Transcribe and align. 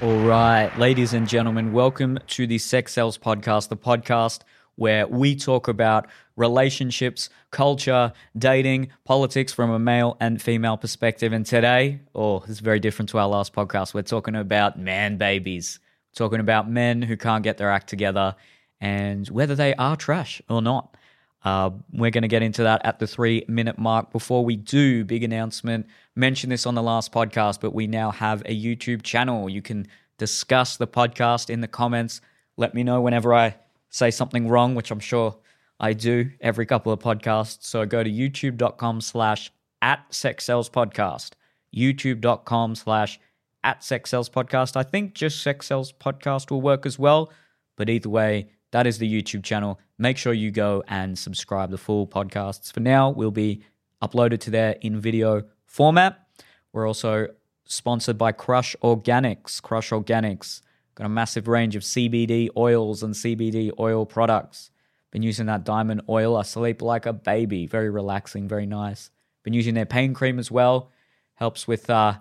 All 0.00 0.20
right, 0.20 0.70
ladies 0.78 1.12
and 1.12 1.28
gentlemen, 1.28 1.72
welcome 1.72 2.20
to 2.28 2.46
the 2.46 2.58
Sex 2.58 2.92
Sells 2.92 3.18
Podcast, 3.18 3.68
the 3.68 3.76
podcast 3.76 4.42
where 4.76 5.08
we 5.08 5.34
talk 5.34 5.66
about 5.66 6.06
relationships, 6.36 7.30
culture, 7.50 8.12
dating, 8.38 8.90
politics 9.04 9.52
from 9.52 9.70
a 9.70 9.78
male 9.80 10.16
and 10.20 10.40
female 10.40 10.76
perspective. 10.76 11.32
And 11.32 11.44
today, 11.44 11.98
oh, 12.14 12.38
this 12.38 12.50
is 12.50 12.60
very 12.60 12.78
different 12.78 13.08
to 13.08 13.18
our 13.18 13.26
last 13.26 13.52
podcast. 13.52 13.92
We're 13.92 14.02
talking 14.02 14.36
about 14.36 14.78
man 14.78 15.16
babies, 15.16 15.80
talking 16.14 16.38
about 16.38 16.70
men 16.70 17.02
who 17.02 17.16
can't 17.16 17.42
get 17.42 17.58
their 17.58 17.72
act 17.72 17.88
together 17.88 18.36
and 18.80 19.26
whether 19.30 19.56
they 19.56 19.74
are 19.74 19.96
trash 19.96 20.40
or 20.48 20.62
not. 20.62 20.96
Uh, 21.44 21.70
we're 21.92 22.10
going 22.10 22.22
to 22.22 22.28
get 22.28 22.42
into 22.42 22.62
that 22.62 22.82
at 22.84 23.00
the 23.00 23.06
three 23.06 23.44
minute 23.48 23.78
mark. 23.78 24.12
Before 24.12 24.44
we 24.44 24.54
do, 24.54 25.04
big 25.04 25.24
announcement. 25.24 25.88
Mentioned 26.18 26.50
this 26.50 26.66
on 26.66 26.74
the 26.74 26.82
last 26.82 27.12
podcast, 27.12 27.60
but 27.60 27.72
we 27.72 27.86
now 27.86 28.10
have 28.10 28.42
a 28.44 28.60
YouTube 28.60 29.02
channel. 29.04 29.48
You 29.48 29.62
can 29.62 29.86
discuss 30.16 30.76
the 30.76 30.88
podcast 30.88 31.48
in 31.48 31.60
the 31.60 31.68
comments. 31.68 32.20
Let 32.56 32.74
me 32.74 32.82
know 32.82 33.00
whenever 33.00 33.32
I 33.32 33.54
say 33.88 34.10
something 34.10 34.48
wrong, 34.48 34.74
which 34.74 34.90
I'm 34.90 34.98
sure 34.98 35.36
I 35.78 35.92
do 35.92 36.32
every 36.40 36.66
couple 36.66 36.90
of 36.90 36.98
podcasts. 36.98 37.58
So 37.60 37.86
go 37.86 38.02
to 38.02 38.10
youtube.com 38.10 39.00
slash 39.00 39.52
at 39.80 40.12
sex 40.12 40.44
sells 40.44 40.68
podcast. 40.68 41.34
YouTube.com 41.72 42.74
slash 42.74 43.20
at 43.62 43.84
sex 43.84 44.10
sells 44.10 44.28
podcast. 44.28 44.74
I 44.74 44.82
think 44.82 45.14
just 45.14 45.40
sex 45.40 45.68
sells 45.68 45.92
podcast 45.92 46.50
will 46.50 46.60
work 46.60 46.84
as 46.84 46.98
well. 46.98 47.32
But 47.76 47.88
either 47.88 48.08
way, 48.08 48.48
that 48.72 48.88
is 48.88 48.98
the 48.98 49.08
YouTube 49.08 49.44
channel. 49.44 49.78
Make 49.98 50.16
sure 50.16 50.32
you 50.32 50.50
go 50.50 50.82
and 50.88 51.16
subscribe. 51.16 51.70
The 51.70 51.78
full 51.78 52.08
podcasts 52.08 52.72
for 52.72 52.80
now 52.80 53.08
will 53.08 53.30
be 53.30 53.62
uploaded 54.02 54.40
to 54.40 54.50
there 54.50 54.74
in 54.80 55.00
video 55.00 55.44
format. 55.68 56.26
We're 56.72 56.88
also 56.88 57.28
sponsored 57.64 58.18
by 58.18 58.32
Krush 58.32 58.74
Organics. 58.82 59.60
Krush 59.60 59.92
Organics 59.92 60.62
got 60.96 61.06
a 61.06 61.08
massive 61.08 61.46
range 61.46 61.76
of 61.76 61.82
CBD 61.82 62.48
oils 62.56 63.04
and 63.04 63.14
CBD 63.14 63.70
oil 63.78 64.04
products. 64.04 64.72
Been 65.12 65.22
using 65.22 65.46
that 65.46 65.64
diamond 65.64 66.02
oil. 66.08 66.36
I 66.36 66.42
sleep 66.42 66.82
like 66.82 67.06
a 67.06 67.12
baby. 67.12 67.66
Very 67.66 67.88
relaxing, 67.88 68.48
very 68.48 68.66
nice. 68.66 69.10
Been 69.44 69.54
using 69.54 69.74
their 69.74 69.86
pain 69.86 70.12
cream 70.12 70.40
as 70.40 70.50
well. 70.50 70.90
Helps 71.34 71.68
with 71.68 71.88
uh, 71.88 72.14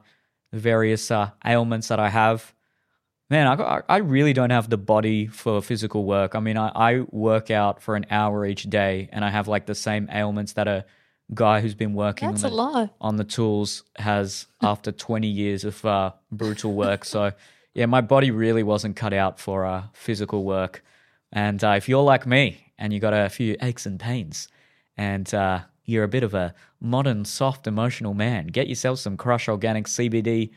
various 0.54 1.10
uh, 1.10 1.32
ailments 1.44 1.88
that 1.88 2.00
I 2.00 2.10
have 2.10 2.54
man, 3.30 3.48
I, 3.48 3.82
I 3.90 3.98
really 3.98 4.34
don't 4.34 4.50
have 4.52 4.70
the 4.70 4.78
body 4.78 5.28
for 5.28 5.62
physical 5.62 6.06
work. 6.06 6.36
I 6.36 6.40
mean, 6.40 6.58
I, 6.58 6.70
I 6.70 7.00
work 7.12 7.52
out 7.52 7.82
for 7.82 7.96
an 7.96 8.06
hour 8.10 8.46
each 8.46 8.64
day 8.64 9.10
and 9.12 9.26
I 9.26 9.30
have 9.30 9.48
like 9.48 9.66
the 9.66 9.76
same 9.76 10.08
ailments 10.12 10.54
that 10.54 10.68
a 10.68 10.86
guy 11.34 11.62
who's 11.62 11.76
been 11.76 11.94
working 11.94 12.30
That's 12.30 12.44
on, 12.44 12.48
a 12.48 12.52
the, 12.52 12.56
lot. 12.56 12.96
on 13.02 13.16
the 13.18 13.24
tools 13.24 13.84
has 13.98 14.48
after 14.62 14.92
20 14.92 15.28
years 15.28 15.64
of 15.64 15.84
uh, 15.86 16.12
brutal 16.32 16.74
work. 16.74 17.06
So, 17.06 17.34
yeah, 17.74 17.86
my 17.86 18.02
body 18.02 18.32
really 18.32 18.64
wasn't 18.64 18.96
cut 18.96 19.14
out 19.14 19.40
for 19.40 19.66
uh, 19.66 19.84
physical 19.94 20.44
work. 20.44 20.84
And 21.32 21.64
uh, 21.64 21.76
if 21.78 21.90
you're 21.90 22.04
like 22.04 22.26
me 22.26 22.72
and 22.78 22.94
you 22.94 23.00
got 23.00 23.14
a 23.14 23.30
few 23.30 23.58
aches 23.62 23.86
and 23.86 24.00
pains 24.00 24.48
and 24.96 25.32
uh, 25.34 25.62
you're 25.86 26.04
a 26.04 26.10
bit 26.10 26.24
of 26.24 26.34
a 26.34 26.54
modern, 26.80 27.26
soft, 27.26 27.68
emotional 27.68 28.14
man, 28.14 28.48
get 28.48 28.68
yourself 28.68 29.00
some 29.00 29.18
Krush 29.18 29.48
Organic 29.48 29.86
CBD 29.86 30.52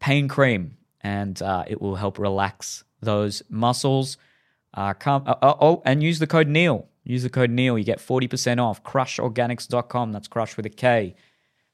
pain 0.00 0.28
cream 0.28 0.76
and 1.00 1.40
uh, 1.42 1.64
it 1.66 1.80
will 1.80 1.96
help 1.96 2.18
relax 2.18 2.84
those 3.00 3.42
muscles. 3.48 4.16
Uh, 4.74 4.94
come, 4.94 5.24
uh, 5.26 5.34
oh, 5.42 5.56
oh, 5.60 5.82
and 5.84 6.02
use 6.02 6.18
the 6.18 6.26
code 6.26 6.48
Neil. 6.48 6.88
Use 7.04 7.22
the 7.22 7.30
code 7.30 7.50
Neil. 7.50 7.78
You 7.78 7.84
get 7.84 7.98
40% 7.98 8.62
off. 8.62 8.82
Krushorganics.com. 8.84 10.12
That's 10.12 10.28
crush 10.28 10.56
with 10.56 10.66
a 10.66 10.70
K. 10.70 11.14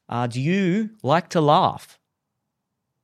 Uh, 0.07 0.27
do 0.27 0.41
you 0.41 0.91
like 1.03 1.29
to 1.29 1.41
laugh? 1.41 1.99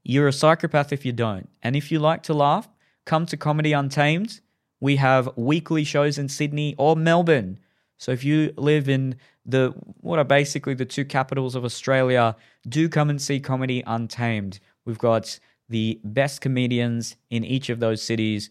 You're 0.04 0.28
a 0.28 0.34
psychopath 0.34 0.92
if 0.92 1.06
you 1.06 1.12
don't. 1.12 1.50
And 1.64 1.76
if 1.76 1.92
you 1.92 2.00
like 2.00 2.24
to 2.24 2.34
laugh, 2.34 2.68
come 3.06 3.26
to 3.28 3.38
Comedy 3.38 3.74
Untamed. 3.74 4.42
We 4.80 4.98
have 4.98 5.30
weekly 5.36 5.84
shows 5.84 6.18
in 6.18 6.30
Sydney 6.30 6.76
or 6.78 6.96
Melbourne. 6.96 7.60
So 7.98 8.12
if 8.12 8.24
you 8.24 8.54
live 8.58 8.90
in 8.90 9.16
the 9.46 9.74
what 10.02 10.20
are 10.20 10.26
basically 10.26 10.74
the 10.74 10.86
two 10.86 11.06
capitals 11.06 11.56
of 11.56 11.64
Australia, 11.64 12.36
do 12.68 12.90
come 12.90 13.10
and 13.10 13.22
see 13.22 13.40
Comedy 13.40 13.84
Untamed. 13.86 14.60
We've 14.86 14.98
got 14.98 15.40
the 15.70 16.00
best 16.04 16.42
comedians 16.42 17.16
in 17.30 17.44
each 17.44 17.70
of 17.70 17.80
those 17.80 18.02
cities. 18.02 18.50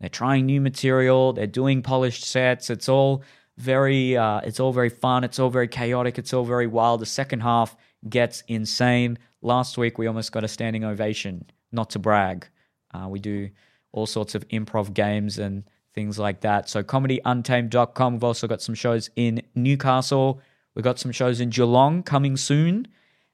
They're 0.00 0.08
trying 0.08 0.46
new 0.46 0.60
material. 0.60 1.32
They're 1.32 1.46
doing 1.46 1.82
polished 1.82 2.24
sets. 2.24 2.70
It's 2.70 2.88
all 2.88 3.22
very, 3.56 4.16
uh, 4.16 4.40
it's 4.40 4.60
all 4.60 4.72
very 4.72 4.90
fun. 4.90 5.24
It's 5.24 5.38
all 5.38 5.50
very 5.50 5.68
chaotic. 5.68 6.18
It's 6.18 6.32
all 6.32 6.44
very 6.44 6.66
wild. 6.66 7.00
The 7.00 7.06
second 7.06 7.40
half 7.40 7.76
gets 8.08 8.42
insane. 8.48 9.18
Last 9.42 9.78
week 9.78 9.98
we 9.98 10.06
almost 10.06 10.32
got 10.32 10.44
a 10.44 10.48
standing 10.48 10.84
ovation. 10.84 11.46
Not 11.72 11.90
to 11.90 11.98
brag, 11.98 12.48
uh, 12.94 13.08
we 13.08 13.18
do 13.18 13.50
all 13.92 14.06
sorts 14.06 14.34
of 14.34 14.46
improv 14.48 14.94
games 14.94 15.38
and 15.38 15.64
things 15.94 16.18
like 16.18 16.42
that. 16.42 16.68
So 16.68 16.82
comedyuntamed.com. 16.82 18.12
We've 18.12 18.24
also 18.24 18.46
got 18.46 18.62
some 18.62 18.74
shows 18.74 19.10
in 19.16 19.42
Newcastle. 19.54 20.40
We've 20.74 20.84
got 20.84 20.98
some 20.98 21.10
shows 21.10 21.40
in 21.40 21.48
Geelong 21.48 22.02
coming 22.02 22.36
soon, 22.36 22.86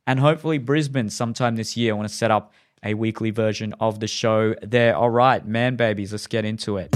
and 0.06 0.20
hopefully 0.20 0.58
Brisbane 0.58 1.10
sometime 1.10 1.56
this 1.56 1.76
year. 1.76 1.92
I 1.92 1.96
want 1.96 2.08
to 2.08 2.14
set 2.14 2.30
up 2.30 2.52
a 2.84 2.94
weekly 2.94 3.30
version 3.30 3.74
of 3.80 4.00
the 4.00 4.06
show 4.06 4.54
there. 4.62 4.96
All 4.96 5.10
right, 5.10 5.46
man 5.46 5.76
babies, 5.76 6.12
let's 6.12 6.26
get 6.26 6.44
into 6.44 6.78
it. 6.78 6.94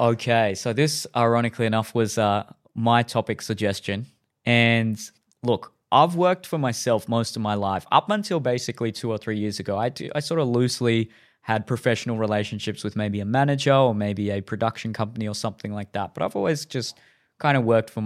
Okay, 0.00 0.54
so 0.54 0.72
this, 0.72 1.08
ironically 1.16 1.66
enough, 1.66 1.92
was 1.92 2.18
uh, 2.18 2.44
my 2.76 3.02
topic 3.02 3.42
suggestion. 3.42 4.06
And 4.46 4.98
look, 5.42 5.72
I've 5.90 6.14
worked 6.14 6.46
for 6.46 6.58
myself 6.58 7.08
most 7.08 7.34
of 7.34 7.42
my 7.42 7.54
life, 7.54 7.84
up 7.90 8.08
until 8.10 8.38
basically 8.38 8.92
two 8.92 9.10
or 9.10 9.18
three 9.18 9.38
years 9.38 9.58
ago. 9.58 9.76
I, 9.76 9.88
do, 9.88 10.08
I 10.14 10.20
sort 10.20 10.38
of 10.38 10.46
loosely 10.48 11.10
had 11.40 11.66
professional 11.66 12.16
relationships 12.16 12.84
with 12.84 12.94
maybe 12.94 13.18
a 13.18 13.24
manager 13.24 13.74
or 13.74 13.94
maybe 13.94 14.30
a 14.30 14.40
production 14.40 14.92
company 14.92 15.26
or 15.26 15.34
something 15.34 15.72
like 15.72 15.92
that. 15.92 16.14
But 16.14 16.22
I've 16.22 16.36
always 16.36 16.64
just 16.64 16.96
kind 17.38 17.56
of 17.56 17.64
worked 17.64 17.90
for 17.90 18.00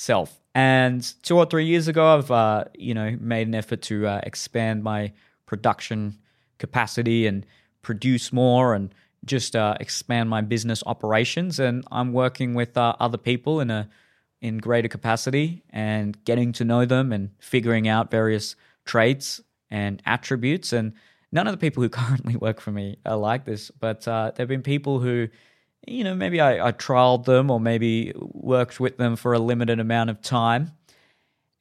myself. 0.00 0.40
And 0.54 1.02
two 1.22 1.36
or 1.36 1.44
three 1.44 1.66
years 1.66 1.86
ago, 1.86 2.16
I've 2.16 2.30
uh, 2.30 2.64
you 2.74 2.94
know 2.94 3.16
made 3.20 3.46
an 3.46 3.54
effort 3.54 3.82
to 3.82 4.06
uh, 4.06 4.20
expand 4.22 4.82
my 4.82 5.12
production 5.46 6.18
capacity 6.58 7.26
and 7.26 7.46
produce 7.82 8.32
more 8.32 8.74
and 8.74 8.94
just 9.24 9.54
uh, 9.54 9.76
expand 9.78 10.30
my 10.30 10.40
business 10.40 10.82
operations. 10.86 11.60
And 11.60 11.84
I'm 11.92 12.12
working 12.12 12.54
with 12.54 12.76
uh, 12.76 12.96
other 12.98 13.18
people 13.18 13.60
in 13.60 13.70
a 13.70 13.88
in 14.40 14.56
greater 14.58 14.88
capacity 14.88 15.62
and 15.70 16.16
getting 16.24 16.52
to 16.52 16.64
know 16.64 16.86
them 16.86 17.12
and 17.12 17.30
figuring 17.38 17.86
out 17.86 18.10
various 18.10 18.56
traits 18.86 19.42
and 19.70 20.02
attributes. 20.06 20.72
And 20.72 20.94
none 21.30 21.46
of 21.46 21.52
the 21.52 21.58
people 21.58 21.82
who 21.82 21.88
currently 22.00 22.36
work 22.36 22.60
for 22.60 22.72
me 22.72 22.96
are 23.04 23.16
like 23.18 23.44
this, 23.44 23.70
but 23.70 24.08
uh, 24.08 24.32
there 24.34 24.44
have 24.44 24.48
been 24.48 24.62
people 24.62 24.98
who 24.98 25.28
you 25.86 26.04
know, 26.04 26.14
maybe 26.14 26.40
I, 26.40 26.68
I 26.68 26.72
trialed 26.72 27.24
them 27.24 27.50
or 27.50 27.60
maybe 27.60 28.12
worked 28.16 28.80
with 28.80 28.96
them 28.96 29.16
for 29.16 29.32
a 29.32 29.38
limited 29.38 29.80
amount 29.80 30.10
of 30.10 30.20
time. 30.20 30.72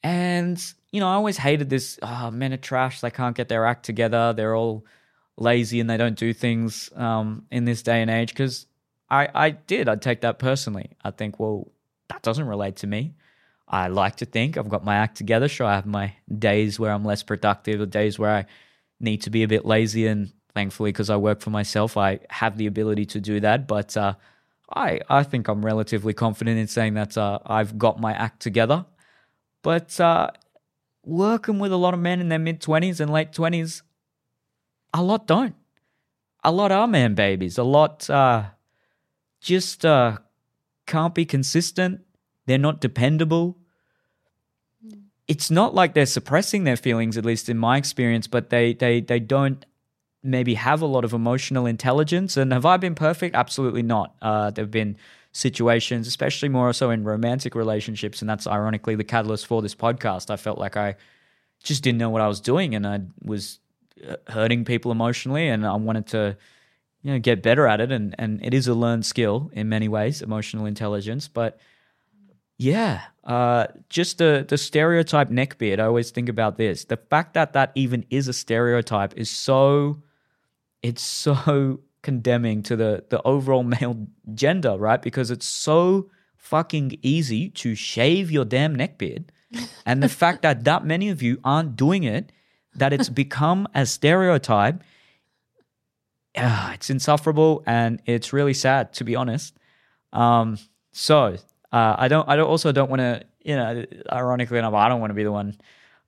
And, 0.04 0.62
you 0.92 1.00
know, 1.00 1.08
I 1.08 1.14
always 1.14 1.38
hated 1.38 1.70
this 1.70 2.00
oh, 2.02 2.32
men 2.32 2.54
are 2.54 2.58
trash. 2.58 3.02
They 3.02 3.12
can't 3.12 3.36
get 3.36 3.50
their 3.50 3.66
act 3.66 3.86
together. 3.86 4.34
They're 4.34 4.56
all 4.56 4.86
lazy 5.38 5.80
and 5.80 5.90
they 5.90 5.98
don't 5.98 6.18
do 6.18 6.34
things 6.34 6.90
um, 6.96 7.46
in 7.52 7.66
this 7.66 7.82
day 7.82 8.02
and 8.02 8.12
age. 8.12 8.30
Because 8.30 8.66
I, 9.10 9.30
I 9.34 9.50
did. 9.52 9.90
I'd 9.90 10.02
take 10.02 10.22
that 10.22 10.40
personally. 10.40 10.92
I 11.04 11.12
think, 11.12 11.40
well, 11.40 11.72
that 12.10 12.22
doesn't 12.22 12.48
relate 12.48 12.78
to 12.78 12.88
me. 12.88 13.16
I 13.68 13.88
like 13.88 14.18
to 14.18 14.26
think 14.26 14.58
I've 14.58 14.70
got 14.70 14.84
my 14.84 14.96
act 14.96 15.18
together. 15.18 15.48
Sure, 15.48 15.68
I 15.68 15.76
have 15.76 15.86
my 15.86 16.16
days 16.38 16.80
where 16.80 16.92
I'm 16.92 17.06
less 17.06 17.22
productive, 17.22 17.80
or 17.80 17.86
days 17.86 18.18
where 18.18 18.32
I 18.32 18.46
need 19.00 19.22
to 19.24 19.30
be 19.30 19.44
a 19.44 19.48
bit 19.48 19.64
lazy 19.64 20.08
and 20.08 20.34
thankfully, 20.60 20.92
because 20.92 21.10
I 21.10 21.16
work 21.16 21.40
for 21.40 21.52
myself, 21.52 21.96
I 21.96 22.20
have 22.30 22.58
the 22.58 22.68
ability 22.68 23.06
to 23.14 23.22
do 23.22 23.40
that. 23.40 23.66
But 23.66 23.96
uh, 23.96 24.16
I, 24.86 25.00
I 25.10 25.24
think 25.24 25.48
I'm 25.48 25.66
relatively 25.66 26.14
confident 26.14 26.60
in 26.60 26.68
saying 26.68 26.96
that 26.96 27.18
uh, 27.18 27.40
I've 27.46 27.78
got 27.78 28.02
my 28.02 28.12
act 28.12 28.42
together. 28.42 28.86
But 29.62 29.98
uh, 30.02 30.32
working 31.06 31.60
with 31.60 31.72
a 31.72 31.78
lot 31.78 31.94
of 31.94 32.02
men 32.02 32.20
in 32.20 32.28
their 32.28 32.40
mid 32.40 32.60
20s 32.60 33.00
and 33.00 33.10
late 33.10 33.32
20s, 33.32 33.84
a 34.94 35.02
lot 35.02 35.28
don't. 35.28 35.56
A 36.44 36.52
lot 36.52 36.74
are 36.74 36.88
man 36.88 37.16
babies. 37.16 37.58
A 37.58 37.64
lot 37.64 38.10
uh, 38.10 38.44
just 39.40 39.86
uh, 39.86 40.18
can't 40.86 41.16
be 41.16 41.26
consistent. 41.26 42.02
They're 42.48 42.58
not 42.58 42.82
dependable. 42.82 43.58
It's 45.28 45.50
not 45.50 45.74
like 45.74 45.94
they're 45.94 46.06
suppressing 46.06 46.64
their 46.66 46.78
feelings, 46.78 47.18
at 47.18 47.24
least 47.24 47.48
in 47.48 47.58
my 47.58 47.78
experience, 47.78 48.28
but 48.28 48.50
they 48.50 48.74
they 48.74 49.00
they 49.00 49.20
don't 49.20 49.66
maybe 50.24 50.56
have 50.56 50.82
a 50.82 50.86
lot 50.86 51.06
of 51.06 51.14
emotional 51.14 51.66
intelligence. 51.66 52.38
And 52.38 52.52
have 52.52 52.66
I 52.66 52.78
been 52.78 52.96
perfect? 52.96 53.36
Absolutely 53.36 53.84
not. 53.84 54.16
Uh, 54.22 54.52
there 54.52 54.64
have 54.64 54.72
been 54.72 54.98
situations, 55.32 56.08
especially 56.08 56.50
more 56.50 56.74
so 56.74 56.90
in 56.90 57.04
romantic 57.04 57.56
relationships, 57.56 58.22
and 58.22 58.30
that's 58.30 58.48
ironically 58.48 58.96
the 58.96 59.04
catalyst 59.04 59.48
for 59.48 59.62
this 59.62 59.76
podcast. 59.76 60.30
I 60.30 60.36
felt 60.38 60.58
like 60.58 60.76
I 60.76 60.96
just 61.64 61.84
didn't 61.84 62.00
know 62.00 62.10
what 62.10 62.22
I 62.22 62.28
was 62.28 62.42
doing, 62.42 62.76
and 62.76 62.88
I 62.88 63.02
was 63.24 63.60
uh, 64.08 64.16
hurting 64.28 64.66
people 64.66 64.92
emotionally, 64.92 65.48
and 65.48 65.66
I 65.66 65.76
wanted 65.76 66.08
to, 66.08 66.38
you 67.04 67.14
know, 67.14 67.20
get 67.20 67.44
better 67.44 67.68
at 67.68 67.82
it. 67.82 67.92
And 67.92 68.16
and 68.20 68.44
it 68.44 68.54
is 68.54 68.68
a 68.68 68.74
learned 68.74 69.06
skill 69.06 69.52
in 69.54 69.70
many 69.70 69.88
ways, 69.88 70.22
emotional 70.22 70.66
intelligence, 70.66 71.28
but 71.28 71.60
Yeah, 72.58 73.02
uh, 73.24 73.68
just 73.90 74.18
the 74.18 74.46
the 74.48 74.58
stereotype 74.58 75.30
neckbeard. 75.30 75.80
I 75.80 75.86
always 75.86 76.12
think 76.12 76.28
about 76.28 76.58
this. 76.58 76.86
The 76.86 76.98
fact 76.98 77.34
that 77.36 77.54
that 77.54 77.72
even 77.76 78.06
is 78.10 78.28
a 78.28 78.34
stereotype 78.34 79.14
is 79.16 79.30
so, 79.30 80.02
it's 80.82 81.02
so 81.26 81.82
condemning 82.02 82.64
to 82.64 82.76
the 82.76 83.04
the 83.10 83.22
overall 83.24 83.64
male 83.64 84.08
gender, 84.34 84.78
right? 84.78 85.02
Because 85.02 85.32
it's 85.32 85.46
so 85.46 86.10
fucking 86.36 86.98
easy 87.02 87.50
to 87.50 87.76
shave 87.76 88.32
your 88.32 88.46
damn 88.46 88.76
neck 88.76 88.98
beard, 88.98 89.32
and 89.86 90.02
the 90.02 90.10
fact 90.10 90.42
that 90.42 90.64
that 90.64 90.86
many 90.86 91.10
of 91.10 91.22
you 91.22 91.40
aren't 91.44 91.76
doing 91.76 92.04
it, 92.04 92.32
that 92.76 92.94
it's 92.94 93.10
become 93.10 93.68
a 93.76 93.86
stereotype. 93.86 94.84
Uh, 96.36 96.72
it's 96.74 96.90
insufferable 96.90 97.64
and 97.66 98.02
it's 98.06 98.32
really 98.32 98.54
sad 98.54 98.94
to 98.94 99.04
be 99.04 99.16
honest. 99.16 99.58
Um, 100.14 100.58
so 100.92 101.38
uh, 101.72 101.96
I 101.98 102.08
don't. 102.08 102.28
I 102.28 102.36
don't 102.36 102.48
also 102.48 102.72
don't 102.72 102.90
want 102.90 103.00
to. 103.00 103.24
You 103.42 103.56
know, 103.56 103.86
ironically 104.12 104.60
enough, 104.60 104.74
I 104.74 104.90
don't 104.90 105.00
want 105.00 105.12
to 105.12 105.16
be 105.16 105.24
the 105.24 105.32
one. 105.32 105.56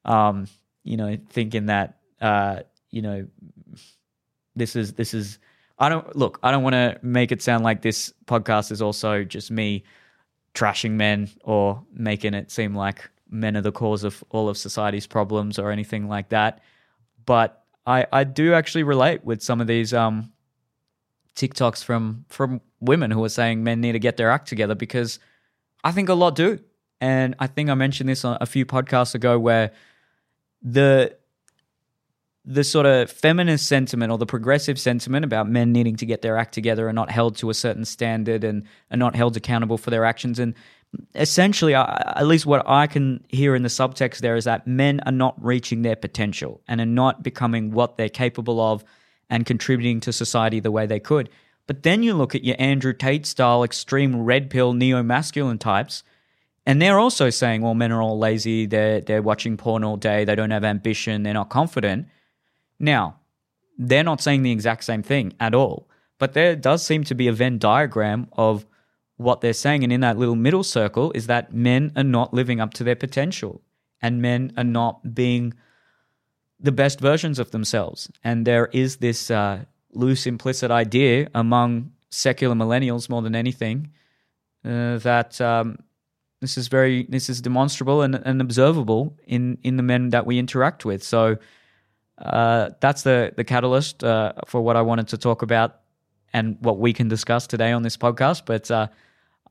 Um, 0.06 0.48
you 0.84 0.98
know, 0.98 1.18
thinking 1.30 1.68
that. 1.68 1.98
Uh, 2.20 2.62
you 2.92 3.02
know, 3.02 3.26
this 4.56 4.76
is 4.76 4.94
this 4.94 5.14
is. 5.14 5.40
I 5.80 5.90
don't 5.90 6.16
look. 6.16 6.40
I 6.44 6.52
don't 6.52 6.64
want 6.64 6.74
to 6.74 7.00
make 7.02 7.32
it 7.32 7.42
sound 7.42 7.64
like 7.64 7.82
this 7.82 8.14
podcast 8.26 8.72
is 8.72 8.82
also 8.82 9.24
just 9.24 9.50
me 9.50 9.84
trashing 10.54 10.92
men 10.92 11.30
or 11.44 11.84
making 11.94 12.34
it 12.34 12.52
seem 12.52 12.76
like 12.76 13.10
men 13.30 13.56
are 13.58 13.62
the 13.62 13.72
cause 13.72 14.04
of 14.04 14.24
all 14.30 14.50
of 14.50 14.58
society's 14.58 15.08
problems 15.08 15.58
or 15.58 15.72
anything 15.72 16.08
like 16.08 16.30
that. 16.30 16.62
But 17.26 17.64
I 17.86 18.06
I 18.12 18.24
do 18.24 18.54
actually 18.54 18.84
relate 18.84 19.24
with 19.24 19.42
some 19.42 19.62
of 19.62 19.68
these 19.68 19.94
um 19.94 20.32
TikToks 21.36 21.84
from 21.84 22.26
from 22.30 22.62
women 22.80 23.12
who 23.12 23.24
are 23.24 23.30
saying 23.30 23.64
men 23.64 23.82
need 23.82 23.94
to 23.94 24.00
get 24.00 24.18
their 24.18 24.30
act 24.30 24.48
together 24.48 24.76
because 24.76 25.20
I 25.84 25.92
think 25.92 26.10
a 26.10 26.14
lot 26.14 26.36
do. 26.36 26.60
And 27.00 27.36
I 27.40 27.48
think 27.48 27.70
I 27.70 27.74
mentioned 27.74 28.10
this 28.10 28.24
on 28.24 28.38
a 28.40 28.46
few 28.46 28.66
podcasts 28.66 29.16
ago 29.16 29.40
where 29.40 29.72
the 30.62 31.18
the 32.44 32.64
sort 32.64 32.86
of 32.86 33.12
feminist 33.12 33.68
sentiment 33.68 34.12
or 34.12 34.18
the 34.18 34.26
progressive 34.26 34.80
sentiment 34.80 35.24
about 35.24 35.48
men 35.48 35.72
needing 35.72 35.96
to 35.96 36.06
get 36.06 36.22
their 36.22 36.38
act 36.38 36.54
together 36.54 36.88
and 36.88 36.96
not 36.96 37.12
held 37.12 37.36
to 37.38 37.50
a 37.50 37.54
certain 37.54 37.86
standard 37.86 38.44
and 38.44 38.64
are 38.90 38.98
not 38.98 39.16
held 39.16 39.38
accountable 39.38 39.78
for 39.78 39.92
their 39.92 40.06
actions 40.06 40.40
and 40.40 40.56
essentially 41.16 41.74
at 41.74 42.26
least 42.26 42.46
what 42.46 42.68
i 42.68 42.88
can 42.88 43.24
hear 43.30 43.56
in 43.56 43.64
the 43.64 43.70
subtext 43.70 44.18
there 44.18 44.36
is 44.36 44.44
that 44.44 44.66
men 44.66 45.00
are 45.06 45.12
not 45.12 45.36
reaching 45.42 45.84
their 45.84 45.96
potential 45.96 46.60
and 46.68 46.82
are 46.82 46.86
not 46.86 47.24
becoming 47.24 47.72
what 47.72 47.96
they're 47.96 48.10
capable 48.10 48.60
of 48.60 48.84
and 49.30 49.46
contributing 49.46 50.00
to 50.00 50.12
society 50.12 50.60
the 50.60 50.72
way 50.72 50.86
they 50.86 51.00
could 51.00 51.30
but 51.72 51.84
then 51.84 52.04
you 52.04 52.16
look 52.16 52.36
at 52.36 52.44
your 52.44 52.58
Andrew 52.60 52.92
Tate 52.92 53.26
style 53.26 53.64
extreme 53.64 54.22
red 54.24 54.50
pill 54.50 54.74
neo 54.74 55.02
masculine 55.04 55.58
types, 55.58 56.04
and 56.66 56.82
they're 56.82 57.00
also 57.00 57.30
saying, 57.30 57.62
well, 57.62 57.74
men 57.74 57.94
are 57.94 58.02
all 58.02 58.20
lazy, 58.20 58.66
they're, 58.66 59.00
they're 59.00 59.22
watching 59.22 59.56
porn 59.56 59.86
all 59.86 59.96
day, 59.96 60.26
they 60.26 60.36
don't 60.36 60.52
have 60.52 60.66
ambition, 60.66 61.24
they're 61.24 61.34
not 61.34 61.50
confident. 61.50 62.08
Now, 62.82 63.20
they're 63.78 64.04
not 64.04 64.22
saying 64.22 64.44
the 64.44 64.52
exact 64.52 64.84
same 64.84 65.04
thing 65.04 65.34
at 65.40 65.56
all, 65.56 65.88
but 66.18 66.34
there 66.34 66.56
does 66.56 66.86
seem 66.86 67.04
to 67.06 67.16
be 67.16 67.28
a 67.28 67.34
Venn 67.34 67.58
diagram 67.58 68.28
of 68.34 68.66
what 69.18 69.42
they're 69.42 69.54
saying. 69.54 69.84
And 69.84 69.94
in 69.94 70.02
that 70.02 70.18
little 70.18 70.36
middle 70.36 70.64
circle 70.64 71.12
is 71.14 71.28
that 71.28 71.54
men 71.54 71.92
are 71.96 72.04
not 72.04 72.34
living 72.34 72.60
up 72.60 72.74
to 72.76 72.84
their 72.84 72.96
potential 72.96 73.62
and 74.02 74.22
men 74.22 74.52
are 74.58 74.64
not 74.64 75.14
being 75.14 75.54
the 76.60 76.72
best 76.72 77.00
versions 77.00 77.40
of 77.40 77.52
themselves. 77.52 78.12
And 78.24 78.46
there 78.46 78.68
is 78.68 78.98
this 78.98 79.32
uh, 79.32 79.66
loose, 79.94 80.26
implicit 80.26 80.72
idea 80.72 81.30
among 81.34 81.92
secular 82.10 82.56
millennials 82.56 83.10
more 83.10 83.22
than 83.22 83.36
anything 83.36 83.92
uh, 84.66 84.98
that 84.98 85.40
um, 85.40 85.78
this 86.40 86.58
is 86.58 86.68
very 86.68 87.04
this 87.10 87.30
is 87.30 87.42
demonstrable 87.42 88.02
and, 88.02 88.16
and, 88.16 88.42
observable 88.42 89.18
in 89.26 89.58
in 89.64 89.78
the 89.78 89.84
men 89.84 90.10
that 90.10 90.26
we 90.26 90.38
interact 90.38 90.86
with. 90.86 91.04
So 91.04 91.38
uh, 92.22 92.70
that's 92.80 93.04
the 93.04 93.34
the 93.36 93.44
catalyst 93.44 94.04
uh, 94.04 94.34
for 94.48 94.62
what 94.62 94.76
I 94.76 94.82
wanted 94.82 95.08
to 95.10 95.18
talk 95.18 95.42
about 95.42 95.80
and 96.34 96.58
what 96.62 96.78
we 96.78 96.94
can 96.94 97.08
discuss 97.08 97.48
today 97.48 97.72
on 97.72 97.84
this 97.84 97.98
podcast. 97.98 98.44
But 98.46 98.70
uh, 98.72 98.88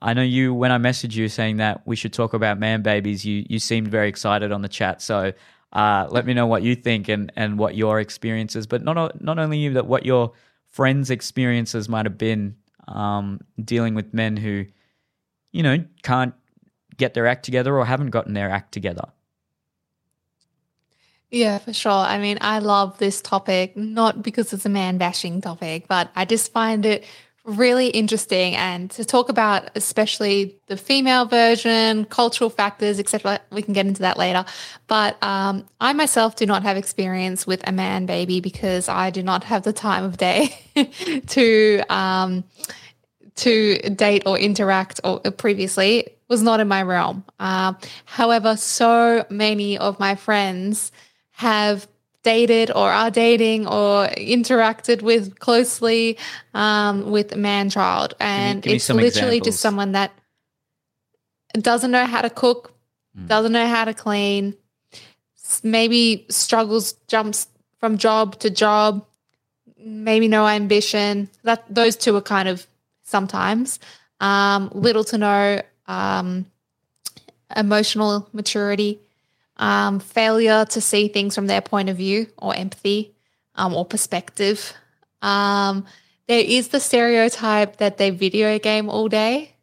I 0.01 0.15
know 0.15 0.23
you 0.23 0.55
when 0.55 0.73
I 0.73 0.79
messaged 0.79 1.15
you 1.15 1.29
saying 1.29 1.59
that 1.59 1.87
we 1.87 1.97
should 1.97 2.13
talk 2.13 2.33
about 2.33 2.59
man 2.59 2.83
babies, 2.83 3.25
you 3.25 3.45
you 3.49 3.59
seemed 3.59 3.89
very 3.89 4.09
excited 4.09 4.53
on 4.53 4.63
the 4.63 4.69
chat. 4.69 5.03
So 5.03 5.33
uh, 5.73 6.09
let 6.11 6.27
me 6.27 6.35
know 6.35 6.47
what 6.47 6.63
you 6.63 6.75
think 6.75 7.09
and, 7.09 7.33
and 7.37 7.59
what 7.59 7.77
your 7.77 8.01
experiences, 8.01 8.67
but 8.67 8.83
not 8.83 9.21
not 9.21 9.39
only 9.39 9.59
you, 9.59 9.75
that 9.75 9.87
what 9.87 10.05
your 10.05 10.33
friends' 10.67 11.11
experiences 11.11 11.89
might 11.89 12.07
have 12.07 12.19
been 12.19 12.57
um, 12.89 13.41
dealing 13.63 13.95
with 13.95 14.13
men 14.13 14.37
who, 14.37 14.67
you 15.53 15.63
know, 15.63 15.85
can't 16.03 16.35
get 16.97 17.15
their 17.15 17.27
act 17.27 17.45
together 17.45 17.77
or 17.77 17.85
haven't 17.85 18.11
gotten 18.11 18.35
their 18.35 18.51
act 18.51 18.73
together. 18.73 19.05
Yeah, 21.31 21.59
for 21.59 21.73
sure. 21.73 21.93
I 21.93 22.19
mean, 22.19 22.39
I 22.41 22.59
love 22.59 22.99
this 22.99 23.21
topic, 23.21 23.77
not 23.77 24.23
because 24.23 24.53
it's 24.53 24.67
a 24.67 24.71
man 24.71 24.99
bashing 24.99 25.41
topic, 25.41 25.87
but 25.87 26.11
I 26.17 26.25
just 26.25 26.53
find 26.53 26.85
it 26.85 27.05
really 27.45 27.87
interesting. 27.89 28.57
And 28.57 28.91
to 28.93 29.05
talk 29.05 29.29
about 29.29 29.71
especially 29.77 30.57
the 30.67 30.77
female 30.77 31.25
version 31.25 32.05
cultural 32.05 32.51
factors 32.51 32.99
etc 33.01 33.41
we 33.51 33.63
can 33.63 33.73
get 33.73 33.87
into 33.87 34.03
that 34.03 34.19
later. 34.19 34.45
But 34.89 35.21
um, 35.23 35.67
i 35.81 35.93
myself 35.95 36.37
do 36.37 36.45
not 36.47 36.63
have 36.65 36.77
experience 36.77 37.47
with 37.47 37.67
a 37.67 37.73
man 37.73 38.05
baby 38.05 38.41
because 38.41 38.89
i 38.89 39.09
do 39.11 39.23
not 39.23 39.43
have 39.45 39.63
the 39.63 39.73
time 39.73 40.05
of 40.05 40.19
day 40.19 40.55
to 41.29 41.83
um, 41.89 42.45
to 43.37 43.79
date 43.91 44.23
or 44.27 44.39
interact 44.39 45.01
or 45.05 45.21
previously. 45.21 46.09
Was 46.29 46.43
not 46.43 46.61
in 46.61 46.69
my 46.69 46.83
realm. 46.83 47.25
Uh, 47.41 47.73
however 48.05 48.57
so 48.57 49.27
many 49.31 49.77
of 49.79 49.99
my 49.99 50.15
friends 50.15 50.93
have 51.41 51.89
dated 52.23 52.71
or 52.71 52.91
are 52.91 53.11
dating 53.11 53.67
or 53.67 54.07
interacted 54.09 55.01
with 55.01 55.39
closely 55.39 56.19
um, 56.53 57.11
with 57.11 57.33
a 57.33 57.37
man 57.37 57.71
child. 57.71 58.13
And 58.21 58.63
give 58.63 58.71
me, 58.71 58.73
give 58.73 58.77
it's 58.77 58.91
literally 58.91 59.39
examples. 59.39 59.47
just 59.47 59.61
someone 59.61 59.93
that 59.93 60.13
doesn't 61.55 61.91
know 61.91 62.05
how 62.05 62.21
to 62.21 62.29
cook, 62.29 62.75
mm. 63.19 63.27
doesn't 63.27 63.53
know 63.53 63.67
how 63.67 63.87
to 63.87 63.95
clean, 63.95 64.55
maybe 65.63 66.27
struggles, 66.29 66.93
jumps 67.09 67.49
from 67.79 67.97
job 67.97 68.39
to 68.41 68.51
job, 68.51 69.07
maybe 69.79 70.29
no 70.29 70.47
ambition. 70.47 71.31
That 71.45 71.65
those 71.75 71.97
two 71.97 72.15
are 72.17 72.21
kind 72.21 72.51
of 72.51 72.67
sometimes 73.03 73.81
um, 74.21 74.71
little 74.75 75.05
to 75.05 75.17
no 75.17 75.63
um, 75.87 76.45
emotional 77.57 78.29
maturity 78.35 79.01
um, 79.61 80.01
failure 80.01 80.65
to 80.65 80.81
see 80.81 81.07
things 81.09 81.35
from 81.35 81.47
their 81.47 81.61
point 81.61 81.89
of 81.89 81.97
view 81.97 82.27
or 82.39 82.57
empathy 82.57 83.15
um, 83.55 83.75
or 83.75 83.85
perspective. 83.85 84.73
Um, 85.23 85.85
there 86.27 86.41
is 86.41 86.69
the 86.69 86.81
stereotype 86.81 87.77
that 87.77 87.99
they 87.99 88.11
video 88.11 88.59
game 88.59 88.89
all 88.89 89.09
day, 89.09 89.55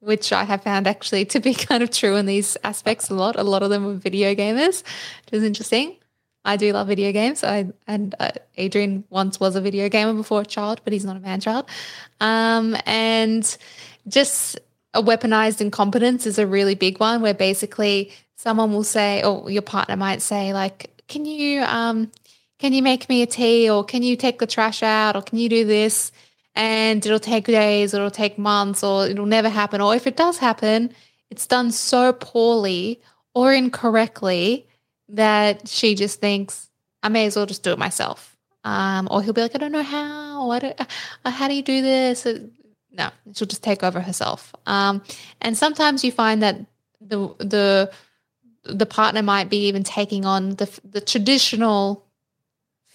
which 0.00 0.32
I 0.32 0.44
have 0.44 0.62
found 0.62 0.86
actually 0.86 1.26
to 1.26 1.40
be 1.40 1.54
kind 1.68 1.82
of 1.82 1.90
true 1.90 2.16
in 2.16 2.26
these 2.26 2.56
aspects 2.64 3.10
a 3.10 3.14
lot. 3.14 3.38
A 3.38 3.42
lot 3.44 3.62
of 3.62 3.70
them 3.70 3.86
are 3.86 3.94
video 3.94 4.34
gamers, 4.34 4.82
which 5.26 5.34
is 5.34 5.44
interesting. 5.44 5.96
I 6.44 6.56
do 6.56 6.72
love 6.72 6.88
video 6.88 7.12
games. 7.12 7.44
I 7.44 7.68
and 7.86 8.14
uh, 8.18 8.30
Adrian 8.56 9.04
once 9.10 9.38
was 9.38 9.54
a 9.54 9.60
video 9.60 9.88
gamer 9.88 10.14
before 10.14 10.40
a 10.40 10.46
child, 10.46 10.80
but 10.82 10.92
he's 10.92 11.04
not 11.04 11.16
a 11.16 11.20
man 11.20 11.40
child. 11.40 11.66
Um, 12.20 12.76
and 12.86 13.56
just 14.08 14.58
a 14.94 15.02
weaponized 15.02 15.60
incompetence 15.60 16.26
is 16.26 16.38
a 16.38 16.46
really 16.46 16.74
big 16.74 16.98
one, 16.98 17.20
where 17.20 17.34
basically 17.34 18.12
someone 18.42 18.72
will 18.72 18.84
say, 18.84 19.22
or 19.22 19.48
your 19.50 19.62
partner 19.62 19.96
might 19.96 20.20
say, 20.20 20.52
like, 20.52 20.90
can 21.06 21.24
you 21.24 21.62
um 21.62 22.10
can 22.58 22.72
you 22.72 22.82
make 22.82 23.08
me 23.08 23.22
a 23.22 23.26
tea 23.26 23.70
or 23.70 23.84
can 23.84 24.02
you 24.02 24.16
take 24.16 24.38
the 24.38 24.46
trash 24.46 24.82
out 24.82 25.16
or 25.16 25.22
can 25.22 25.38
you 25.38 25.48
do 25.48 25.64
this? 25.64 26.10
And 26.54 27.04
it'll 27.06 27.18
take 27.18 27.46
days, 27.46 27.94
or 27.94 27.98
it'll 27.98 28.10
take 28.10 28.36
months, 28.36 28.84
or 28.84 29.06
it'll 29.06 29.24
never 29.24 29.48
happen. 29.48 29.80
Or 29.80 29.94
if 29.94 30.06
it 30.06 30.16
does 30.18 30.36
happen, 30.36 30.92
it's 31.30 31.46
done 31.46 31.70
so 31.70 32.12
poorly 32.12 33.00
or 33.32 33.54
incorrectly 33.54 34.66
that 35.08 35.66
she 35.66 35.94
just 35.94 36.20
thinks, 36.20 36.68
I 37.02 37.08
may 37.08 37.24
as 37.24 37.36
well 37.36 37.46
just 37.46 37.62
do 37.62 37.72
it 37.72 37.78
myself. 37.78 38.36
Um, 38.64 39.08
or 39.10 39.22
he'll 39.22 39.32
be 39.32 39.40
like, 39.40 39.54
I 39.54 39.58
don't 39.58 39.72
know 39.72 39.82
how. 39.82 40.50
I 40.50 40.58
don't, 40.58 40.78
uh, 40.78 41.30
how 41.30 41.48
do 41.48 41.54
you 41.54 41.62
do 41.62 41.80
this? 41.80 42.26
Uh, 42.26 42.40
no, 42.90 43.08
she'll 43.34 43.48
just 43.48 43.64
take 43.64 43.82
over 43.82 44.00
herself. 44.00 44.54
Um, 44.66 45.02
and 45.40 45.56
sometimes 45.56 46.04
you 46.04 46.12
find 46.12 46.42
that 46.42 46.56
the 47.00 47.18
the 47.38 47.90
the 48.64 48.86
partner 48.86 49.22
might 49.22 49.48
be 49.48 49.66
even 49.66 49.82
taking 49.82 50.24
on 50.24 50.50
the 50.56 50.80
the 50.84 51.00
traditional 51.00 52.06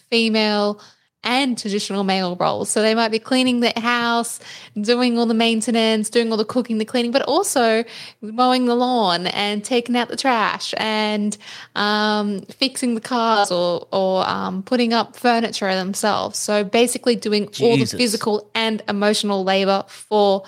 female 0.09 0.81
and 1.23 1.57
traditional 1.57 2.05
male 2.05 2.37
roles. 2.37 2.69
So 2.69 2.81
they 2.81 2.95
might 2.95 3.09
be 3.09 3.19
cleaning 3.19 3.59
the 3.59 3.77
house, 3.77 4.39
doing 4.79 5.17
all 5.17 5.25
the 5.25 5.33
maintenance, 5.33 6.09
doing 6.09 6.31
all 6.31 6.37
the 6.37 6.45
cooking, 6.45 6.77
the 6.77 6.85
cleaning, 6.85 7.11
but 7.11 7.21
also 7.23 7.83
mowing 8.21 8.65
the 8.65 8.75
lawn 8.75 9.27
and 9.27 9.63
taking 9.63 9.97
out 9.97 10.07
the 10.07 10.15
trash 10.15 10.73
and 10.77 11.37
um, 11.75 12.41
fixing 12.43 12.95
the 12.95 13.01
cars 13.01 13.51
or, 13.51 13.87
or 13.91 14.27
um, 14.27 14.63
putting 14.63 14.93
up 14.93 15.17
furniture 15.17 15.73
themselves. 15.75 16.39
So 16.39 16.63
basically 16.63 17.17
doing 17.17 17.49
Jesus. 17.51 17.61
all 17.61 17.77
the 17.77 17.85
physical 17.85 18.49
and 18.55 18.81
emotional 18.87 19.43
labor 19.43 19.83
for 19.87 20.45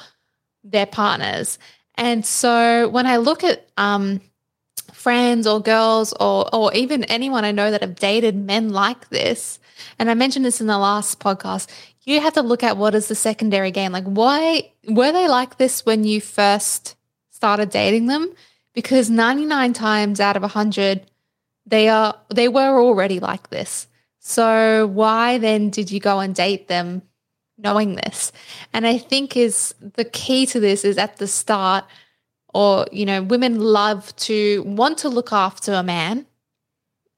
their 0.63 0.85
partners. 0.85 1.59
And 1.95 2.25
so 2.25 2.87
when 2.87 3.05
I 3.05 3.17
look 3.17 3.43
at 3.43 3.67
um, 3.75 4.21
friends 4.99 5.47
or 5.47 5.61
girls 5.61 6.13
or 6.19 6.53
or 6.53 6.73
even 6.73 7.03
anyone 7.05 7.45
I 7.45 7.51
know 7.51 7.71
that 7.71 7.81
have 7.81 7.95
dated 7.95 8.35
men 8.35 8.69
like 8.69 9.09
this, 9.09 9.59
and 9.97 10.09
I 10.09 10.13
mentioned 10.13 10.45
this 10.45 10.59
in 10.59 10.67
the 10.67 10.77
last 10.77 11.19
podcast, 11.19 11.67
you 12.03 12.19
have 12.19 12.33
to 12.33 12.41
look 12.41 12.63
at 12.63 12.77
what 12.77 12.95
is 12.95 13.07
the 13.07 13.15
secondary 13.15 13.71
gain. 13.71 13.91
Like 13.91 14.03
why 14.03 14.71
were 14.87 15.11
they 15.11 15.27
like 15.27 15.57
this 15.57 15.85
when 15.85 16.03
you 16.03 16.19
first 16.19 16.95
started 17.29 17.69
dating 17.69 18.07
them? 18.07 18.33
Because 18.73 19.09
99 19.09 19.73
times 19.73 20.19
out 20.19 20.35
of 20.35 20.41
100 20.41 21.05
they 21.65 21.87
are 21.87 22.15
they 22.33 22.47
were 22.47 22.81
already 22.81 23.19
like 23.19 23.49
this. 23.49 23.87
So 24.19 24.87
why 24.87 25.37
then 25.37 25.69
did 25.69 25.91
you 25.91 25.99
go 25.99 26.19
and 26.19 26.35
date 26.35 26.67
them 26.67 27.03
knowing 27.57 27.95
this? 27.95 28.31
And 28.73 28.85
I 28.85 28.97
think 28.97 29.37
is 29.37 29.73
the 29.79 30.05
key 30.05 30.45
to 30.47 30.59
this 30.59 30.83
is 30.83 30.97
at 30.97 31.17
the 31.17 31.27
start 31.27 31.85
or 32.53 32.85
you 32.91 33.05
know 33.05 33.21
women 33.23 33.59
love 33.59 34.15
to 34.15 34.63
want 34.63 34.97
to 34.99 35.09
look 35.09 35.31
after 35.31 35.73
a 35.73 35.83
man 35.83 36.25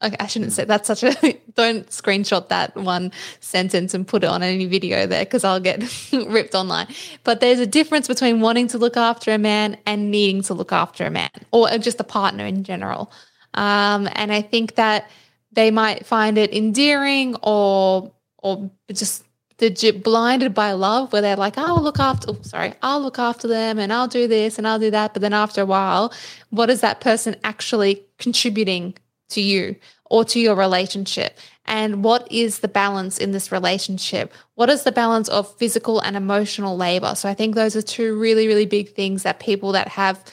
okay, 0.04 0.16
I 0.20 0.28
shouldn't 0.28 0.54
say 0.54 0.66
that's 0.66 0.88
such 0.88 1.04
a 1.04 1.14
don't 1.56 1.88
screenshot 1.90 2.50
that 2.50 2.76
one 2.76 3.12
sentence 3.40 3.94
and 3.94 4.08
put 4.08 4.24
it 4.24 4.28
on 4.28 4.44
any 4.44 4.66
video 4.66 5.06
there 5.06 5.26
because 5.26 5.44
I'll 5.44 5.60
get 5.60 5.84
ripped 6.14 6.56
online. 6.56 6.88
But 7.24 7.40
there's 7.40 7.60
a 7.60 7.68
difference 7.68 8.08
between 8.08 8.42
wanting 8.42 8.68
to 8.70 8.78
look 8.78 8.98
after 8.98 9.32
a 9.32 9.38
man 9.38 9.78
and 9.86 10.12
needing 10.12 10.42
to 10.44 10.54
look 10.54 10.72
after 10.72 11.06
a 11.06 11.10
man 11.10 11.30
or 11.52 11.70
just 11.78 12.00
a 12.00 12.04
partner 12.04 12.46
in 12.46 12.64
general. 12.64 13.12
Um, 13.54 14.10
and 14.14 14.32
I 14.32 14.42
think 14.42 14.76
that 14.76 15.10
they 15.52 15.72
might 15.72 16.06
find 16.06 16.38
it 16.38 16.54
endearing 16.54 17.36
or 17.44 18.12
or 18.38 18.72
just 18.92 19.24
they're 19.70 19.94
blinded 19.94 20.54
by 20.54 20.72
love 20.72 21.14
where 21.14 21.22
they're 21.22 21.36
like 21.36 21.58
i'll 21.58 21.82
look 21.82 22.00
after 22.00 22.32
oh, 22.32 22.38
sorry 22.42 22.74
i'll 22.82 23.02
look 23.02 23.20
after 23.20 23.48
them 23.48 23.80
and 23.80 23.94
i'll 23.94 24.08
do 24.08 24.28
this 24.28 24.58
and 24.58 24.68
i'll 24.68 24.80
do 24.80 24.92
that 24.92 25.14
but 25.14 25.22
then 25.22 25.34
after 25.34 25.62
a 25.62 25.66
while 25.66 26.14
what 26.50 26.70
is 26.70 26.82
that 26.82 27.00
person 27.00 27.36
actually 27.44 28.04
contributing 28.18 28.94
to 29.32 29.42
you 29.42 29.76
or 30.12 30.26
to 30.26 30.40
your 30.40 30.56
relationship? 30.56 31.38
And 31.66 32.04
what 32.04 32.30
is 32.32 32.60
the 32.60 32.68
balance 32.68 33.18
in 33.18 33.32
this 33.32 33.52
relationship? 33.52 34.34
What 34.56 34.70
is 34.70 34.84
the 34.84 34.92
balance 34.92 35.30
of 35.30 35.56
physical 35.56 36.02
and 36.02 36.16
emotional 36.16 36.78
labor? 36.78 37.16
So 37.16 37.30
i 37.30 37.34
think 37.34 37.56
those 37.56 37.76
are 37.76 37.82
two 37.82 38.20
really 38.20 38.48
really 38.48 38.66
big 38.66 38.94
things 38.94 39.24
that 39.24 39.40
people 39.40 39.72
that 39.72 39.88
have 39.88 40.24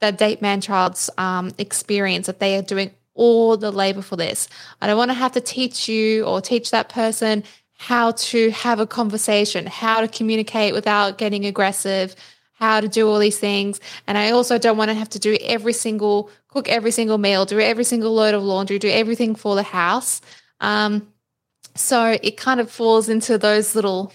that 0.00 0.18
date 0.18 0.42
man 0.42 0.60
child's 0.60 1.10
um, 1.18 1.50
experience 1.58 2.26
that 2.26 2.38
they 2.38 2.56
are 2.56 2.62
doing 2.62 2.90
all 3.14 3.56
the 3.56 3.72
labor 3.72 4.02
for 4.02 4.16
this. 4.16 4.46
I 4.80 4.86
don't 4.86 4.98
want 4.98 5.10
to 5.10 5.14
have 5.14 5.32
to 5.32 5.40
teach 5.40 5.88
you 5.88 6.24
or 6.24 6.40
teach 6.40 6.70
that 6.70 6.90
person 6.90 7.44
how 7.76 8.12
to 8.12 8.50
have 8.50 8.80
a 8.80 8.86
conversation, 8.86 9.66
how 9.66 10.00
to 10.00 10.08
communicate 10.08 10.72
without 10.72 11.18
getting 11.18 11.44
aggressive, 11.44 12.16
how 12.52 12.80
to 12.80 12.88
do 12.88 13.08
all 13.08 13.18
these 13.18 13.38
things. 13.38 13.80
And 14.06 14.16
I 14.16 14.30
also 14.30 14.58
don't 14.58 14.78
want 14.78 14.90
to 14.90 14.94
have 14.94 15.10
to 15.10 15.18
do 15.18 15.36
every 15.42 15.74
single, 15.74 16.30
cook 16.48 16.68
every 16.68 16.90
single 16.90 17.18
meal, 17.18 17.44
do 17.44 17.60
every 17.60 17.84
single 17.84 18.14
load 18.14 18.34
of 18.34 18.42
laundry, 18.42 18.78
do 18.78 18.88
everything 18.88 19.34
for 19.34 19.54
the 19.54 19.62
house. 19.62 20.22
Um, 20.60 21.12
so 21.74 22.16
it 22.22 22.38
kind 22.38 22.60
of 22.60 22.70
falls 22.70 23.10
into 23.10 23.36
those 23.36 23.74
little 23.74 24.12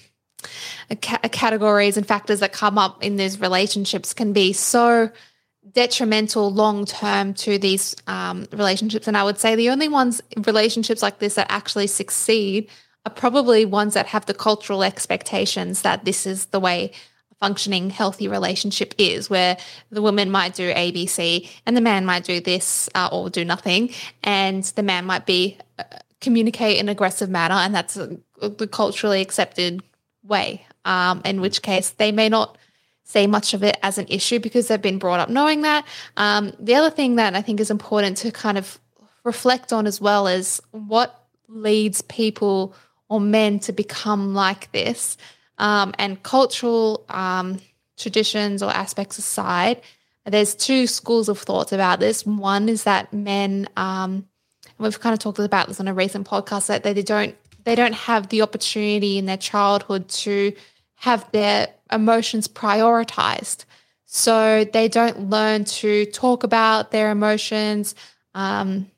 uh, 0.90 0.96
categories 0.96 1.98
and 1.98 2.08
factors 2.08 2.40
that 2.40 2.52
come 2.52 2.80
up 2.80 3.04
in 3.04 3.16
these 3.16 3.40
relationships 3.40 4.14
can 4.14 4.34
be 4.34 4.54
so 4.54 5.12
detrimental 5.72 6.52
long 6.52 6.86
term 6.86 7.36
to 7.36 7.60
these 7.60 7.96
um, 8.08 8.48
relationships. 8.52 9.08
And 9.08 9.16
I 9.16 9.24
would 9.24 9.38
say 9.38 9.54
the 9.54 9.70
only 9.70 9.88
ones 9.88 10.20
relationships 10.46 11.04
like 11.04 11.20
this 11.20 11.36
that 11.36 11.48
actually 11.52 11.86
succeed 11.86 12.70
are 13.06 13.12
probably 13.12 13.66
ones 13.66 13.94
that 13.94 14.08
have 14.08 14.26
the 14.26 14.34
cultural 14.34 14.84
expectations 14.84 15.82
that 15.82 16.06
this 16.06 16.26
is 16.26 16.46
the 16.48 16.60
way 16.60 16.92
a 17.32 17.36
functioning 17.36 17.90
healthy 17.90 18.28
relationship 18.28 18.94
is 18.98 19.30
where 19.30 19.58
the 19.90 20.02
woman 20.02 20.30
might 20.30 20.54
do 20.54 20.72
abc 20.74 21.50
and 21.66 21.76
the 21.76 21.82
man 21.82 22.06
might 22.06 22.24
do 22.24 22.40
this 22.40 22.90
uh, 22.96 23.10
or 23.12 23.30
do 23.30 23.44
nothing 23.44 23.90
and 24.24 24.64
the 24.76 24.84
man 24.84 25.06
might 25.06 25.26
be 25.26 25.58
uh, 25.80 25.84
communicate 26.22 26.78
in 26.78 26.88
aggressive 26.88 27.30
manner 27.30 27.56
and 27.56 27.74
that's 27.74 27.96
the 27.96 28.70
culturally 28.72 29.22
accepted 29.22 29.82
way. 30.24 30.66
Um, 30.84 31.22
in 31.26 31.42
which 31.42 31.62
case 31.62 31.92
they 31.92 32.12
may 32.12 32.28
not 32.28 32.58
see 33.04 33.28
much 33.28 33.54
of 33.54 33.64
it 33.64 33.78
as 33.84 34.00
an 34.00 34.08
issue 34.10 34.40
because 34.40 34.68
they've 34.68 34.82
been 34.82 34.98
brought 34.98 35.20
up 35.20 35.30
knowing 35.30 35.62
that. 35.62 35.86
Um, 36.18 36.54
the 36.60 36.74
other 36.76 36.90
thing 36.90 37.18
that 37.18 37.36
i 37.36 37.42
think 37.42 37.60
is 37.60 37.70
important 37.70 38.18
to 38.18 38.32
kind 38.32 38.58
of 38.58 38.80
reflect 39.24 39.72
on 39.72 39.86
as 39.86 40.02
well 40.02 40.26
is 40.26 40.60
what 40.72 41.28
leads 41.48 42.02
people 42.02 42.74
or 43.12 43.20
men 43.20 43.60
to 43.60 43.74
become 43.74 44.34
like 44.34 44.72
this. 44.72 45.18
Um, 45.58 45.94
and 46.00 46.24
cultural 46.24 47.06
um, 47.10 47.60
traditions 47.98 48.64
or 48.64 48.72
aspects 48.72 49.18
aside, 49.18 49.82
there's 50.26 50.56
two 50.56 50.88
schools 50.88 51.28
of 51.28 51.38
thought 51.38 51.74
about 51.74 52.00
this. 52.00 52.26
One 52.26 52.70
is 52.70 52.86
that 52.86 53.12
men, 53.12 53.68
um, 53.76 54.30
we've 54.78 54.98
kind 54.98 55.12
of 55.12 55.20
talked 55.20 55.40
about 55.40 55.68
this 55.68 55.82
on 55.82 55.90
a 55.90 55.94
recent 55.94 56.26
podcast, 56.26 56.68
that 56.68 56.84
they 56.84 56.94
don't 56.94 57.36
they 57.66 57.76
don't 57.76 57.94
have 57.94 58.30
the 58.30 58.42
opportunity 58.42 59.18
in 59.18 59.26
their 59.26 59.38
childhood 59.38 60.08
to 60.10 60.54
have 60.96 61.30
their 61.32 61.68
emotions 61.92 62.48
prioritized. 62.48 63.66
So 64.06 64.64
they 64.64 64.88
don't 64.88 65.30
learn 65.30 65.66
to 65.66 66.06
talk 66.08 66.44
about 66.44 66.92
their 66.92 67.12
emotions. 67.12 67.94
Um, 68.34 68.90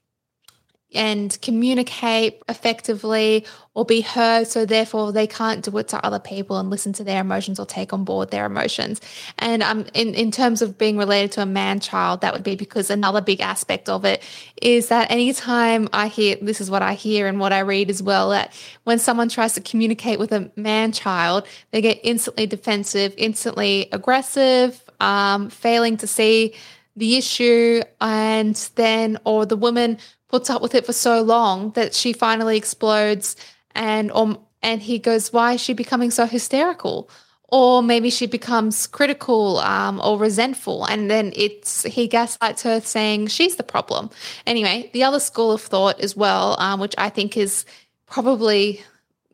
and 0.95 1.39
communicate 1.41 2.41
effectively 2.49 3.45
or 3.75 3.85
be 3.85 4.01
heard. 4.01 4.47
So, 4.47 4.65
therefore, 4.65 5.11
they 5.11 5.27
can't 5.27 5.63
do 5.63 5.75
it 5.77 5.87
to 5.89 6.05
other 6.05 6.19
people 6.19 6.57
and 6.57 6.69
listen 6.69 6.93
to 6.93 7.03
their 7.03 7.21
emotions 7.21 7.59
or 7.59 7.65
take 7.65 7.93
on 7.93 8.03
board 8.03 8.31
their 8.31 8.45
emotions. 8.45 9.01
And 9.39 9.63
um, 9.63 9.85
in, 9.93 10.13
in 10.13 10.31
terms 10.31 10.61
of 10.61 10.77
being 10.77 10.97
related 10.97 11.31
to 11.33 11.41
a 11.41 11.45
man 11.45 11.79
child, 11.79 12.21
that 12.21 12.33
would 12.33 12.43
be 12.43 12.55
because 12.55 12.89
another 12.89 13.21
big 13.21 13.41
aspect 13.41 13.89
of 13.89 14.05
it 14.05 14.21
is 14.61 14.89
that 14.89 15.09
anytime 15.09 15.89
I 15.91 16.07
hear 16.07 16.37
this 16.41 16.61
is 16.61 16.69
what 16.69 16.81
I 16.81 16.93
hear 16.93 17.27
and 17.27 17.39
what 17.39 17.53
I 17.53 17.59
read 17.59 17.89
as 17.89 18.01
well 18.03 18.29
that 18.29 18.53
when 18.83 18.99
someone 18.99 19.29
tries 19.29 19.53
to 19.55 19.61
communicate 19.61 20.19
with 20.19 20.31
a 20.31 20.51
man 20.55 20.91
child, 20.91 21.47
they 21.71 21.81
get 21.81 21.99
instantly 22.03 22.45
defensive, 22.45 23.13
instantly 23.17 23.89
aggressive, 23.91 24.81
um, 24.99 25.49
failing 25.49 25.97
to 25.97 26.07
see 26.07 26.53
the 26.95 27.17
issue 27.17 27.81
and 27.99 28.55
then 28.75 29.17
or 29.25 29.45
the 29.45 29.57
woman 29.57 29.97
puts 30.33 30.49
up 30.49 30.63
with 30.63 30.73
it 30.73 30.83
for 30.83 30.93
so 30.93 31.21
long 31.21 31.69
that 31.73 31.93
she 31.93 32.11
finally 32.11 32.57
explodes 32.57 33.35
and 33.75 34.11
or 34.11 34.35
and 34.63 34.81
he 34.81 34.97
goes 34.97 35.31
why 35.31 35.53
is 35.53 35.61
she 35.61 35.73
becoming 35.73 36.09
so 36.09 36.25
hysterical? 36.25 37.07
Or 37.49 37.83
maybe 37.83 38.09
she 38.09 38.25
becomes 38.25 38.87
critical 38.87 39.59
um, 39.59 40.01
or 40.03 40.17
resentful 40.17 40.85
and 40.85 41.07
then 41.07 41.33
it's 41.35 41.83
he 41.83 42.07
gaslights 42.07 42.63
her 42.63 42.81
saying 42.81 43.27
she's 43.27 43.57
the 43.57 43.63
problem. 43.75 44.09
Anyway 44.47 44.89
the 44.91 45.03
other 45.03 45.19
school 45.19 45.51
of 45.51 45.61
thought 45.61 45.99
as 45.99 46.15
well 46.15 46.59
um, 46.59 46.79
which 46.79 46.95
i 46.97 47.09
think 47.09 47.37
is 47.37 47.63
probably 48.07 48.81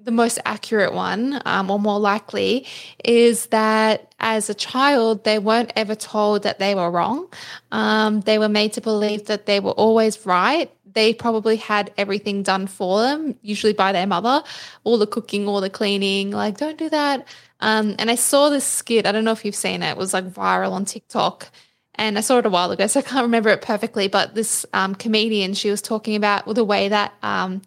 the 0.02 0.12
most 0.12 0.40
accurate 0.46 0.94
one 0.94 1.42
um, 1.46 1.70
or 1.70 1.80
more 1.80 2.00
likely 2.00 2.66
is 3.04 3.48
that 3.48 4.14
as 4.20 4.50
a 4.50 4.54
child 4.54 5.24
they 5.24 5.40
weren't 5.40 5.74
ever 5.76 5.96
told 5.96 6.44
that 6.44 6.60
they 6.60 6.74
were 6.74 6.90
wrong. 6.90 7.28
Um, 7.72 8.22
they 8.22 8.40
were 8.40 8.50
made 8.50 8.74
to 8.74 8.82
believe 8.82 9.26
that 9.26 9.46
they 9.46 9.60
were 9.60 9.72
always 9.72 10.26
right 10.26 10.72
they 10.94 11.14
probably 11.14 11.56
had 11.56 11.92
everything 11.98 12.44
done 12.44 12.68
for 12.68 13.02
them, 13.02 13.36
usually 13.42 13.74
by 13.74 13.92
their 13.92 14.08
mother, 14.08 14.44
all 14.84 14.98
the 14.98 15.08
cooking, 15.08 15.48
all 15.48 15.62
the 15.62 15.70
cleaning, 15.70 16.32
like, 16.32 16.58
don't 16.58 16.78
do 16.78 16.90
that. 16.90 17.28
Um, 17.60 17.96
and 18.00 18.10
I 18.10 18.16
saw 18.16 18.50
this 18.50 18.66
skit, 18.66 19.06
I 19.06 19.12
don't 19.12 19.24
know 19.24 19.32
if 19.32 19.44
you've 19.44 19.56
seen 19.56 19.84
it, 19.84 19.92
it 19.92 19.98
was 19.98 20.14
like 20.14 20.26
viral 20.26 20.72
on 20.72 20.86
TikTok. 20.86 21.50
And 21.96 22.18
I 22.18 22.22
saw 22.22 22.38
it 22.38 22.46
a 22.46 22.50
while 22.50 22.72
ago, 22.72 22.88
so 22.88 23.00
I 23.00 23.04
can't 23.04 23.24
remember 23.24 23.50
it 23.50 23.62
perfectly. 23.62 24.08
But 24.08 24.36
this 24.36 24.66
um, 24.74 24.96
comedian, 24.96 25.54
she 25.54 25.70
was 25.70 25.82
talking 25.82 26.16
about 26.16 26.46
the 26.54 26.64
way 26.64 26.88
that 26.90 27.14
um, 27.22 27.62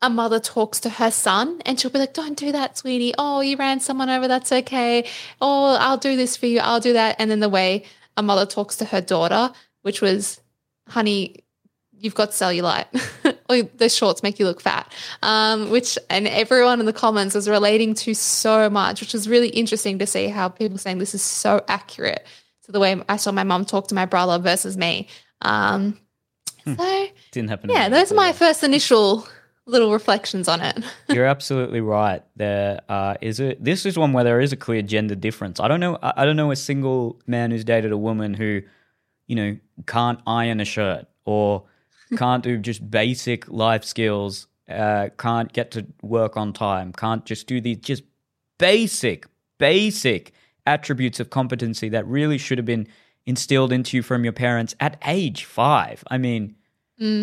a 0.00 0.08
mother 0.08 0.38
talks 0.38 0.80
to 0.80 0.88
her 0.88 1.10
son, 1.10 1.60
and 1.66 1.78
she'll 1.78 1.90
be 1.90 1.98
like, 1.98 2.14
Don't 2.14 2.38
do 2.38 2.52
that, 2.52 2.78
sweetie. 2.78 3.14
Oh, 3.18 3.40
you 3.40 3.56
ran 3.56 3.80
someone 3.80 4.10
over, 4.10 4.28
that's 4.28 4.52
okay. 4.52 5.08
Oh, 5.40 5.76
I'll 5.80 5.96
do 5.96 6.16
this 6.16 6.36
for 6.36 6.46
you, 6.46 6.60
I'll 6.60 6.80
do 6.80 6.92
that. 6.92 7.16
And 7.18 7.30
then 7.30 7.40
the 7.40 7.48
way 7.48 7.84
a 8.16 8.22
mother 8.22 8.46
talks 8.46 8.76
to 8.76 8.84
her 8.86 9.00
daughter, 9.00 9.52
which 9.82 10.00
was, 10.00 10.40
honey, 10.88 11.44
you've 11.98 12.14
got 12.14 12.30
cellulite. 12.30 12.86
Or 13.48 13.62
the 13.62 13.88
shorts 13.88 14.24
make 14.24 14.40
you 14.40 14.44
look 14.44 14.60
fat. 14.60 14.92
Um, 15.22 15.70
which 15.70 15.96
and 16.10 16.26
everyone 16.26 16.80
in 16.80 16.86
the 16.86 16.92
comments 16.92 17.32
was 17.32 17.48
relating 17.48 17.94
to 17.94 18.12
so 18.12 18.68
much 18.68 19.00
which 19.00 19.12
was 19.12 19.28
really 19.28 19.50
interesting 19.50 20.00
to 20.00 20.06
see 20.06 20.26
how 20.26 20.48
people 20.48 20.78
saying 20.78 20.98
this 20.98 21.14
is 21.14 21.22
so 21.22 21.64
accurate 21.68 22.26
to 22.64 22.72
the 22.72 22.80
way 22.80 23.00
i 23.08 23.16
saw 23.16 23.30
my 23.30 23.44
mom 23.44 23.64
talk 23.64 23.86
to 23.88 23.94
my 23.94 24.04
brother 24.04 24.42
versus 24.42 24.76
me. 24.76 25.06
Um, 25.42 25.96
hmm. 26.64 26.74
so 26.74 27.06
didn't 27.30 27.50
happen 27.50 27.70
yeah 27.70 27.88
those 27.88 28.10
are 28.10 28.16
my 28.16 28.32
first 28.32 28.64
initial 28.64 29.28
little 29.66 29.92
reflections 29.92 30.48
on 30.48 30.60
it. 30.60 30.84
You're 31.08 31.26
absolutely 31.26 31.80
right. 31.80 32.22
There 32.36 32.80
uh, 32.88 33.14
is 33.20 33.40
a 33.40 33.56
this 33.60 33.84
is 33.86 33.98
one 33.98 34.12
where 34.12 34.24
there 34.24 34.40
is 34.40 34.52
a 34.52 34.56
clear 34.56 34.82
gender 34.82 35.14
difference. 35.14 35.60
I 35.60 35.68
don't 35.68 35.80
know 35.80 35.98
i 36.02 36.24
don't 36.24 36.36
know 36.36 36.50
a 36.50 36.56
single 36.56 37.20
man 37.28 37.52
who's 37.52 37.64
dated 37.64 37.92
a 37.92 37.98
woman 37.98 38.34
who 38.34 38.62
you 39.28 39.36
know 39.36 39.56
can't 39.86 40.18
iron 40.26 40.60
a 40.60 40.64
shirt 40.64 41.06
or 41.24 41.64
can't 42.16 42.42
do 42.42 42.58
just 42.58 42.90
basic 42.90 43.48
life 43.48 43.84
skills, 43.84 44.46
uh, 44.68 45.08
can't 45.18 45.52
get 45.52 45.70
to 45.72 45.86
work 46.02 46.36
on 46.36 46.52
time, 46.52 46.92
can't 46.92 47.24
just 47.24 47.46
do 47.46 47.60
these 47.60 47.78
just 47.78 48.02
basic, 48.58 49.26
basic 49.58 50.32
attributes 50.66 51.20
of 51.20 51.30
competency 51.30 51.88
that 51.88 52.06
really 52.06 52.38
should 52.38 52.58
have 52.58 52.64
been 52.64 52.86
instilled 53.24 53.72
into 53.72 53.96
you 53.96 54.02
from 54.02 54.24
your 54.24 54.32
parents 54.32 54.74
at 54.80 54.98
age 55.04 55.44
five. 55.44 56.04
I 56.10 56.18
mean, 56.18 56.56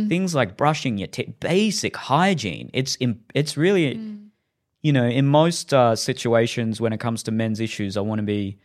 things 0.07 0.35
like 0.35 0.57
brushing 0.57 0.97
your 0.97 1.07
teeth, 1.07 1.33
basic 1.39 1.95
hygiene. 1.95 2.69
It's 2.73 2.97
it's 3.33 3.57
really, 3.57 3.95
you 4.81 4.93
know, 4.93 5.05
in 5.05 5.25
most 5.25 5.73
uh, 5.73 5.95
situations 5.95 6.79
when 6.79 6.93
it 6.93 6.99
comes 6.99 7.23
to 7.23 7.31
men's 7.31 7.59
issues, 7.59 7.97
I 7.97 8.01
want 8.01 8.19
to 8.19 8.23
be 8.23 8.59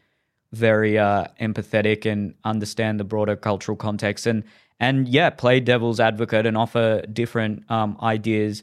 very 0.53 0.99
uh, 0.99 1.27
empathetic 1.41 2.07
and 2.07 2.35
understand 2.45 2.99
the 2.99 3.05
broader 3.05 3.37
cultural 3.37 3.77
context 3.77 4.27
and 4.27 4.45
and 4.81 5.09
yeah, 5.09 5.31
play 5.31 5.61
devil's 5.61 6.01
advocate 6.01 6.47
and 6.47 6.57
offer 6.57 7.03
different 7.13 7.69
um, 7.71 7.97
ideas 8.03 8.63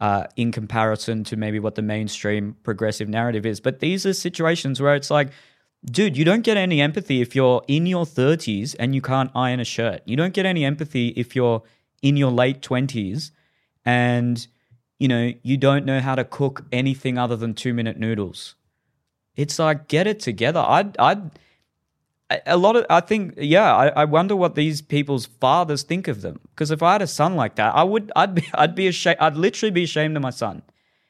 uh, 0.00 0.24
in 0.36 0.52
comparison 0.52 1.24
to 1.24 1.36
maybe 1.36 1.58
what 1.58 1.74
the 1.74 1.82
mainstream 1.82 2.56
progressive 2.62 3.08
narrative 3.08 3.46
is. 3.46 3.60
But 3.60 3.80
these 3.80 4.04
are 4.06 4.12
situations 4.12 4.80
where 4.80 4.94
it's 4.94 5.10
like, 5.10 5.30
dude, 5.84 6.16
you 6.16 6.24
don't 6.24 6.42
get 6.42 6.56
any 6.56 6.80
empathy 6.80 7.20
if 7.20 7.34
you're 7.34 7.62
in 7.66 7.86
your 7.86 8.04
30s 8.04 8.76
and 8.78 8.94
you 8.94 9.00
can't 9.00 9.30
iron 9.34 9.60
a 9.60 9.64
shirt. 9.64 10.02
You 10.04 10.16
don't 10.16 10.34
get 10.34 10.46
any 10.46 10.64
empathy 10.64 11.08
if 11.08 11.34
you're 11.34 11.62
in 12.02 12.16
your 12.16 12.30
late 12.30 12.60
20s 12.60 13.30
and 13.84 14.46
you 14.98 15.08
know 15.08 15.32
you 15.42 15.56
don't 15.56 15.84
know 15.84 16.00
how 16.00 16.14
to 16.14 16.24
cook 16.24 16.64
anything 16.72 17.18
other 17.18 17.36
than 17.36 17.54
2 17.54 17.72
minute 17.72 17.98
noodles. 17.98 18.54
It's 19.34 19.58
like 19.58 19.88
get 19.88 20.06
it 20.06 20.20
together. 20.20 20.64
I'd 20.66 20.96
I'd 20.98 21.30
a 22.46 22.56
lot 22.56 22.76
of 22.76 22.86
I 22.90 23.00
think 23.00 23.34
yeah 23.36 23.74
I, 23.74 23.88
I 23.88 24.04
wonder 24.04 24.34
what 24.34 24.54
these 24.54 24.82
people's 24.82 25.26
fathers 25.26 25.82
think 25.84 26.08
of 26.08 26.22
them. 26.22 26.40
Because 26.50 26.70
if 26.70 26.82
I 26.82 26.92
had 26.92 27.02
a 27.02 27.06
son 27.06 27.36
like 27.36 27.54
that 27.56 27.74
I 27.74 27.82
would 27.84 28.10
I'd 28.16 28.34
be 28.34 28.44
I'd 28.54 28.74
be 28.74 28.88
ashamed 28.88 29.18
I'd 29.20 29.36
literally 29.36 29.70
be 29.70 29.84
ashamed 29.84 30.16
of 30.16 30.22
my 30.22 30.30
son. 30.30 30.62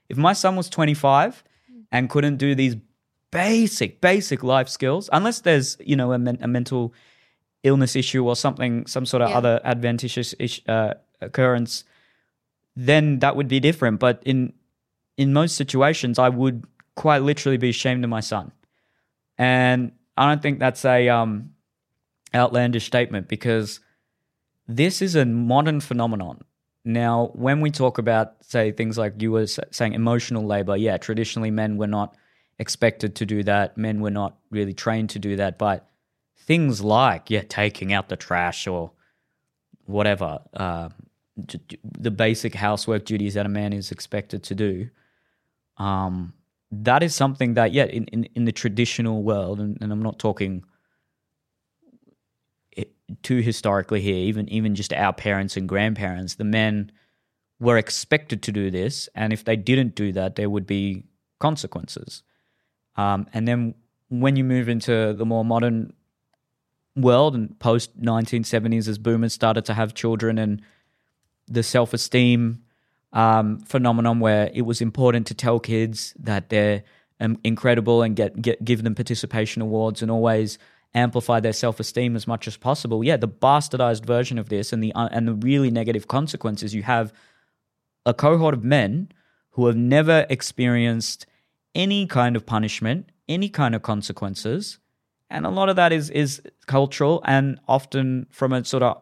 If 0.09 0.17
my 0.17 0.33
son 0.35 0.57
was 0.57 0.69
25 0.69 1.43
and 1.91 2.11
couldn't 2.11 2.37
do 2.37 2.55
these 2.55 2.77
basic 3.31 4.01
basic 4.01 4.43
life 4.43 4.69
skills 4.69 5.09
unless 5.13 5.41
there's 5.41 5.77
you 5.81 5.97
know 5.97 6.13
a, 6.13 6.19
men, 6.19 6.39
a 6.43 6.49
mental 6.49 6.93
illness 7.63 7.97
issue 7.97 8.25
or 8.27 8.37
something 8.37 8.87
some 8.87 9.07
sort 9.07 9.23
of 9.23 9.31
Yeah. 9.31 9.39
other 9.39 9.61
adventitious 9.65 10.35
ish, 10.39 10.63
uh, 10.69 10.95
occurrence 11.21 11.85
then 12.77 13.21
that 13.21 13.37
would 13.37 13.49
be 13.49 13.59
different. 13.59 14.01
But 14.01 14.23
in 14.25 14.53
in 15.17 15.33
most 15.33 15.57
situations 15.57 16.19
I 16.19 16.29
would 16.29 16.65
quite 16.95 17.23
literally 17.23 17.57
be 17.57 17.71
ashamed 17.71 18.05
of 18.05 18.11
my 18.11 18.21
son. 18.21 18.53
And 19.39 19.93
I 20.17 20.29
don't 20.29 20.43
think 20.43 20.59
that's 20.59 20.85
a 20.85 21.09
um, 21.09 21.51
outlandish 22.35 22.87
statement 22.87 23.29
because 23.29 23.81
this 24.67 25.03
is 25.03 25.15
a 25.15 25.25
modern 25.25 25.81
phenomenon. 25.81 26.43
Now, 26.85 27.31
when 27.35 27.61
we 27.61 27.71
talk 27.71 27.99
about, 27.99 28.35
say, 28.43 28.71
things 28.71 28.97
like 28.97 29.21
you 29.21 29.33
were 29.33 29.47
saying 29.47 29.93
emotional 29.93 30.45
labor, 30.45 30.77
yeah, 30.77 30.97
traditionally 30.97 31.51
men 31.51 31.77
were 31.77 31.87
not 31.89 32.17
expected 32.59 33.17
to 33.17 33.27
do 33.27 33.43
that. 33.43 33.77
Men 33.77 34.01
were 34.01 34.11
not 34.11 34.37
really 34.51 34.73
trained 34.73 35.11
to 35.11 35.19
do 35.19 35.37
that. 35.37 35.59
But 35.59 35.89
things 36.37 36.81
like, 36.81 37.29
yeah, 37.29 37.43
taking 37.49 37.93
out 37.93 38.09
the 38.09 38.17
trash 38.17 38.67
or 38.67 38.93
whatever, 39.85 40.39
uh, 40.55 40.91
the 41.83 42.11
basic 42.11 42.55
housework 42.55 43.05
duties 43.05 43.35
that 43.35 43.47
a 43.47 43.51
man 43.51 43.73
is 43.73 43.91
expected 43.91 44.43
to 44.45 44.55
do, 44.55 44.89
um, 45.77 46.33
that 46.71 47.03
is 47.03 47.15
something 47.15 47.55
that 47.55 47.73
yeah 47.73 47.85
in, 47.85 48.05
in, 48.07 48.25
in 48.35 48.45
the 48.45 48.53
traditional 48.53 49.23
world 49.23 49.61
and, 49.61 49.79
and 49.81 49.93
i'm 49.93 50.03
not 50.03 50.19
talking 50.19 50.65
too 53.23 53.39
historically 53.39 54.01
here 54.01 54.17
even 54.17 54.49
even 54.49 54.75
just 54.75 54.93
our 54.93 55.13
parents 55.13 55.57
and 55.57 55.69
grandparents 55.69 56.35
the 56.35 56.45
men 56.45 56.91
were 57.61 57.79
expected 57.79 58.43
to 58.43 58.51
do 58.51 58.71
this 58.71 59.09
and 59.15 59.33
if 59.33 59.45
they 59.45 59.55
didn't 59.57 59.95
do 59.95 60.13
that 60.13 60.35
there 60.35 60.51
would 60.51 60.67
be 60.67 61.05
consequences. 61.39 62.23
Um, 62.97 63.27
and 63.33 63.47
then 63.47 63.75
when 64.09 64.37
you 64.37 64.45
move 64.45 64.69
into 64.69 65.13
the 65.13 65.27
more 65.27 65.45
modern 65.45 65.93
world 66.95 67.35
and 67.35 67.59
post 67.59 68.01
1970s 68.01 68.89
as 68.89 68.99
boomers 68.99 69.35
started 69.35 69.65
to 69.67 69.75
have 69.75 69.95
children 69.95 70.39
and 70.39 70.63
the 71.47 71.63
self-esteem 71.63 72.63
um, 73.17 73.59
phenomenon 73.61 74.21
where 74.21 74.50
it 74.52 74.63
was 74.63 74.83
important 74.83 75.26
to 75.26 75.35
tell 75.35 75.59
kids 75.59 76.13
that 76.19 76.50
they're 76.50 76.83
um, 77.19 77.39
incredible 77.43 78.02
and 78.02 78.15
get, 78.15 78.41
get 78.43 78.63
give 78.63 78.83
them 78.85 78.95
participation 78.95 79.63
awards 79.63 80.02
and 80.02 80.11
always 80.11 80.59
amplify 80.95 81.41
their 81.41 81.55
self-esteem 81.55 82.15
as 82.15 82.26
much 82.26 82.47
as 82.47 82.59
possible. 82.59 83.02
Yeah, 83.02 83.17
the 83.17 83.29
bastardized 83.29 84.05
version 84.05 84.39
of 84.39 84.50
this 84.50 84.71
and 84.71 84.85
the 84.85 84.93
uh, 84.93 85.09
and 85.13 85.26
the 85.26 85.33
really 85.33 85.71
negative 85.71 86.09
consequences 86.09 86.75
you 86.75 86.83
have 86.83 87.11
a 88.05 88.13
cohort 88.13 88.52
of 88.52 88.63
men 88.63 89.09
who 89.52 89.67
have 89.67 89.76
never 89.76 90.26
experienced 90.29 91.25
any 91.75 92.07
kind 92.07 92.37
of 92.37 92.45
punishment, 92.45 93.11
any 93.29 93.49
kind 93.49 93.75
of 93.75 93.81
consequences, 93.81 94.79
and 95.31 95.47
a 95.47 95.50
lot 95.50 95.71
of 95.71 95.76
that 95.76 95.91
is 95.91 96.11
is 96.11 96.43
cultural 96.67 97.23
and 97.25 97.59
often 97.67 98.26
from 98.31 98.52
a 98.52 98.63
sort 98.63 98.83
of 98.83 99.00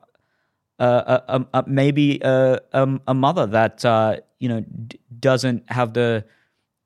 uh, 0.79 1.21
a, 1.29 1.47
a, 1.55 1.65
maybe 1.67 2.21
a, 2.23 2.61
a, 2.73 3.01
a 3.09 3.15
mother 3.15 3.47
that 3.47 3.85
uh, 3.85 4.17
you 4.39 4.49
know 4.49 4.61
d- 4.61 4.99
doesn't 5.21 5.63
have 5.71 5.95
the 5.95 6.25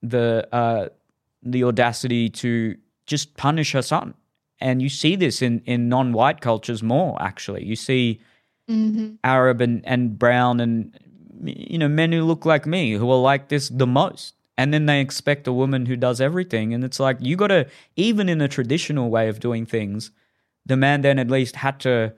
the 0.03 0.47
uh, 0.53 0.89
the 1.43 1.65
audacity 1.65 2.29
to 2.29 2.77
just 3.07 3.37
punish 3.37 3.73
her 3.73 3.83
son, 3.83 4.15
and 4.61 4.83
you 4.83 4.89
see 4.89 5.17
this 5.17 5.41
in 5.43 5.61
in 5.65 5.89
non-white 5.89 6.41
cultures 6.41 6.83
more. 6.83 7.21
Actually, 7.21 7.65
you 7.65 7.77
see 7.77 8.21
Arab 9.25 9.61
and 9.61 9.85
and 9.87 10.19
brown 10.19 10.61
and 10.61 10.99
you 11.45 11.79
know 11.79 11.89
men 11.89 12.13
who 12.13 12.23
look 12.25 12.45
like 12.45 12.67
me 12.67 12.93
who 12.93 13.11
are 13.11 13.21
like 13.21 13.49
this 13.49 13.69
the 13.69 13.87
most. 13.87 14.35
And 14.61 14.75
then 14.75 14.87
they 14.87 15.01
expect 15.01 15.47
a 15.47 15.53
woman 15.53 15.87
who 15.87 15.95
does 15.95 16.21
everything, 16.21 16.75
and 16.75 16.83
it's 16.83 16.99
like 16.99 17.17
you 17.21 17.37
got 17.37 17.47
to 17.47 17.69
even 17.95 18.29
in 18.29 18.41
a 18.41 18.49
traditional 18.49 19.09
way 19.09 19.29
of 19.29 19.39
doing 19.39 19.65
things, 19.65 20.11
the 20.67 20.77
man 20.77 21.03
then 21.03 21.21
at 21.21 21.31
least 21.31 21.55
had 21.55 21.79
to 21.81 22.13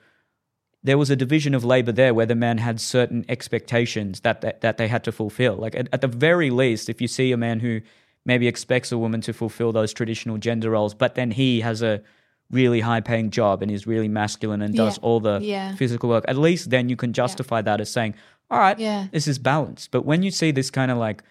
there 0.83 0.97
was 0.99 1.11
a 1.11 1.16
division 1.16 1.55
of 1.55 1.64
labor 1.64 1.93
there 1.93 2.14
where 2.14 2.27
the 2.27 2.35
man 2.35 2.59
had 2.59 2.81
certain 2.81 3.25
expectations 3.29 4.21
that 4.21 4.40
that, 4.40 4.61
that 4.62 4.77
they 4.79 4.88
had 4.88 5.05
to 5.05 5.12
fulfill. 5.12 5.57
Like 5.57 5.75
at, 5.75 5.88
at 5.93 6.01
the 6.01 6.09
very 6.09 6.51
least, 6.51 6.88
if 6.88 7.01
you 7.01 7.09
see 7.09 7.33
a 7.33 7.37
man 7.37 7.61
who 7.61 7.81
maybe 8.25 8.47
expects 8.49 8.93
a 8.93 8.99
woman 8.99 9.21
to 9.23 9.33
fulfill 9.33 9.73
those 9.73 9.93
traditional 9.93 10.38
gender 10.38 10.71
roles, 10.71 10.95
but 10.95 11.14
then 11.14 11.31
he 11.31 11.61
has 11.61 11.83
a 11.83 12.03
really 12.51 12.81
high 12.81 13.01
paying 13.01 13.31
job 13.31 13.62
and 13.62 13.71
is 13.71 13.87
really 13.87 14.09
masculine 14.09 14.61
and 14.62 14.75
does 14.75 14.97
Yeah. 14.99 15.03
all 15.05 15.21
the 15.21 15.38
Yeah. 15.43 15.75
physical 15.77 16.09
work, 16.09 16.25
at 16.29 16.37
least 16.37 16.71
then 16.71 16.88
you 16.88 16.97
can 16.97 17.12
justify 17.12 17.62
that 17.62 17.81
as 17.81 17.90
saying, 17.90 18.14
all 18.51 18.59
right, 18.59 18.79
Yeah. 18.79 19.07
this 19.12 19.29
is 19.29 19.38
balanced. 19.38 19.90
But 19.90 20.05
when 20.05 20.23
you 20.23 20.31
see 20.31 20.51
this 20.51 20.71
kind 20.71 20.90
of 20.90 20.99
like 20.99 21.23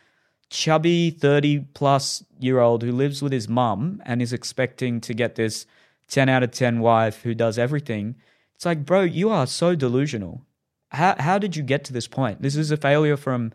chubby 0.49 1.11
30 1.11 1.59
plus 1.73 2.23
year 2.39 2.59
old 2.59 2.81
who 2.83 2.91
lives 2.91 3.21
with 3.21 3.31
his 3.31 3.47
mum 3.47 4.01
and 4.05 4.21
is 4.21 4.33
expecting 4.33 4.99
to 5.01 5.13
get 5.13 5.35
this 5.35 5.65
10 6.07 6.29
out 6.29 6.41
of 6.43 6.51
10 6.51 6.79
wife 6.79 7.21
who 7.23 7.35
does 7.35 7.59
everything, 7.59 8.15
it's 8.59 8.65
like, 8.65 8.85
bro, 8.85 9.03
you 9.03 9.29
are 9.29 9.47
so 9.47 9.73
delusional. 9.73 10.41
How, 10.89 11.15
how 11.17 11.37
did 11.39 11.55
you 11.55 11.63
get 11.63 11.85
to 11.85 11.93
this 11.93 12.07
point? 12.09 12.41
This 12.41 12.57
is 12.57 12.71
a 12.71 12.75
failure 12.77 13.15
from 13.15 13.53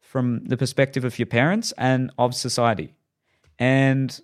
from 0.00 0.46
the 0.46 0.56
perspective 0.56 1.04
of 1.04 1.18
your 1.18 1.26
parents 1.26 1.74
and 1.76 2.10
of 2.16 2.34
society. 2.34 2.94
And 3.58 4.18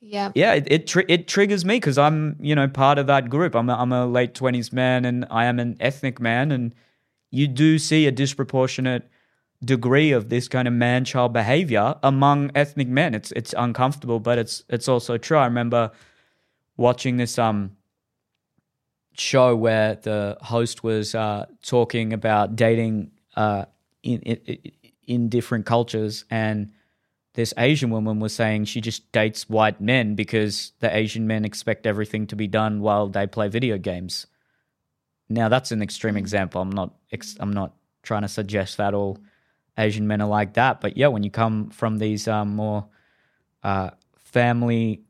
Yeah. 0.00 0.30
yeah, 0.36 0.52
it 0.54 0.68
it, 0.70 0.86
tri- 0.86 1.06
it 1.08 1.26
triggers 1.26 1.64
me 1.64 1.74
because 1.78 1.98
I'm 1.98 2.36
you 2.38 2.54
know 2.54 2.68
part 2.68 2.98
of 2.98 3.08
that 3.08 3.30
group. 3.30 3.56
I'm 3.56 3.68
a, 3.68 3.74
I'm 3.74 3.90
a 3.92 4.06
late 4.06 4.32
twenties 4.34 4.72
man 4.72 5.04
and 5.04 5.26
I 5.28 5.46
am 5.46 5.58
an 5.58 5.76
ethnic 5.80 6.20
man, 6.20 6.52
and 6.52 6.72
you 7.32 7.48
do 7.48 7.80
see 7.80 8.06
a 8.06 8.12
disproportionate 8.12 9.08
degree 9.64 10.12
of 10.12 10.28
this 10.28 10.46
kind 10.46 10.68
of 10.68 10.74
man 10.74 11.04
child 11.04 11.32
behavior 11.32 11.96
among 12.04 12.52
ethnic 12.54 12.86
men. 12.86 13.12
It's 13.12 13.32
it's 13.32 13.54
uncomfortable, 13.58 14.20
but 14.20 14.38
it's 14.38 14.62
it's 14.68 14.86
also 14.86 15.18
true. 15.18 15.38
I 15.38 15.46
remember 15.46 15.90
watching 16.76 17.16
this 17.16 17.38
um 17.40 17.76
show 19.16 19.54
where 19.54 19.96
the 19.96 20.36
host 20.40 20.82
was 20.82 21.14
uh, 21.14 21.46
talking 21.62 22.12
about 22.12 22.56
dating 22.56 23.10
uh, 23.36 23.64
in, 24.02 24.20
in 24.22 24.72
in 25.04 25.28
different 25.28 25.66
cultures 25.66 26.24
and 26.30 26.70
this 27.34 27.54
Asian 27.56 27.90
woman 27.90 28.20
was 28.20 28.34
saying 28.34 28.66
she 28.66 28.80
just 28.80 29.10
dates 29.12 29.48
white 29.48 29.80
men 29.80 30.14
because 30.14 30.72
the 30.80 30.94
Asian 30.94 31.26
men 31.26 31.44
expect 31.44 31.86
everything 31.86 32.26
to 32.26 32.36
be 32.36 32.46
done 32.46 32.80
while 32.80 33.08
they 33.08 33.26
play 33.26 33.48
video 33.48 33.78
games. 33.78 34.26
Now 35.28 35.48
that's 35.48 35.72
an 35.72 35.82
extreme 35.82 36.16
example. 36.16 36.60
I'm 36.60 36.70
not 36.70 36.94
ex- 37.10 37.36
I'm 37.40 37.52
not 37.52 37.72
trying 38.02 38.22
to 38.22 38.28
suggest 38.28 38.76
that 38.76 38.92
all 38.92 39.18
Asian 39.78 40.06
men 40.06 40.20
are 40.20 40.28
like 40.28 40.54
that, 40.54 40.80
but 40.80 40.96
yeah, 40.96 41.06
when 41.06 41.22
you 41.22 41.30
come 41.30 41.70
from 41.70 41.98
these 41.98 42.28
um, 42.28 42.54
more 42.54 42.86
uh, 43.62 43.90
family, 44.18 45.02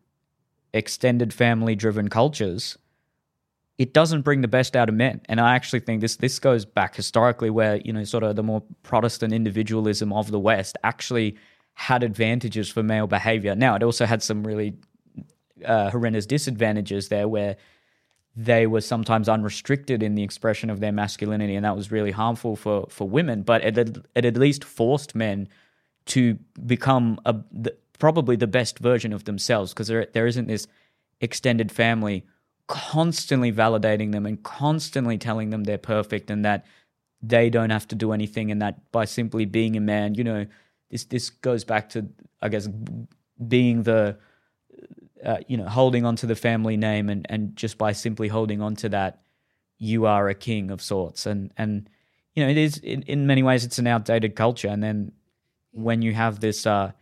extended 0.72 1.34
family 1.34 1.74
driven 1.74 2.08
cultures, 2.08 2.78
it 3.78 3.94
doesn't 3.94 4.22
bring 4.22 4.42
the 4.42 4.48
best 4.48 4.76
out 4.76 4.88
of 4.88 4.94
men. 4.94 5.20
And 5.28 5.40
I 5.40 5.54
actually 5.54 5.80
think 5.80 6.00
this 6.00 6.16
this 6.16 6.38
goes 6.38 6.64
back 6.64 6.94
historically 6.94 7.50
where, 7.50 7.76
you 7.76 7.92
know, 7.92 8.04
sort 8.04 8.22
of 8.22 8.36
the 8.36 8.42
more 8.42 8.62
Protestant 8.82 9.32
individualism 9.32 10.12
of 10.12 10.30
the 10.30 10.38
West 10.38 10.76
actually 10.84 11.36
had 11.74 12.02
advantages 12.02 12.70
for 12.70 12.82
male 12.82 13.06
behavior. 13.06 13.54
Now, 13.54 13.74
it 13.74 13.82
also 13.82 14.04
had 14.04 14.22
some 14.22 14.46
really 14.46 14.74
uh, 15.64 15.90
horrendous 15.90 16.26
disadvantages 16.26 17.08
there 17.08 17.28
where 17.28 17.56
they 18.34 18.66
were 18.66 18.80
sometimes 18.80 19.28
unrestricted 19.28 20.02
in 20.02 20.14
the 20.14 20.22
expression 20.22 20.70
of 20.70 20.80
their 20.80 20.92
masculinity, 20.92 21.54
and 21.54 21.64
that 21.64 21.76
was 21.76 21.90
really 21.90 22.10
harmful 22.10 22.56
for, 22.56 22.86
for 22.88 23.08
women. 23.08 23.42
But 23.42 23.62
it, 23.64 23.78
it 24.14 24.24
at 24.24 24.36
least 24.36 24.64
forced 24.64 25.14
men 25.14 25.48
to 26.06 26.38
become 26.66 27.20
a, 27.24 27.36
the, 27.50 27.76
probably 27.98 28.36
the 28.36 28.46
best 28.46 28.78
version 28.78 29.12
of 29.12 29.24
themselves 29.24 29.72
because 29.72 29.88
there, 29.88 30.06
there 30.12 30.26
isn't 30.26 30.48
this 30.48 30.66
extended 31.20 31.70
family 31.70 32.24
constantly 32.68 33.52
validating 33.52 34.12
them 34.12 34.26
and 34.26 34.42
constantly 34.42 35.18
telling 35.18 35.50
them 35.50 35.64
they're 35.64 35.78
perfect 35.78 36.30
and 36.30 36.44
that 36.44 36.64
they 37.20 37.50
don't 37.50 37.70
have 37.70 37.86
to 37.88 37.94
do 37.94 38.12
anything 38.12 38.50
and 38.50 38.60
that 38.62 38.90
by 38.92 39.04
simply 39.04 39.44
being 39.44 39.76
a 39.76 39.80
man, 39.80 40.14
you 40.14 40.24
know, 40.24 40.46
this 40.90 41.04
this 41.04 41.30
goes 41.30 41.64
back 41.64 41.88
to 41.90 42.08
I 42.40 42.48
guess 42.48 42.68
being 43.48 43.82
the 43.84 44.18
uh, 45.24 45.38
you 45.46 45.56
know 45.56 45.68
holding 45.68 46.04
on 46.04 46.16
to 46.16 46.26
the 46.26 46.34
family 46.34 46.76
name 46.76 47.08
and 47.08 47.26
and 47.28 47.56
just 47.56 47.78
by 47.78 47.92
simply 47.92 48.28
holding 48.28 48.60
on 48.60 48.76
to 48.76 48.88
that 48.88 49.22
you 49.78 50.06
are 50.06 50.28
a 50.28 50.34
king 50.34 50.70
of 50.70 50.82
sorts. 50.82 51.26
And 51.26 51.52
and 51.56 51.88
you 52.34 52.44
know 52.44 52.50
it 52.50 52.56
is 52.56 52.78
in, 52.78 53.02
in 53.02 53.26
many 53.26 53.42
ways 53.42 53.64
it's 53.64 53.78
an 53.78 53.86
outdated 53.86 54.36
culture. 54.36 54.68
And 54.68 54.82
then 54.82 55.12
when 55.72 56.02
you 56.02 56.12
have 56.14 56.40
this 56.40 56.66
uh, 56.66 56.92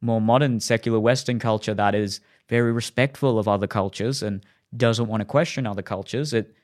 more 0.00 0.20
modern 0.20 0.60
secular 0.60 1.00
western 1.00 1.38
culture 1.38 1.74
that 1.74 1.94
is 1.94 2.20
very 2.48 2.72
respectful 2.72 3.38
of 3.38 3.48
other 3.48 3.66
cultures 3.66 4.22
and 4.22 4.44
doesn't 4.76 5.06
want 5.06 5.20
to 5.20 5.24
question 5.24 5.66
other 5.66 5.82
cultures 5.82 6.32
it 6.32 6.54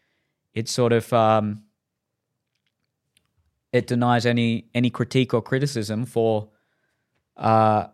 it 0.55 0.69
sort 0.69 0.93
of 0.93 1.13
um, 1.13 1.63
it 3.73 3.87
denies 3.87 4.27
any 4.27 4.67
any 4.75 4.91
critique 4.91 5.35
or 5.35 5.43
criticism 5.43 6.05
for 6.05 6.49
uh, 7.37 7.87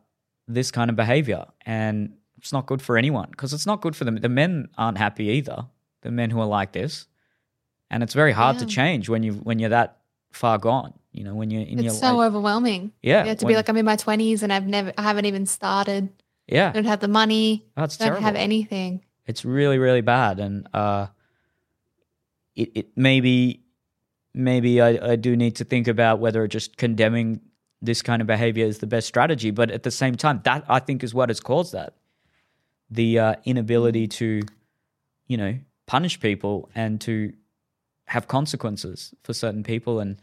this 0.46 0.70
kind 0.70 0.90
of 0.90 0.96
behavior, 0.96 1.44
and 1.66 2.14
it's 2.38 2.52
not 2.52 2.66
good 2.66 2.80
for 2.80 2.96
anyone 2.96 3.28
because 3.30 3.52
it's 3.52 3.66
not 3.66 3.80
good 3.80 3.96
for 3.96 4.04
them. 4.04 4.16
The 4.16 4.28
men 4.28 4.68
aren't 4.78 4.98
happy 4.98 5.26
either. 5.26 5.66
The 6.02 6.10
men 6.10 6.30
who 6.30 6.40
are 6.40 6.46
like 6.46 6.72
this, 6.72 7.06
and 7.90 8.02
it's 8.02 8.14
very 8.14 8.32
hard 8.32 8.56
yeah. 8.56 8.60
to 8.60 8.66
change 8.66 9.08
when 9.08 9.22
you 9.22 9.34
when 9.34 9.58
you're 9.58 9.70
that 9.70 9.98
far 10.32 10.58
gone. 10.58 10.94
You 11.12 11.24
know, 11.24 11.34
when 11.34 11.50
you're 11.50 11.62
in 11.62 11.78
your 11.78 11.92
it's 11.92 12.00
your 12.00 12.10
so 12.10 12.18
late, 12.18 12.26
overwhelming. 12.26 12.92
Yeah, 13.02 13.22
you 13.22 13.28
have 13.30 13.38
to 13.38 13.46
when, 13.46 13.52
be 13.52 13.56
like 13.56 13.68
I'm 13.68 13.76
in 13.76 13.84
my 13.84 13.96
twenties 13.96 14.42
and 14.42 14.52
I've 14.52 14.66
never 14.66 14.92
I 14.96 15.02
haven't 15.02 15.26
even 15.26 15.46
started. 15.46 16.08
Yeah, 16.46 16.68
I 16.68 16.72
don't 16.72 16.84
have 16.84 17.00
the 17.00 17.08
money. 17.08 17.66
That's 17.76 17.96
don't 17.96 18.08
terrible. 18.08 18.22
have 18.24 18.36
anything. 18.36 19.04
It's 19.26 19.44
really 19.44 19.78
really 19.78 20.02
bad, 20.02 20.38
and 20.40 20.68
uh, 20.74 21.06
it 22.54 22.70
it 22.74 22.86
maybe 22.96 23.62
maybe 24.34 24.80
I, 24.80 25.12
I 25.12 25.16
do 25.16 25.36
need 25.36 25.56
to 25.56 25.64
think 25.64 25.88
about 25.88 26.18
whether 26.18 26.46
just 26.46 26.76
condemning 26.76 27.40
this 27.80 28.02
kind 28.02 28.20
of 28.20 28.26
behavior 28.26 28.66
is 28.66 28.78
the 28.78 28.86
best 28.86 29.06
strategy. 29.06 29.50
But 29.50 29.70
at 29.70 29.82
the 29.82 29.90
same 29.90 30.16
time, 30.16 30.40
that 30.44 30.64
I 30.68 30.78
think 30.78 31.02
is 31.04 31.14
what 31.14 31.28
has 31.28 31.40
caused 31.40 31.72
that. 31.72 31.94
The 32.90 33.18
uh, 33.18 33.34
inability 33.44 34.08
to, 34.08 34.42
you 35.26 35.36
know, 35.36 35.58
punish 35.86 36.20
people 36.20 36.68
and 36.74 37.00
to 37.02 37.32
have 38.06 38.28
consequences 38.28 39.14
for 39.22 39.32
certain 39.32 39.62
people, 39.62 40.00
and 40.00 40.18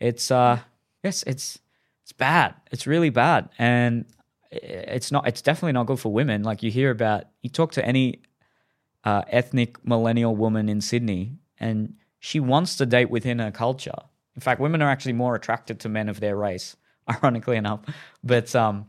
it's 0.00 0.30
uh 0.30 0.60
yes, 1.02 1.22
it's 1.26 1.58
it's 2.02 2.12
bad. 2.12 2.54
It's 2.70 2.86
really 2.86 3.10
bad, 3.10 3.50
and 3.58 4.06
it's 4.52 5.10
not. 5.10 5.26
It's 5.26 5.42
definitely 5.42 5.72
not 5.72 5.86
good 5.86 5.98
for 5.98 6.12
women. 6.12 6.42
Like 6.42 6.62
you 6.62 6.70
hear 6.70 6.90
about, 6.90 7.24
you 7.40 7.50
talk 7.50 7.72
to 7.72 7.84
any 7.84 8.20
uh, 9.04 9.22
ethnic 9.28 9.84
millennial 9.86 10.36
woman 10.36 10.68
in 10.68 10.80
Sydney, 10.80 11.38
and 11.58 11.94
she 12.18 12.38
wants 12.38 12.76
to 12.76 12.86
date 12.86 13.10
within 13.10 13.38
her 13.38 13.50
culture. 13.50 13.94
In 14.34 14.40
fact, 14.40 14.60
women 14.60 14.82
are 14.82 14.90
actually 14.90 15.14
more 15.14 15.34
attracted 15.34 15.80
to 15.80 15.88
men 15.88 16.08
of 16.08 16.20
their 16.20 16.36
race, 16.36 16.76
ironically 17.10 17.56
enough. 17.56 17.80
But 18.22 18.54
um, 18.54 18.86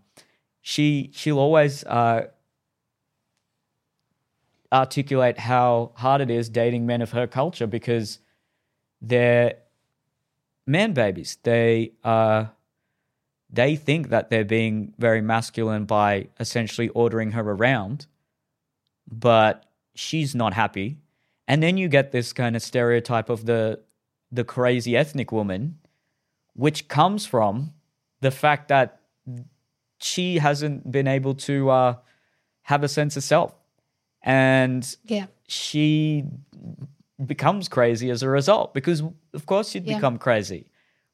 she 0.62 1.12
she'll 1.14 1.40
always 1.40 1.84
uh, 1.86 2.28
articulate 4.72 5.38
how 5.38 5.92
hard 5.96 6.20
it 6.22 6.30
is 6.30 6.50
dating 6.50 6.86
men 6.86 7.02
of 7.02 7.12
her 7.12 7.28
culture 7.28 7.68
because 7.68 8.20
they're 9.02 9.56
man 10.68 10.94
babies. 10.94 11.38
They 11.44 11.94
uh, 12.04 12.46
they 13.54 13.76
think 13.76 14.10
that 14.10 14.30
they're 14.30 14.44
being 14.44 14.94
very 14.98 15.22
masculine 15.22 15.86
by 15.86 16.28
essentially 16.40 16.90
ordering 16.90 17.32
her 17.32 17.42
around, 17.42 18.08
but 19.08 19.66
she's 19.96 20.36
not 20.36 20.54
happy 20.54 20.98
and 21.48 21.62
then 21.62 21.78
you 21.78 21.88
get 21.88 22.12
this 22.12 22.34
kind 22.34 22.56
of 22.56 22.62
stereotype 22.62 23.30
of 23.30 23.46
the 23.46 23.80
the 24.32 24.44
crazy 24.44 24.98
ethnic 24.98 25.32
woman, 25.32 25.78
which 26.54 26.88
comes 26.88 27.26
from 27.26 27.74
the 28.22 28.32
fact 28.32 28.70
that 28.70 29.02
she 30.00 30.40
hasn't 30.40 30.92
been 30.92 31.08
able 31.08 31.36
to 31.36 31.70
uh, 31.70 31.96
have 32.64 32.84
a 32.84 32.88
sense 32.88 33.16
of 33.18 33.24
self, 33.24 33.54
and 34.22 34.96
yeah, 35.04 35.28
she 35.48 36.24
becomes 37.24 37.68
crazy 37.68 38.10
as 38.10 38.24
a 38.24 38.30
result. 38.30 38.74
Because 38.74 39.04
of 39.34 39.46
course 39.46 39.76
you'd 39.76 39.86
yeah. 39.86 39.96
become 39.96 40.18
crazy 40.18 40.68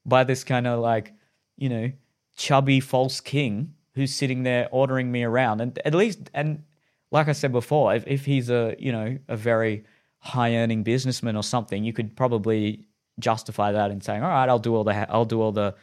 by 0.06 0.24
this 0.24 0.44
kind 0.44 0.68
of 0.68 0.80
like 0.80 1.14
you 1.58 1.70
know 1.70 1.92
chubby 2.40 2.80
false 2.80 3.20
king 3.20 3.74
who's 3.96 4.16
sitting 4.16 4.44
there 4.44 4.70
ordering 4.72 5.12
me 5.12 5.24
around, 5.24 5.60
and 5.60 5.78
at 5.84 5.94
least 5.94 6.32
and 6.34 6.64
like 7.12 7.28
I 7.28 7.34
said 7.34 7.52
before, 7.52 7.94
if, 7.94 8.08
if 8.08 8.26
he's 8.26 8.50
a 8.50 8.76
you 8.80 8.92
know 8.92 9.18
a 9.28 9.36
very 9.36 9.84
high 10.20 10.56
earning 10.56 10.84
businessman 10.84 11.36
or 11.36 11.44
something, 11.44 11.84
you 11.84 11.94
could 11.94 12.16
probably 12.16 12.88
justify 13.20 13.74
that 13.74 13.92
in 13.92 14.00
saying, 14.00 14.24
all 14.24 14.30
right, 14.30 14.48
I'll 14.48 14.58
do 14.58 14.74
all 14.74 14.86
the 14.86 15.12
I'll 15.12 15.26
do 15.26 15.42
all 15.42 15.52
the 15.52 15.76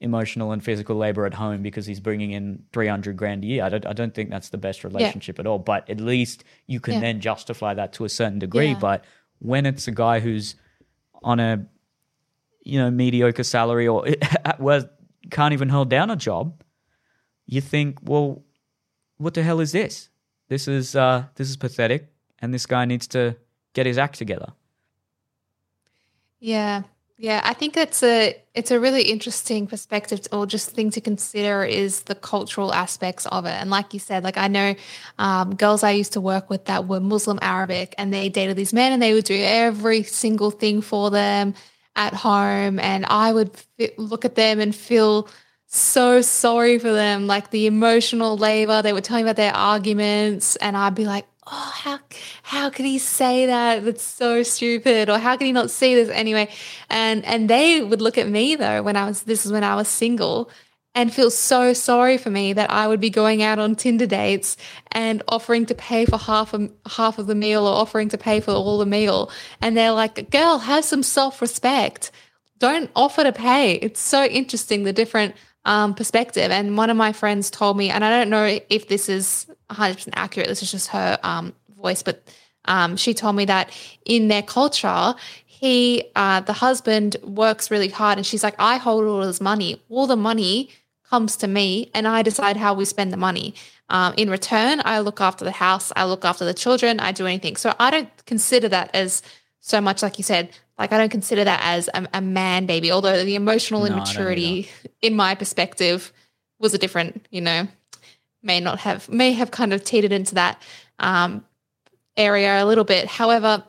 emotional 0.00 0.52
and 0.52 0.62
physical 0.62 0.94
labor 0.94 1.26
at 1.26 1.34
home 1.34 1.60
because 1.62 1.86
he's 1.86 2.00
bringing 2.00 2.30
in 2.30 2.62
300 2.72 3.16
grand 3.16 3.42
a 3.42 3.46
year. 3.46 3.64
I 3.64 3.70
don't, 3.70 3.86
I 3.86 3.94
don't 3.94 4.14
think 4.14 4.28
that's 4.28 4.50
the 4.50 4.58
best 4.58 4.84
relationship 4.84 5.38
yeah. 5.38 5.40
at 5.40 5.46
all, 5.46 5.58
but 5.58 5.88
at 5.88 6.00
least 6.00 6.44
you 6.66 6.80
can 6.80 6.94
yeah. 6.94 7.00
then 7.00 7.20
justify 7.20 7.72
that 7.74 7.94
to 7.94 8.04
a 8.04 8.08
certain 8.10 8.38
degree. 8.38 8.72
Yeah. 8.72 8.78
But 8.78 9.04
when 9.38 9.64
it's 9.64 9.88
a 9.88 9.92
guy 9.92 10.20
who's 10.20 10.54
on 11.22 11.40
a, 11.40 11.66
you 12.62 12.78
know, 12.78 12.90
mediocre 12.90 13.42
salary 13.42 13.88
or 13.88 14.06
where 14.58 14.90
can't 15.30 15.52
even 15.52 15.68
hold 15.68 15.90
down 15.90 16.10
a 16.10 16.16
job, 16.16 16.62
you 17.46 17.60
think, 17.60 17.98
well, 18.02 18.42
what 19.18 19.34
the 19.34 19.42
hell 19.42 19.60
is 19.60 19.72
this? 19.72 20.08
This 20.48 20.68
is, 20.68 20.94
uh, 20.94 21.24
this 21.34 21.48
is 21.48 21.56
pathetic. 21.56 22.12
And 22.38 22.52
this 22.52 22.66
guy 22.66 22.84
needs 22.84 23.06
to 23.08 23.36
get 23.72 23.86
his 23.86 23.98
act 23.98 24.18
together. 24.18 24.52
Yeah. 26.38 26.82
Yeah, 27.18 27.40
I 27.42 27.54
think 27.54 27.72
that's 27.72 28.02
a 28.02 28.36
it's 28.52 28.70
a 28.70 28.78
really 28.78 29.04
interesting 29.04 29.66
perspective 29.66 30.20
to, 30.22 30.36
or 30.36 30.46
just 30.46 30.72
thing 30.72 30.90
to 30.90 31.00
consider 31.00 31.64
is 31.64 32.02
the 32.02 32.14
cultural 32.14 32.74
aspects 32.74 33.24
of 33.26 33.46
it. 33.46 33.52
And 33.52 33.70
like 33.70 33.94
you 33.94 34.00
said, 34.00 34.22
like 34.22 34.36
I 34.36 34.48
know 34.48 34.74
um, 35.18 35.54
girls 35.54 35.82
I 35.82 35.92
used 35.92 36.12
to 36.12 36.20
work 36.20 36.50
with 36.50 36.66
that 36.66 36.86
were 36.86 37.00
Muslim 37.00 37.38
Arabic, 37.40 37.94
and 37.96 38.12
they 38.12 38.28
dated 38.28 38.58
these 38.58 38.74
men, 38.74 38.92
and 38.92 39.00
they 39.00 39.14
would 39.14 39.24
do 39.24 39.34
every 39.42 40.02
single 40.02 40.50
thing 40.50 40.82
for 40.82 41.10
them 41.10 41.54
at 41.96 42.14
home, 42.14 42.78
and 42.78 43.04
I 43.06 43.32
would 43.32 43.50
look 43.96 44.24
at 44.24 44.34
them 44.34 44.60
and 44.60 44.74
feel 44.74 45.28
so 45.66 46.20
sorry 46.22 46.78
for 46.78 46.92
them, 46.92 47.26
like 47.26 47.50
the 47.50 47.66
emotional 47.66 48.36
labor. 48.36 48.82
They 48.82 48.92
were 48.92 49.00
telling 49.00 49.24
about 49.24 49.36
their 49.36 49.54
arguments, 49.54 50.56
and 50.56 50.76
I'd 50.76 50.94
be 50.94 51.06
like, 51.06 51.26
oh 51.46 51.72
how 51.74 51.98
how 52.42 52.70
could 52.70 52.84
he 52.84 52.98
say 52.98 53.46
that 53.46 53.84
that's 53.84 54.02
so 54.02 54.42
stupid 54.42 55.08
or 55.08 55.18
how 55.18 55.36
can 55.36 55.46
he 55.46 55.52
not 55.52 55.70
see 55.70 55.94
this 55.94 56.08
anyway 56.08 56.48
and 56.90 57.24
and 57.24 57.48
they 57.48 57.82
would 57.82 58.02
look 58.02 58.18
at 58.18 58.28
me 58.28 58.56
though 58.56 58.82
when 58.82 58.96
i 58.96 59.06
was 59.06 59.22
this 59.22 59.46
is 59.46 59.52
when 59.52 59.62
i 59.62 59.76
was 59.76 59.86
single 59.86 60.50
and 60.96 61.14
feel 61.14 61.30
so 61.30 61.72
sorry 61.72 62.18
for 62.18 62.30
me 62.30 62.52
that 62.52 62.68
i 62.70 62.88
would 62.88 63.00
be 63.00 63.10
going 63.10 63.42
out 63.42 63.60
on 63.60 63.76
tinder 63.76 64.06
dates 64.06 64.56
and 64.90 65.22
offering 65.28 65.64
to 65.64 65.74
pay 65.74 66.04
for 66.04 66.18
half 66.18 66.52
of 66.52 66.68
half 66.96 67.18
of 67.18 67.28
the 67.28 67.36
meal 67.36 67.66
or 67.66 67.74
offering 67.74 68.08
to 68.08 68.18
pay 68.18 68.40
for 68.40 68.50
all 68.50 68.78
the 68.78 68.86
meal 68.86 69.30
and 69.60 69.76
they're 69.76 69.92
like 69.92 70.28
girl 70.30 70.58
have 70.58 70.84
some 70.84 71.04
self-respect 71.04 72.10
don't 72.58 72.90
offer 72.96 73.22
to 73.22 73.32
pay 73.32 73.74
it's 73.74 74.00
so 74.00 74.24
interesting 74.24 74.82
the 74.82 74.92
different 74.92 75.36
um, 75.66 75.94
perspective. 75.94 76.50
And 76.50 76.76
one 76.78 76.88
of 76.88 76.96
my 76.96 77.12
friends 77.12 77.50
told 77.50 77.76
me, 77.76 77.90
and 77.90 78.02
I 78.04 78.10
don't 78.10 78.30
know 78.30 78.58
if 78.70 78.88
this 78.88 79.08
is 79.08 79.46
100% 79.70 80.10
accurate, 80.14 80.48
this 80.48 80.62
is 80.62 80.70
just 80.70 80.88
her 80.88 81.18
um, 81.22 81.52
voice, 81.76 82.02
but 82.02 82.22
um, 82.64 82.96
she 82.96 83.12
told 83.12 83.36
me 83.36 83.44
that 83.44 83.70
in 84.04 84.28
their 84.28 84.42
culture, 84.42 85.14
he, 85.44 86.04
uh, 86.14 86.40
the 86.40 86.52
husband 86.52 87.16
works 87.22 87.70
really 87.70 87.88
hard. 87.88 88.16
And 88.16 88.26
she's 88.26 88.42
like, 88.42 88.54
I 88.58 88.76
hold 88.76 89.04
all 89.04 89.22
his 89.22 89.40
money. 89.40 89.82
All 89.88 90.06
the 90.06 90.16
money 90.16 90.70
comes 91.16 91.36
to 91.38 91.48
me, 91.48 91.90
and 91.94 92.06
I 92.06 92.20
decide 92.20 92.58
how 92.58 92.74
we 92.74 92.84
spend 92.84 93.10
the 93.10 93.16
money. 93.16 93.54
Um, 93.88 94.12
in 94.18 94.28
return, 94.28 94.82
I 94.84 94.98
look 94.98 95.18
after 95.18 95.46
the 95.46 95.50
house, 95.66 95.90
I 95.96 96.04
look 96.04 96.26
after 96.26 96.44
the 96.44 96.52
children, 96.52 97.00
I 97.00 97.12
do 97.12 97.26
anything. 97.26 97.56
So 97.56 97.74
I 97.78 97.90
don't 97.90 98.10
consider 98.26 98.68
that 98.68 98.90
as 98.92 99.22
so 99.60 99.80
much, 99.80 100.02
like 100.02 100.18
you 100.18 100.24
said, 100.24 100.50
like 100.78 100.92
I 100.92 100.98
don't 100.98 101.08
consider 101.08 101.42
that 101.44 101.60
as 101.64 101.88
a, 101.94 102.06
a 102.12 102.20
man 102.20 102.66
baby, 102.66 102.92
although 102.92 103.24
the 103.24 103.34
emotional 103.34 103.80
no, 103.80 103.86
immaturity 103.86 104.68
in 105.00 105.16
my 105.16 105.34
perspective 105.34 106.12
was 106.58 106.74
a 106.74 106.78
different, 106.78 107.26
you 107.30 107.40
know, 107.40 107.66
may 108.42 108.60
not 108.60 108.80
have 108.80 109.08
may 109.08 109.32
have 109.32 109.50
kind 109.50 109.72
of 109.72 109.82
teetered 109.84 110.12
into 110.12 110.34
that 110.34 110.60
um, 110.98 111.46
area 112.14 112.62
a 112.62 112.66
little 112.66 112.84
bit. 112.84 113.06
However, 113.08 113.64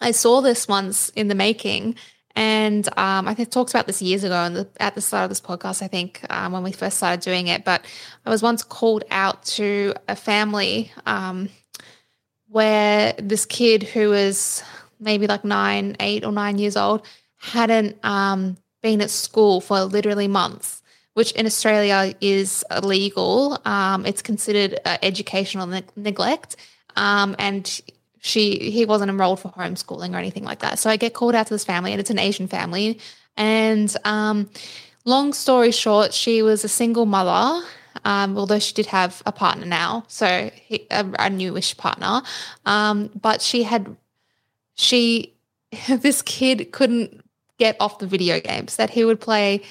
I 0.00 0.10
saw 0.10 0.40
this 0.40 0.66
once 0.66 1.10
in 1.10 1.28
the 1.28 1.36
making, 1.36 1.94
and 2.34 2.88
um, 2.98 3.28
I 3.28 3.34
talked 3.34 3.70
about 3.70 3.86
this 3.86 4.00
years 4.00 4.24
ago 4.24 4.34
and 4.34 4.66
at 4.78 4.94
the 4.94 5.00
start 5.00 5.24
of 5.24 5.30
this 5.30 5.40
podcast. 5.40 5.82
I 5.82 5.88
think 5.88 6.24
um, 6.30 6.52
when 6.52 6.62
we 6.62 6.72
first 6.72 6.96
started 6.96 7.20
doing 7.20 7.48
it, 7.48 7.64
but 7.64 7.84
I 8.24 8.30
was 8.30 8.42
once 8.42 8.62
called 8.62 9.04
out 9.10 9.44
to 9.44 9.94
a 10.08 10.16
family 10.16 10.90
um, 11.06 11.48
where 12.48 13.14
this 13.18 13.44
kid 13.46 13.82
who 13.82 14.10
was 14.10 14.62
maybe 14.98 15.26
like 15.26 15.44
nine, 15.44 15.96
eight 16.00 16.24
or 16.24 16.32
nine 16.32 16.58
years 16.58 16.76
old, 16.76 17.06
hadn't 17.38 17.98
um, 18.04 18.56
been 18.82 19.00
at 19.00 19.10
school 19.10 19.60
for 19.60 19.82
literally 19.82 20.28
months, 20.28 20.82
which 21.14 21.32
in 21.32 21.44
Australia 21.44 22.14
is 22.20 22.64
illegal. 22.70 23.60
Um, 23.64 24.06
it's 24.06 24.22
considered 24.22 24.78
uh, 24.84 24.98
educational 25.02 25.66
ne- 25.66 25.82
neglect. 25.96 26.56
um, 26.96 27.34
and 27.38 27.80
she 28.24 28.70
he 28.70 28.84
wasn't 28.84 29.10
enrolled 29.10 29.40
for 29.40 29.50
homeschooling 29.50 30.14
or 30.14 30.18
anything 30.18 30.44
like 30.44 30.60
that. 30.60 30.78
So 30.78 30.88
I 30.88 30.96
get 30.96 31.12
called 31.12 31.34
out 31.34 31.48
to 31.48 31.54
this 31.54 31.64
family, 31.64 31.90
and 31.90 32.00
it's 32.00 32.08
an 32.08 32.20
Asian 32.20 32.46
family. 32.46 33.00
And 33.36 33.94
um, 34.04 34.48
long 35.04 35.32
story 35.32 35.72
short, 35.72 36.14
she 36.14 36.40
was 36.40 36.64
a 36.64 36.68
single 36.68 37.04
mother. 37.04 37.66
Um, 38.04 38.38
although 38.38 38.58
she 38.58 38.72
did 38.72 38.86
have 38.86 39.22
a 39.26 39.32
partner 39.32 39.66
now, 39.66 40.04
so 40.08 40.50
he, 40.54 40.86
a, 40.90 41.06
a 41.18 41.28
newish 41.28 41.76
partner, 41.76 42.22
um, 42.64 43.10
but 43.20 43.42
she 43.42 43.64
had 43.64 43.96
she 44.76 45.34
this 45.88 46.22
kid 46.22 46.72
couldn't 46.72 47.24
get 47.58 47.76
off 47.80 47.98
the 47.98 48.06
video 48.06 48.40
games 48.40 48.76
that 48.76 48.90
he 48.90 49.04
would 49.04 49.20
play 49.20 49.62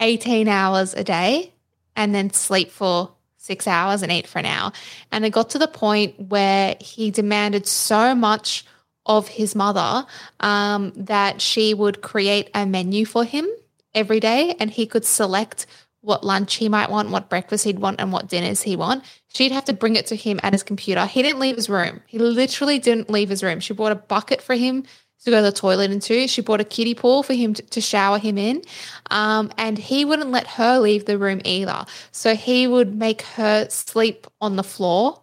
18 0.00 0.48
hours 0.48 0.94
a 0.94 1.02
day 1.02 1.52
and 1.96 2.14
then 2.14 2.30
sleep 2.30 2.70
for 2.70 3.15
six 3.46 3.66
hours 3.66 4.02
and 4.02 4.10
eat 4.10 4.26
for 4.26 4.40
an 4.40 4.46
hour. 4.46 4.72
And 5.12 5.24
it 5.24 5.30
got 5.30 5.50
to 5.50 5.58
the 5.58 5.68
point 5.68 6.18
where 6.18 6.76
he 6.80 7.10
demanded 7.10 7.66
so 7.66 8.14
much 8.14 8.64
of 9.06 9.28
his 9.28 9.54
mother 9.54 10.04
um, 10.40 10.92
that 10.96 11.40
she 11.40 11.72
would 11.72 12.02
create 12.02 12.50
a 12.54 12.66
menu 12.66 13.04
for 13.04 13.24
him 13.24 13.46
every 13.94 14.20
day 14.20 14.56
and 14.58 14.70
he 14.70 14.84
could 14.84 15.04
select 15.04 15.66
what 16.00 16.24
lunch 16.24 16.54
he 16.54 16.68
might 16.68 16.90
want, 16.90 17.10
what 17.10 17.28
breakfast 17.28 17.64
he'd 17.64 17.80
want, 17.80 18.00
and 18.00 18.12
what 18.12 18.28
dinners 18.28 18.62
he 18.62 18.76
want. 18.76 19.02
She'd 19.34 19.50
have 19.50 19.64
to 19.64 19.72
bring 19.72 19.96
it 19.96 20.06
to 20.06 20.16
him 20.16 20.38
at 20.42 20.52
his 20.52 20.62
computer. 20.62 21.04
He 21.04 21.22
didn't 21.22 21.40
leave 21.40 21.56
his 21.56 21.68
room. 21.68 22.00
He 22.06 22.18
literally 22.18 22.78
didn't 22.78 23.10
leave 23.10 23.28
his 23.28 23.42
room. 23.42 23.58
She 23.58 23.74
brought 23.74 23.90
a 23.90 23.96
bucket 23.96 24.40
for 24.40 24.54
him 24.54 24.84
to 25.24 25.30
go 25.30 25.36
to 25.36 25.42
the 25.42 25.52
toilet 25.52 25.90
into. 25.90 26.28
She 26.28 26.40
bought 26.40 26.60
a 26.60 26.64
kiddie 26.64 26.94
pool 26.94 27.22
for 27.22 27.34
him 27.34 27.54
to, 27.54 27.62
to 27.62 27.80
shower 27.80 28.18
him 28.18 28.38
in. 28.38 28.62
Um, 29.10 29.50
and 29.58 29.76
he 29.76 30.04
wouldn't 30.04 30.30
let 30.30 30.46
her 30.46 30.78
leave 30.78 31.04
the 31.04 31.18
room 31.18 31.40
either. 31.44 31.84
So 32.12 32.34
he 32.34 32.66
would 32.66 32.94
make 32.94 33.22
her 33.22 33.68
sleep 33.68 34.26
on 34.40 34.56
the 34.56 34.62
floor 34.62 35.20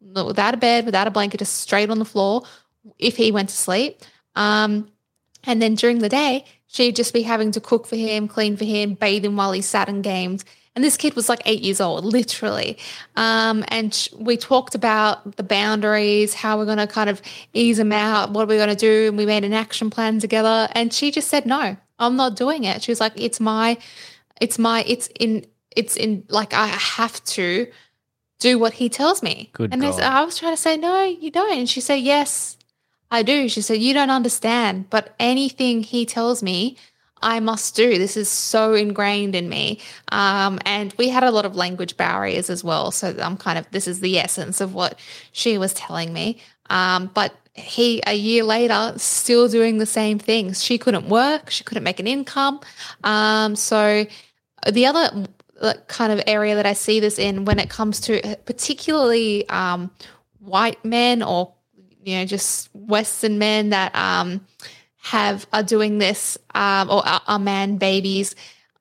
without 0.00 0.54
a 0.54 0.58
bed, 0.58 0.86
without 0.86 1.06
a 1.06 1.10
blanket, 1.10 1.38
just 1.38 1.54
straight 1.54 1.90
on 1.90 1.98
the 1.98 2.04
floor 2.04 2.42
if 2.98 3.16
he 3.16 3.32
went 3.32 3.48
to 3.48 3.56
sleep. 3.56 4.02
Um, 4.36 4.88
and 5.44 5.62
then 5.62 5.74
during 5.74 5.98
the 5.98 6.08
day, 6.08 6.44
she'd 6.66 6.96
just 6.96 7.12
be 7.12 7.22
having 7.22 7.52
to 7.52 7.60
cook 7.60 7.86
for 7.86 7.96
him, 7.96 8.28
clean 8.28 8.56
for 8.56 8.64
him, 8.64 8.94
bathe 8.94 9.24
him 9.24 9.36
while 9.36 9.52
he 9.52 9.62
sat 9.62 9.88
and 9.88 10.02
gamed. 10.02 10.44
And 10.78 10.84
this 10.84 10.96
kid 10.96 11.16
was 11.16 11.28
like 11.28 11.42
eight 11.44 11.62
years 11.62 11.80
old, 11.80 12.04
literally. 12.04 12.78
Um, 13.16 13.64
and 13.66 14.08
we 14.16 14.36
talked 14.36 14.76
about 14.76 15.34
the 15.34 15.42
boundaries, 15.42 16.34
how 16.34 16.56
we're 16.56 16.66
going 16.66 16.78
to 16.78 16.86
kind 16.86 17.10
of 17.10 17.20
ease 17.52 17.78
them 17.78 17.90
out, 17.90 18.30
what 18.30 18.44
are 18.44 18.46
we 18.46 18.58
going 18.58 18.68
to 18.68 18.76
do? 18.76 19.08
And 19.08 19.18
we 19.18 19.26
made 19.26 19.42
an 19.42 19.52
action 19.52 19.90
plan 19.90 20.20
together. 20.20 20.68
And 20.76 20.92
she 20.92 21.10
just 21.10 21.26
said, 21.26 21.46
no, 21.46 21.76
I'm 21.98 22.14
not 22.14 22.36
doing 22.36 22.62
it. 22.62 22.80
She 22.84 22.92
was 22.92 23.00
like, 23.00 23.14
it's 23.16 23.40
my, 23.40 23.76
it's 24.40 24.56
my, 24.56 24.84
it's 24.86 25.08
in, 25.18 25.46
it's 25.74 25.96
in, 25.96 26.22
like, 26.28 26.54
I 26.54 26.68
have 26.68 27.24
to 27.24 27.66
do 28.38 28.56
what 28.56 28.74
he 28.74 28.88
tells 28.88 29.20
me. 29.20 29.50
Good 29.54 29.72
and 29.72 29.82
God. 29.82 30.00
I 30.00 30.24
was 30.24 30.38
trying 30.38 30.52
to 30.52 30.62
say, 30.62 30.76
no, 30.76 31.02
you 31.02 31.32
don't. 31.32 31.58
And 31.58 31.68
she 31.68 31.80
said, 31.80 31.96
yes, 31.96 32.56
I 33.10 33.24
do. 33.24 33.48
She 33.48 33.62
said, 33.62 33.78
You 33.78 33.94
don't 33.94 34.10
understand, 34.10 34.90
but 34.90 35.14
anything 35.18 35.82
he 35.82 36.04
tells 36.04 36.42
me, 36.42 36.76
I 37.22 37.40
must 37.40 37.74
do. 37.74 37.98
This 37.98 38.16
is 38.16 38.28
so 38.28 38.74
ingrained 38.74 39.34
in 39.34 39.48
me. 39.48 39.80
Um, 40.10 40.58
and 40.64 40.94
we 40.98 41.08
had 41.08 41.24
a 41.24 41.30
lot 41.30 41.44
of 41.44 41.56
language 41.56 41.96
barriers 41.96 42.50
as 42.50 42.62
well. 42.62 42.90
So 42.90 43.14
I'm 43.20 43.36
kind 43.36 43.58
of, 43.58 43.70
this 43.70 43.86
is 43.88 44.00
the 44.00 44.18
essence 44.18 44.60
of 44.60 44.74
what 44.74 44.98
she 45.32 45.58
was 45.58 45.72
telling 45.74 46.12
me. 46.12 46.40
Um, 46.70 47.10
but 47.14 47.34
he, 47.54 48.02
a 48.06 48.14
year 48.14 48.44
later, 48.44 48.94
still 48.96 49.48
doing 49.48 49.78
the 49.78 49.86
same 49.86 50.18
things. 50.18 50.62
She 50.62 50.78
couldn't 50.78 51.08
work, 51.08 51.50
she 51.50 51.64
couldn't 51.64 51.84
make 51.84 52.00
an 52.00 52.06
income. 52.06 52.60
Um, 53.04 53.56
so 53.56 54.06
the 54.70 54.86
other 54.86 55.26
uh, 55.60 55.74
kind 55.88 56.12
of 56.12 56.22
area 56.26 56.54
that 56.54 56.66
I 56.66 56.72
see 56.72 57.00
this 57.00 57.18
in 57.18 57.44
when 57.44 57.58
it 57.58 57.68
comes 57.68 58.00
to 58.02 58.36
particularly 58.44 59.48
um, 59.48 59.90
white 60.38 60.84
men 60.84 61.22
or 61.22 61.52
you 62.04 62.18
know 62.18 62.24
just 62.24 62.72
Western 62.74 63.38
men 63.38 63.70
that 63.70 63.94
um, 63.94 64.46
have 65.10 65.46
are 65.52 65.62
doing 65.62 65.98
this 65.98 66.38
um, 66.54 66.90
or 66.90 67.06
are, 67.06 67.22
are 67.26 67.38
man 67.38 67.78
babies. 67.78 68.34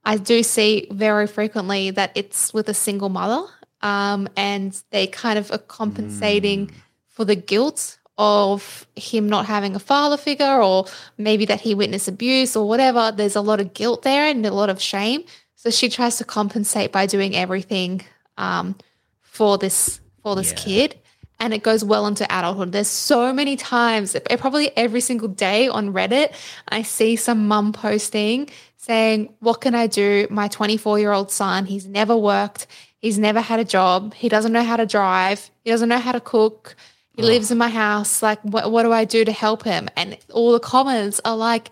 I 0.03 0.17
do 0.17 0.43
see 0.43 0.87
very 0.91 1.27
frequently 1.27 1.91
that 1.91 2.11
it's 2.15 2.53
with 2.53 2.67
a 2.69 2.73
single 2.73 3.09
mother, 3.09 3.47
um, 3.81 4.27
and 4.35 4.69
they 4.91 5.07
kind 5.07 5.37
of 5.39 5.51
are 5.51 5.65
compensating 5.79 6.71
for 7.07 7.25
the 7.25 7.35
guilt 7.35 7.97
of 8.17 8.87
him 8.95 9.29
not 9.29 9.45
having 9.45 9.75
a 9.75 9.79
father 9.79 10.17
figure, 10.17 10.61
or 10.61 10.85
maybe 11.17 11.45
that 11.45 11.61
he 11.61 11.75
witnessed 11.75 12.07
abuse 12.07 12.55
or 12.55 12.67
whatever. 12.67 13.11
There's 13.15 13.35
a 13.35 13.41
lot 13.41 13.59
of 13.59 13.73
guilt 13.73 14.01
there 14.01 14.25
and 14.27 14.45
a 14.45 14.53
lot 14.53 14.69
of 14.69 14.81
shame. 14.81 15.23
So 15.55 15.69
she 15.69 15.87
tries 15.89 16.17
to 16.17 16.25
compensate 16.25 16.91
by 16.91 17.05
doing 17.05 17.35
everything 17.35 18.03
um, 18.37 18.75
for 19.21 19.57
this 19.57 19.99
for 20.23 20.35
this 20.35 20.51
Yeah. 20.51 20.63
kid 20.63 20.99
and 21.39 21.53
it 21.53 21.63
goes 21.63 21.83
well 21.83 22.07
into 22.07 22.25
adulthood. 22.25 22.71
There's 22.71 22.87
so 22.87 23.31
many 23.31 23.55
times, 23.55 24.15
probably 24.37 24.75
every 24.75 25.01
single 25.01 25.27
day 25.27 25.67
on 25.67 25.93
Reddit, 25.93 26.33
I 26.67 26.81
see 26.81 27.15
some 27.15 27.47
mum 27.47 27.73
posting 27.73 28.49
saying, 28.77 29.33
What 29.39 29.61
can 29.61 29.75
I 29.75 29.87
do? 29.87 30.27
My 30.29 30.47
24 30.47 30.99
year 30.99 31.11
old 31.11 31.31
son, 31.31 31.65
he's 31.65 31.85
never 31.85 32.15
worked, 32.15 32.67
he's 32.99 33.19
never 33.19 33.41
had 33.41 33.59
a 33.59 33.65
job, 33.65 34.13
he 34.13 34.29
doesn't 34.29 34.51
know 34.51 34.63
how 34.63 34.77
to 34.77 34.85
drive, 34.85 35.49
he 35.63 35.71
doesn't 35.71 35.89
know 35.89 35.99
how 35.99 36.11
to 36.11 36.21
cook, 36.21 36.75
he 37.15 37.23
lives 37.23 37.49
in 37.49 37.57
my 37.57 37.69
house. 37.69 38.21
Like, 38.21 38.39
what, 38.43 38.71
what 38.71 38.83
do 38.83 38.91
I 38.91 39.03
do 39.03 39.25
to 39.25 39.31
help 39.31 39.63
him? 39.63 39.89
And 39.97 40.17
all 40.31 40.51
the 40.51 40.59
comments 40.59 41.19
are 41.25 41.35
like, 41.35 41.71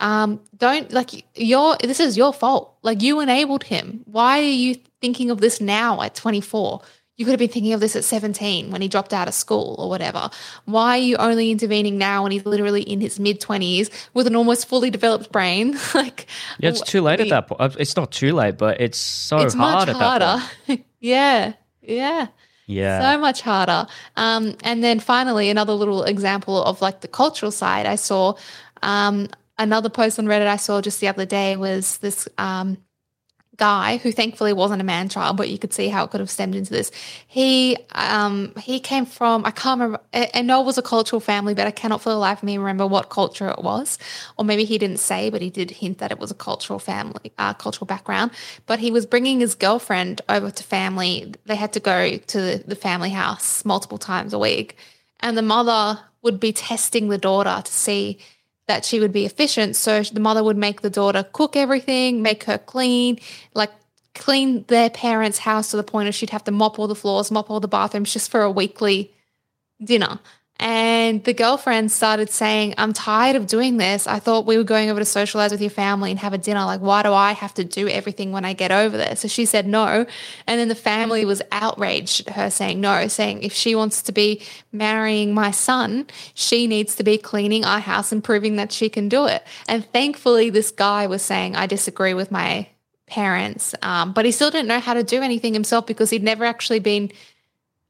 um, 0.00 0.40
don't 0.56 0.92
like 0.92 1.24
your 1.36 1.76
this 1.76 2.00
is 2.00 2.16
your 2.16 2.32
fault. 2.32 2.76
Like 2.82 3.02
you 3.02 3.20
enabled 3.20 3.62
him. 3.62 4.02
Why 4.04 4.40
are 4.40 4.42
you 4.42 4.74
thinking 5.00 5.30
of 5.30 5.40
this 5.40 5.60
now 5.60 6.02
at 6.02 6.16
24? 6.16 6.82
You 7.22 7.26
could 7.26 7.34
have 7.34 7.38
been 7.38 7.50
thinking 7.50 7.72
of 7.72 7.78
this 7.78 7.94
at 7.94 8.02
17 8.02 8.72
when 8.72 8.82
he 8.82 8.88
dropped 8.88 9.14
out 9.14 9.28
of 9.28 9.34
school 9.34 9.76
or 9.78 9.88
whatever. 9.88 10.28
Why 10.64 10.98
are 10.98 11.02
you 11.02 11.16
only 11.18 11.52
intervening 11.52 11.96
now 11.96 12.24
when 12.24 12.32
he's 12.32 12.44
literally 12.44 12.82
in 12.82 13.00
his 13.00 13.20
mid 13.20 13.40
20s 13.40 13.90
with 14.12 14.26
an 14.26 14.34
almost 14.34 14.66
fully 14.66 14.90
developed 14.90 15.30
brain? 15.30 15.78
like 15.94 16.26
Yeah, 16.58 16.70
it's 16.70 16.80
too 16.80 17.00
late 17.00 17.20
at 17.20 17.28
that 17.28 17.46
point. 17.46 17.76
It's 17.78 17.94
not 17.94 18.10
too 18.10 18.34
late, 18.34 18.58
but 18.58 18.80
it's 18.80 18.98
so 18.98 19.38
it's 19.38 19.54
hard 19.54 19.86
much 19.86 19.94
at 19.94 20.00
that 20.00 20.22
harder. 20.22 20.44
point. 20.66 20.84
yeah. 21.00 21.52
Yeah. 21.80 22.26
Yeah. 22.66 23.12
So 23.12 23.20
much 23.20 23.40
harder. 23.42 23.86
Um, 24.16 24.56
and 24.64 24.82
then 24.82 24.98
finally, 24.98 25.48
another 25.48 25.74
little 25.74 26.02
example 26.02 26.60
of 26.64 26.82
like 26.82 27.02
the 27.02 27.08
cultural 27.08 27.52
side, 27.52 27.86
I 27.86 27.94
saw 27.94 28.34
um, 28.82 29.28
another 29.58 29.90
post 29.90 30.18
on 30.18 30.26
Reddit 30.26 30.48
I 30.48 30.56
saw 30.56 30.80
just 30.80 30.98
the 30.98 31.06
other 31.06 31.24
day 31.24 31.54
was 31.54 31.98
this 31.98 32.26
um, 32.36 32.78
guy 33.56 33.98
who 33.98 34.12
thankfully 34.12 34.52
wasn't 34.52 34.80
a 34.80 34.84
man 34.84 35.08
child, 35.08 35.36
but 35.36 35.50
you 35.50 35.58
could 35.58 35.74
see 35.74 35.88
how 35.88 36.04
it 36.04 36.10
could 36.10 36.20
have 36.20 36.30
stemmed 36.30 36.54
into 36.54 36.72
this. 36.72 36.90
He 37.26 37.76
um, 37.92 38.54
he 38.58 38.80
came 38.80 39.04
from 39.04 39.44
I 39.44 39.50
can't 39.50 39.80
remember. 39.80 40.00
I, 40.14 40.42
know 40.42 40.62
it 40.62 40.64
was 40.64 40.78
a 40.78 40.82
cultural 40.82 41.20
family, 41.20 41.54
but 41.54 41.66
I 41.66 41.70
cannot 41.70 42.00
for 42.00 42.08
the 42.08 42.16
life 42.16 42.38
of 42.38 42.44
me 42.44 42.56
remember 42.56 42.86
what 42.86 43.10
culture 43.10 43.48
it 43.48 43.62
was, 43.62 43.98
or 44.38 44.44
maybe 44.44 44.64
he 44.64 44.78
didn't 44.78 44.98
say, 44.98 45.28
but 45.30 45.42
he 45.42 45.50
did 45.50 45.70
hint 45.70 45.98
that 45.98 46.10
it 46.10 46.18
was 46.18 46.30
a 46.30 46.34
cultural 46.34 46.78
family, 46.78 47.32
uh, 47.38 47.54
cultural 47.54 47.86
background. 47.86 48.30
But 48.66 48.78
he 48.78 48.90
was 48.90 49.04
bringing 49.06 49.40
his 49.40 49.54
girlfriend 49.54 50.22
over 50.28 50.50
to 50.50 50.64
family. 50.64 51.34
They 51.44 51.56
had 51.56 51.72
to 51.74 51.80
go 51.80 52.16
to 52.16 52.58
the 52.58 52.76
family 52.76 53.10
house 53.10 53.64
multiple 53.64 53.98
times 53.98 54.32
a 54.32 54.38
week, 54.38 54.76
and 55.20 55.36
the 55.36 55.42
mother 55.42 56.00
would 56.22 56.40
be 56.40 56.52
testing 56.52 57.08
the 57.08 57.18
daughter 57.18 57.60
to 57.64 57.72
see 57.72 58.18
that 58.68 58.84
she 58.84 59.00
would 59.00 59.12
be 59.12 59.26
efficient. 59.26 59.76
So 59.76 60.02
the 60.02 60.20
mother 60.20 60.44
would 60.44 60.56
make 60.56 60.80
the 60.80 60.90
daughter 60.90 61.26
cook 61.32 61.56
everything, 61.56 62.22
make 62.22 62.44
her 62.44 62.58
clean, 62.58 63.18
like 63.54 63.70
clean 64.14 64.64
their 64.68 64.90
parents' 64.90 65.38
house 65.38 65.70
to 65.70 65.76
the 65.76 65.82
point 65.82 66.08
of 66.08 66.14
she'd 66.14 66.30
have 66.30 66.44
to 66.44 66.50
mop 66.50 66.78
all 66.78 66.86
the 66.86 66.94
floors, 66.94 67.30
mop 67.30 67.50
all 67.50 67.60
the 67.60 67.68
bathrooms 67.68 68.12
just 68.12 68.30
for 68.30 68.42
a 68.42 68.50
weekly 68.50 69.12
dinner. 69.82 70.20
And 70.58 71.24
the 71.24 71.34
girlfriend 71.34 71.90
started 71.90 72.30
saying, 72.30 72.74
I'm 72.78 72.92
tired 72.92 73.34
of 73.34 73.48
doing 73.48 73.78
this. 73.78 74.06
I 74.06 74.20
thought 74.20 74.46
we 74.46 74.56
were 74.56 74.64
going 74.64 74.90
over 74.90 75.00
to 75.00 75.04
socialize 75.04 75.50
with 75.50 75.60
your 75.60 75.70
family 75.70 76.12
and 76.12 76.20
have 76.20 76.34
a 76.34 76.38
dinner. 76.38 76.64
Like, 76.64 76.80
why 76.80 77.02
do 77.02 77.12
I 77.12 77.32
have 77.32 77.52
to 77.54 77.64
do 77.64 77.88
everything 77.88 78.30
when 78.30 78.44
I 78.44 78.52
get 78.52 78.70
over 78.70 78.96
there? 78.96 79.16
So 79.16 79.26
she 79.26 79.44
said 79.44 79.66
no. 79.66 80.06
And 80.46 80.60
then 80.60 80.68
the 80.68 80.76
family 80.76 81.24
was 81.24 81.42
outraged 81.50 82.28
at 82.28 82.34
her 82.34 82.48
saying 82.48 82.80
no, 82.80 83.08
saying 83.08 83.42
if 83.42 83.52
she 83.52 83.74
wants 83.74 84.02
to 84.02 84.12
be 84.12 84.40
marrying 84.70 85.34
my 85.34 85.50
son, 85.50 86.06
she 86.34 86.68
needs 86.68 86.94
to 86.94 87.02
be 87.02 87.18
cleaning 87.18 87.64
our 87.64 87.80
house 87.80 88.12
and 88.12 88.22
proving 88.22 88.54
that 88.56 88.70
she 88.70 88.88
can 88.88 89.08
do 89.08 89.26
it. 89.26 89.44
And 89.66 89.84
thankfully, 89.92 90.48
this 90.50 90.70
guy 90.70 91.08
was 91.08 91.22
saying, 91.22 91.56
I 91.56 91.66
disagree 91.66 92.14
with 92.14 92.30
my 92.30 92.68
parents. 93.12 93.74
Um, 93.82 94.12
but 94.12 94.24
he 94.24 94.32
still 94.32 94.50
didn't 94.50 94.68
know 94.68 94.80
how 94.80 94.94
to 94.94 95.02
do 95.02 95.22
anything 95.22 95.52
himself 95.52 95.86
because 95.86 96.08
he'd 96.08 96.22
never 96.22 96.44
actually 96.44 96.78
been 96.78 97.12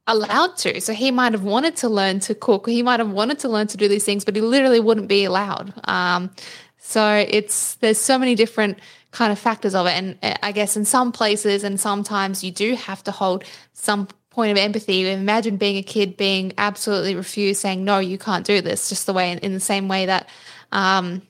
allowed 0.07 0.57
to. 0.59 0.81
So 0.81 0.93
he 0.93 1.11
might 1.11 1.33
have 1.33 1.45
wanted 1.45 1.77
to 1.77 1.89
learn 1.89 2.21
to 2.21 2.35
cook. 2.35 2.69
He 2.69 2.83
might 2.83 3.01
have 3.01 3.11
wanted 3.11 3.39
to 3.41 3.49
learn 3.49 3.67
to 3.69 3.77
do 3.77 3.89
these 3.89 4.05
things, 4.05 4.25
but 4.25 4.35
he 4.35 4.43
literally 4.43 4.81
wouldn't 4.81 5.09
be 5.09 5.25
allowed. 5.25 5.73
Um, 5.85 6.31
so 6.79 7.25
it's 7.29 7.77
there's 7.77 7.99
so 7.99 8.19
many 8.19 8.35
different 8.35 8.79
kind 9.13 9.31
of 9.31 9.39
factors 9.39 9.75
of 9.75 9.87
it, 9.87 9.93
and 9.93 10.19
uh, 10.23 10.35
I 10.43 10.53
guess 10.53 10.77
in 10.77 10.85
some 10.85 11.13
places 11.13 11.65
and 11.65 11.79
sometimes 11.79 12.43
you 12.43 12.51
do 12.51 12.75
have 12.75 13.05
to 13.05 13.13
hold 13.13 13.45
some 13.73 14.09
point 14.31 14.51
of 14.51 14.59
empathy. 14.59 15.09
Imagine 15.09 15.57
being 15.57 15.77
a 15.77 15.83
kid 15.83 16.17
being 16.17 16.53
absolutely 16.59 17.15
refused, 17.15 17.61
saying 17.61 17.85
no, 17.85 17.99
you 17.99 18.19
can't 18.19 18.45
do 18.45 18.61
this, 18.61 18.89
just 18.89 19.07
the 19.07 19.13
way 19.13 19.39
in, 19.41 19.53
the 19.53 19.61
same 19.61 19.89
way 19.89 20.07
that. 20.07 20.29
Um, 20.73 21.23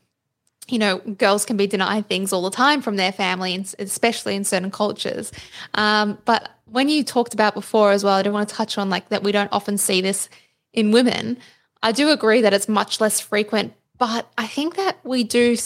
you 0.69 0.79
know, 0.79 0.99
girls 0.99 1.45
can 1.45 1.57
be 1.57 1.67
denied 1.67 2.07
things 2.07 2.33
all 2.33 2.43
the 2.43 2.51
time 2.51 2.81
from 2.83 2.95
their 2.95 3.11
family, 3.11 3.67
especially 3.81 4.37
in 4.37 4.45
certain 4.45 4.71
cultures. 4.71 5.33
Um, 5.75 6.17
but 6.25 6.51
when 6.73 6.89
you 6.89 7.05
talked 7.05 7.35
about 7.35 7.55
before 7.55 7.93
as 7.93 8.03
well, 8.03 8.15
I 8.15 8.23
do 8.23 8.33
want 8.33 8.49
to 8.49 8.55
touch 8.55 8.79
on 8.79 8.91
like 8.91 9.11
that 9.11 9.23
we 9.23 9.31
don't 9.31 9.53
often 9.53 9.79
see 9.79 10.01
this 10.01 10.29
in 10.73 10.91
women. 10.91 11.39
I 11.83 11.93
do 11.93 12.11
agree 12.11 12.41
that 12.41 12.55
it's 12.55 12.69
much 12.69 13.01
less 13.01 13.21
frequent, 13.21 13.75
but 13.99 14.31
I 14.39 14.47
think 14.47 14.77
that 14.77 14.99
we 15.05 15.23
do 15.23 15.57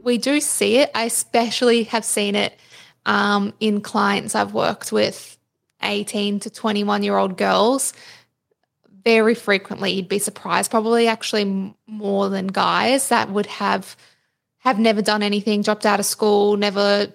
we 0.00 0.18
do 0.18 0.40
see 0.40 0.78
it. 0.78 0.90
I 0.94 1.04
especially 1.04 1.84
have 1.84 2.04
seen 2.04 2.34
it 2.34 2.58
um, 3.06 3.52
in 3.60 3.80
clients 3.80 4.34
I've 4.34 4.54
worked 4.54 4.90
with, 4.90 5.38
eighteen 5.82 6.40
to 6.40 6.50
twenty 6.50 6.82
one 6.82 7.02
year 7.02 7.16
old 7.16 7.36
girls. 7.36 7.92
Very 9.04 9.34
frequently, 9.34 9.92
you'd 9.92 10.08
be 10.08 10.18
surprised, 10.18 10.70
probably 10.70 11.08
actually 11.08 11.74
more 11.86 12.30
than 12.30 12.46
guys 12.46 13.10
that 13.10 13.28
would 13.28 13.46
have 13.46 13.96
have 14.58 14.78
never 14.78 15.02
done 15.02 15.22
anything, 15.22 15.60
dropped 15.60 15.84
out 15.84 16.00
of 16.00 16.06
school, 16.06 16.56
never 16.56 17.12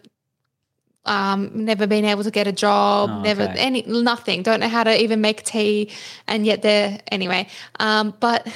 um, 1.10 1.66
never 1.66 1.88
been 1.88 2.06
able 2.06 2.24
to 2.24 2.32
get 2.32 2.48
a 2.48 2.52
job, 2.52 3.10
oh, 3.12 3.22
never 3.22 3.42
any 3.58 3.82
nothing, 3.82 4.44
don't 4.44 4.60
know 4.60 4.70
how 4.70 4.84
to 4.84 5.02
even 5.02 5.20
make 5.20 5.44
tea, 5.44 5.92
and 6.28 6.46
yet 6.46 6.62
they're 6.62 7.00
anyway. 7.12 7.48
Um, 7.80 8.14
but 8.20 8.48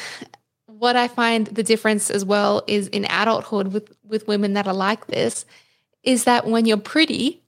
what 0.68 0.96
I 0.96 1.08
find 1.08 1.48
the 1.48 1.64
difference 1.64 2.12
as 2.12 2.24
well 2.24 2.64
is 2.68 2.88
in 2.90 3.06
adulthood 3.06 3.74
with 3.74 3.92
with 4.04 4.28
women 4.28 4.54
that 4.54 4.68
are 4.68 4.74
like 4.74 5.08
this 5.08 5.46
is 6.04 6.26
that 6.26 6.46
when 6.46 6.66
you're 6.66 6.78
pretty, 6.78 7.43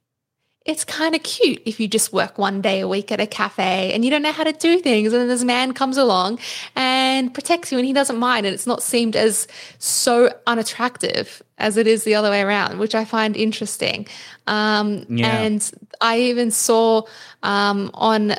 it's 0.65 0.83
kind 0.83 1.13
of 1.13 1.21
cute 1.21 1.61
if 1.65 1.79
you 1.79 1.87
just 1.87 2.11
work 2.11 2.39
one 2.39 2.59
day 2.59 2.79
a 2.79 2.87
week 2.87 3.11
at 3.11 3.19
a 3.19 3.27
cafe 3.27 3.93
and 3.93 4.03
you 4.03 4.09
don't 4.09 4.23
know 4.23 4.31
how 4.31 4.43
to 4.43 4.51
do 4.51 4.79
things. 4.79 5.13
And 5.13 5.21
then 5.21 5.27
this 5.27 5.43
man 5.43 5.73
comes 5.73 5.95
along 5.95 6.39
and 6.75 7.31
protects 7.31 7.71
you 7.71 7.77
and 7.77 7.85
he 7.85 7.93
doesn't 7.93 8.17
mind. 8.17 8.47
And 8.47 8.53
it's 8.53 8.65
not 8.65 8.81
seemed 8.81 9.15
as 9.15 9.47
so 9.77 10.33
unattractive 10.47 11.43
as 11.59 11.77
it 11.77 11.85
is 11.85 12.03
the 12.03 12.15
other 12.15 12.31
way 12.31 12.41
around, 12.41 12.79
which 12.79 12.95
I 12.95 13.05
find 13.05 13.37
interesting. 13.37 14.07
Um, 14.47 15.05
yeah. 15.07 15.37
And 15.37 15.71
I 16.01 16.19
even 16.21 16.49
saw 16.49 17.03
um, 17.43 17.91
on 17.93 18.33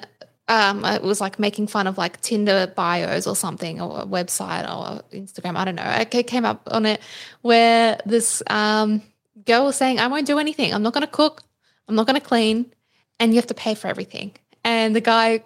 um, 0.48 0.84
it 0.84 1.02
was 1.02 1.20
like 1.20 1.38
making 1.38 1.68
fun 1.68 1.86
of 1.86 1.96
like 1.96 2.20
Tinder 2.20 2.72
bios 2.74 3.26
or 3.26 3.34
something, 3.34 3.80
or 3.80 4.00
a 4.00 4.06
website 4.06 4.62
or 4.64 5.02
Instagram. 5.12 5.56
I 5.56 5.64
don't 5.64 5.74
know. 5.74 5.96
It 6.00 6.26
came 6.26 6.44
up 6.44 6.62
on 6.70 6.86
it 6.86 7.00
where 7.42 7.98
this 8.06 8.44
um, 8.46 9.02
girl 9.44 9.64
was 9.64 9.74
saying, 9.74 9.98
"I 9.98 10.06
won't 10.06 10.26
do 10.26 10.38
anything. 10.38 10.72
I'm 10.72 10.82
not 10.82 10.92
going 10.92 11.06
to 11.06 11.10
cook. 11.12 11.42
I'm 11.88 11.94
not 11.94 12.06
going 12.06 12.20
to 12.20 12.26
clean, 12.26 12.72
and 13.18 13.32
you 13.32 13.36
have 13.36 13.46
to 13.48 13.54
pay 13.54 13.74
for 13.74 13.88
everything. 13.88 14.32
And 14.64 14.94
the 14.94 15.00
guy 15.00 15.42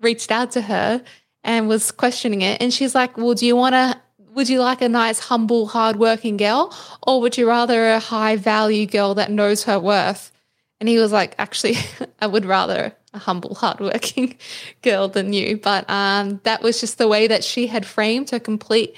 reached 0.00 0.30
out 0.30 0.52
to 0.52 0.62
her 0.62 1.02
and 1.44 1.68
was 1.68 1.90
questioning 1.92 2.42
it. 2.42 2.60
And 2.60 2.72
she's 2.72 2.94
like, 2.94 3.16
Well, 3.16 3.34
do 3.34 3.46
you 3.46 3.56
want 3.56 3.74
to, 3.74 4.00
would 4.34 4.48
you 4.48 4.60
like 4.60 4.82
a 4.82 4.88
nice, 4.88 5.18
humble, 5.18 5.66
hardworking 5.66 6.36
girl? 6.36 6.74
Or 7.02 7.20
would 7.20 7.36
you 7.36 7.48
rather 7.48 7.90
a 7.90 7.98
high 7.98 8.36
value 8.36 8.86
girl 8.86 9.14
that 9.14 9.30
knows 9.30 9.64
her 9.64 9.78
worth? 9.78 10.32
And 10.80 10.88
he 10.88 10.98
was 10.98 11.12
like, 11.12 11.34
Actually, 11.38 11.76
I 12.20 12.26
would 12.26 12.44
rather 12.44 12.94
a 13.14 13.18
humble, 13.18 13.54
hardworking 13.54 14.38
girl 14.82 15.08
than 15.08 15.32
you. 15.32 15.58
But 15.58 15.88
um, 15.88 16.40
that 16.44 16.62
was 16.62 16.80
just 16.80 16.98
the 16.98 17.08
way 17.08 17.26
that 17.26 17.44
she 17.44 17.66
had 17.66 17.86
framed 17.86 18.30
her 18.30 18.40
complete 18.40 18.96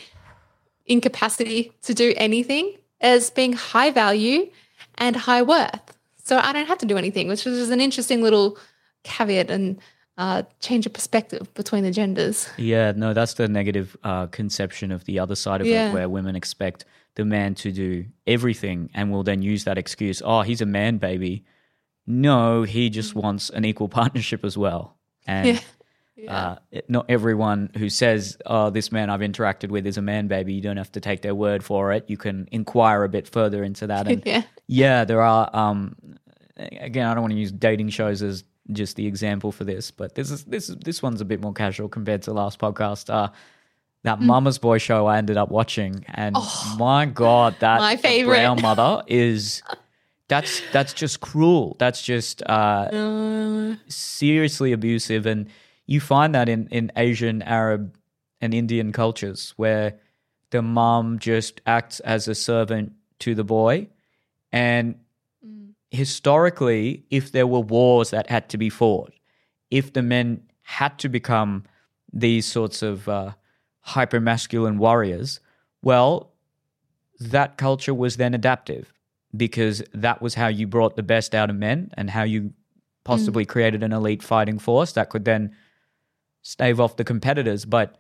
incapacity 0.87 1.72
to 1.83 1.94
do 1.94 2.14
anything 2.16 2.76
as 3.00 3.30
being 3.30 3.54
high 3.54 3.90
value 3.90 4.50
and 4.96 5.16
high 5.16 5.42
worth. 5.42 5.93
So 6.24 6.38
I 6.38 6.52
don't 6.52 6.66
have 6.66 6.78
to 6.78 6.87
do 6.87 6.96
anything, 6.96 7.28
which 7.28 7.46
is 7.46 7.70
an 7.70 7.80
interesting 7.80 8.22
little 8.22 8.58
caveat 9.04 9.50
and 9.50 9.78
uh, 10.16 10.42
change 10.60 10.87
of 10.87 10.92
perspective 10.92 11.52
between 11.54 11.84
the 11.84 11.90
genders. 11.90 12.48
Yeah, 12.56 12.92
no, 12.96 13.12
that's 13.12 13.34
the 13.34 13.48
negative 13.48 13.96
uh, 14.04 14.26
conception 14.26 14.90
of 14.90 15.04
the 15.04 15.18
other 15.18 15.34
side 15.34 15.60
of 15.60 15.66
yeah. 15.66 15.90
it, 15.90 15.94
where 15.94 16.08
women 16.08 16.34
expect 16.34 16.84
the 17.16 17.24
man 17.24 17.54
to 17.56 17.70
do 17.70 18.06
everything 18.26 18.90
and 18.94 19.10
will 19.10 19.22
then 19.22 19.42
use 19.42 19.64
that 19.64 19.78
excuse, 19.78 20.22
oh, 20.24 20.42
he's 20.42 20.60
a 20.60 20.66
man 20.66 20.98
baby. 20.98 21.44
No, 22.06 22.62
he 22.62 22.90
just 22.90 23.14
mm. 23.14 23.22
wants 23.22 23.50
an 23.50 23.64
equal 23.64 23.88
partnership 23.88 24.44
as 24.44 24.56
well. 24.58 24.96
And 25.26 25.48
yeah. 25.48 25.60
Yeah. 26.16 26.57
Uh, 26.72 26.81
not 26.88 27.07
everyone 27.09 27.70
who 27.77 27.88
says, 27.88 28.38
"Oh, 28.46 28.70
this 28.70 28.92
man 28.92 29.11
I've 29.11 29.20
interacted 29.20 29.70
with 29.70 29.87
is 29.87 29.96
a 29.96 30.03
man 30.03 30.29
baby," 30.29 30.55
you 30.55 30.61
don't 30.61 30.77
have 30.77 30.92
to 30.92 31.00
take 31.00 31.22
their 31.22 31.35
word 31.35 31.64
for 31.64 31.92
it. 31.92 32.05
You 32.09 32.16
can 32.16 32.48
inquire 32.53 33.03
a 33.03 33.09
bit 33.09 33.27
further 33.27 33.64
into 33.64 33.88
that. 33.88 34.07
And 34.07 34.22
yeah, 34.27 34.42
yeah 34.68 35.05
there 35.05 35.20
are. 35.20 35.50
Um, 35.53 35.96
again, 36.57 37.09
I 37.09 37.14
don't 37.14 37.22
want 37.22 37.33
to 37.33 37.38
use 37.38 37.50
dating 37.50 37.88
shows 37.88 38.22
as 38.22 38.44
just 38.72 38.96
the 38.96 39.07
example 39.07 39.53
for 39.53 39.64
this, 39.64 39.90
but 39.90 40.14
this 40.14 40.31
is 40.31 40.44
this 40.44 40.68
this 40.68 41.03
one's 41.03 41.20
a 41.20 41.24
bit 41.24 41.40
more 41.40 41.53
casual 41.53 41.88
compared 41.88 42.22
to 42.22 42.31
the 42.31 42.35
last 42.35 42.59
podcast. 42.59 43.12
Uh, 43.12 43.31
that 44.05 44.18
mm. 44.18 44.22
Mama's 44.22 44.59
Boy 44.59 44.79
show 44.79 45.07
I 45.07 45.18
ended 45.18 45.37
up 45.37 45.50
watching, 45.50 46.05
and 46.09 46.37
oh, 46.38 46.77
my 46.79 47.07
god, 47.07 47.57
that 47.61 47.81
my 47.81 47.96
favorite 47.96 48.37
brown 48.37 48.62
mother 48.62 49.03
is 49.07 49.62
that's 50.29 50.62
that's 50.72 50.92
just 50.92 51.20
cruel. 51.20 51.77
That's 51.79 52.03
just 52.03 52.42
uh, 52.42 52.88
uh, 52.92 53.77
seriously 53.88 54.72
abusive 54.72 55.27
and 55.27 55.48
you 55.86 56.00
find 56.00 56.34
that 56.34 56.48
in, 56.48 56.68
in 56.68 56.90
Asian, 56.96 57.42
Arab, 57.42 57.96
and 58.40 58.52
Indian 58.54 58.92
cultures 58.92 59.54
where 59.56 59.98
the 60.50 60.62
mom 60.62 61.18
just 61.18 61.60
acts 61.66 62.00
as 62.00 62.28
a 62.28 62.34
servant 62.34 62.92
to 63.18 63.34
the 63.34 63.44
boy. 63.44 63.88
And 64.52 64.96
mm. 65.44 65.70
historically, 65.90 67.04
if 67.10 67.32
there 67.32 67.46
were 67.46 67.60
wars 67.60 68.10
that 68.10 68.28
had 68.28 68.48
to 68.50 68.58
be 68.58 68.70
fought, 68.70 69.12
if 69.70 69.92
the 69.92 70.02
men 70.02 70.42
had 70.62 70.98
to 71.00 71.08
become 71.08 71.64
these 72.12 72.46
sorts 72.46 72.82
of 72.82 73.08
uh, 73.08 73.32
hyper 73.80 74.20
masculine 74.20 74.78
warriors, 74.78 75.40
well, 75.82 76.32
that 77.18 77.56
culture 77.56 77.94
was 77.94 78.16
then 78.16 78.34
adaptive 78.34 78.92
because 79.36 79.82
that 79.92 80.22
was 80.22 80.34
how 80.34 80.48
you 80.48 80.66
brought 80.66 80.96
the 80.96 81.02
best 81.02 81.34
out 81.34 81.50
of 81.50 81.56
men 81.56 81.90
and 81.96 82.10
how 82.10 82.22
you 82.22 82.52
possibly 83.04 83.44
mm. 83.44 83.48
created 83.48 83.82
an 83.82 83.92
elite 83.92 84.22
fighting 84.22 84.58
force 84.58 84.92
that 84.92 85.10
could 85.10 85.24
then 85.24 85.54
stave 86.44 86.78
off 86.78 86.96
the 86.96 87.04
competitors. 87.04 87.64
But 87.64 87.96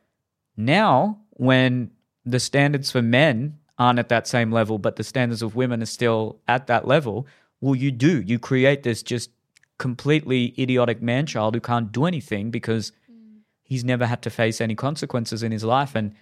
now, 0.56 1.18
when 1.30 1.90
the 2.24 2.38
standards 2.38 2.92
for 2.92 3.02
men 3.02 3.58
aren't 3.78 3.98
at 3.98 4.10
that 4.10 4.28
same 4.28 4.52
level, 4.52 4.78
but 4.78 4.94
the 4.94 5.02
standards 5.02 5.42
of 5.42 5.56
women 5.56 5.82
are 5.82 5.86
still 5.86 6.38
at 6.46 6.68
that 6.68 6.86
level, 6.86 7.26
well, 7.60 7.74
you 7.74 7.90
do. 7.90 8.20
You 8.20 8.38
create 8.38 8.84
this 8.84 9.02
just 9.02 9.30
completely 9.78 10.54
idiotic 10.56 11.02
man 11.02 11.26
child 11.26 11.54
who 11.54 11.60
can't 11.60 11.90
do 11.90 12.04
anything 12.04 12.50
because 12.50 12.92
mm. 13.10 13.40
he's 13.62 13.82
never 13.82 14.06
had 14.06 14.22
to 14.22 14.30
face 14.30 14.60
any 14.60 14.76
consequences 14.76 15.42
in 15.42 15.50
his 15.50 15.64
life. 15.64 15.96
And 15.96 16.14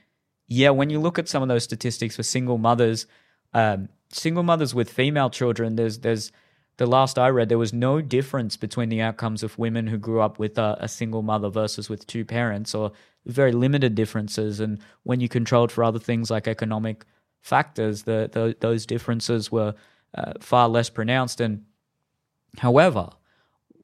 yeah, 0.47 0.71
when 0.71 0.89
you 0.89 1.01
look 1.01 1.19
at 1.19 1.29
some 1.29 1.43
of 1.43 1.49
those 1.49 1.65
statistics 1.65 2.17
for 2.17 2.23
single 2.23 2.57
mothers, 2.57 3.07
um, 3.53 3.89
single 4.11 4.45
mothers 4.45 4.75
with 4.75 4.89
female 4.89 5.29
children, 5.29 5.77
there's 5.77 5.99
there's 5.99 6.33
the 6.79 6.87
last 6.87 7.19
I 7.19 7.29
read, 7.29 7.49
there 7.49 7.59
was 7.59 7.73
no 7.73 8.01
difference 8.01 8.57
between 8.57 8.89
the 8.89 9.01
outcomes 9.01 9.43
of 9.43 9.59
women 9.59 9.87
who 9.87 9.99
grew 9.99 10.21
up 10.21 10.39
with 10.39 10.59
a, 10.59 10.77
a, 10.81 10.89
single 10.89 11.23
mother 11.23 11.49
versus 11.49 11.89
with 11.89 12.07
two 12.07 12.25
parents, 12.25 12.75
or 12.75 12.93
very 13.27 13.53
limited 13.53 13.95
differences. 13.95 14.59
And 14.59 14.79
when 15.03 15.21
you 15.21 15.29
controlled 15.29 15.71
for 15.71 15.85
other 15.85 15.99
things 15.99 16.31
like 16.31 16.49
economic 16.49 17.05
factors, 17.41 18.05
the, 18.05 18.31
the 18.33 18.57
those 18.61 18.87
differences 18.87 19.53
were 19.53 19.75
uh, 20.15 20.33
far 20.41 20.69
less 20.69 20.89
pronounced. 20.89 21.41
And 21.41 21.65
however, 22.59 23.11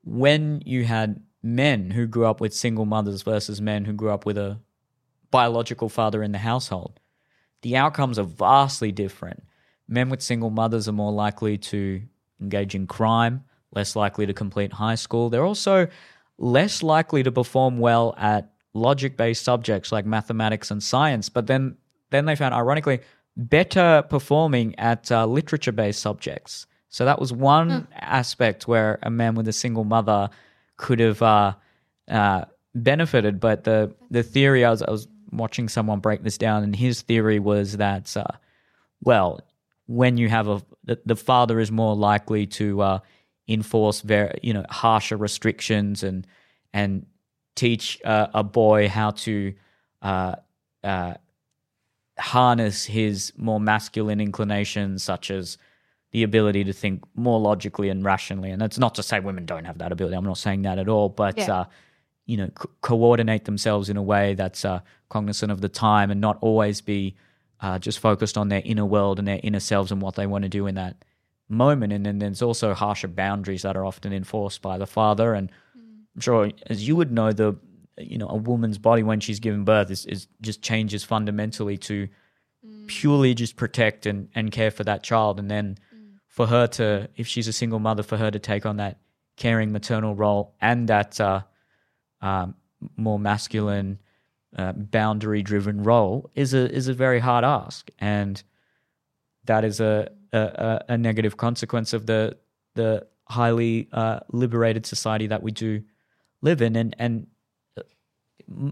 when 0.03 0.62
you 0.64 0.85
had 0.85 1.22
men 1.42 1.90
who 1.90 2.07
grew 2.07 2.27
up 2.27 2.40
with 2.40 2.55
single 2.55 2.87
mothers 2.87 3.22
versus 3.22 3.61
men 3.61 3.85
who 3.85 3.92
grew 3.92 4.11
up 4.11 4.24
with 4.24 4.38
a 4.38 4.59
biological 5.31 5.88
father 5.88 6.22
in 6.22 6.33
the 6.33 6.38
household, 6.38 7.01
the 7.62 7.77
outcomes 7.77 8.18
are 8.18 8.24
vastly 8.24 8.92
different. 8.92 9.44
Men 9.87 10.09
with 10.09 10.22
single 10.22 10.51
mothers 10.51 10.88
are 10.88 10.92
more 10.92 11.12
likely 11.12 11.59
to 11.59 12.03
engage 12.40 12.74
in 12.74 12.87
crime, 12.87 13.44
less 13.72 13.96
likely 13.96 14.27
to 14.27 14.33
complete 14.33 14.72
high 14.72 14.94
school. 14.94 15.31
They're 15.31 15.44
also 15.44 15.88
less 16.38 16.83
likely 16.83 17.22
to 17.22 17.33
perform 17.33 17.79
well 17.79 18.14
at 18.16 18.53
logic 18.74 19.16
based 19.16 19.44
subjects 19.44 19.92
like 19.92 20.07
mathematics 20.07 20.70
and 20.70 20.83
science. 20.83 21.29
But 21.29 21.46
then, 21.46 21.77
then 22.11 22.27
they 22.27 22.37
found, 22.37 22.55
ironically, 22.55 23.01
better 23.37 24.05
performing 24.09 24.79
at 24.79 25.11
uh, 25.11 25.27
literature 25.27 25.72
based 25.72 26.01
subjects. 26.01 26.66
So 26.88 27.05
that 27.05 27.20
was 27.20 27.33
one 27.33 27.70
mm. 27.70 27.87
aspect 27.94 28.66
where 28.66 28.98
a 29.03 29.11
man 29.11 29.35
with 29.35 29.48
a 29.48 29.53
single 29.53 29.85
mother 29.85 30.31
could 30.77 31.00
have 31.00 31.21
uh, 31.23 31.54
uh, 32.08 32.44
benefited. 32.75 33.40
But 33.40 33.65
the, 33.65 33.94
the 34.10 34.23
theory, 34.23 34.65
I 34.65 34.71
was, 34.71 34.83
I 34.83 34.90
was 34.90 35.08
watching 35.31 35.69
someone 35.69 36.00
break 36.00 36.23
this 36.23 36.38
down, 36.38 36.62
and 36.62 36.75
his 36.75 37.02
theory 37.02 37.38
was 37.38 37.77
that, 37.77 38.17
uh, 38.17 38.25
well, 39.02 39.40
when 39.87 40.17
you 40.17 40.29
have 40.29 40.48
a 40.48 40.62
the, 40.88 40.98
the 41.04 41.16
father 41.16 41.60
is 41.60 41.70
more 41.70 41.94
likely 41.94 42.46
to 42.46 42.80
uh, 42.80 42.98
enforce 43.46 44.00
very 44.00 44.38
you 44.42 44.52
know 44.52 44.64
harsher 44.70 45.16
restrictions 45.16 46.02
and 46.02 46.26
and 46.72 47.06
teach 47.54 48.00
uh, 48.04 48.28
a 48.34 48.42
boy 48.42 48.88
how 48.88 49.10
to 49.10 49.52
uh, 50.02 50.34
uh, 50.82 51.14
harness 52.18 52.84
his 52.84 53.32
more 53.36 53.60
masculine 53.60 54.20
inclinations, 54.20 55.02
such 55.02 55.30
as 55.30 55.58
the 56.12 56.22
ability 56.22 56.64
to 56.64 56.72
think 56.72 57.04
more 57.14 57.38
logically 57.38 57.90
and 57.90 58.04
rationally. 58.04 58.50
And 58.50 58.60
that's 58.60 58.78
not 58.78 58.94
to 58.94 59.02
say 59.02 59.20
women 59.20 59.44
don't 59.44 59.66
have 59.66 59.78
that 59.78 59.92
ability. 59.92 60.16
I'm 60.16 60.24
not 60.24 60.38
saying 60.38 60.62
that 60.62 60.78
at 60.78 60.88
all, 60.88 61.08
but 61.08 61.36
yeah. 61.36 61.52
Uh, 61.52 61.64
you 62.26 62.36
know, 62.36 62.48
co- 62.48 62.70
coordinate 62.82 63.46
themselves 63.46 63.88
in 63.88 63.96
a 63.96 64.02
way 64.02 64.34
that's 64.34 64.62
uh, 64.62 64.80
cognizant 65.08 65.50
of 65.50 65.62
the 65.62 65.68
time 65.68 66.10
and 66.10 66.20
not 66.20 66.36
always 66.42 66.82
be 66.82 67.16
uh, 67.61 67.79
just 67.79 67.98
focused 67.98 68.38
on 68.38 68.48
their 68.48 68.63
inner 68.65 68.87
world 68.87 69.19
and 69.19 69.27
their 69.27 69.40
inner 69.42 69.61
selves 69.61 69.90
and 69.90 70.00
what 70.00 70.15
they 70.15 70.27
want 70.27 70.42
to 70.42 70.48
do 70.48 70.67
in 70.67 70.75
that 70.77 71.04
moment. 71.48 71.92
And 71.92 72.04
then 72.04 72.19
there's 72.19 72.42
also 72.42 72.75
harsher 72.75 73.09
boundaries 73.09 73.63
that 73.63 73.77
are 73.77 73.85
often 73.85 74.13
enforced 74.13 74.63
by 74.63 74.79
the 74.79 74.87
father. 74.87 75.35
And 75.35 75.50
I'm 76.15 76.21
sure, 76.21 76.50
as 76.67 76.87
you 76.87 76.96
would 76.96 77.13
know, 77.13 77.33
the 77.33 77.56
you 77.96 78.19
know 78.19 78.29
a 78.29 78.37
woman's 78.37 78.79
body 78.79 79.02
when 79.02 79.21
she's 79.21 79.40
given 79.40 79.65
birth 79.65 79.90
is, 79.90 80.06
is 80.06 80.29
just 80.40 80.63
changes 80.63 81.02
fundamentally 81.02 81.77
to 81.79 82.09
purely 82.87 83.35
just 83.35 83.56
protect 83.56 84.06
and, 84.06 84.29
and 84.35 84.50
care 84.50 84.71
for 84.71 84.85
that 84.85 85.02
child. 85.02 85.38
And 85.38 85.50
then 85.50 85.79
for 86.27 86.46
her 86.46 86.67
to, 86.67 87.09
if 87.17 87.27
she's 87.27 87.48
a 87.48 87.52
single 87.52 87.79
mother, 87.79 88.02
for 88.02 88.17
her 88.17 88.31
to 88.31 88.38
take 88.38 88.67
on 88.67 88.77
that 88.77 88.98
caring 89.37 89.73
maternal 89.73 90.15
role 90.15 90.54
and 90.61 90.88
that 90.88 91.21
uh, 91.21 91.42
um, 92.21 92.54
more 92.96 93.19
masculine, 93.19 93.98
uh, 94.57 94.73
boundary 94.73 95.42
driven 95.42 95.83
role 95.83 96.31
is 96.35 96.55
a 96.55 96.71
is 96.73 96.88
a 96.88 96.94
very 96.94 97.21
hard 97.21 97.44
ask, 97.44 97.90
and 97.99 98.42
that 99.44 99.65
is 99.65 99.81
a 99.81 100.11
a, 100.33 100.85
a 100.88 100.99
negative 100.99 101.37
consequence 101.37 101.92
of 101.92 102.07
the 102.07 102.37
the 102.75 103.07
highly 103.25 103.88
uh, 103.92 104.21
liberated 104.33 104.87
society 104.87 105.27
that 105.27 105.42
we 105.42 105.51
do 105.51 105.83
live 106.40 106.63
in, 106.63 106.77
and 106.77 106.94
and 106.99 107.27
uh, 107.77 107.83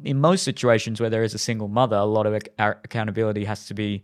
in 0.04 0.20
most 0.20 0.42
situations 0.42 1.00
where 1.00 1.10
there 1.10 1.24
is 1.24 1.34
a 1.34 1.38
single 1.38 1.68
mother, 1.68 1.96
a 1.96 2.04
lot 2.04 2.26
of 2.26 2.34
ac- 2.34 2.50
accountability 2.58 3.44
has 3.44 3.66
to 3.66 3.74
be 3.74 4.02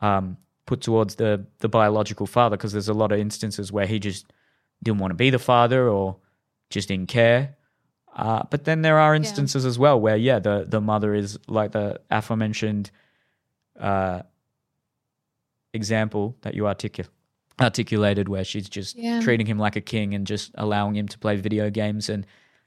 um, 0.00 0.36
put 0.66 0.80
towards 0.80 1.16
the 1.16 1.46
the 1.58 1.68
biological 1.68 2.26
father 2.26 2.56
because 2.56 2.72
there's 2.72 2.88
a 2.88 2.94
lot 2.94 3.12
of 3.12 3.18
instances 3.18 3.70
where 3.70 3.86
he 3.86 3.98
just 3.98 4.26
didn't 4.82 4.98
want 4.98 5.10
to 5.12 5.16
be 5.16 5.30
the 5.30 5.38
father 5.38 5.88
or 5.88 6.16
just 6.70 6.88
didn't 6.88 7.08
care. 7.08 7.56
Uh, 8.14 8.42
but 8.50 8.64
then 8.64 8.82
there 8.82 8.98
are 8.98 9.14
instances 9.14 9.64
yeah. 9.64 9.68
as 9.68 9.78
well 9.78 9.98
where 9.98 10.16
yeah 10.16 10.38
the 10.38 10.66
the 10.68 10.80
mother 10.80 11.14
is 11.14 11.38
like 11.48 11.72
the 11.72 11.98
aforementioned 12.10 12.90
uh, 13.80 14.20
example 15.72 16.36
that 16.42 16.54
you 16.54 16.64
articul- 16.64 17.08
articulated 17.60 18.28
where 18.28 18.44
she's 18.44 18.68
just 18.68 18.96
yeah. 18.96 19.20
treating 19.20 19.46
him 19.46 19.58
like 19.58 19.76
a 19.76 19.80
king 19.80 20.14
and 20.14 20.26
just 20.26 20.50
allowing 20.56 20.94
him 20.94 21.08
to 21.08 21.18
play 21.18 21.36
video 21.36 21.70
games 21.70 22.10
and 22.10 22.26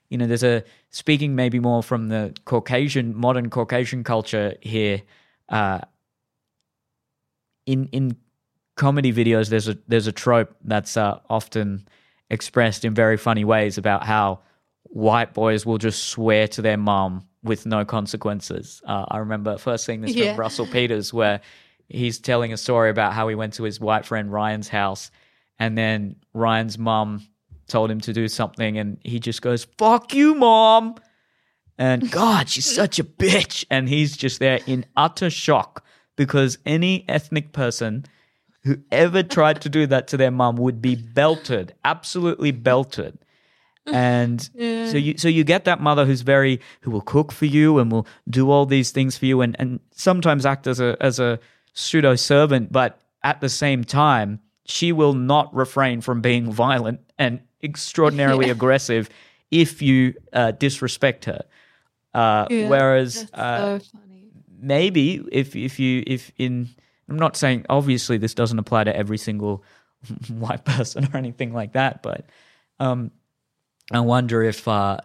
you 0.10 0.18
know 0.18 0.26
there's 0.26 0.44
a 0.44 0.64
speaking 0.90 1.36
maybe 1.36 1.60
more 1.60 1.84
from 1.84 2.08
the 2.08 2.34
caucasian 2.46 3.16
modern 3.16 3.50
caucasian 3.50 4.04
culture 4.04 4.56
here 4.62 5.02
uh, 5.50 5.80
in 7.66 7.88
in 7.92 8.16
comedy 8.76 9.14
videos 9.14 9.50
there's 9.50 9.68
a 9.68 9.78
there's 9.88 10.08
a 10.08 10.12
trope 10.12 10.56
that's 10.64 10.98
uh, 10.98 11.20
often 11.30 11.88
expressed 12.30 12.84
in 12.84 12.94
very 12.94 13.18
funny 13.18 13.46
ways 13.46 13.78
about 13.78 14.04
how 14.04 14.40
white 14.96 15.34
boys 15.34 15.66
will 15.66 15.78
just 15.78 16.06
swear 16.06 16.48
to 16.48 16.62
their 16.62 16.78
mom 16.78 17.28
with 17.44 17.66
no 17.66 17.84
consequences. 17.84 18.82
Uh, 18.88 19.04
I 19.10 19.18
remember 19.18 19.58
first 19.58 19.84
seeing 19.86 20.00
this 20.00 20.16
yeah. 20.16 20.32
from 20.32 20.40
Russell 20.40 20.66
Peters, 20.66 21.14
where 21.14 21.42
he's 21.90 22.18
telling 22.18 22.54
a 22.54 22.58
story 22.58 22.90
about 22.90 23.12
how 23.12 23.28
he 23.28 23.36
went 23.36 23.56
to 23.56 23.64
his 23.64 23.78
white 23.78 24.06
friend 24.06 24.32
Ryan's 24.32 24.70
house, 24.70 25.12
and 25.60 25.78
then 25.78 26.16
Ryan's 26.34 26.78
mom 26.78 27.28
told 27.68 27.92
him 27.92 28.00
to 28.02 28.14
do 28.14 28.30
something, 28.30 28.78
and 28.78 28.98
he 29.04 29.20
just 29.20 29.42
goes, 29.42 29.66
"Fuck 29.78 30.14
you, 30.14 30.34
mom." 30.34 30.96
And 31.78 32.10
God, 32.22 32.48
she's 32.48 32.74
such 32.74 32.98
a 32.98 33.04
bitch. 33.04 33.66
And 33.70 33.90
he's 33.90 34.16
just 34.16 34.40
there 34.40 34.62
in 34.66 34.86
utter 34.96 35.30
shock 35.30 35.84
because 36.16 36.58
any 36.66 37.04
ethnic 37.10 37.52
person 37.52 38.06
who 38.64 38.78
ever 38.94 39.24
tried 39.24 39.60
to 39.64 39.70
do 39.70 39.88
that 39.88 40.08
to 40.08 40.18
their 40.18 40.32
mom 40.32 40.56
would 40.56 40.82
be 40.82 40.96
belted, 40.96 41.76
absolutely 41.84 42.52
belted 42.52 43.20
and 43.88 44.50
yeah. 44.56 44.90
so 44.90 44.98
you 44.98 45.18
so 45.18 45.28
you 45.28 45.44
get 45.44 45.66
that 45.66 45.80
mother 45.80 46.06
who's 46.06 46.22
very 46.22 46.60
who 46.82 46.92
will 46.92 47.02
cook 47.02 47.32
for 47.32 47.46
you 47.46 47.78
and 47.78 47.92
will 47.92 48.08
do 48.30 48.50
all 48.50 48.66
these 48.66 48.92
things 48.92 49.18
for 49.18 49.26
you 49.26 49.42
and 49.42 49.56
and 49.60 49.80
sometimes 49.92 50.46
act 50.46 50.68
as 50.68 50.80
a 50.80 50.98
as 51.00 51.20
a 51.20 51.40
pseudo 51.74 52.16
servant 52.16 52.72
but 52.72 53.00
at 53.24 53.42
the 53.42 53.50
same 53.50 53.84
time 53.84 54.40
she 54.66 54.92
will 54.92 55.14
not 55.14 55.54
refrain 55.54 56.02
from 56.02 56.22
being 56.22 56.52
violent 56.52 57.00
and 57.20 57.40
extraordinarily 57.62 58.46
yeah. 58.48 58.52
aggressive 58.52 59.10
if 59.52 59.82
you 59.82 60.14
uh, 60.34 60.52
disrespect 60.52 61.26
her 61.26 61.44
uh, 62.14 62.48
yeah, 62.50 62.70
whereas 62.70 63.30
uh, 63.34 63.80
so 63.80 63.86
maybe 64.60 65.24
if 65.32 65.56
if 65.56 65.80
you 65.80 66.04
if 66.08 66.32
in 66.38 66.70
I'm 67.08 67.20
not 67.20 67.38
saying 67.38 67.66
obviously 67.70 68.18
this 68.18 68.34
doesn't 68.34 68.58
apply 68.58 68.86
to 68.86 68.96
every 68.96 69.20
single 69.20 69.64
white 70.30 70.66
person 70.66 71.08
or 71.14 71.18
anything 71.18 71.54
like 71.54 71.74
that 71.74 72.02
but 72.02 72.26
um, 72.80 73.12
I 73.92 74.00
wonder 74.00 74.44
if 74.44 74.68
uh, 74.68 74.98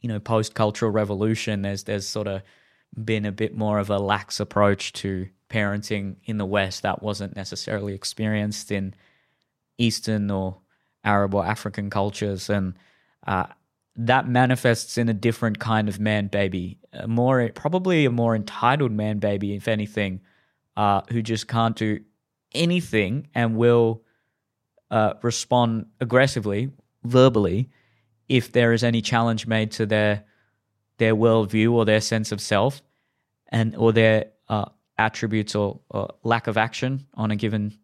you 0.00 0.08
know 0.08 0.20
post 0.20 0.54
cultural 0.54 0.90
revolution, 0.90 1.62
there's 1.62 1.84
there's 1.84 2.06
sort 2.06 2.26
of 2.26 2.42
been 3.02 3.24
a 3.24 3.32
bit 3.32 3.56
more 3.56 3.78
of 3.78 3.90
a 3.90 3.98
lax 3.98 4.38
approach 4.40 4.92
to 4.92 5.28
parenting 5.48 6.16
in 6.24 6.38
the 6.38 6.46
West 6.46 6.82
that 6.82 7.02
wasn't 7.02 7.36
necessarily 7.36 7.94
experienced 7.94 8.70
in 8.70 8.94
Eastern 9.78 10.30
or 10.30 10.58
Arab 11.04 11.34
or 11.34 11.44
African 11.46 11.90
cultures, 11.90 12.50
and 12.50 12.74
uh, 13.26 13.46
that 13.96 14.28
manifests 14.28 14.98
in 14.98 15.08
a 15.08 15.14
different 15.14 15.58
kind 15.58 15.88
of 15.88 16.00
man 16.00 16.26
baby, 16.26 16.78
a 16.92 17.08
more 17.08 17.50
probably 17.54 18.04
a 18.04 18.10
more 18.10 18.34
entitled 18.34 18.92
man 18.92 19.18
baby, 19.18 19.54
if 19.54 19.68
anything, 19.68 20.20
uh, 20.76 21.02
who 21.10 21.22
just 21.22 21.48
can't 21.48 21.76
do 21.76 22.00
anything 22.54 23.28
and 23.34 23.56
will 23.56 24.02
uh, 24.90 25.14
respond 25.22 25.86
aggressively, 26.00 26.70
verbally, 27.04 27.70
if 28.32 28.50
there 28.50 28.72
is 28.72 28.82
any 28.82 29.02
challenge 29.02 29.46
made 29.46 29.70
to 29.70 29.84
their 29.84 30.24
their 30.96 31.14
worldview 31.14 31.70
or 31.72 31.84
their 31.84 32.00
sense 32.00 32.32
of 32.32 32.40
self, 32.40 32.80
and 33.48 33.76
or 33.76 33.92
their 33.92 34.26
uh, 34.48 34.64
attributes 34.96 35.54
or, 35.54 35.80
or, 35.90 36.08
lack 36.22 36.46
of 36.46 36.56
action 36.56 37.06
on 37.14 37.30
a 37.30 37.36
given 37.36 37.76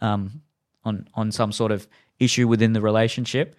um, 0.00 0.40
on 0.82 1.06
on 1.12 1.30
some 1.30 1.52
sort 1.52 1.72
of 1.72 1.86
issue 2.18 2.48
within 2.48 2.72
the 2.72 2.80
relationship, 2.80 3.54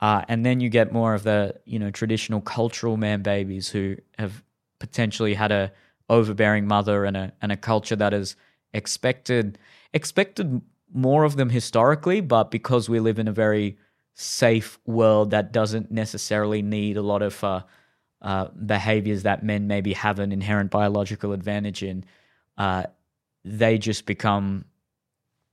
uh, 0.00 0.22
and 0.28 0.46
then 0.46 0.60
you 0.60 0.68
get 0.68 0.92
more 0.92 1.12
of 1.14 1.24
the 1.24 1.56
you 1.64 1.80
know 1.80 1.90
traditional 1.90 2.40
cultural 2.40 2.96
man 2.96 3.22
babies 3.22 3.68
who 3.68 3.96
have 4.16 4.44
potentially 4.78 5.34
had 5.34 5.50
a 5.50 5.72
overbearing 6.08 6.68
mother 6.68 7.04
and 7.04 7.16
a 7.16 7.32
and 7.42 7.50
a 7.50 7.56
culture 7.56 7.96
that 7.96 8.14
is 8.14 8.36
expected 8.72 9.58
expected 9.92 10.62
more 10.94 11.24
of 11.24 11.34
them 11.34 11.50
historically, 11.50 12.20
but 12.20 12.52
because 12.52 12.88
we 12.88 13.00
live 13.00 13.18
in 13.18 13.26
a 13.26 13.32
very 13.32 13.76
safe 14.20 14.80
world 14.84 15.30
that 15.30 15.52
doesn't 15.52 15.92
necessarily 15.92 16.60
need 16.60 16.96
a 16.96 17.02
lot 17.02 17.22
of 17.22 17.44
uh, 17.44 17.62
uh, 18.20 18.48
behaviors 18.66 19.22
that 19.22 19.44
men 19.44 19.68
maybe 19.68 19.92
have 19.92 20.18
an 20.18 20.32
inherent 20.32 20.72
biological 20.72 21.32
advantage 21.32 21.84
in, 21.84 22.04
uh, 22.56 22.82
they 23.44 23.78
just 23.78 24.06
become 24.06 24.64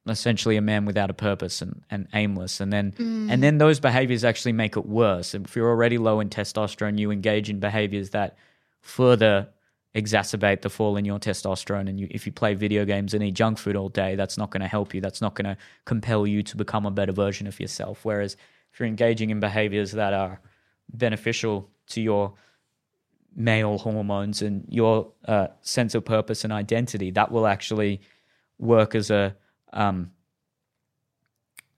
essentially 0.07 0.57
a 0.57 0.61
man 0.61 0.83
without 0.85 1.11
a 1.11 1.13
purpose 1.13 1.61
and, 1.61 1.83
and 1.91 2.07
aimless. 2.13 2.59
And 2.59 2.73
then 2.73 2.91
mm. 2.93 3.31
and 3.31 3.43
then 3.43 3.59
those 3.59 3.79
behaviors 3.79 4.23
actually 4.23 4.53
make 4.53 4.75
it 4.75 4.87
worse. 4.87 5.35
And 5.35 5.45
if 5.45 5.55
you're 5.55 5.69
already 5.69 5.99
low 5.99 6.19
in 6.19 6.29
testosterone 6.29 6.97
you 6.97 7.11
engage 7.11 7.51
in 7.51 7.59
behaviors 7.59 8.09
that 8.11 8.35
further 8.81 9.47
exacerbate 9.93 10.61
the 10.61 10.71
fall 10.71 10.97
in 10.97 11.05
your 11.05 11.19
testosterone. 11.19 11.87
And 11.87 11.99
you, 11.99 12.07
if 12.09 12.25
you 12.25 12.31
play 12.31 12.55
video 12.55 12.83
games 12.83 13.13
and 13.13 13.23
eat 13.23 13.35
junk 13.35 13.59
food 13.59 13.75
all 13.75 13.89
day 13.89 14.15
that's 14.15 14.39
not 14.39 14.49
going 14.49 14.61
to 14.61 14.67
help 14.67 14.95
you. 14.95 15.01
That's 15.01 15.21
not 15.21 15.35
going 15.35 15.45
to 15.45 15.57
compel 15.85 16.25
you 16.25 16.41
to 16.41 16.57
become 16.57 16.87
a 16.87 16.91
better 16.91 17.13
version 17.13 17.45
of 17.45 17.59
yourself. 17.59 18.03
Whereas 18.03 18.35
if 18.75 18.81
you're 18.81 18.87
engaging 18.87 19.29
in 19.29 19.39
behaviors 19.39 19.93
that 19.93 20.11
are 20.11 20.41
beneficial 20.91 21.69
to 21.87 22.01
your 22.01 22.33
male 23.33 23.77
hormones 23.77 24.41
and 24.41 24.65
your 24.67 25.13
uh, 25.29 25.47
sense 25.61 25.95
of 25.95 26.03
purpose 26.03 26.43
and 26.43 26.51
identity, 26.51 27.09
that 27.11 27.31
will 27.31 27.47
actually 27.47 28.01
work 28.59 28.93
as 28.93 29.09
a 29.09 29.33
um, 29.71 30.11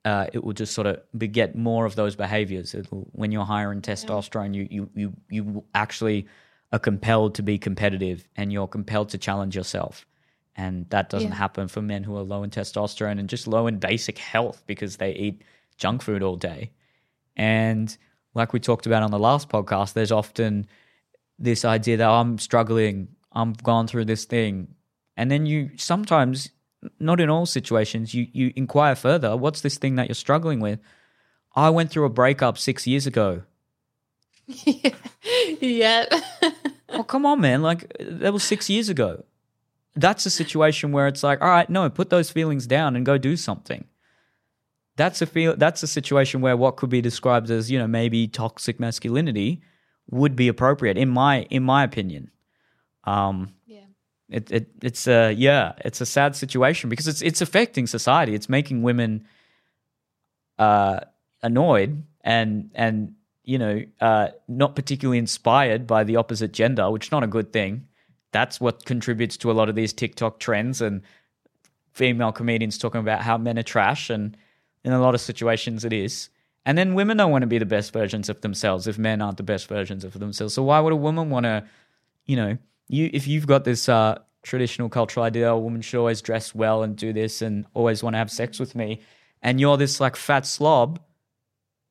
uh, 0.05 0.25
it 0.33 0.43
will 0.43 0.53
just 0.53 0.73
sort 0.73 0.87
of 0.87 0.99
beget 1.15 1.55
more 1.55 1.85
of 1.85 1.95
those 1.95 2.15
behaviors. 2.15 2.73
It'll, 2.73 3.07
when 3.11 3.31
you're 3.31 3.45
higher 3.45 3.71
in 3.71 3.81
testosterone, 3.81 4.55
you, 4.55 4.67
you 4.71 4.89
you 4.95 5.13
you 5.29 5.63
actually 5.75 6.25
are 6.71 6.79
compelled 6.79 7.35
to 7.35 7.43
be 7.43 7.59
competitive 7.59 8.27
and 8.35 8.51
you're 8.51 8.67
compelled 8.67 9.09
to 9.09 9.19
challenge 9.19 9.55
yourself. 9.55 10.07
And 10.55 10.89
that 10.89 11.11
doesn't 11.11 11.29
yeah. 11.29 11.35
happen 11.35 11.67
for 11.67 11.83
men 11.83 12.03
who 12.03 12.17
are 12.17 12.23
low 12.23 12.41
in 12.41 12.49
testosterone 12.49 13.19
and 13.19 13.29
just 13.29 13.47
low 13.47 13.67
in 13.67 13.77
basic 13.77 14.17
health 14.17 14.63
because 14.65 14.97
they 14.97 15.13
eat 15.13 15.43
junk 15.77 16.01
food 16.01 16.23
all 16.23 16.37
day. 16.37 16.71
And 17.37 17.95
like 18.33 18.51
we 18.51 18.59
talked 18.59 18.87
about 18.87 19.03
on 19.03 19.11
the 19.11 19.19
last 19.19 19.47
podcast, 19.47 19.93
there's 19.93 20.11
often 20.11 20.67
this 21.39 21.63
idea 21.63 21.97
that 21.97 22.09
oh, 22.09 22.13
I'm 22.13 22.39
struggling, 22.39 23.09
I'm 23.31 23.53
gone 23.53 23.87
through 23.87 24.05
this 24.05 24.25
thing. 24.25 24.75
And 25.15 25.31
then 25.31 25.45
you 25.45 25.69
sometimes, 25.77 26.49
not 26.99 27.21
in 27.21 27.29
all 27.29 27.45
situations, 27.45 28.13
you, 28.13 28.27
you 28.33 28.51
inquire 28.55 28.95
further 28.95 29.37
what's 29.37 29.61
this 29.61 29.77
thing 29.77 29.95
that 29.95 30.07
you're 30.07 30.15
struggling 30.15 30.59
with? 30.59 30.79
I 31.55 31.69
went 31.69 31.91
through 31.91 32.05
a 32.05 32.09
breakup 32.09 32.57
six 32.57 32.85
years 32.85 33.07
ago. 33.07 33.43
yeah. 35.59 36.05
oh, 36.89 37.03
come 37.03 37.25
on, 37.25 37.41
man. 37.41 37.61
Like, 37.61 37.91
that 37.99 38.33
was 38.33 38.43
six 38.43 38.69
years 38.69 38.89
ago. 38.89 39.23
That's 39.95 40.27
a 40.27 40.29
situation 40.29 40.91
where 40.91 41.07
it's 41.07 41.23
like, 41.23 41.41
all 41.41 41.49
right, 41.49 41.67
no, 41.67 41.89
put 41.89 42.11
those 42.11 42.29
feelings 42.29 42.67
down 42.67 42.95
and 42.95 43.03
go 43.03 43.17
do 43.17 43.35
something 43.35 43.85
that's 44.97 45.21
a 45.21 45.25
feel 45.25 45.55
that's 45.55 45.81
a 45.83 45.87
situation 45.87 46.41
where 46.41 46.57
what 46.57 46.75
could 46.75 46.89
be 46.89 47.01
described 47.01 47.49
as 47.49 47.71
you 47.71 47.79
know 47.79 47.87
maybe 47.87 48.27
toxic 48.27 48.79
masculinity 48.79 49.61
would 50.11 50.35
be 50.35 50.49
appropriate 50.49 50.97
in 50.97 51.09
my 51.09 51.43
in 51.43 51.63
my 51.63 51.83
opinion 51.83 52.29
um 53.05 53.49
yeah 53.65 53.85
it, 54.29 54.51
it 54.51 54.69
it's 54.81 55.07
a 55.07 55.31
yeah, 55.31 55.73
it's 55.85 56.01
a 56.01 56.05
sad 56.05 56.35
situation 56.35 56.89
because 56.89 57.07
it's 57.07 57.21
it's 57.21 57.41
affecting 57.41 57.87
society. 57.87 58.35
It's 58.35 58.49
making 58.49 58.83
women 58.83 59.25
uh, 60.59 60.99
annoyed 61.41 62.03
and 62.21 62.69
and 62.75 63.15
you 63.43 63.57
know 63.57 63.83
uh, 64.01 64.29
not 64.47 64.75
particularly 64.75 65.17
inspired 65.17 65.87
by 65.87 66.03
the 66.03 66.17
opposite 66.17 66.51
gender, 66.51 66.91
which 66.91 67.07
is 67.07 67.11
not 67.11 67.23
a 67.23 67.27
good 67.27 67.53
thing. 67.53 67.87
That's 68.33 68.59
what 68.59 68.85
contributes 68.85 69.37
to 69.37 69.51
a 69.51 69.53
lot 69.53 69.69
of 69.69 69.75
these 69.75 69.93
TikTok 69.93 70.39
trends 70.39 70.81
and 70.81 71.01
female 71.93 72.33
comedians 72.33 72.77
talking 72.77 72.99
about 72.99 73.21
how 73.21 73.37
men 73.37 73.57
are 73.57 73.63
trash, 73.63 74.09
and 74.09 74.35
in 74.83 74.93
a 74.93 75.01
lot 75.01 75.15
of 75.15 75.21
situations 75.21 75.85
it 75.85 75.93
is. 75.93 76.29
And 76.65 76.77
then 76.77 76.95
women 76.95 77.15
don't 77.15 77.31
want 77.31 77.43
to 77.43 77.47
be 77.47 77.59
the 77.59 77.65
best 77.65 77.93
versions 77.93 78.27
of 78.27 78.41
themselves 78.41 78.87
if 78.87 78.97
men 78.97 79.21
aren't 79.21 79.37
the 79.37 79.43
best 79.43 79.67
versions 79.67 80.03
of 80.03 80.19
themselves. 80.19 80.53
So 80.53 80.63
why 80.63 80.79
would 80.81 80.91
a 80.91 80.97
woman 80.97 81.29
want 81.29 81.45
to, 81.45 81.63
you 82.25 82.35
know, 82.35 82.57
you 82.89 83.09
if 83.13 83.25
you've 83.27 83.47
got 83.47 83.63
this 83.63 83.87
uh, 83.87 84.19
traditional 84.43 84.89
cultural 84.89 85.25
idea, 85.25 85.49
a 85.49 85.57
woman 85.57 85.81
should 85.81 85.99
always 85.99 86.21
dress 86.21 86.53
well 86.53 86.83
and 86.83 86.95
do 86.95 87.13
this 87.13 87.41
and 87.41 87.65
always 87.73 88.03
want 88.03 88.15
to 88.15 88.17
have 88.17 88.31
sex 88.31 88.59
with 88.59 88.75
me, 88.75 89.01
and 89.41 89.59
you're 89.59 89.77
this 89.77 89.99
like 89.99 90.15
fat 90.15 90.45
slob 90.45 90.99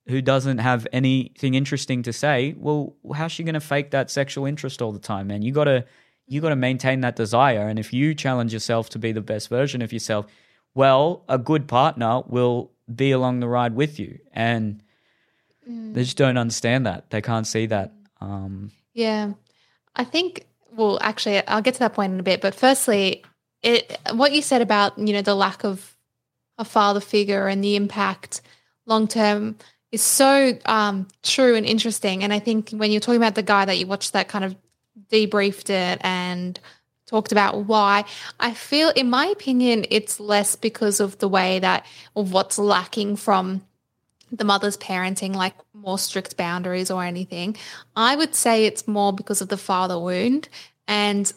who 0.07 0.21
doesn't 0.21 0.59
have 0.59 0.87
anything 0.93 1.53
interesting 1.53 2.01
to 2.03 2.13
say, 2.13 2.55
well, 2.57 2.95
how's 3.13 3.31
she 3.31 3.43
going 3.43 3.53
to 3.55 3.59
fake 3.59 3.91
that 3.91 4.09
sexual 4.09 4.45
interest 4.45 4.81
all 4.81 4.91
the 4.91 4.99
time, 4.99 5.27
man? 5.27 5.41
You 5.41 5.51
got 5.51 5.65
to 5.65 5.85
you 6.27 6.41
got 6.41 6.49
to 6.49 6.55
maintain 6.55 7.01
that 7.01 7.15
desire, 7.15 7.67
and 7.67 7.79
if 7.79 7.93
you 7.93 8.13
challenge 8.13 8.53
yourself 8.53 8.89
to 8.89 8.99
be 8.99 9.11
the 9.11 9.21
best 9.21 9.49
version 9.49 9.81
of 9.81 9.93
yourself, 9.93 10.25
well, 10.75 11.23
a 11.29 11.37
good 11.37 11.67
partner 11.67 12.21
will 12.27 12.71
be 12.93 13.11
along 13.11 13.39
the 13.39 13.47
ride 13.47 13.75
with 13.75 13.99
you, 13.99 14.19
and 14.33 14.81
mm. 15.69 15.93
they 15.93 16.03
just 16.03 16.17
don't 16.17 16.37
understand 16.37 16.85
that. 16.85 17.09
They 17.09 17.21
can't 17.21 17.47
see 17.47 17.65
that. 17.67 17.93
Um, 18.21 18.71
yeah, 18.93 19.33
I 19.95 20.03
think. 20.03 20.45
Well, 20.71 20.99
actually, 21.01 21.45
I'll 21.47 21.61
get 21.61 21.73
to 21.75 21.79
that 21.79 21.93
point 21.93 22.13
in 22.13 22.19
a 22.19 22.23
bit. 22.23 22.41
But 22.41 22.53
firstly, 22.53 23.23
it 23.63 23.99
what 24.11 24.31
you 24.31 24.41
said 24.41 24.61
about 24.61 24.97
you 24.97 25.13
know 25.13 25.21
the 25.21 25.35
lack 25.35 25.63
of 25.63 25.95
a 26.57 26.65
father 26.65 26.99
figure 26.99 27.47
and 27.47 27.63
the 27.63 27.75
impact 27.75 28.41
long 28.85 29.07
term 29.07 29.57
is 29.91 30.01
so 30.01 30.57
um, 30.65 31.07
true 31.23 31.55
and 31.55 31.65
interesting. 31.65 32.23
And 32.23 32.33
I 32.33 32.39
think 32.39 32.71
when 32.71 32.91
you're 32.91 33.01
talking 33.01 33.21
about 33.21 33.35
the 33.35 33.43
guy 33.43 33.65
that 33.65 33.77
you 33.77 33.87
watched 33.87 34.13
that 34.13 34.27
kind 34.27 34.43
of 34.43 34.55
debriefed 35.11 35.69
it 35.69 35.99
and 36.01 36.59
talked 37.07 37.31
about 37.31 37.65
why, 37.65 38.05
I 38.39 38.53
feel, 38.53 38.89
in 38.89 39.09
my 39.09 39.25
opinion, 39.27 39.85
it's 39.89 40.19
less 40.19 40.55
because 40.55 40.99
of 40.99 41.17
the 41.19 41.29
way 41.29 41.59
that, 41.59 41.85
of 42.15 42.31
what's 42.33 42.59
lacking 42.59 43.15
from 43.15 43.63
the 44.31 44.43
mother's 44.43 44.77
parenting, 44.77 45.33
like 45.33 45.53
more 45.73 45.97
strict 45.97 46.37
boundaries 46.37 46.91
or 46.91 47.03
anything. 47.03 47.55
I 47.95 48.15
would 48.15 48.35
say 48.35 48.65
it's 48.65 48.87
more 48.87 49.13
because 49.13 49.41
of 49.41 49.47
the 49.47 49.57
father 49.57 49.97
wound 49.97 50.49
and 50.87 51.31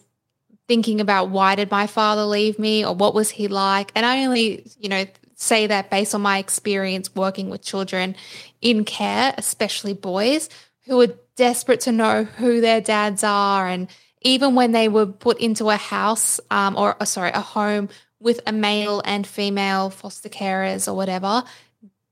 thinking 0.67 1.01
about 1.01 1.31
why 1.31 1.55
did 1.55 1.71
my 1.71 1.87
father 1.87 2.25
leave 2.25 2.59
me 2.59 2.85
or 2.85 2.95
what 2.95 3.15
was 3.15 3.31
he 3.31 3.49
like. 3.49 3.93
And 3.95 4.05
I 4.05 4.25
only, 4.25 4.65
you 4.79 4.89
know, 4.89 5.05
say 5.35 5.67
that 5.69 5.91
based 5.91 6.15
on 6.15 6.21
my 6.21 6.39
experience 6.39 7.15
working 7.15 7.49
with 7.49 7.63
children 7.63 8.15
in 8.61 8.85
care, 8.85 9.35
especially 9.39 9.95
boys 9.95 10.49
who 10.85 11.01
are 11.01 11.15
desperate 11.37 11.81
to 11.81 11.93
know 11.93 12.25
who 12.25 12.61
their 12.61 12.81
dads 12.81 13.25
are. 13.25 13.67
And 13.69 13.89
even 14.23 14.55
when 14.55 14.73
they 14.73 14.89
were 14.89 15.07
put 15.07 15.39
into 15.39 15.71
a 15.71 15.77
house 15.77 16.41
um, 16.51 16.77
or, 16.77 16.97
uh, 17.01 17.05
sorry, 17.05 17.31
a 17.31 17.41
home 17.41 17.89
with 18.21 18.41
a 18.47 18.53
male 18.53 19.03
and 19.05 19.27
female 19.27 19.91
foster 19.91 20.29
carers 20.29 20.87
or 20.87 20.95
whatever, 20.95 21.43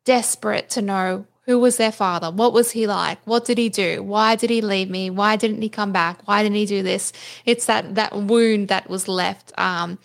desperate 0.04 0.70
to 0.70 0.82
know 0.82 1.26
who 1.44 1.58
was 1.58 1.78
their 1.78 1.92
father? 1.92 2.30
What 2.30 2.52
was 2.52 2.72
he 2.72 2.86
like? 2.86 3.18
What 3.24 3.46
did 3.46 3.56
he 3.56 3.70
do? 3.70 4.02
Why 4.02 4.36
did 4.36 4.50
he 4.50 4.60
leave 4.60 4.90
me? 4.90 5.08
Why 5.08 5.36
didn't 5.36 5.62
he 5.62 5.70
come 5.70 5.92
back? 5.92 6.26
Why 6.26 6.42
didn't 6.42 6.56
he 6.56 6.66
do 6.66 6.82
this? 6.82 7.12
It's 7.46 7.66
that 7.66 7.94
that 7.94 8.14
wound 8.14 8.68
that 8.68 8.90
was 8.90 9.08
left. 9.08 9.52
Um, 9.58 9.98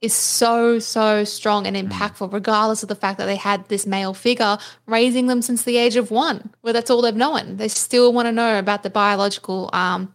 is 0.00 0.14
so, 0.14 0.78
so 0.78 1.24
strong 1.24 1.66
and 1.66 1.76
mm. 1.76 1.88
impactful, 1.88 2.32
regardless 2.32 2.82
of 2.82 2.88
the 2.88 2.94
fact 2.94 3.18
that 3.18 3.26
they 3.26 3.36
had 3.36 3.68
this 3.68 3.86
male 3.86 4.14
figure 4.14 4.58
raising 4.86 5.26
them 5.26 5.42
since 5.42 5.64
the 5.64 5.76
age 5.76 5.96
of 5.96 6.10
one, 6.10 6.50
where 6.60 6.72
that's 6.72 6.90
all 6.90 7.02
they've 7.02 7.16
known. 7.16 7.56
They 7.56 7.68
still 7.68 8.12
want 8.12 8.26
to 8.26 8.32
know 8.32 8.58
about 8.58 8.84
the 8.84 8.90
biological 8.90 9.70
um, 9.72 10.14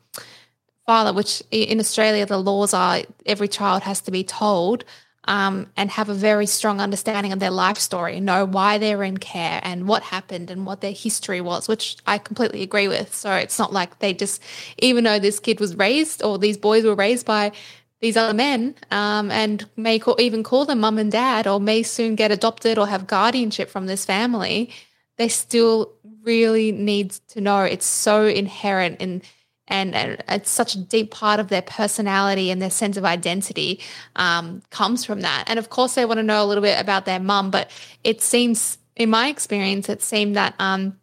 father, 0.86 1.14
which 1.14 1.42
in 1.52 1.80
Australia, 1.80 2.26
the 2.26 2.38
laws 2.38 2.74
are 2.74 3.02
every 3.26 3.48
child 3.48 3.84
has 3.84 4.02
to 4.02 4.12
be 4.12 4.24
told 4.24 4.84
um, 5.26 5.68
and 5.78 5.90
have 5.92 6.10
a 6.10 6.14
very 6.14 6.46
strong 6.46 6.82
understanding 6.82 7.32
of 7.32 7.40
their 7.40 7.52
life 7.52 7.78
story, 7.78 8.20
know 8.20 8.46
why 8.46 8.78
they're 8.78 9.04
in 9.04 9.18
care 9.18 9.62
and 9.64 9.88
what 9.88 10.04
happened 10.04 10.52
and 10.52 10.66
what 10.66 10.82
their 10.82 10.92
history 10.92 11.40
was, 11.40 11.68
which 11.68 11.98
I 12.06 12.18
completely 12.18 12.62
agree 12.62 12.90
with. 12.90 13.16
So 13.16 13.34
it's 13.34 13.58
not 13.58 13.72
like 13.72 14.00
they 14.00 14.14
just, 14.14 14.42
even 14.80 15.06
though 15.06 15.20
this 15.20 15.40
kid 15.40 15.60
was 15.60 15.76
raised 15.76 16.24
or 16.24 16.38
these 16.38 16.58
boys 16.58 16.84
were 16.84 16.96
raised 16.96 17.26
by 17.26 17.54
these 18.02 18.18
other 18.18 18.34
men 18.34 18.76
um, 18.92 19.32
and 19.32 19.66
may 19.78 19.98
call, 19.98 20.20
even 20.20 20.44
call 20.44 20.66
them 20.66 20.82
mum 20.82 20.98
and 20.98 21.12
dad 21.12 21.48
or 21.48 21.62
may 21.62 21.84
soon 21.84 22.16
get 22.16 22.32
adopted 22.32 22.78
or 22.78 22.88
have 22.88 23.08
guardianship 23.08 23.70
from 23.70 23.86
this 23.86 24.04
family, 24.04 24.72
they 25.18 25.30
still 25.30 25.94
really 26.22 26.74
need 26.74 27.12
to 27.30 27.40
know 27.40 27.64
it's 27.64 27.86
so 27.86 28.26
inherent 28.26 29.00
in 29.00 29.22
and, 29.68 29.96
it's 30.28 30.52
such 30.52 30.76
a 30.76 30.80
deep 30.80 31.12
part 31.12 31.40
of 31.40 31.48
their 31.48 31.62
personality 31.62 32.52
and 32.52 32.62
their 32.62 32.70
sense 32.70 32.98
of 32.98 33.06
identity 33.06 33.80
um, 34.16 34.62
comes 34.70 35.06
from 35.06 35.22
that. 35.22 35.46
And 35.48 35.60
of 35.60 35.70
course, 35.70 35.96
they 35.96 36.06
want 36.06 36.18
to 36.18 36.24
know 36.24 36.44
a 36.44 36.48
little 36.48 36.64
bit 36.64 36.80
about 36.80 37.06
their 37.06 37.20
mum, 37.20 37.52
but 37.52 37.70
it 38.04 38.22
seems, 38.22 38.78
in 38.96 39.10
my 39.10 39.28
experience, 39.28 39.90
it 39.90 40.02
seemed 40.02 40.36
that 40.36 40.54
um, 40.60 41.00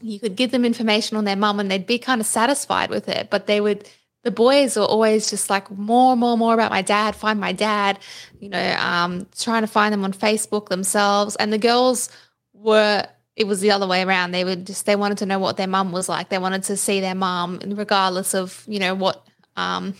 you 0.00 0.20
could 0.20 0.36
give 0.36 0.50
them 0.50 0.64
information 0.64 1.16
on 1.16 1.24
their 1.24 1.36
mum 1.36 1.60
and 1.60 1.70
they'd 1.70 1.86
be 1.86 1.98
kind 1.98 2.20
of 2.20 2.26
satisfied 2.26 2.90
with 2.90 3.08
it, 3.08 3.30
but 3.30 3.46
they 3.46 3.60
would– 3.60 3.88
the 4.24 4.30
boys 4.30 4.76
were 4.76 4.84
always 4.84 5.30
just 5.30 5.50
like 5.50 5.70
more, 5.70 6.16
more, 6.16 6.36
more 6.38 6.54
about 6.54 6.70
my 6.70 6.82
dad, 6.82 7.16
find 7.16 7.40
my 7.40 7.52
dad, 7.52 7.98
you 8.38 8.48
know, 8.48 8.76
um, 8.78 9.26
trying 9.36 9.62
to 9.62 9.66
find 9.66 9.92
them 9.92 10.04
on 10.04 10.12
Facebook 10.12 10.68
themselves. 10.68 11.34
And 11.36 11.52
the 11.52 11.58
girls 11.58 12.08
were, 12.52 13.04
it 13.36 13.46
was 13.46 13.60
the 13.60 13.70
other 13.70 13.86
way 13.86 14.02
around. 14.02 14.32
They 14.32 14.44
would 14.44 14.66
just, 14.66 14.86
they 14.86 14.96
wanted 14.96 15.18
to 15.18 15.26
know 15.26 15.38
what 15.38 15.56
their 15.56 15.66
mum 15.66 15.92
was 15.92 16.08
like. 16.08 16.28
They 16.28 16.38
wanted 16.38 16.64
to 16.64 16.76
see 16.76 17.00
their 17.00 17.14
mum, 17.14 17.60
regardless 17.64 18.34
of, 18.34 18.64
you 18.66 18.78
know, 18.78 18.94
what 18.94 19.26
um, 19.56 19.94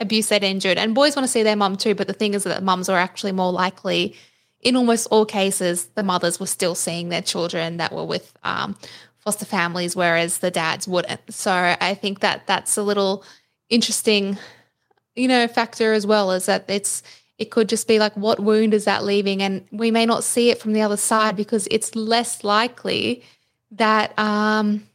abuse 0.00 0.28
they'd 0.28 0.44
endured. 0.44 0.78
And 0.78 0.94
boys 0.94 1.16
want 1.16 1.24
to 1.24 1.32
see 1.32 1.42
their 1.42 1.56
mum 1.56 1.76
too. 1.76 1.94
But 1.94 2.06
the 2.06 2.12
thing 2.12 2.34
is 2.34 2.44
that 2.44 2.62
mums 2.62 2.88
are 2.88 2.98
actually 2.98 3.32
more 3.32 3.52
likely, 3.52 4.14
in 4.60 4.76
almost 4.76 5.08
all 5.10 5.24
cases, 5.24 5.86
the 5.94 6.02
mothers 6.02 6.38
were 6.38 6.46
still 6.46 6.74
seeing 6.74 7.08
their 7.08 7.22
children 7.22 7.78
that 7.78 7.92
were 7.92 8.04
with 8.04 8.32
um, 8.44 8.76
foster 9.18 9.46
families, 9.46 9.96
whereas 9.96 10.38
the 10.38 10.50
dads 10.50 10.86
wouldn't. 10.86 11.20
So 11.32 11.76
I 11.80 11.94
think 11.94 12.20
that 12.20 12.46
that's 12.46 12.76
a 12.76 12.82
little, 12.82 13.24
interesting, 13.70 14.36
you 15.16 15.26
know, 15.26 15.48
factor 15.48 15.94
as 15.94 16.06
well 16.06 16.30
is 16.32 16.46
that 16.46 16.66
it's 16.68 17.02
it 17.38 17.50
could 17.50 17.68
just 17.68 17.88
be 17.88 17.98
like 17.98 18.16
what 18.16 18.40
wound 18.40 18.74
is 18.74 18.84
that 18.84 19.04
leaving? 19.04 19.42
And 19.42 19.66
we 19.70 19.90
may 19.90 20.06
not 20.06 20.24
see 20.24 20.50
it 20.50 20.60
from 20.60 20.72
the 20.72 20.82
other 20.82 20.96
side 20.96 21.36
because 21.36 21.66
it's 21.70 21.96
less 21.96 22.44
likely 22.44 23.22
that 23.72 24.16
um, 24.18 24.86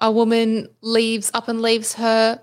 a 0.00 0.10
woman 0.10 0.68
leaves 0.82 1.30
up 1.32 1.48
and 1.48 1.62
leaves 1.62 1.94
her 1.94 2.40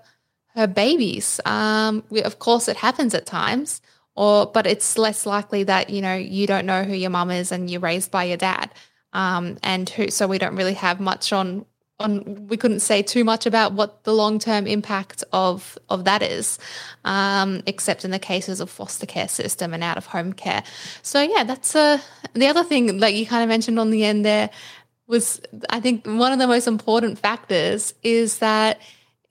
her 0.54 0.66
babies. 0.66 1.40
Um, 1.44 2.04
of 2.24 2.38
course 2.38 2.68
it 2.68 2.76
happens 2.76 3.14
at 3.14 3.26
times 3.26 3.80
or 4.14 4.46
but 4.46 4.66
it's 4.66 4.96
less 4.96 5.26
likely 5.26 5.64
that 5.64 5.90
you 5.90 6.00
know 6.00 6.14
you 6.14 6.46
don't 6.46 6.66
know 6.66 6.84
who 6.84 6.94
your 6.94 7.10
mum 7.10 7.30
is 7.30 7.50
and 7.52 7.70
you're 7.70 7.80
raised 7.80 8.10
by 8.10 8.24
your 8.24 8.36
dad. 8.36 8.70
Um, 9.12 9.58
and 9.62 9.88
who 9.88 10.10
so 10.10 10.26
we 10.26 10.38
don't 10.38 10.56
really 10.56 10.74
have 10.74 10.98
much 10.98 11.32
on 11.32 11.66
on 12.00 12.46
we 12.48 12.56
couldn't 12.56 12.80
say 12.80 13.02
too 13.02 13.24
much 13.24 13.46
about 13.46 13.72
what 13.72 14.02
the 14.04 14.12
long 14.12 14.38
term 14.38 14.66
impact 14.66 15.22
of 15.32 15.78
of 15.88 16.04
that 16.04 16.22
is, 16.22 16.58
um, 17.04 17.62
except 17.66 18.04
in 18.04 18.10
the 18.10 18.18
cases 18.18 18.60
of 18.60 18.68
foster 18.70 19.06
care 19.06 19.28
system 19.28 19.72
and 19.72 19.84
out 19.84 19.96
of 19.96 20.06
home 20.06 20.32
care. 20.32 20.62
So 21.02 21.20
yeah, 21.20 21.44
that's 21.44 21.74
a 21.74 22.00
the 22.32 22.46
other 22.46 22.64
thing 22.64 22.98
like 22.98 23.14
you 23.14 23.26
kind 23.26 23.42
of 23.42 23.48
mentioned 23.48 23.78
on 23.78 23.90
the 23.90 24.04
end 24.04 24.24
there 24.24 24.50
was 25.06 25.40
I 25.70 25.80
think 25.80 26.06
one 26.06 26.32
of 26.32 26.38
the 26.38 26.46
most 26.46 26.66
important 26.66 27.18
factors 27.18 27.94
is 28.02 28.38
that 28.38 28.80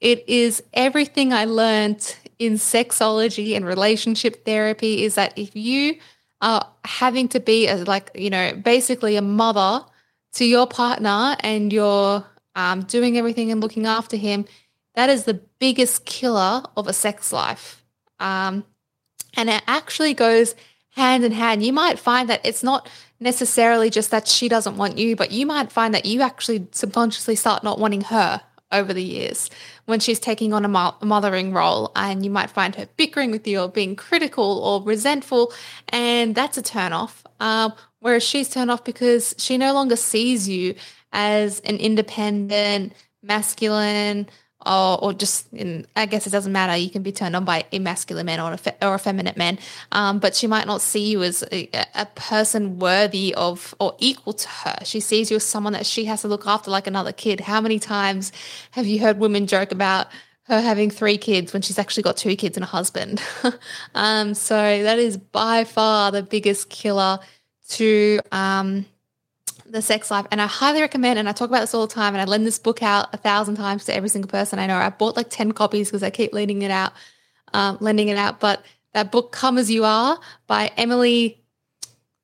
it 0.00 0.26
is 0.28 0.62
everything 0.72 1.32
I 1.32 1.44
learned 1.44 2.16
in 2.38 2.54
sexology 2.54 3.56
and 3.56 3.66
relationship 3.66 4.44
therapy 4.44 5.04
is 5.04 5.16
that 5.16 5.36
if 5.36 5.54
you 5.54 5.98
are 6.40 6.66
having 6.84 7.28
to 7.28 7.40
be 7.40 7.68
a, 7.68 7.76
like 7.76 8.10
you 8.14 8.30
know 8.30 8.54
basically 8.54 9.16
a 9.16 9.22
mother 9.22 9.84
to 10.34 10.44
your 10.44 10.66
partner 10.66 11.36
and 11.40 11.72
your 11.72 12.24
um, 12.54 12.82
doing 12.82 13.18
everything 13.18 13.50
and 13.50 13.60
looking 13.60 13.86
after 13.86 14.16
him, 14.16 14.46
that 14.94 15.10
is 15.10 15.24
the 15.24 15.40
biggest 15.58 16.04
killer 16.04 16.62
of 16.76 16.86
a 16.86 16.92
sex 16.92 17.32
life. 17.32 17.84
Um, 18.20 18.64
and 19.36 19.50
it 19.50 19.62
actually 19.66 20.14
goes 20.14 20.54
hand 20.90 21.24
in 21.24 21.32
hand. 21.32 21.64
You 21.64 21.72
might 21.72 21.98
find 21.98 22.28
that 22.28 22.40
it's 22.44 22.62
not 22.62 22.88
necessarily 23.20 23.90
just 23.90 24.10
that 24.10 24.28
she 24.28 24.48
doesn't 24.48 24.76
want 24.76 24.98
you, 24.98 25.16
but 25.16 25.32
you 25.32 25.46
might 25.46 25.72
find 25.72 25.94
that 25.94 26.06
you 26.06 26.22
actually 26.22 26.68
subconsciously 26.72 27.34
start 27.34 27.64
not 27.64 27.78
wanting 27.78 28.02
her 28.02 28.40
over 28.72 28.92
the 28.92 29.02
years 29.02 29.50
when 29.86 30.00
she's 30.00 30.18
taking 30.18 30.52
on 30.52 30.64
a 30.64 30.68
mo- 30.68 30.94
mothering 31.02 31.52
role. 31.52 31.92
And 31.96 32.24
you 32.24 32.30
might 32.30 32.50
find 32.50 32.74
her 32.76 32.86
bickering 32.96 33.30
with 33.30 33.46
you 33.46 33.60
or 33.60 33.68
being 33.68 33.96
critical 33.96 34.58
or 34.58 34.82
resentful. 34.82 35.52
And 35.88 36.34
that's 36.34 36.58
a 36.58 36.62
turn 36.62 36.92
off. 36.92 37.24
Um, 37.40 37.72
whereas 38.00 38.22
she's 38.22 38.48
turned 38.48 38.70
off 38.70 38.84
because 38.84 39.34
she 39.38 39.58
no 39.58 39.72
longer 39.72 39.96
sees 39.96 40.48
you 40.48 40.74
as 41.14 41.60
an 41.60 41.76
independent, 41.76 42.92
masculine, 43.22 44.28
or, 44.66 45.02
or 45.02 45.12
just 45.12 45.52
in, 45.52 45.86
I 45.94 46.06
guess 46.06 46.26
it 46.26 46.30
doesn't 46.30 46.52
matter. 46.52 46.76
You 46.76 46.90
can 46.90 47.02
be 47.02 47.12
turned 47.12 47.36
on 47.36 47.44
by 47.44 47.64
a 47.72 47.78
masculine 47.78 48.26
man 48.26 48.40
or 48.40 48.52
a, 48.52 48.56
fe- 48.56 48.76
or 48.82 48.94
effeminate 48.94 49.36
man, 49.36 49.58
um, 49.92 50.18
but 50.18 50.34
she 50.34 50.46
might 50.46 50.66
not 50.66 50.80
see 50.80 51.10
you 51.10 51.22
as 51.22 51.44
a, 51.52 51.68
a, 51.94 52.06
person 52.14 52.78
worthy 52.78 53.34
of 53.34 53.74
or 53.78 53.94
equal 53.98 54.32
to 54.32 54.48
her. 54.48 54.78
She 54.84 55.00
sees 55.00 55.30
you 55.30 55.36
as 55.36 55.44
someone 55.44 55.72
that 55.74 55.86
she 55.86 56.06
has 56.06 56.22
to 56.22 56.28
look 56.28 56.46
after 56.46 56.70
like 56.70 56.86
another 56.86 57.12
kid. 57.12 57.40
How 57.40 57.60
many 57.60 57.78
times 57.78 58.32
have 58.72 58.86
you 58.86 59.00
heard 59.00 59.18
women 59.18 59.46
joke 59.46 59.72
about 59.72 60.08
her 60.44 60.60
having 60.60 60.90
three 60.90 61.18
kids 61.18 61.52
when 61.52 61.62
she's 61.62 61.78
actually 61.78 62.02
got 62.02 62.16
two 62.16 62.34
kids 62.36 62.56
and 62.56 62.64
a 62.64 62.68
husband? 62.68 63.22
um, 63.94 64.34
so 64.34 64.54
that 64.54 64.98
is 64.98 65.16
by 65.16 65.64
far 65.64 66.10
the 66.10 66.22
biggest 66.22 66.70
killer 66.70 67.18
to 67.68 68.20
um, 68.32 68.86
the 69.66 69.82
sex 69.82 70.10
life. 70.10 70.26
And 70.30 70.40
I 70.40 70.46
highly 70.46 70.80
recommend, 70.80 71.18
and 71.18 71.28
I 71.28 71.32
talk 71.32 71.48
about 71.48 71.60
this 71.60 71.74
all 71.74 71.86
the 71.86 71.92
time, 71.94 72.14
and 72.14 72.20
I 72.22 72.24
lend 72.24 72.46
this 72.46 72.58
book 72.58 72.82
out 72.82 73.12
a 73.12 73.16
thousand 73.16 73.56
times 73.56 73.84
to 73.86 73.94
every 73.94 74.08
single 74.08 74.30
person 74.30 74.58
I 74.58 74.66
know. 74.66 74.76
I 74.76 74.90
bought 74.90 75.16
like 75.16 75.30
10 75.30 75.52
copies 75.52 75.88
because 75.88 76.02
I 76.02 76.10
keep 76.10 76.32
lending 76.32 76.62
it 76.62 76.70
out, 76.70 76.92
um, 77.52 77.78
lending 77.80 78.08
it 78.08 78.16
out. 78.16 78.40
But 78.40 78.64
that 78.92 79.10
book, 79.10 79.32
Come 79.32 79.58
As 79.58 79.70
You 79.70 79.84
Are 79.84 80.18
by 80.46 80.70
Emily 80.76 81.40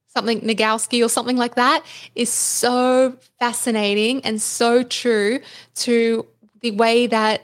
something 0.08 0.40
Nagoski 0.40 1.04
or 1.04 1.08
something 1.08 1.36
like 1.36 1.54
that 1.54 1.84
is 2.16 2.30
so 2.30 3.16
fascinating 3.38 4.20
and 4.24 4.42
so 4.42 4.82
true 4.82 5.40
to 5.76 6.26
the 6.62 6.72
way 6.72 7.06
that 7.06 7.42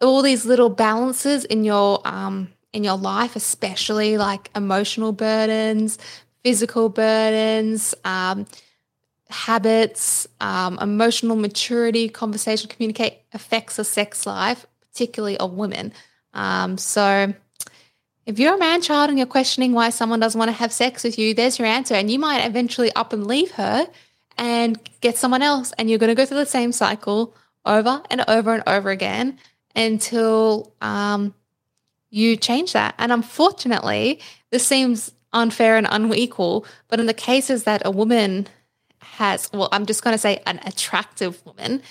all 0.00 0.20
these 0.20 0.44
little 0.44 0.68
balances 0.68 1.44
in 1.44 1.64
your 1.64 2.00
um 2.04 2.52
in 2.72 2.84
your 2.84 2.96
life, 2.96 3.34
especially 3.34 4.16
like 4.16 4.50
emotional 4.54 5.12
burdens, 5.12 5.98
physical 6.44 6.88
burdens, 6.88 7.94
um, 8.04 8.46
habits, 9.30 10.26
um, 10.40 10.78
emotional 10.80 11.36
maturity, 11.36 12.08
conversation, 12.08 12.68
communicate 12.68 13.18
affects 13.32 13.78
a 13.78 13.84
sex 13.84 14.26
life, 14.26 14.66
particularly 14.80 15.36
of 15.38 15.52
women. 15.52 15.92
Um, 16.34 16.78
so 16.78 17.32
if 18.26 18.38
you're 18.38 18.54
a 18.54 18.58
man 18.58 18.80
child 18.80 19.10
and 19.10 19.18
you're 19.18 19.26
questioning 19.26 19.72
why 19.72 19.90
someone 19.90 20.20
doesn't 20.20 20.38
want 20.38 20.50
to 20.50 20.56
have 20.56 20.72
sex 20.72 21.04
with 21.04 21.18
you, 21.18 21.34
there's 21.34 21.58
your 21.58 21.66
answer. 21.66 21.94
And 21.94 22.10
you 22.10 22.18
might 22.18 22.44
eventually 22.46 22.92
up 22.94 23.12
and 23.12 23.26
leave 23.26 23.52
her 23.52 23.88
and 24.38 24.78
get 25.00 25.16
someone 25.16 25.42
else. 25.42 25.72
And 25.78 25.90
you're 25.90 25.98
going 25.98 26.08
to 26.08 26.14
go 26.14 26.24
through 26.24 26.38
the 26.38 26.46
same 26.46 26.72
cycle 26.72 27.34
over 27.64 28.02
and 28.10 28.24
over 28.28 28.54
and 28.54 28.62
over 28.66 28.90
again 28.90 29.38
until 29.74 30.72
um, 30.80 31.34
you 32.10 32.36
change 32.36 32.72
that. 32.72 32.94
And 32.98 33.12
unfortunately, 33.12 34.20
this 34.50 34.66
seems 34.66 35.12
unfair 35.32 35.76
and 35.76 35.86
unequal. 35.90 36.66
But 36.88 37.00
in 37.00 37.06
the 37.06 37.14
cases 37.14 37.64
that 37.64 37.82
a 37.84 37.90
woman 37.90 38.48
has, 39.00 39.50
well, 39.52 39.68
I'm 39.72 39.86
just 39.86 40.02
going 40.02 40.14
to 40.14 40.18
say 40.18 40.42
an 40.46 40.60
attractive 40.64 41.44
woman 41.44 41.82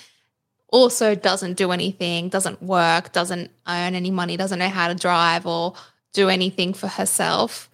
also 0.68 1.14
doesn't 1.14 1.54
do 1.54 1.72
anything, 1.72 2.28
doesn't 2.28 2.62
work, 2.62 3.12
doesn't 3.12 3.50
earn 3.66 3.94
any 3.94 4.10
money, 4.10 4.36
doesn't 4.36 4.58
know 4.58 4.68
how 4.68 4.88
to 4.88 4.94
drive 4.94 5.46
or 5.46 5.74
do 6.12 6.28
anything 6.28 6.72
for 6.74 6.88
herself, 6.88 7.70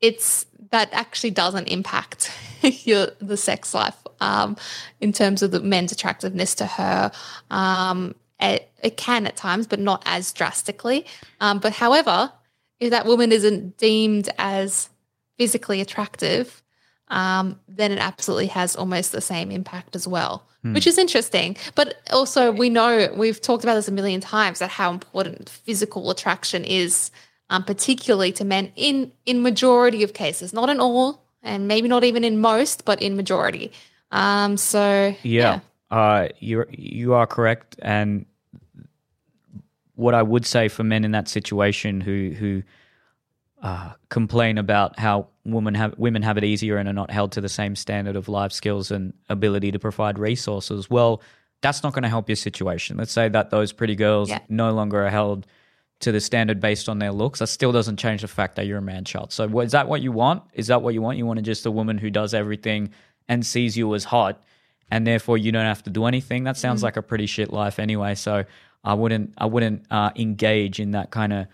it's 0.00 0.46
that 0.70 0.88
actually 0.92 1.30
doesn't 1.30 1.68
impact 1.68 2.30
your 2.62 3.08
the 3.20 3.36
sex 3.36 3.74
life 3.74 3.96
um, 4.20 4.56
in 5.00 5.12
terms 5.12 5.42
of 5.42 5.50
the 5.50 5.60
men's 5.60 5.92
attractiveness 5.92 6.54
to 6.56 6.66
her. 6.66 7.10
Um, 7.50 8.14
it, 8.38 8.70
it, 8.82 8.96
can 8.96 9.26
at 9.26 9.36
times, 9.36 9.66
but 9.66 9.78
not 9.78 10.02
as 10.06 10.32
drastically. 10.32 11.04
Um, 11.40 11.58
but 11.58 11.74
however, 11.74 12.32
if 12.78 12.90
that 12.90 13.04
woman 13.04 13.32
isn't 13.32 13.76
deemed 13.76 14.30
as 14.38 14.88
physically 15.36 15.82
attractive, 15.82 16.62
um, 17.10 17.58
then 17.68 17.90
it 17.92 17.98
absolutely 17.98 18.46
has 18.46 18.76
almost 18.76 19.12
the 19.12 19.20
same 19.20 19.50
impact 19.50 19.96
as 19.96 20.06
well, 20.06 20.44
hmm. 20.62 20.74
which 20.74 20.86
is 20.86 20.96
interesting. 20.96 21.56
But 21.74 21.96
also, 22.10 22.52
we 22.52 22.70
know 22.70 23.12
we've 23.16 23.40
talked 23.40 23.64
about 23.64 23.74
this 23.74 23.88
a 23.88 23.92
million 23.92 24.20
times 24.20 24.60
that 24.60 24.70
how 24.70 24.90
important 24.90 25.48
physical 25.48 26.10
attraction 26.10 26.64
is, 26.64 27.10
um, 27.50 27.64
particularly 27.64 28.32
to 28.32 28.44
men 28.44 28.72
in 28.76 29.12
in 29.26 29.42
majority 29.42 30.02
of 30.02 30.14
cases, 30.14 30.52
not 30.52 30.70
in 30.70 30.80
all, 30.80 31.22
and 31.42 31.66
maybe 31.66 31.88
not 31.88 32.04
even 32.04 32.24
in 32.24 32.40
most, 32.40 32.84
but 32.84 33.02
in 33.02 33.16
majority. 33.16 33.72
Um, 34.12 34.56
so 34.56 35.14
yeah, 35.22 35.60
yeah. 35.90 35.96
Uh, 35.96 36.28
you 36.38 36.64
you 36.70 37.14
are 37.14 37.26
correct, 37.26 37.76
and 37.82 38.24
what 39.96 40.14
I 40.14 40.22
would 40.22 40.46
say 40.46 40.68
for 40.68 40.84
men 40.84 41.04
in 41.04 41.10
that 41.10 41.28
situation 41.28 42.00
who 42.00 42.30
who 42.30 42.62
uh, 43.62 43.94
complain 44.08 44.58
about 44.58 44.98
how 44.98 45.26
women 45.52 45.74
have 45.74 45.98
women 45.98 46.22
have 46.22 46.38
it 46.38 46.44
easier 46.44 46.76
and 46.76 46.88
are 46.88 46.94
not 46.94 47.10
held 47.10 47.32
to 47.32 47.40
the 47.40 47.48
same 47.48 47.76
standard 47.76 48.16
of 48.16 48.28
life 48.28 48.52
skills 48.52 48.90
and 48.90 49.12
ability 49.28 49.72
to 49.72 49.78
provide 49.78 50.18
resources. 50.18 50.90
Well, 50.90 51.22
that's 51.62 51.82
not 51.82 51.92
going 51.92 52.02
to 52.02 52.08
help 52.08 52.28
your 52.28 52.36
situation. 52.36 52.96
Let's 52.96 53.12
say 53.12 53.28
that 53.28 53.50
those 53.50 53.72
pretty 53.72 53.94
girls 53.94 54.30
yeah. 54.30 54.40
no 54.48 54.72
longer 54.72 55.04
are 55.04 55.10
held 55.10 55.46
to 56.00 56.12
the 56.12 56.20
standard 56.20 56.60
based 56.60 56.88
on 56.88 56.98
their 56.98 57.12
looks. 57.12 57.40
That 57.40 57.48
still 57.48 57.72
doesn't 57.72 57.98
change 57.98 58.22
the 58.22 58.28
fact 58.28 58.56
that 58.56 58.66
you're 58.66 58.78
a 58.78 58.82
man 58.82 59.04
child. 59.04 59.32
So, 59.32 59.60
is 59.60 59.72
that 59.72 59.88
what 59.88 60.00
you 60.00 60.12
want? 60.12 60.42
Is 60.54 60.68
that 60.68 60.82
what 60.82 60.94
you 60.94 61.02
want? 61.02 61.18
You 61.18 61.26
want 61.26 61.42
just 61.42 61.66
a 61.66 61.70
woman 61.70 61.98
who 61.98 62.10
does 62.10 62.34
everything 62.34 62.90
and 63.28 63.44
sees 63.44 63.76
you 63.76 63.94
as 63.94 64.04
hot, 64.04 64.42
and 64.90 65.06
therefore 65.06 65.38
you 65.38 65.52
don't 65.52 65.66
have 65.66 65.82
to 65.84 65.90
do 65.90 66.06
anything. 66.06 66.44
That 66.44 66.56
sounds 66.56 66.80
mm. 66.80 66.84
like 66.84 66.96
a 66.96 67.02
pretty 67.02 67.26
shit 67.26 67.52
life 67.52 67.78
anyway. 67.78 68.14
So, 68.14 68.44
I 68.82 68.94
wouldn't 68.94 69.34
I 69.36 69.46
wouldn't 69.46 69.84
uh, 69.90 70.10
engage 70.16 70.80
in 70.80 70.92
that 70.92 71.10
kind 71.10 71.32
of 71.32 71.46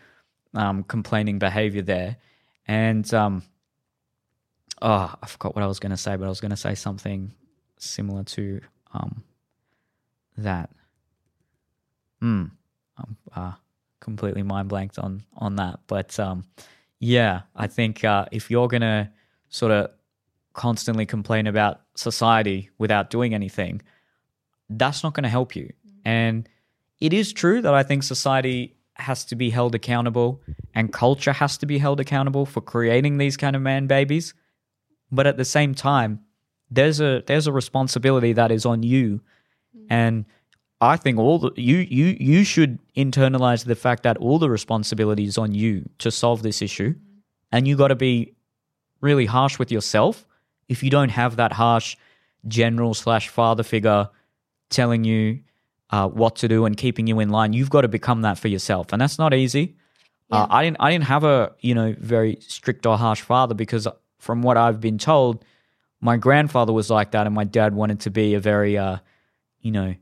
um, 0.55 0.85
complaining 0.85 1.39
behavior 1.39 1.83
there. 1.83 2.17
And 2.67 3.13
um, 3.15 3.43
oh, 4.83 5.15
I 5.23 5.27
forgot 5.27 5.55
what 5.55 5.63
I 5.63 5.67
was 5.67 5.79
going 5.79 5.91
to 5.91 5.97
say, 5.97 6.17
but 6.17 6.27
I 6.27 6.29
was 6.29 6.41
going 6.41 6.51
to 6.51 6.57
say 6.57 6.75
something 6.75 7.33
similar 7.79 8.25
to 8.25 8.61
um, 8.93 9.23
that. 10.37 10.71
Hmm. 12.21 12.45
I'm 12.99 13.17
uh, 13.35 13.53
completely 14.01 14.43
mind 14.43 14.69
blanked 14.69 14.99
on 14.99 15.23
on 15.37 15.57
that, 15.57 15.81
but 15.87 16.19
um, 16.19 16.45
yeah, 16.99 17.43
I 17.55 17.67
think 17.67 18.05
uh, 18.05 18.25
if 18.33 18.51
you're 18.51 18.69
gonna 18.69 19.13
sort 19.51 19.71
of 19.71 19.91
constantly 20.55 21.07
complain 21.07 21.47
about 21.47 21.83
society 21.95 22.71
without 22.79 23.11
doing 23.11 23.35
anything, 23.35 23.83
that's 24.71 25.03
not 25.03 25.15
going 25.15 25.23
to 25.23 25.29
help 25.29 25.55
you. 25.55 25.73
And 26.05 26.49
it 27.01 27.13
is 27.13 27.33
true 27.33 27.61
that 27.63 27.75
I 27.75 27.83
think 27.83 28.03
society 28.03 28.77
has 28.95 29.25
to 29.27 29.37
be 29.37 29.51
held 29.51 29.75
accountable 29.75 30.43
and 30.75 30.93
culture 30.93 31.33
has 31.33 31.59
to 31.59 31.67
be 31.67 31.79
held 31.79 32.01
accountable 32.01 32.47
for 32.47 32.63
creating 32.63 33.19
these 33.19 33.37
kind 33.37 33.55
of 33.55 33.61
man 33.61 33.87
babies. 33.87 34.33
But 35.11 35.27
at 35.27 35.37
the 35.37 35.45
same 35.45 35.75
time, 35.75 36.21
there's 36.71 37.01
a 37.01 37.23
there's 37.27 37.47
a 37.47 37.53
responsibility 37.53 38.33
that 38.33 38.51
is 38.51 38.67
on 38.67 38.83
you. 38.83 39.21
And 39.89 40.25
I 40.81 40.97
think 40.97 41.19
all 41.19 41.39
the 41.39 41.53
you 41.57 41.77
you 41.77 42.17
you 42.19 42.45
should 42.45 42.79
internalize 42.97 43.65
the 43.65 43.75
fact 43.75 44.03
that 44.03 44.17
all 44.19 44.39
the 44.39 44.51
responsibility 44.51 45.25
is 45.25 45.39
on 45.39 45.55
you 45.55 45.89
to 45.99 46.11
solve 46.11 46.43
this 46.43 46.61
issue. 46.61 46.95
And 47.53 47.67
you 47.69 47.77
got 47.77 47.89
to 47.89 47.97
be 47.97 48.35
really 49.01 49.27
harsh 49.27 49.59
with 49.59 49.71
yourself 49.71 50.27
if 50.69 50.83
you 50.83 50.91
don't 50.91 51.11
have 51.11 51.37
that 51.37 51.53
harsh 51.53 51.97
general 52.49 52.95
slash 52.95 53.29
father 53.29 53.63
figure 53.63 54.09
telling 54.69 55.05
you 55.05 55.41
uh, 55.91 56.09
what 56.09 56.37
to 56.37 56.49
do 56.49 56.65
and 56.65 56.77
keeping 56.77 57.07
you 57.07 57.21
in 57.21 57.31
line. 57.31 57.53
You've 57.53 57.71
got 57.71 57.83
to 57.83 57.89
become 57.89 58.23
that 58.23 58.39
for 58.39 58.49
yourself, 58.49 58.93
and 58.93 59.01
that's 59.01 59.19
not 59.19 59.33
easy. 59.33 59.77
Uh, 60.31 60.37
yeah. 60.37 60.43
Uh, 60.43 60.47
I 60.51 60.65
didn't. 60.65 60.77
I 60.81 60.91
didn't 60.91 61.05
have 61.05 61.25
a 61.25 61.53
you 61.61 61.75
know 61.75 61.95
very 61.99 62.39
strict 62.41 62.85
or 62.87 62.99
harsh 62.99 63.23
father 63.23 63.55
because 63.55 63.87
from 64.27 64.43
what 64.43 64.57
I've 64.57 64.81
been 64.81 64.99
told, 64.99 65.45
my 66.01 66.17
grandfather 66.17 66.73
was 66.73 66.91
like 66.91 67.13
that, 67.13 67.27
and 67.27 67.35
my 67.35 67.45
dad 67.45 67.75
wanted 67.75 68.01
to 68.01 68.11
be 68.11 68.35
a 68.35 68.41
very 68.41 68.77
uh, 68.77 68.99
you 69.61 69.71
know 69.71 69.95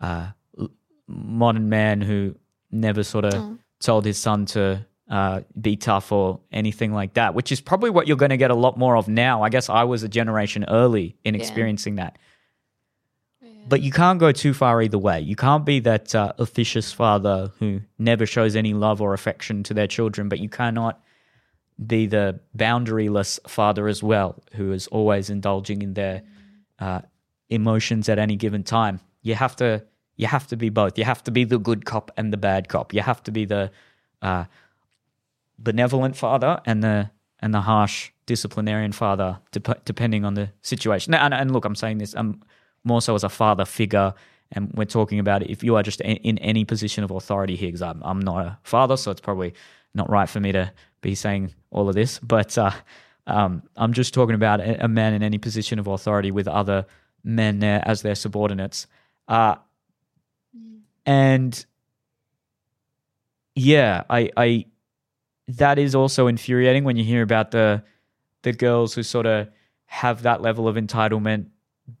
uh, 0.00 0.28
modern 1.06 1.68
man 1.68 2.00
who 2.00 2.34
never 2.72 3.04
sort 3.04 3.26
of 3.26 3.34
mm. 3.34 3.58
told 3.78 4.04
his 4.04 4.18
son 4.18 4.46
to 4.46 4.84
uh, 5.08 5.42
be 5.60 5.76
tough 5.76 6.10
or 6.10 6.40
anything 6.50 6.92
like 6.92 7.14
that, 7.14 7.34
which 7.34 7.52
is 7.52 7.60
probably 7.60 7.90
what 7.90 8.08
you're 8.08 8.16
going 8.16 8.30
to 8.30 8.36
get 8.36 8.50
a 8.50 8.54
lot 8.54 8.76
more 8.76 8.96
of 8.96 9.06
now. 9.08 9.42
I 9.42 9.50
guess 9.50 9.68
I 9.68 9.84
was 9.84 10.02
a 10.02 10.08
generation 10.08 10.64
early 10.68 11.16
in 11.22 11.34
experiencing 11.34 11.96
yeah. 11.96 12.04
that. 12.04 12.18
But 13.68 13.82
you 13.82 13.90
can't 13.90 14.20
go 14.20 14.30
too 14.30 14.54
far 14.54 14.80
either 14.80 14.98
way. 14.98 15.20
You 15.20 15.34
can't 15.34 15.64
be 15.64 15.80
that 15.80 16.14
uh, 16.14 16.32
officious 16.38 16.92
father 16.92 17.50
who 17.58 17.80
never 17.98 18.24
shows 18.24 18.54
any 18.54 18.74
love 18.74 19.02
or 19.02 19.12
affection 19.12 19.64
to 19.64 19.74
their 19.74 19.88
children, 19.88 20.28
but 20.28 20.38
you 20.38 20.48
cannot 20.48 21.00
be 21.84 22.06
the 22.06 22.40
boundaryless 22.56 23.38
father 23.48 23.88
as 23.88 24.02
well, 24.02 24.42
who 24.52 24.72
is 24.72 24.86
always 24.88 25.28
indulging 25.28 25.82
in 25.82 25.94
their 25.94 26.22
uh, 26.78 27.02
emotions 27.50 28.08
at 28.08 28.18
any 28.18 28.36
given 28.36 28.62
time. 28.62 29.00
You 29.22 29.34
have 29.34 29.56
to 29.56 29.84
you 30.16 30.26
have 30.26 30.46
to 30.46 30.56
be 30.56 30.70
both. 30.70 30.96
You 30.96 31.04
have 31.04 31.22
to 31.24 31.30
be 31.30 31.44
the 31.44 31.58
good 31.58 31.84
cop 31.84 32.10
and 32.16 32.32
the 32.32 32.38
bad 32.38 32.68
cop. 32.68 32.94
You 32.94 33.02
have 33.02 33.22
to 33.24 33.30
be 33.30 33.44
the 33.44 33.70
uh, 34.22 34.44
benevolent 35.58 36.16
father 36.16 36.60
and 36.64 36.82
the 36.82 37.10
and 37.40 37.52
the 37.52 37.60
harsh 37.60 38.10
disciplinarian 38.24 38.92
father, 38.92 39.38
dep- 39.52 39.84
depending 39.84 40.24
on 40.24 40.34
the 40.34 40.50
situation. 40.62 41.14
and, 41.14 41.34
and, 41.34 41.52
look, 41.52 41.64
I'm 41.64 41.74
saying 41.74 41.98
this. 41.98 42.14
I'm 42.16 42.42
more 42.82 43.02
so 43.02 43.14
as 43.14 43.24
a 43.24 43.28
father 43.28 43.64
figure. 43.64 44.14
And 44.52 44.72
we're 44.74 44.84
talking 44.84 45.18
about 45.18 45.42
if 45.42 45.62
you 45.62 45.76
are 45.76 45.82
just 45.82 46.00
in 46.00 46.38
any 46.38 46.64
position 46.64 47.04
of 47.04 47.10
authority 47.10 47.56
here, 47.56 47.68
because 47.68 47.82
I'm, 47.82 48.02
I'm 48.02 48.20
not 48.20 48.46
a 48.46 48.58
father, 48.62 48.96
so 48.96 49.10
it's 49.10 49.20
probably 49.20 49.54
not 49.94 50.08
right 50.08 50.28
for 50.28 50.40
me 50.40 50.52
to 50.52 50.72
be 51.06 51.14
saying 51.14 51.54
all 51.70 51.88
of 51.88 51.94
this. 51.94 52.18
But 52.18 52.58
uh, 52.58 52.72
um, 53.26 53.62
I'm 53.76 53.92
just 53.92 54.12
talking 54.12 54.34
about 54.34 54.60
a 54.60 54.88
man 54.88 55.14
in 55.14 55.22
any 55.22 55.38
position 55.38 55.78
of 55.78 55.86
authority 55.86 56.30
with 56.30 56.48
other 56.48 56.86
men 57.22 57.60
there 57.60 57.82
as 57.84 58.02
their 58.02 58.14
subordinates. 58.14 58.86
Uh, 59.28 59.56
and 61.04 61.64
yeah, 63.54 64.02
I, 64.10 64.30
I, 64.36 64.66
that 65.48 65.78
is 65.78 65.94
also 65.94 66.26
infuriating 66.26 66.84
when 66.84 66.96
you 66.96 67.04
hear 67.04 67.22
about 67.22 67.52
the, 67.52 67.82
the 68.42 68.52
girls 68.52 68.94
who 68.94 69.02
sort 69.02 69.26
of 69.26 69.48
have 69.86 70.22
that 70.22 70.42
level 70.42 70.66
of 70.66 70.76
entitlement 70.76 71.46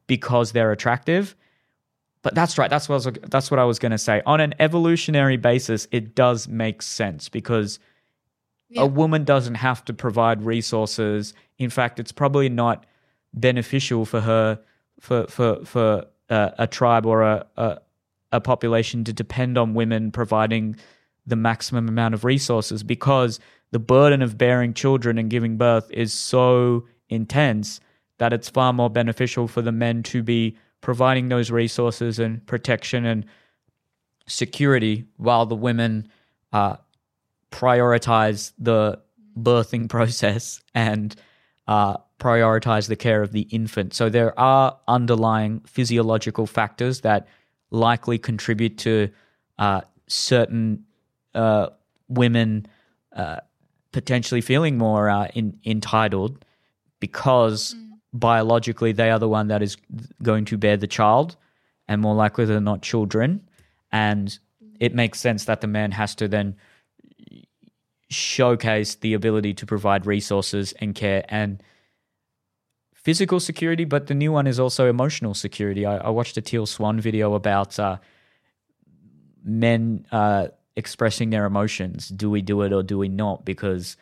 because 0.06 0.52
they're 0.52 0.72
attractive. 0.72 1.36
But 2.22 2.34
that's 2.34 2.58
right. 2.58 2.68
That's 2.68 2.88
what 2.88 2.94
I 2.94 3.10
was, 3.10 3.18
that's 3.30 3.50
what 3.52 3.60
I 3.60 3.64
was 3.64 3.78
going 3.78 3.92
to 3.92 3.98
say. 3.98 4.20
On 4.26 4.40
an 4.40 4.54
evolutionary 4.58 5.36
basis, 5.36 5.86
it 5.92 6.16
does 6.16 6.48
make 6.48 6.82
sense 6.82 7.28
because 7.28 7.78
yeah. 8.68 8.82
a 8.82 8.86
woman 8.86 9.24
doesn't 9.24 9.56
have 9.56 9.84
to 9.86 9.94
provide 9.94 10.42
resources. 10.42 11.34
In 11.58 11.70
fact, 11.70 12.00
it's 12.00 12.12
probably 12.12 12.48
not 12.48 12.86
beneficial 13.32 14.04
for 14.04 14.20
her 14.20 14.60
for 15.00 15.26
for 15.26 15.64
for 15.64 16.06
uh, 16.30 16.50
a 16.58 16.66
tribe 16.66 17.06
or 17.06 17.22
a, 17.22 17.46
a 17.56 17.78
a 18.32 18.40
population 18.40 19.04
to 19.04 19.12
depend 19.12 19.56
on 19.56 19.74
women 19.74 20.10
providing 20.10 20.76
the 21.26 21.36
maximum 21.36 21.88
amount 21.88 22.14
of 22.14 22.24
resources 22.24 22.82
because 22.82 23.40
the 23.72 23.78
burden 23.78 24.22
of 24.22 24.38
bearing 24.38 24.72
children 24.72 25.18
and 25.18 25.30
giving 25.30 25.56
birth 25.56 25.90
is 25.90 26.12
so 26.12 26.84
intense 27.08 27.80
that 28.18 28.32
it's 28.32 28.48
far 28.48 28.72
more 28.72 28.90
beneficial 28.90 29.46
for 29.46 29.62
the 29.62 29.72
men 29.72 30.02
to 30.02 30.22
be 30.22 30.56
providing 30.80 31.28
those 31.28 31.50
resources 31.50 32.18
and 32.18 32.44
protection 32.46 33.04
and 33.04 33.24
security 34.26 35.04
while 35.16 35.46
the 35.46 35.56
women 35.56 36.08
uh, 36.52 36.76
prioritize 37.56 38.52
the 38.58 39.00
birthing 39.36 39.88
process 39.96 40.60
and 40.74 41.16
uh, 41.66 41.96
prioritize 42.20 42.88
the 42.88 42.96
care 42.96 43.22
of 43.22 43.32
the 43.32 43.42
infant. 43.42 43.94
So 43.94 44.08
there 44.08 44.38
are 44.38 44.78
underlying 44.86 45.60
physiological 45.66 46.46
factors 46.46 47.00
that 47.00 47.26
likely 47.70 48.18
contribute 48.18 48.78
to 48.78 49.08
uh, 49.58 49.80
certain 50.06 50.84
uh, 51.34 51.68
women 52.08 52.66
uh, 53.14 53.38
potentially 53.92 54.40
feeling 54.40 54.78
more 54.78 55.08
uh, 55.08 55.28
in, 55.34 55.58
entitled 55.64 56.44
because 57.00 57.74
mm. 57.74 57.88
biologically 58.12 58.92
they 58.92 59.10
are 59.10 59.18
the 59.18 59.28
one 59.28 59.48
that 59.48 59.62
is 59.62 59.76
going 60.22 60.44
to 60.44 60.56
bear 60.56 60.76
the 60.76 60.86
child 60.86 61.36
and 61.88 62.00
more 62.00 62.14
likely 62.14 62.44
than 62.44 62.64
not 62.64 62.82
children. 62.82 63.48
And 63.90 64.38
it 64.78 64.94
makes 64.94 65.18
sense 65.18 65.46
that 65.46 65.60
the 65.60 65.66
man 65.66 65.92
has 65.92 66.14
to 66.16 66.28
then 66.28 66.56
showcase 68.08 68.94
the 68.96 69.14
ability 69.14 69.54
to 69.54 69.66
provide 69.66 70.06
resources 70.06 70.72
and 70.80 70.94
care 70.94 71.24
and 71.28 71.62
physical 72.94 73.38
security, 73.38 73.84
but 73.84 74.06
the 74.08 74.14
new 74.14 74.32
one 74.32 74.46
is 74.46 74.58
also 74.58 74.88
emotional 74.88 75.34
security. 75.34 75.86
I, 75.86 75.98
I 75.98 76.10
watched 76.10 76.36
a 76.36 76.40
Teal 76.40 76.66
Swan 76.66 77.00
video 77.00 77.34
about 77.34 77.78
uh, 77.78 77.98
men 79.44 80.06
uh, 80.10 80.48
expressing 80.74 81.30
their 81.30 81.46
emotions. 81.46 82.08
Do 82.08 82.30
we 82.30 82.42
do 82.42 82.62
it 82.62 82.72
or 82.72 82.82
do 82.82 82.98
we 82.98 83.08
not? 83.08 83.44
Because 83.44 83.96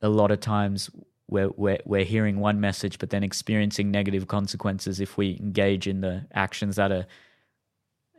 a 0.00 0.08
lot 0.08 0.30
of 0.30 0.40
times 0.40 0.90
we're, 1.28 1.50
we're, 1.56 1.80
we're 1.84 2.04
hearing 2.04 2.40
one 2.40 2.60
message, 2.60 2.98
but 2.98 3.10
then 3.10 3.22
experiencing 3.22 3.90
negative 3.90 4.26
consequences 4.26 5.00
if 5.00 5.16
we 5.16 5.36
engage 5.40 5.86
in 5.86 6.00
the 6.00 6.26
actions 6.32 6.76
that 6.76 6.92
are 6.92 7.06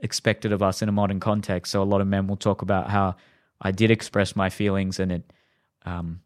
expected 0.01 0.51
of 0.51 0.61
us 0.61 0.81
in 0.81 0.89
a 0.89 0.91
modern 0.91 1.19
context. 1.19 1.71
So 1.71 1.81
a 1.81 1.83
lot 1.83 2.01
of 2.01 2.07
men 2.07 2.27
will 2.27 2.37
talk 2.37 2.61
about 2.61 2.89
how 2.89 3.15
I 3.61 3.71
did 3.71 3.91
express 3.91 4.35
my 4.35 4.49
feelings 4.49 4.99
and 4.99 5.11
it 5.11 5.33
um, 5.85 6.21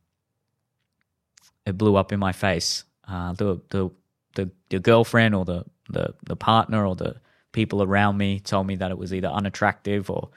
it 1.65 1.77
blew 1.77 1.95
up 1.95 2.11
in 2.11 2.19
my 2.19 2.31
face. 2.31 2.83
Uh, 3.07 3.33
the, 3.33 3.61
the 3.69 3.89
the 4.35 4.51
the 4.69 4.79
girlfriend 4.79 5.35
or 5.35 5.45
the, 5.45 5.65
the 5.89 6.13
the 6.23 6.35
partner 6.35 6.85
or 6.85 6.95
the 6.95 7.15
people 7.51 7.81
around 7.81 8.17
me 8.17 8.39
told 8.39 8.67
me 8.67 8.75
that 8.75 8.91
it 8.91 8.97
was 8.97 9.13
either 9.13 9.27
unattractive 9.27 10.09
or 10.09 10.29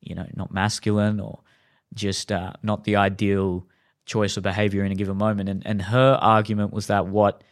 you 0.00 0.14
know 0.14 0.26
not 0.34 0.52
masculine 0.52 1.20
or 1.20 1.40
just 1.94 2.32
uh, 2.32 2.52
not 2.62 2.84
the 2.84 2.96
ideal 2.96 3.66
choice 4.06 4.36
of 4.36 4.42
behavior 4.42 4.84
in 4.84 4.92
a 4.92 4.94
given 4.94 5.16
moment. 5.16 5.48
And 5.48 5.66
and 5.66 5.82
her 5.82 6.18
argument 6.20 6.72
was 6.72 6.86
that 6.88 7.06
what 7.06 7.42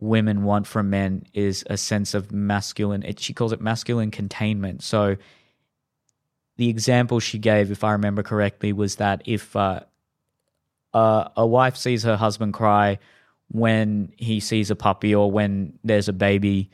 women 0.00 0.42
want 0.42 0.66
from 0.66 0.90
men 0.90 1.24
is 1.32 1.64
a 1.70 1.76
sense 1.76 2.14
of 2.14 2.30
masculine 2.30 3.02
it, 3.04 3.18
she 3.20 3.32
calls 3.32 3.52
it 3.52 3.60
masculine 3.60 4.10
containment. 4.10 4.82
So 4.82 5.16
the 6.56 6.68
example 6.68 7.20
she 7.20 7.38
gave 7.38 7.70
if 7.70 7.84
i 7.84 7.92
remember 7.92 8.22
correctly 8.22 8.72
was 8.72 8.96
that 8.96 9.22
if 9.24 9.56
uh, 10.94 11.28
a 11.36 11.46
wife 11.46 11.76
sees 11.76 12.04
her 12.04 12.16
husband 12.16 12.54
cry 12.54 12.98
when 13.48 14.12
he 14.16 14.40
sees 14.40 14.70
a 14.70 14.76
puppy 14.76 15.14
or 15.14 15.30
when 15.30 15.78
there's 15.84 16.08
a 16.08 16.12
baby, 16.12 16.70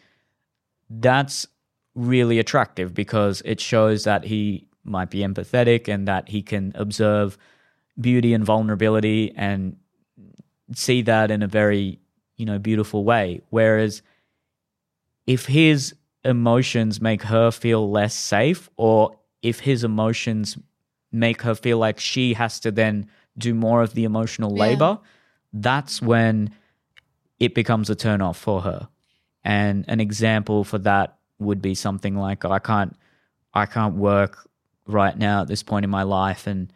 that's 0.88 1.46
really 1.94 2.38
attractive 2.38 2.94
because 2.94 3.42
it 3.44 3.60
shows 3.60 4.04
that 4.04 4.24
he 4.24 4.66
might 4.84 5.10
be 5.10 5.20
empathetic 5.20 5.88
and 5.88 6.06
that 6.06 6.28
he 6.28 6.42
can 6.42 6.72
observe 6.74 7.36
beauty 8.00 8.32
and 8.32 8.44
vulnerability 8.44 9.32
and 9.36 9.76
see 10.74 11.02
that 11.02 11.30
in 11.30 11.42
a 11.42 11.46
very, 11.46 11.98
you 12.36 12.46
know, 12.46 12.58
beautiful 12.58 13.04
way. 13.04 13.40
Whereas 13.50 14.02
if 15.26 15.46
his 15.46 15.94
emotions 16.24 17.00
make 17.00 17.22
her 17.22 17.50
feel 17.50 17.90
less 17.90 18.14
safe 18.14 18.70
or 18.76 19.18
if 19.42 19.60
his 19.60 19.84
emotions 19.84 20.58
make 21.12 21.42
her 21.42 21.54
feel 21.54 21.78
like 21.78 21.98
she 21.98 22.34
has 22.34 22.60
to 22.60 22.70
then 22.70 23.08
do 23.36 23.54
more 23.54 23.82
of 23.82 23.94
the 23.94 24.04
emotional 24.04 24.54
labor, 24.54 24.98
yeah. 25.00 25.08
that's 25.52 26.00
when 26.00 26.50
it 27.38 27.54
becomes 27.54 27.90
a 27.90 27.94
turn 27.94 28.20
off 28.20 28.38
for 28.38 28.60
her. 28.60 28.88
And 29.42 29.84
an 29.88 30.00
example 30.00 30.64
for 30.64 30.78
that 30.78 31.16
would 31.38 31.62
be 31.62 31.74
something 31.74 32.16
like 32.16 32.44
I 32.44 32.58
can't 32.58 32.94
I 33.54 33.66
can't 33.66 33.94
work 33.94 34.48
right 34.86 35.16
now 35.16 35.42
at 35.42 35.48
this 35.48 35.62
point 35.62 35.84
in 35.84 35.90
my 35.90 36.02
life 36.02 36.46
and 36.46 36.72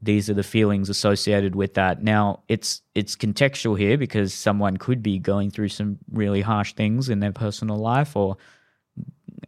these 0.00 0.30
are 0.30 0.34
the 0.34 0.44
feelings 0.44 0.88
associated 0.88 1.56
with 1.56 1.74
that. 1.74 2.02
Now 2.02 2.42
it's 2.46 2.82
it's 2.94 3.16
contextual 3.16 3.78
here 3.78 3.98
because 3.98 4.32
someone 4.32 4.76
could 4.76 5.02
be 5.02 5.18
going 5.18 5.50
through 5.50 5.70
some 5.70 5.98
really 6.12 6.42
harsh 6.42 6.74
things 6.74 7.08
in 7.08 7.20
their 7.20 7.32
personal 7.32 7.78
life 7.78 8.14
or 8.14 8.36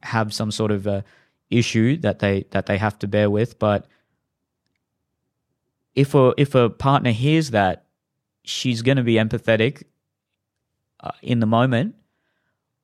have 0.03 0.33
some 0.35 0.51
sort 0.51 0.71
of 0.71 0.87
a 0.87 1.05
issue 1.51 1.97
that 1.99 2.21
they 2.21 2.45
that 2.51 2.67
they 2.67 2.79
have 2.79 2.99
to 3.01 3.09
bear 3.09 3.29
with. 3.29 3.59
But 3.59 3.87
if 5.95 6.15
a 6.15 6.33
if 6.37 6.55
a 6.55 6.71
partner 6.71 7.11
hears 7.11 7.51
that, 7.51 7.87
she's 8.45 8.83
going 8.83 8.97
to 8.97 9.03
be 9.03 9.15
empathetic 9.15 9.85
uh, 11.01 11.11
in 11.23 11.41
the 11.41 11.47
moment, 11.47 11.97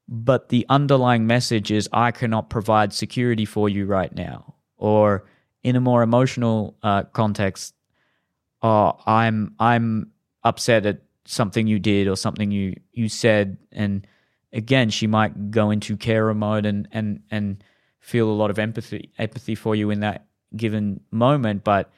but 0.08 0.48
the 0.48 0.66
underlying 0.68 1.26
message 1.26 1.70
is 1.70 1.88
I 1.92 2.10
cannot 2.10 2.50
provide 2.50 2.92
security 2.92 3.44
for 3.44 3.68
you 3.68 3.86
right 3.86 4.14
now. 4.14 4.54
Or 4.76 5.26
in 5.62 5.76
a 5.76 5.80
more 5.80 6.02
emotional 6.02 6.76
uh, 6.82 7.04
context, 7.04 7.74
oh, 8.62 8.98
I'm 9.06 9.54
I'm 9.58 10.12
upset 10.44 10.86
at 10.86 11.02
something 11.24 11.66
you 11.66 11.78
did 11.78 12.08
or 12.08 12.16
something 12.16 12.50
you 12.50 12.74
you 12.92 13.08
said, 13.08 13.58
and 13.72 14.06
again, 14.52 14.90
she 14.90 15.06
might 15.06 15.50
go 15.50 15.70
into 15.70 15.96
carer 15.96 16.34
mode 16.34 16.66
and 16.66 16.88
and 16.92 17.20
and 17.30 17.62
feel 18.06 18.30
a 18.30 18.38
lot 18.40 18.50
of 18.50 18.58
empathy 18.58 19.10
empathy 19.18 19.56
for 19.56 19.74
you 19.74 19.90
in 19.90 19.98
that 19.98 20.26
given 20.56 21.00
moment, 21.10 21.64
but 21.64 21.90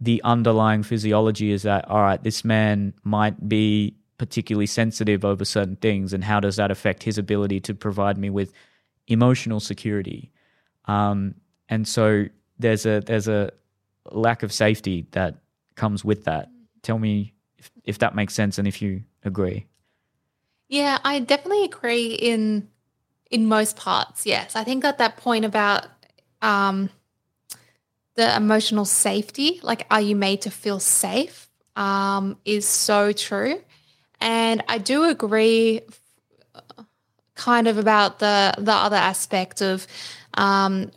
the 0.00 0.20
underlying 0.24 0.82
physiology 0.82 1.52
is 1.52 1.62
that 1.62 1.88
all 1.88 2.02
right, 2.02 2.20
this 2.24 2.44
man 2.44 2.92
might 3.04 3.48
be 3.48 3.94
particularly 4.18 4.66
sensitive 4.66 5.24
over 5.24 5.44
certain 5.44 5.76
things, 5.76 6.12
and 6.12 6.24
how 6.24 6.40
does 6.40 6.56
that 6.56 6.72
affect 6.72 7.04
his 7.04 7.16
ability 7.16 7.60
to 7.60 7.74
provide 7.74 8.18
me 8.18 8.28
with 8.28 8.52
emotional 9.06 9.60
security? 9.60 10.32
Um, 10.86 11.36
and 11.68 11.86
so 11.86 12.24
there's 12.58 12.84
a 12.84 13.00
there's 13.06 13.28
a 13.28 13.52
lack 14.10 14.42
of 14.42 14.52
safety 14.52 15.06
that 15.12 15.36
comes 15.76 16.04
with 16.04 16.24
that. 16.24 16.50
Tell 16.82 16.98
me 16.98 17.34
if, 17.56 17.70
if 17.84 17.98
that 17.98 18.16
makes 18.16 18.34
sense 18.34 18.58
and 18.58 18.66
if 18.66 18.82
you 18.82 19.04
agree. 19.24 19.66
Yeah, 20.68 20.98
I 21.04 21.20
definitely 21.20 21.62
agree 21.62 22.14
in 22.14 22.68
in 23.30 23.46
most 23.46 23.76
parts. 23.76 24.26
Yes, 24.26 24.56
I 24.56 24.64
think 24.64 24.82
that 24.82 24.98
that 24.98 25.16
point 25.16 25.44
about 25.44 25.86
um, 26.42 26.90
the 28.14 28.34
emotional 28.36 28.84
safety, 28.84 29.60
like 29.62 29.86
are 29.90 30.00
you 30.00 30.16
made 30.16 30.42
to 30.42 30.50
feel 30.50 30.80
safe, 30.80 31.48
um, 31.76 32.38
is 32.44 32.66
so 32.66 33.12
true. 33.12 33.60
And 34.20 34.64
I 34.68 34.78
do 34.78 35.04
agree 35.04 35.82
kind 37.34 37.68
of 37.68 37.78
about 37.78 38.18
the 38.18 38.54
the 38.58 38.72
other 38.72 38.96
aspect 38.96 39.60
of 39.60 39.86
um, 40.34 40.90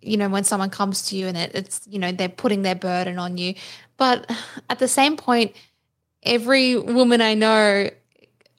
you 0.00 0.16
know 0.16 0.28
when 0.28 0.44
someone 0.44 0.70
comes 0.70 1.02
to 1.08 1.16
you 1.16 1.26
and 1.26 1.36
it, 1.36 1.50
it's 1.54 1.80
you 1.86 1.98
know 1.98 2.12
they're 2.12 2.28
putting 2.28 2.62
their 2.62 2.74
burden 2.74 3.18
on 3.18 3.36
you 3.36 3.54
but 3.96 4.30
at 4.70 4.78
the 4.78 4.88
same 4.88 5.16
point 5.16 5.54
every 6.22 6.76
woman 6.76 7.20
i 7.20 7.34
know 7.34 7.90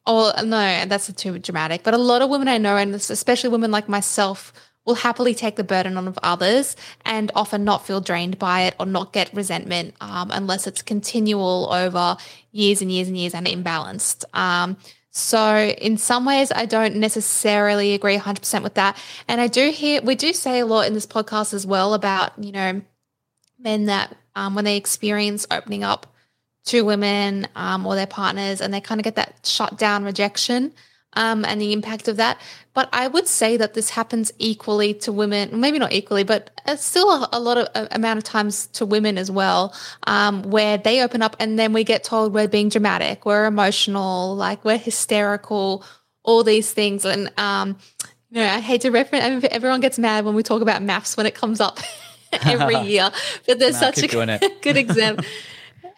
or 0.07 0.33
no 0.43 0.85
that's 0.85 1.11
too 1.13 1.37
dramatic 1.37 1.83
but 1.83 1.93
a 1.93 1.97
lot 1.97 2.21
of 2.21 2.29
women 2.29 2.47
i 2.47 2.57
know 2.57 2.77
and 2.77 2.95
especially 2.95 3.49
women 3.49 3.69
like 3.69 3.87
myself 3.87 4.53
will 4.87 4.95
happily 4.95 5.35
take 5.35 5.57
the 5.57 5.63
burden 5.65 5.97
on 5.97 6.07
of 6.07 6.17
others 6.23 6.75
and 7.03 7.29
often 7.35 7.65
not 7.65 7.85
feel 7.85 7.99
drained 7.99 8.39
by 8.39 8.61
it 8.61 8.75
or 8.79 8.85
not 8.85 9.11
get 9.11 9.31
resentment 9.33 9.93
um, 9.99 10.31
unless 10.31 10.65
it's 10.65 10.81
continual 10.81 11.67
over 11.73 12.15
years 12.53 12.81
and 12.81 12.89
years 12.89 13.09
and 13.09 13.17
years 13.17 13.35
and 13.35 13.45
imbalanced. 13.45 14.23
Um, 14.33 14.77
So 15.11 15.57
in 15.81 15.97
some 15.97 16.25
ways, 16.25 16.51
I 16.51 16.65
don't 16.65 16.95
necessarily 16.95 17.93
agree 17.95 18.17
100% 18.17 18.63
with 18.63 18.75
that. 18.75 18.95
And 19.27 19.41
I 19.41 19.47
do 19.47 19.71
hear, 19.71 20.01
we 20.01 20.15
do 20.15 20.31
say 20.31 20.59
a 20.59 20.65
lot 20.65 20.85
in 20.85 20.93
this 20.93 21.07
podcast 21.07 21.53
as 21.55 21.65
well 21.65 21.95
about, 21.95 22.31
you 22.37 22.51
know, 22.51 22.81
men 23.59 23.85
that 23.85 24.15
um, 24.35 24.53
when 24.55 24.63
they 24.63 24.77
experience 24.77 25.47
opening 25.49 25.83
up 25.83 26.05
to 26.67 26.81
women 26.83 27.47
um, 27.55 27.85
or 27.85 27.95
their 27.95 28.07
partners 28.07 28.61
and 28.61 28.73
they 28.73 28.81
kind 28.81 28.99
of 28.99 29.03
get 29.03 29.15
that 29.15 29.39
shut 29.45 29.77
down 29.77 30.03
rejection 30.03 30.73
um, 31.13 31.45
and 31.45 31.59
the 31.59 31.73
impact 31.73 32.07
of 32.07 32.17
that. 32.17 32.39
But 32.73 32.89
I 32.93 33.07
would 33.07 33.27
say 33.27 33.57
that 33.57 33.73
this 33.73 33.89
happens 33.89 34.31
equally 34.37 34.93
to 34.95 35.11
women, 35.11 35.59
maybe 35.59 35.79
not 35.79 35.91
equally, 35.91 36.23
but 36.23 36.51
still 36.75 37.09
a, 37.09 37.29
a 37.33 37.39
lot 37.39 37.57
of 37.57 37.67
a, 37.73 37.87
amount 37.95 38.17
of 38.17 38.23
times 38.23 38.67
to 38.67 38.85
women 38.85 39.17
as 39.17 39.31
well, 39.31 39.73
um, 40.05 40.43
where 40.43 40.77
they 40.77 41.01
open 41.01 41.21
up 41.21 41.35
and 41.39 41.57
then 41.57 41.73
we 41.73 41.83
get 41.83 42.03
told 42.03 42.33
we're 42.33 42.47
being 42.47 42.69
dramatic, 42.69 43.25
we're 43.25 43.45
emotional, 43.45 44.35
like 44.35 44.63
we're 44.63 44.77
hysterical, 44.77 45.83
all 46.23 46.43
these 46.43 46.71
things. 46.71 47.03
And, 47.03 47.31
um, 47.37 47.77
you 48.29 48.41
know, 48.41 48.47
I 48.47 48.59
hate 48.59 48.81
to 48.81 48.91
reference, 48.91 49.25
I 49.25 49.29
mean, 49.31 49.41
everyone 49.49 49.79
gets 49.79 49.97
mad 49.97 50.25
when 50.25 50.35
we 50.35 50.43
talk 50.43 50.61
about 50.61 50.81
MAFS 50.83 51.17
when 51.17 51.25
it 51.25 51.33
comes 51.33 51.59
up 51.59 51.79
every 52.45 52.77
year, 52.81 53.09
but 53.47 53.57
there's 53.57 53.79
such 53.79 54.03
a 54.03 54.07
good 54.61 54.77
example. 54.77 55.25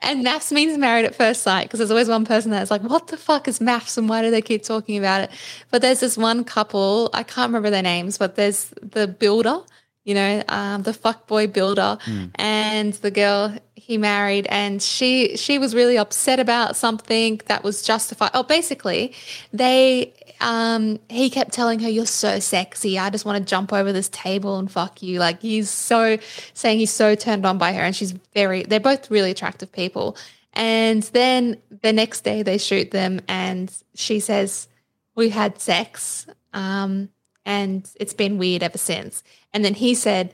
And 0.02 0.26
MAFS 0.26 0.52
means 0.52 0.78
married 0.78 1.06
at 1.06 1.16
first 1.16 1.44
sight 1.44 1.64
because 1.64 1.80
there's 1.80 1.92
always 1.92 2.08
one 2.08 2.26
person 2.26 2.52
that's 2.52 2.72
like, 2.72 2.82
what 2.82 3.08
the 3.08 3.18
fuck 3.18 3.48
is 3.48 3.60
MAFS 3.60 3.98
and 3.98 4.08
why 4.08 4.22
do 4.22 4.32
they 4.32 4.42
keep 4.42 4.64
talking 4.64 4.98
about 4.98 5.22
it? 5.22 5.32
But 5.72 5.82
there's 5.82 6.00
this 6.00 6.18
one 6.18 6.44
couple, 6.46 7.10
I 7.14 7.24
can't 7.24 7.50
remember 7.50 7.70
their 7.70 7.84
names, 7.84 8.18
but 8.18 8.36
there's 8.36 8.74
the 8.82 9.08
builder, 9.08 9.60
you 10.06 10.14
know, 10.16 10.44
um, 10.48 10.84
the 10.84 10.92
fuckboy 10.92 11.52
builder 11.52 11.98
mm. 12.06 12.32
and 12.36 12.94
the 12.94 13.12
girl 13.12 13.54
he 13.90 13.98
married 13.98 14.46
and 14.52 14.84
she 14.84 15.36
she 15.36 15.58
was 15.58 15.74
really 15.74 15.98
upset 15.98 16.40
about 16.40 16.76
something 16.76 17.42
that 17.48 17.64
was 17.64 17.82
justified. 17.82 18.30
Oh, 18.36 18.44
basically, 18.44 19.16
they 19.52 20.14
um, 20.42 21.00
he 21.10 21.32
kept 21.32 21.54
telling 21.54 21.80
her, 21.80 21.90
You're 21.90 22.06
so 22.06 22.38
sexy. 22.38 23.00
I 23.00 23.10
just 23.10 23.26
want 23.26 23.44
to 23.44 23.50
jump 23.50 23.74
over 23.74 23.92
this 23.92 24.08
table 24.10 24.60
and 24.60 24.72
fuck 24.72 25.02
you. 25.02 25.18
Like 25.20 25.42
he's 25.42 25.72
so 25.72 26.20
saying 26.54 26.78
he's 26.78 26.94
so 26.94 27.16
turned 27.16 27.48
on 27.48 27.58
by 27.58 27.74
her. 27.74 27.82
And 27.82 27.96
she's 27.96 28.12
very, 28.36 28.62
they're 28.62 28.80
both 28.80 29.10
really 29.10 29.32
attractive 29.32 29.72
people. 29.72 30.16
And 30.54 31.02
then 31.02 31.58
the 31.82 31.92
next 31.92 32.22
day 32.22 32.44
they 32.44 32.60
shoot 32.60 32.92
them 32.92 33.22
and 33.28 33.74
she 33.96 34.20
says, 34.20 34.68
We 35.16 35.30
had 35.30 35.60
sex. 35.60 36.28
Um, 36.54 37.10
and 37.44 37.90
it's 38.00 38.14
been 38.14 38.38
weird 38.38 38.62
ever 38.62 38.78
since. 38.78 39.24
And 39.52 39.66
then 39.66 39.74
he 39.74 39.96
said, 39.96 40.32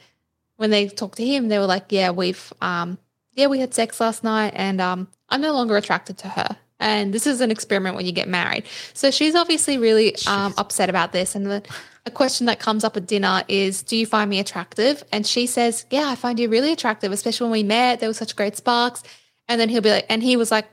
when 0.57 0.71
they 0.71 0.89
talked 0.89 1.17
to 1.17 1.25
him, 1.25 1.47
they 1.47 1.57
were 1.57 1.65
like, 1.65 1.85
Yeah, 1.87 2.11
we've, 2.11 2.51
um, 2.59 2.97
yeah, 3.35 3.47
we 3.47 3.59
had 3.59 3.73
sex 3.73 3.99
last 3.99 4.23
night 4.23 4.53
and 4.55 4.81
um, 4.81 5.07
I'm 5.29 5.41
no 5.41 5.53
longer 5.53 5.77
attracted 5.77 6.17
to 6.19 6.29
her. 6.29 6.57
And 6.79 7.13
this 7.13 7.25
is 7.25 7.39
an 7.39 7.51
experiment 7.51 7.95
when 7.95 8.05
you 8.05 8.11
get 8.11 8.27
married. 8.27 8.65
So 8.93 9.09
she's 9.09 9.35
obviously 9.35 9.77
really 9.77 10.15
um, 10.27 10.53
upset 10.57 10.89
about 10.89 11.13
this. 11.13 11.35
And 11.35 11.45
the 11.45 11.63
a 12.05 12.11
question 12.11 12.45
that 12.45 12.59
comes 12.59 12.83
up 12.83 12.95
at 12.97 13.07
dinner 13.07 13.43
is, 13.47 13.81
Do 13.81 13.97
you 13.97 14.05
find 14.05 14.29
me 14.29 14.39
attractive? 14.39 15.03
And 15.11 15.25
she 15.25 15.47
says, 15.47 15.85
Yeah, 15.89 16.07
I 16.07 16.15
find 16.15 16.39
you 16.39 16.49
really 16.49 16.71
attractive, 16.71 17.11
especially 17.11 17.45
when 17.45 17.51
we 17.51 17.63
met. 17.63 17.99
There 17.99 18.09
was 18.09 18.17
such 18.17 18.35
great 18.35 18.55
sparks. 18.55 19.03
And 19.47 19.59
then 19.59 19.69
he'll 19.69 19.81
be 19.81 19.91
like, 19.91 20.05
and 20.09 20.21
he 20.21 20.37
was 20.37 20.51
like, 20.51 20.67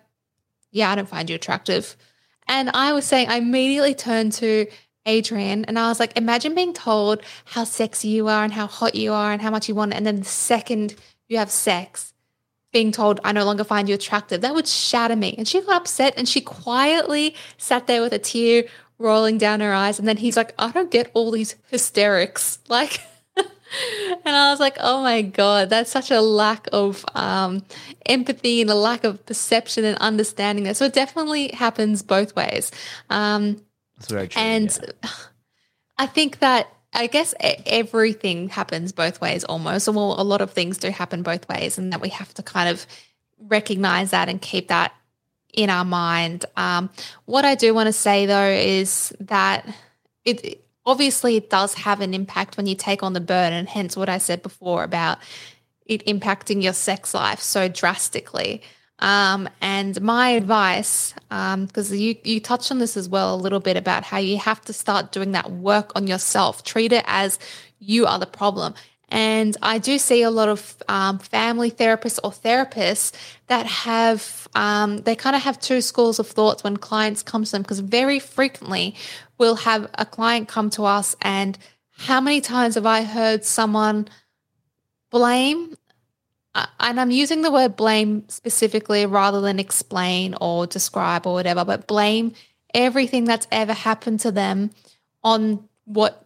Yeah, 0.70 0.90
I 0.90 0.94
don't 0.94 1.08
find 1.08 1.30
you 1.30 1.36
attractive. 1.36 1.96
And 2.46 2.70
I 2.70 2.92
was 2.92 3.06
saying, 3.06 3.28
I 3.28 3.36
immediately 3.36 3.94
turned 3.94 4.32
to 4.34 4.66
Adrian 5.06 5.64
and 5.64 5.78
I 5.78 5.88
was 5.88 5.98
like, 5.98 6.16
Imagine 6.18 6.54
being 6.54 6.74
told 6.74 7.22
how 7.46 7.64
sexy 7.64 8.08
you 8.08 8.28
are 8.28 8.44
and 8.44 8.52
how 8.52 8.66
hot 8.66 8.94
you 8.94 9.12
are 9.12 9.32
and 9.32 9.40
how 9.40 9.50
much 9.50 9.68
you 9.68 9.74
want. 9.74 9.94
It. 9.94 9.96
And 9.96 10.06
then 10.06 10.18
the 10.18 10.24
second 10.24 10.94
you 11.28 11.38
have 11.38 11.50
sex, 11.50 12.11
being 12.72 12.90
told, 12.90 13.20
I 13.22 13.32
no 13.32 13.44
longer 13.44 13.64
find 13.64 13.88
you 13.88 13.94
attractive. 13.94 14.40
That 14.40 14.54
would 14.54 14.66
shatter 14.66 15.16
me. 15.16 15.34
And 15.36 15.46
she 15.46 15.60
got 15.60 15.82
upset 15.82 16.14
and 16.16 16.28
she 16.28 16.40
quietly 16.40 17.34
sat 17.58 17.86
there 17.86 18.00
with 18.00 18.12
a 18.12 18.18
tear 18.18 18.64
rolling 18.98 19.38
down 19.38 19.60
her 19.60 19.74
eyes. 19.74 19.98
And 19.98 20.08
then 20.08 20.16
he's 20.16 20.36
like, 20.36 20.54
I 20.58 20.70
don't 20.70 20.90
get 20.90 21.10
all 21.14 21.30
these 21.30 21.56
hysterics. 21.70 22.58
Like, 22.68 23.00
and 24.24 24.36
I 24.36 24.50
was 24.50 24.60
like, 24.60 24.76
oh 24.80 25.02
my 25.02 25.22
God, 25.22 25.70
that's 25.70 25.90
such 25.90 26.10
a 26.10 26.20
lack 26.20 26.68
of 26.72 27.04
um, 27.14 27.64
empathy 28.06 28.60
and 28.60 28.70
a 28.70 28.74
lack 28.74 29.04
of 29.04 29.24
perception 29.26 29.84
and 29.84 29.96
understanding 29.98 30.64
there. 30.64 30.74
So 30.74 30.86
it 30.86 30.92
definitely 30.92 31.48
happens 31.48 32.02
both 32.02 32.34
ways. 32.36 32.70
Um, 33.10 33.62
that's 33.96 34.10
very 34.10 34.28
true. 34.28 34.42
And 34.42 34.78
yeah. 35.02 35.10
I 35.98 36.06
think 36.06 36.38
that 36.40 36.72
I 36.93 37.07
guess 37.07 37.34
everything 37.40 38.49
happens 38.51 38.93
both 38.93 39.20
ways 39.20 39.45
almost. 39.45 39.88
Well, 39.88 40.20
a 40.20 40.24
lot 40.24 40.43
of 40.43 40.51
things 40.51 40.78
do 40.78 40.90
happen 40.90 41.22
both 41.22 41.49
ways, 41.49 41.78
and 41.78 41.93
that 41.93 42.01
we 42.01 42.11
have 42.11 42.34
to 42.34 42.43
kind 42.43 42.68
of 42.68 42.86
recognize 43.49 44.11
that 44.11 44.28
and 44.28 44.40
keep 44.40 44.68
that 44.68 44.93
in 45.53 45.70
our 45.70 45.84
mind. 45.84 46.45
Um, 46.57 46.90
what 47.24 47.45
I 47.45 47.55
do 47.55 47.74
want 47.74 47.86
to 47.86 47.93
say 47.93 48.26
though 48.26 48.49
is 48.49 49.14
that 49.20 49.66
it 50.24 50.64
obviously 50.84 51.36
it 51.36 51.51
does 51.51 51.74
have 51.74 52.01
an 52.01 52.14
impact 52.14 52.57
when 52.57 52.66
you 52.66 52.74
take 52.74 53.03
on 53.03 53.12
the 53.12 53.20
burden, 53.20 53.66
hence 53.66 53.97
what 53.97 54.09
I 54.09 54.18
said 54.18 54.43
before 54.43 54.84
about 54.84 55.18
it 55.86 56.07
impacting 56.07 56.62
your 56.62 56.72
sex 56.72 57.14
life 57.14 57.40
so 57.40 57.68
drastically. 57.68 58.62
Um, 58.99 59.49
and 59.61 60.01
my 60.01 60.30
advice, 60.30 61.12
because 61.28 61.90
um, 61.90 61.97
you 61.97 62.16
you 62.22 62.40
touched 62.40 62.70
on 62.70 62.78
this 62.78 62.97
as 62.97 63.09
well 63.09 63.34
a 63.34 63.36
little 63.36 63.59
bit 63.59 63.76
about 63.76 64.05
how 64.05 64.18
you 64.18 64.38
have 64.38 64.61
to 64.62 64.72
start 64.72 65.11
doing 65.12 65.32
that 65.32 65.51
work 65.51 65.93
on 65.97 66.07
yourself. 66.07 66.62
Treat 66.62 66.93
it 66.93 67.05
as 67.09 67.38
you 67.80 68.07
are 68.07 68.18
the 68.18 68.26
problem. 68.26 68.74
And 69.12 69.55
I 69.61 69.76
do 69.76 69.99
see 69.99 70.22
a 70.22 70.30
lot 70.30 70.49
of 70.49 70.74
um, 70.88 71.18
family 71.18 71.70
therapists 71.70 72.18
or 72.24 72.30
therapists 72.30 73.12
that 73.47 73.66
have, 73.66 74.49
um, 74.55 75.03
they 75.03 75.14
kind 75.14 75.36
of 75.36 75.43
have 75.43 75.61
two 75.61 75.82
schools 75.82 76.18
of 76.18 76.26
thoughts 76.26 76.64
when 76.64 76.78
clients 76.78 77.22
come 77.22 77.45
to 77.45 77.53
them 77.53 77.61
because 77.61 77.80
very 77.80 78.18
frequently 78.18 78.95
we'll 79.36 79.57
have 79.57 79.90
a 79.99 80.07
client 80.07 80.49
come 80.49 80.70
to 80.70 80.84
us 80.84 81.14
and 81.20 81.59
how 81.90 82.22
many 82.22 82.40
times 82.40 82.76
have 82.76 82.86
I 82.86 83.03
heard 83.03 83.45
someone 83.45 84.09
blame 85.11 85.76
and 86.55 87.00
I'm 87.00 87.11
using 87.11 87.42
the 87.42 87.50
word 87.50 87.76
blame 87.76 88.28
specifically 88.28 89.07
rather 89.07 89.40
than 89.40 89.59
explain 89.59 90.34
or 90.40 90.66
describe 90.66 91.26
or 91.26 91.32
whatever, 91.32 91.64
but 91.64 91.86
blame 91.86 92.32
everything 92.74 93.24
that's 93.24 93.46
ever 93.50 93.72
happened 93.72 94.20
to 94.20 94.32
them 94.32 94.70
on 95.24 95.68
what 95.84 96.24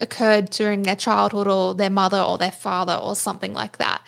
occurred 0.00 0.50
during 0.50 0.82
their 0.82 0.96
childhood 0.96 1.46
or 1.46 1.74
their 1.74 1.90
mother 1.90 2.20
or 2.20 2.38
their 2.38 2.52
father 2.52 2.94
or 2.94 3.14
something 3.16 3.52
like 3.52 3.78
that. 3.78 4.02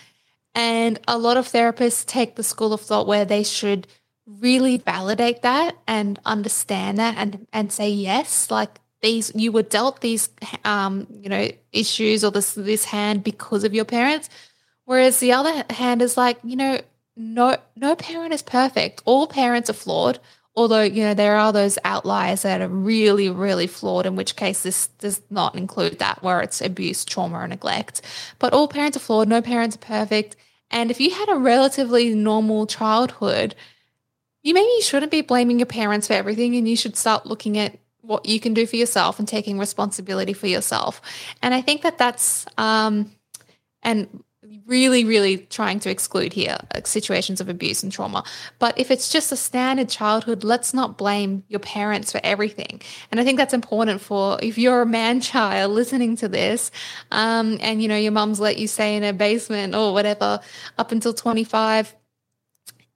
And 0.55 0.99
a 1.07 1.19
lot 1.19 1.37
of 1.37 1.47
therapists 1.47 2.05
take 2.05 2.37
the 2.37 2.43
school 2.43 2.73
of 2.73 2.81
thought 2.81 3.07
where 3.07 3.25
they 3.25 3.45
should 3.45 3.87
really 4.27 4.79
validate 4.79 5.43
that 5.43 5.77
and 5.87 6.19
understand 6.25 6.99
that 6.99 7.17
and 7.17 7.47
and 7.53 7.73
say 7.73 7.91
yes 7.91 8.49
like 8.49 8.79
these 9.03 9.33
you 9.35 9.51
were 9.51 9.63
dealt 9.63 10.01
these 10.03 10.29
um 10.65 11.07
you 11.11 11.29
know 11.29 11.49
issues 11.73 12.23
or 12.23 12.31
this 12.31 12.55
this 12.55 12.85
hand 12.85 13.25
because 13.25 13.65
of 13.65 13.75
your 13.75 13.85
parents 13.85 14.29
Whereas 14.91 15.21
the 15.21 15.31
other 15.35 15.65
hand 15.71 16.03
is 16.03 16.17
like, 16.17 16.41
you 16.43 16.57
know, 16.57 16.81
no 17.17 17.57
no 17.77 17.95
parent 17.95 18.35
is 18.35 18.43
perfect. 18.43 19.03
All 19.05 19.29
parents 19.29 19.71
are 19.71 19.73
flawed. 19.73 20.19
Although, 20.57 20.83
you 20.83 21.05
know, 21.05 21.15
there 21.15 21.37
are 21.37 21.53
those 21.53 21.79
outliers 21.85 22.43
that 22.43 22.61
are 22.61 22.67
really, 22.67 23.31
really 23.31 23.69
flawed, 23.69 24.05
in 24.05 24.17
which 24.17 24.35
case 24.35 24.65
this 24.65 24.89
does 24.99 25.23
not 25.31 25.55
include 25.55 26.01
that, 26.01 26.25
where 26.25 26.41
it's 26.41 26.61
abuse, 26.61 27.05
trauma, 27.05 27.39
or 27.39 27.47
neglect. 27.47 28.03
But 28.41 28.53
all 28.53 28.67
parents 28.67 28.97
are 28.97 29.01
flawed, 29.01 29.29
no 29.29 29.41
parents 29.41 29.77
are 29.77 29.79
perfect. 29.79 30.35
And 30.73 30.91
if 30.91 31.01
you 31.01 31.11
had 31.11 31.29
a 31.29 31.37
relatively 31.39 32.13
normal 32.13 32.67
childhood, 32.67 33.55
you 34.43 34.55
maybe 34.55 34.83
shouldn't 34.83 35.13
be 35.13 35.21
blaming 35.21 35.61
your 35.61 35.67
parents 35.67 36.09
for 36.09 36.15
everything 36.15 36.57
and 36.57 36.69
you 36.69 36.75
should 36.75 36.97
start 36.97 37.27
looking 37.27 37.59
at 37.59 37.79
what 38.01 38.27
you 38.27 38.41
can 38.41 38.55
do 38.55 38.67
for 38.67 38.75
yourself 38.75 39.21
and 39.21 39.29
taking 39.29 39.57
responsibility 39.57 40.33
for 40.33 40.49
yourself. 40.49 41.01
And 41.45 41.55
I 41.55 41.61
think 41.61 41.83
that 41.83 41.97
that's 41.97 42.45
um 42.59 43.13
and 43.85 44.25
really, 44.67 45.05
really 45.05 45.39
trying 45.39 45.81
to 45.81 45.91
exclude 45.91 46.33
here 46.33 46.59
like 46.75 46.87
situations 46.87 47.41
of 47.41 47.49
abuse 47.49 47.83
and 47.83 47.93
trauma. 47.93 48.25
But 48.59 48.79
if 48.79 48.91
it's 48.91 49.11
just 49.11 49.33
a 49.33 49.37
standard 49.37 49.89
childhood, 49.89 50.45
let's 50.45 50.75
not 50.75 50.99
blame 50.99 51.45
your 51.49 51.61
parents 51.61 52.13
for 52.13 52.21
everything. 52.25 52.81
And 53.11 53.21
I 53.21 53.25
think 53.25 53.39
that's 53.39 53.55
important 53.55 54.01
for 54.01 54.39
if 54.43 54.59
you're 54.59 54.83
a 54.83 54.87
man 54.87 55.21
child 55.33 55.73
listening 55.73 56.17
to 56.17 56.29
this, 56.29 56.71
um, 57.11 57.59
and 57.61 57.83
you 57.83 57.89
know 57.89 57.97
your 57.97 58.13
mum's 58.13 58.41
let 58.41 58.59
you 58.59 58.67
stay 58.67 58.97
in 58.97 59.05
a 59.05 59.13
basement 59.13 59.75
or 59.75 59.93
whatever 59.93 60.41
up 60.79 60.93
until 60.93 61.15
25. 61.15 61.95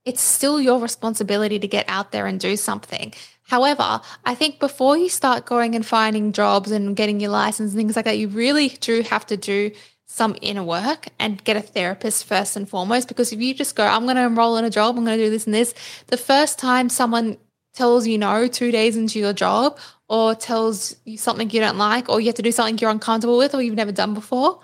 It's 0.05 0.21
still 0.21 0.61
your 0.61 0.81
responsibility 0.81 1.59
to 1.59 1.69
get 1.69 1.87
out 1.89 2.13
there 2.13 2.27
and 2.27 2.39
do 2.39 2.57
something. 2.57 3.15
However, 3.47 4.01
I 4.25 4.35
think 4.35 4.59
before 4.59 4.97
you 4.97 5.09
start 5.09 5.45
going 5.47 5.75
and 5.75 5.85
finding 5.85 6.33
jobs 6.33 6.71
and 6.71 6.97
getting 6.97 7.21
your 7.21 7.31
license 7.31 7.73
and 7.73 7.79
things 7.79 7.97
like 7.97 8.07
that, 8.07 8.19
you 8.19 8.29
really 8.29 8.69
do 8.69 9.03
have 9.03 9.27
to 9.27 9.37
do 9.37 9.71
some 10.07 10.37
inner 10.43 10.63
work 10.63 11.09
and 11.19 11.43
get 11.45 11.57
a 11.57 11.61
therapist 11.61 12.25
first 12.25 12.57
and 12.57 12.69
foremost. 12.69 13.09
Because 13.09 13.33
if 13.33 13.41
you 13.41 13.55
just 13.55 13.75
go, 13.77 13.85
I'm 13.85 14.05
going 14.05 14.17
to 14.17 14.23
enroll 14.23 14.57
in 14.57 14.65
a 14.65 14.71
job, 14.71 14.97
I'm 14.97 15.05
going 15.05 15.19
to 15.19 15.25
do 15.25 15.31
this 15.31 15.47
and 15.47 15.55
this, 15.55 15.75
the 16.09 16.17
first 16.17 16.59
time 16.59 16.89
someone 16.89 17.37
tells 17.73 18.07
you 18.07 18.17
no 18.19 18.47
two 18.47 18.71
days 18.71 18.97
into 18.97 19.19
your 19.19 19.33
job 19.33 19.79
or 20.09 20.35
tells 20.35 20.95
you 21.05 21.17
something 21.17 21.51
you 21.51 21.61
don't 21.61 21.79
like 21.79 22.09
or 22.09 22.21
you 22.21 22.27
have 22.27 22.37
to 22.37 22.43
do 22.43 22.53
something 22.53 22.79
you're 22.79 22.91
uncomfortable 22.91 23.37
with 23.37 23.55
or 23.55 23.63
you've 23.63 23.75
never 23.75 23.93
done 23.93 24.15
before, 24.15 24.61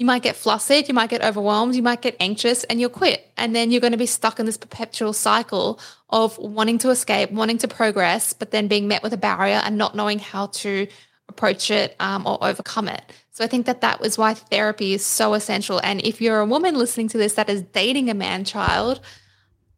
you 0.00 0.06
might 0.06 0.22
get 0.22 0.34
flustered, 0.34 0.88
you 0.88 0.94
might 0.94 1.10
get 1.10 1.22
overwhelmed, 1.22 1.74
you 1.74 1.82
might 1.82 2.00
get 2.00 2.16
anxious, 2.20 2.64
and 2.64 2.80
you'll 2.80 2.88
quit. 2.88 3.30
And 3.36 3.54
then 3.54 3.70
you're 3.70 3.82
going 3.82 3.92
to 3.92 3.98
be 3.98 4.06
stuck 4.06 4.40
in 4.40 4.46
this 4.46 4.56
perpetual 4.56 5.12
cycle 5.12 5.78
of 6.08 6.38
wanting 6.38 6.78
to 6.78 6.88
escape, 6.88 7.30
wanting 7.30 7.58
to 7.58 7.68
progress, 7.68 8.32
but 8.32 8.50
then 8.50 8.66
being 8.66 8.88
met 8.88 9.02
with 9.02 9.12
a 9.12 9.18
barrier 9.18 9.60
and 9.62 9.76
not 9.76 9.94
knowing 9.94 10.18
how 10.18 10.46
to 10.46 10.86
approach 11.28 11.70
it 11.70 11.96
um, 12.00 12.26
or 12.26 12.38
overcome 12.42 12.88
it. 12.88 13.02
So 13.32 13.44
I 13.44 13.46
think 13.46 13.66
that 13.66 13.80
that 13.80 14.00
was 14.00 14.18
why 14.18 14.34
therapy 14.34 14.92
is 14.92 15.04
so 15.04 15.34
essential. 15.34 15.80
And 15.82 16.00
if 16.04 16.20
you're 16.20 16.40
a 16.40 16.46
woman 16.46 16.74
listening 16.74 17.08
to 17.08 17.18
this 17.18 17.34
that 17.34 17.48
is 17.48 17.62
dating 17.62 18.10
a 18.10 18.14
man 18.14 18.44
child, 18.44 19.00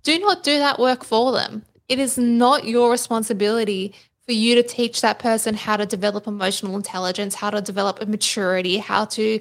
do 0.03 0.19
not 0.19 0.43
do 0.43 0.59
that 0.59 0.79
work 0.79 1.05
for 1.05 1.33
them. 1.33 1.65
It 1.89 1.99
is 1.99 2.17
not 2.17 2.65
your 2.65 2.91
responsibility 2.91 3.95
for 4.25 4.33
you 4.33 4.55
to 4.55 4.63
teach 4.63 5.01
that 5.01 5.19
person 5.19 5.55
how 5.55 5.77
to 5.77 5.85
develop 5.85 6.27
emotional 6.27 6.77
intelligence, 6.77 7.35
how 7.35 7.51
to 7.51 7.61
develop 7.61 8.01
a 8.01 8.07
maturity, 8.07 8.79
how 8.79 9.05
to 9.07 9.41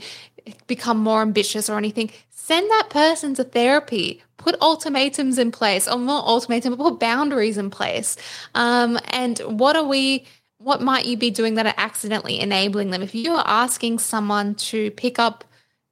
become 0.67 0.97
more 0.97 1.21
ambitious 1.21 1.69
or 1.69 1.77
anything, 1.77 2.11
send 2.29 2.69
that 2.71 2.89
person 2.89 3.33
to 3.35 3.43
therapy. 3.43 4.21
Put 4.37 4.59
ultimatums 4.59 5.37
in 5.37 5.51
place, 5.51 5.87
or 5.87 5.99
not 5.99 6.25
ultimatums, 6.25 6.75
but 6.75 6.83
put 6.83 6.99
boundaries 6.99 7.59
in 7.59 7.69
place. 7.69 8.17
Um, 8.55 8.99
and 9.11 9.37
what 9.39 9.75
are 9.75 9.83
we? 9.83 10.25
What 10.63 10.81
might 10.81 11.05
you 11.05 11.17
be 11.17 11.31
doing 11.31 11.55
that 11.55 11.65
are 11.65 11.73
accidentally 11.77 12.39
enabling 12.39 12.91
them? 12.91 13.01
If 13.01 13.15
you 13.15 13.33
are 13.33 13.43
asking 13.45 13.99
someone 13.99 14.55
to 14.55 14.91
pick 14.91 15.17
up, 15.17 15.43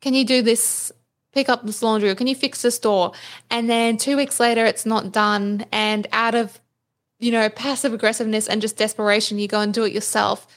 can 0.02 0.14
you 0.14 0.24
do 0.24 0.42
this? 0.42 0.92
Pick 1.32 1.48
up 1.48 1.64
this 1.64 1.84
laundry, 1.84 2.10
or 2.10 2.16
can 2.16 2.28
you 2.28 2.36
fix 2.36 2.64
this 2.64 2.80
door? 2.80 3.12
And 3.52 3.70
then 3.70 3.98
two 3.98 4.18
weeks 4.18 4.40
later, 4.40 4.66
it's 4.66 4.86
not 4.86 5.12
done, 5.12 5.66
and 5.72 6.08
out 6.12 6.34
of 6.34 6.60
you 7.20 7.32
know 7.32 7.50
passive 7.50 7.94
aggressiveness 7.94 8.48
and 8.48 8.62
just 8.62 8.78
desperation, 8.78 9.38
you 9.38 9.48
go 9.48 9.62
and 9.62 9.74
do 9.74 9.84
it 9.84 9.94
yourself 9.94 10.48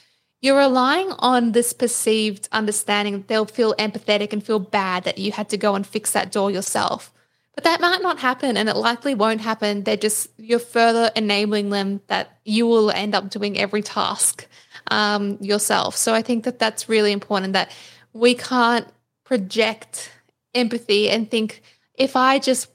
you're 0.43 0.57
relying 0.57 1.09
on 1.19 1.53
this 1.53 1.71
perceived 1.71 2.49
understanding 2.51 3.23
they'll 3.27 3.45
feel 3.45 3.73
empathetic 3.75 4.33
and 4.33 4.45
feel 4.45 4.59
bad 4.59 5.05
that 5.05 5.17
you 5.17 5.31
had 5.31 5.47
to 5.47 5.57
go 5.57 5.73
and 5.73 5.87
fix 5.87 6.11
that 6.11 6.33
door 6.33 6.51
yourself. 6.51 7.12
But 7.55 7.65
that 7.65 7.81
might 7.81 8.01
not 8.01 8.19
happen 8.19 8.57
and 8.57 8.67
it 8.67 8.75
likely 8.75 9.13
won't 9.13 9.41
happen. 9.41 9.83
They're 9.83 9.95
just, 9.95 10.27
you're 10.37 10.59
further 10.59 11.11
enabling 11.15 11.69
them 11.69 12.01
that 12.07 12.39
you 12.45 12.65
will 12.65 12.89
end 12.89 13.13
up 13.13 13.29
doing 13.29 13.59
every 13.59 13.83
task 13.83 14.47
um, 14.87 15.37
yourself. 15.39 15.95
So 15.95 16.13
I 16.13 16.23
think 16.23 16.45
that 16.45 16.57
that's 16.57 16.89
really 16.89 17.11
important 17.11 17.53
that 17.53 17.71
we 18.11 18.33
can't 18.33 18.87
project 19.23 20.11
empathy 20.55 21.09
and 21.09 21.29
think 21.29 21.61
if 21.95 22.15
I 22.15 22.39
just 22.39 22.69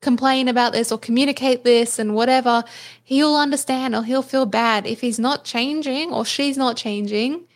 complain 0.00 0.48
about 0.48 0.72
this 0.72 0.92
or 0.92 0.98
communicate 0.98 1.64
this 1.64 1.98
and 1.98 2.14
whatever, 2.14 2.64
he'll 3.02 3.36
understand 3.36 3.94
or 3.94 4.02
he'll 4.02 4.22
feel 4.22 4.46
bad. 4.46 4.86
If 4.86 5.00
he's 5.00 5.18
not 5.18 5.44
changing 5.44 6.12
or 6.12 6.24
she's 6.24 6.56
not 6.56 6.76
changing, 6.76 7.46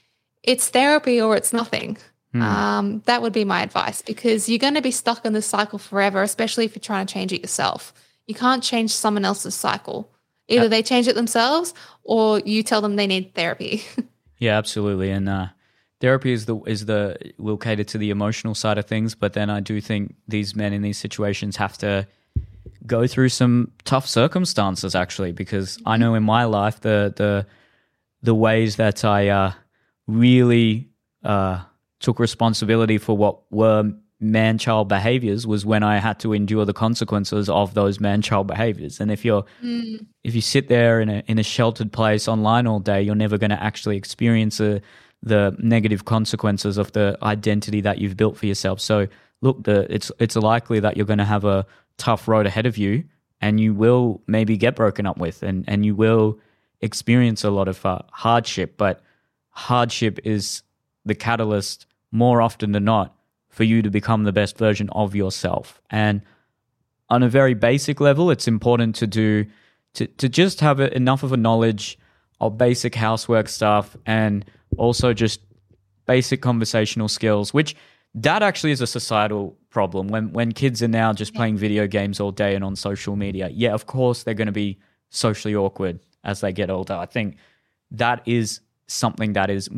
it's 0.43 0.69
therapy 0.69 1.21
or 1.21 1.37
it's 1.37 1.53
nothing. 1.53 1.99
Hmm. 2.33 2.43
Um, 2.43 3.03
that 3.07 3.21
would 3.21 3.33
be 3.33 3.45
my 3.45 3.63
advice 3.63 4.03
because 4.03 4.49
you're 4.49 4.59
going 4.59 4.75
to 4.75 4.83
be 4.83 4.91
stuck 4.91 5.25
in 5.25 5.33
this 5.35 5.47
cycle 5.47 5.79
forever, 5.79 6.23
especially 6.23 6.65
if 6.65 6.75
you're 6.75 6.81
trying 6.81 7.07
to 7.07 7.13
change 7.13 7.33
it 7.33 7.43
yourself. 7.43 7.93
You 8.27 8.35
can't 8.35 8.63
change 8.63 8.95
someone 8.95 9.25
else's 9.25 9.55
cycle. 9.55 10.11
Either 10.49 10.69
they 10.69 10.83
change 10.83 11.09
it 11.09 11.15
themselves 11.15 11.73
or 12.05 12.41
you 12.41 12.63
tell 12.63 12.81
them 12.81 12.97
they 12.97 13.07
need 13.07 13.35
therapy. 13.35 13.85
yeah, 14.39 14.59
absolutely. 14.59 15.11
And 15.11 15.29
uh, 15.29 15.49
therapy 16.01 16.33
is 16.33 16.47
the 16.47 16.57
is 16.63 16.87
the 16.87 17.17
will 17.39 17.57
cater 17.57 17.85
to 17.85 17.99
the 17.99 18.11
emotional 18.11 18.55
side 18.55 18.79
of 18.79 18.87
things, 18.87 19.15
but 19.15 19.33
then 19.35 19.51
I 19.51 19.61
do 19.61 19.81
think 19.81 20.15
these 20.29 20.55
men 20.55 20.73
in 20.73 20.83
these 20.83 20.99
situations 20.99 21.57
have 21.57 21.79
to 21.79 22.07
go 22.87 23.07
through 23.07 23.29
some 23.29 23.71
tough 23.85 24.07
circumstances 24.07 24.95
actually 24.95 25.33
because 25.33 25.79
I 25.87 25.97
know 25.97 26.15
in 26.15 26.23
my 26.23 26.45
life 26.45 26.81
the 26.81 27.13
the 27.17 27.47
the 28.23 28.35
ways 28.35 28.77
that 28.77 29.05
I 29.05 29.29
uh, 29.29 29.53
really 30.07 30.89
uh, 31.25 31.63
took 32.03 32.19
responsibility 32.19 32.99
for 32.99 33.17
what 33.17 33.41
were 33.51 33.93
man 34.21 34.57
child 34.57 34.89
behaviors 34.89 35.47
was 35.47 35.67
when 35.67 35.83
I 35.83 35.99
had 35.99 36.21
to 36.21 36.33
endure 36.33 36.65
the 36.65 36.73
consequences 36.73 37.49
of 37.49 37.75
those 37.75 37.99
man 37.99 38.23
child 38.23 38.47
behaviors. 38.47 39.01
And 39.01 39.11
if 39.11 39.25
you're 39.25 39.45
mm. 39.63 40.07
if 40.23 40.35
you 40.35 40.41
sit 40.41 40.69
there 40.69 41.01
in 41.01 41.09
a 41.09 41.23
in 41.27 41.39
a 41.39 41.43
sheltered 41.43 41.93
place 41.93 42.29
online 42.29 42.67
all 42.67 42.79
day, 42.79 43.03
you're 43.03 43.15
never 43.15 43.37
going 43.37 43.51
to 43.51 43.63
actually 43.63 43.97
experience 43.97 44.61
a, 44.61 44.81
the 45.23 45.57
negative 45.59 46.05
consequences 46.05 46.79
of 46.79 46.93
the 46.93 47.19
identity 47.23 47.81
that 47.81 47.99
you've 47.99 48.17
built 48.17 48.37
for 48.37 48.47
yourself. 48.47 48.81
So 48.81 49.09
look, 49.41 49.65
the, 49.65 49.93
it's 49.93 50.13
it's 50.19 50.37
likely 50.37 50.81
that 50.81 50.97
you're 50.97 51.07
going 51.07 51.19
to 51.19 51.25
have 51.25 51.45
a 51.45 51.67
tough 51.99 52.29
road 52.29 52.47
ahead 52.47 52.67
of 52.67 52.79
you 52.79 53.05
and 53.41 53.59
you 53.59 53.75
will 53.75 54.23
maybe 54.27 54.57
get 54.57 54.77
broken 54.77 55.05
up 55.05 55.19
with 55.19 55.43
and, 55.43 55.65
and 55.67 55.85
you 55.85 55.95
will 55.97 56.39
experience 56.81 57.45
a 57.45 57.51
lot 57.51 57.69
of 57.69 57.85
uh, 57.85 57.99
hardship. 58.13 58.77
But 58.77 59.03
hardship 59.51 60.21
is 60.25 60.63
the 61.05 61.15
catalyst 61.15 61.87
more 62.13 62.41
often 62.41 62.73
than 62.73 62.85
not 62.85 63.17
for 63.49 63.65
you 63.65 63.83
to 63.83 63.91
become 63.91 64.25
the 64.25 64.33
best 64.33 64.57
version 64.57 64.89
of 64.91 65.15
yourself. 65.15 65.81
And 65.91 66.23
on 67.09 67.23
a 67.23 67.29
very 67.29 67.55
basic 67.55 68.01
level, 68.01 68.31
it's 68.31 68.47
important 68.47 68.95
to 68.97 69.07
do 69.07 69.47
to, 69.95 70.07
to 70.07 70.29
just 70.29 70.61
have 70.61 70.81
enough 70.81 71.23
of 71.23 71.33
a 71.33 71.37
knowledge 71.37 71.99
of 72.41 72.57
basic 72.57 72.95
housework 72.95 73.49
stuff 73.49 73.95
and 74.07 74.45
also 74.79 75.13
just 75.13 75.41
basic 76.07 76.41
conversational 76.41 77.09
skills, 77.09 77.53
which 77.53 77.77
that 78.15 78.43
actually 78.43 78.73
is 78.73 78.81
a 78.81 78.87
societal 78.87 79.57
problem. 79.71 80.09
When 80.09 80.33
when 80.33 80.53
kids 80.53 80.83
are 80.83 80.89
now 80.89 81.13
just 81.13 81.35
playing 81.35 81.57
video 81.57 81.87
games 81.87 82.21
all 82.21 82.31
day 82.31 82.55
and 82.55 82.65
on 82.65 82.77
social 82.77 83.17
media 83.17 83.49
yeah 83.53 83.73
of 83.73 83.87
course 83.87 84.23
they're 84.23 84.35
going 84.35 84.47
to 84.47 84.53
be 84.53 84.79
socially 85.11 85.55
awkward 85.55 86.01
as 86.25 86.41
they 86.41 86.53
get 86.53 86.71
older. 86.71 86.95
I 86.95 87.07
think 87.07 87.37
that 87.91 88.23
is 88.27 88.61
something 88.87 89.35
that 89.35 89.51
is 89.51 89.69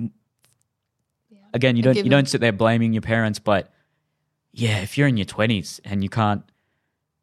again 1.55 1.76
you 1.76 1.82
don't 1.82 1.96
you 1.96 2.11
don't 2.11 2.28
sit 2.28 2.40
there 2.40 2.52
blaming 2.52 2.92
your 2.92 3.02
parents 3.02 3.38
but 3.38 3.72
yeah 4.52 4.80
if 4.80 4.98
you're 4.98 5.09
in 5.09 5.16
your 5.16 5.24
20s 5.26 5.80
and 5.84 6.02
you 6.02 6.11
can't 6.11 6.42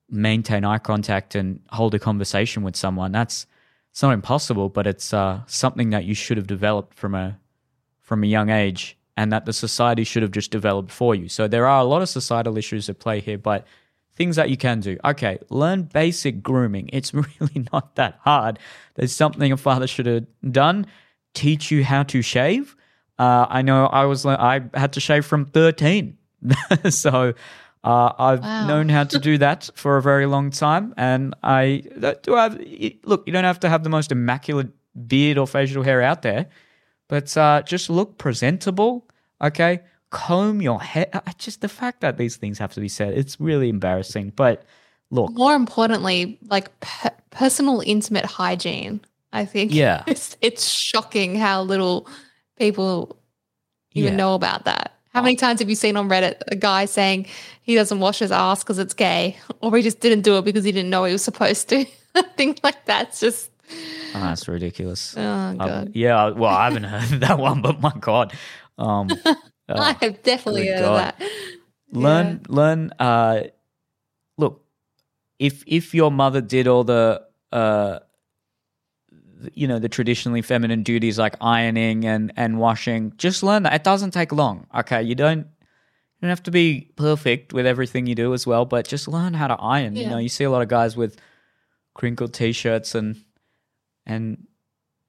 maintain 0.10 0.66
eye 0.66 0.80
contact 0.80 1.36
and 1.36 1.62
hold 1.70 1.94
a 1.94 2.00
conversation 2.00 2.64
with 2.64 2.76
someone 2.76 3.12
that's 3.12 3.46
it's 3.92 4.02
not 4.02 4.12
impossible 4.12 4.70
but 4.70 4.88
it's 4.88 5.14
uh, 5.14 5.42
something 5.46 5.92
that 5.92 6.06
you 6.06 6.16
should 6.16 6.38
have 6.38 6.48
developed 6.48 6.94
from 6.96 7.14
a 7.14 7.38
from 8.00 8.24
a 8.24 8.28
young 8.28 8.50
age 8.50 8.98
and 9.18 9.32
that 9.32 9.46
the 9.46 9.54
society 9.54 10.04
should 10.04 10.24
have 10.24 10.32
just 10.32 10.52
developed 10.52 10.92
for 10.92 11.14
you. 11.16 11.30
So 11.30 11.48
there 11.48 11.68
are 11.68 11.80
a 11.80 11.84
lot 11.84 12.02
of 12.02 12.10
societal 12.10 12.58
issues 12.58 12.90
at 12.90 13.00
play 13.00 13.20
here, 13.20 13.38
but 13.38 13.66
things 14.16 14.36
that 14.36 14.50
you 14.50 14.58
can 14.58 14.80
do. 14.80 14.98
Okay, 15.06 15.38
learn 15.50 15.84
basic 15.84 16.42
grooming. 16.42 16.90
It's 16.92 17.14
really 17.40 17.66
not 17.72 17.96
that 17.96 18.20
hard. 18.22 18.60
There's 18.96 19.16
something 19.16 19.52
a 19.52 19.58
father 19.58 19.88
should 19.88 20.06
have 20.06 20.26
done. 20.52 20.88
Teach 21.34 21.72
you 21.72 21.84
how 21.84 22.04
to 22.04 22.22
shave. 22.22 22.76
Uh, 23.22 23.46
I 23.50 23.62
know 23.62 23.86
I 23.86 24.06
was 24.06 24.26
I 24.26 24.62
had 24.74 24.94
to 24.94 25.00
shave 25.00 25.26
from 25.26 25.46
13, 25.46 26.18
so 26.90 27.34
uh, 27.84 28.14
I've 28.18 28.42
wow. 28.42 28.68
known 28.68 28.90
how 28.90 29.04
to 29.04 29.20
do 29.20 29.38
that 29.38 29.70
for 29.76 29.98
a 29.98 30.02
very 30.02 30.26
long 30.26 30.50
time. 30.50 30.94
And 30.98 31.36
I 31.44 31.84
do 32.24 32.36
have 32.36 32.60
look. 33.04 33.28
You 33.28 33.34
don't 33.34 33.44
have 33.44 33.60
to 33.62 33.70
have 33.70 33.84
the 33.84 33.90
most 33.90 34.12
immaculate 34.12 34.70
beard 35.08 35.38
or 35.38 35.48
facial 35.48 35.84
hair 35.84 36.02
out 36.02 36.22
there 36.22 36.48
but 37.12 37.36
uh, 37.36 37.62
just 37.64 37.90
look 37.90 38.18
presentable, 38.18 39.06
okay? 39.42 39.82
Comb 40.12 40.62
your 40.62 40.82
hair. 40.82 41.08
Just 41.38 41.60
the 41.60 41.68
fact 41.68 42.00
that 42.00 42.18
these 42.18 42.38
things 42.38 42.58
have 42.58 42.72
to 42.76 42.80
be 42.80 42.88
said, 42.88 43.14
it's 43.18 43.38
really 43.38 43.68
embarrassing. 43.68 44.32
But 44.34 44.64
look. 45.10 45.30
More 45.34 45.54
importantly, 45.54 46.40
like 46.48 46.70
personal, 47.32 47.84
intimate 47.86 48.24
hygiene. 48.24 49.02
I 49.34 49.44
think. 49.44 49.74
Yeah. 49.74 50.04
It's, 50.08 50.38
it's 50.40 50.70
shocking 50.70 51.36
how 51.36 51.64
little 51.64 52.08
people 52.62 53.18
even 53.94 54.14
yeah. 54.14 54.18
know 54.18 54.36
about 54.36 54.66
that. 54.66 54.94
How 55.14 55.22
many 55.22 55.36
times 55.36 55.60
have 55.60 55.68
you 55.70 55.76
seen 55.76 55.98
on 55.98 56.08
Reddit 56.08 56.42
a 56.48 56.56
guy 56.56 56.86
saying 56.86 57.26
he 57.64 57.76
doesn't 57.76 58.00
wash 58.00 58.20
his 58.20 58.32
ass 58.32 58.64
because 58.64 58.80
it's 58.80 58.94
gay, 58.94 59.38
or 59.62 59.76
he 59.76 59.84
just 59.84 60.00
didn't 60.00 60.22
do 60.22 60.38
it 60.38 60.46
because 60.46 60.64
he 60.64 60.72
didn't 60.72 60.90
know 60.90 61.04
he 61.04 61.12
was 61.12 61.24
supposed 61.24 61.68
to? 61.70 61.86
Things 62.38 62.58
like 62.64 62.86
that's 62.86 63.20
just 63.20 63.50
Oh, 64.14 64.20
that's 64.20 64.48
ridiculous. 64.48 65.16
Oh 65.18 65.56
god. 65.58 65.62
Um, 65.62 65.92
yeah, 65.94 66.30
well, 66.30 66.54
I 66.54 66.66
haven't 66.66 66.84
heard 66.96 67.22
that 67.22 67.40
one, 67.40 67.62
but 67.62 67.82
my 67.82 67.94
god. 68.00 68.34
Um, 68.78 69.10
I 69.70 69.96
have 70.02 70.22
definitely 70.24 70.68
heard 70.68 70.82
god. 70.82 70.98
that. 70.98 71.32
Learn, 71.92 72.28
yeah. 72.28 72.56
learn. 72.56 72.92
Uh, 73.00 73.44
look, 74.38 74.66
if 75.40 75.64
if 75.66 75.94
your 75.94 76.12
mother 76.12 76.42
did 76.42 76.68
all 76.68 76.84
the, 76.84 77.22
uh, 77.52 78.00
you 79.54 79.68
know, 79.68 79.80
the 79.80 79.90
traditionally 79.90 80.42
feminine 80.42 80.84
duties 80.84 81.18
like 81.18 81.36
ironing 81.42 82.06
and 82.06 82.32
and 82.36 82.60
washing, 82.60 83.14
just 83.18 83.44
learn 83.44 83.64
that. 83.64 83.74
It 83.74 83.84
doesn't 83.84 84.12
take 84.12 84.32
long. 84.32 84.68
Okay, 84.76 85.02
you 85.02 85.16
don't 85.16 85.40
you 85.40 86.28
don't 86.28 86.30
have 86.30 86.44
to 86.44 86.52
be 86.52 86.92
perfect 86.96 87.54
with 87.54 87.66
everything 87.66 88.06
you 88.06 88.16
do 88.16 88.34
as 88.34 88.46
well, 88.46 88.66
but 88.66 88.88
just 88.88 89.08
learn 89.08 89.34
how 89.34 89.48
to 89.48 89.56
iron. 89.56 89.96
Yeah. 89.96 90.04
You 90.04 90.10
know, 90.10 90.18
you 90.18 90.30
see 90.30 90.44
a 90.44 90.52
lot 90.52 90.62
of 90.62 90.68
guys 90.68 90.96
with 90.96 91.18
crinkled 91.94 92.34
t-shirts 92.34 92.96
and 92.96 93.24
and 94.06 94.48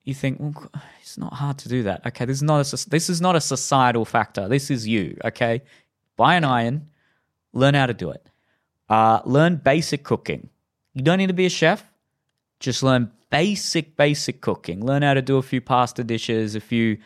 you 0.03 0.13
think, 0.13 0.39
well, 0.39 0.69
it's 1.01 1.17
not 1.17 1.33
hard 1.33 1.57
to 1.59 1.69
do 1.69 1.83
that. 1.83 2.05
Okay, 2.05 2.25
this 2.25 2.37
is 2.37 2.43
not 2.43 2.71
a 2.73 2.89
this 2.89 3.09
is 3.09 3.21
not 3.21 3.35
a 3.35 3.41
societal 3.41 4.05
factor. 4.05 4.47
This 4.47 4.69
is 4.69 4.87
you. 4.87 5.17
Okay, 5.23 5.61
buy 6.17 6.35
an 6.35 6.43
iron, 6.43 6.89
learn 7.53 7.73
how 7.73 7.85
to 7.85 7.93
do 7.93 8.11
it. 8.11 8.27
Uh, 8.89 9.21
learn 9.25 9.55
basic 9.57 10.03
cooking. 10.03 10.49
You 10.93 11.03
don't 11.03 11.17
need 11.17 11.27
to 11.27 11.33
be 11.33 11.45
a 11.45 11.49
chef. 11.49 11.83
Just 12.59 12.83
learn 12.83 13.11
basic 13.33 13.97
basic 13.97 14.41
cooking. 14.41 14.85
Learn 14.85 15.01
how 15.01 15.15
to 15.15 15.21
do 15.21 15.37
a 15.37 15.41
few 15.41 15.59
pasta 15.59 16.03
dishes, 16.03 16.55
a 16.55 16.59
few 16.61 16.97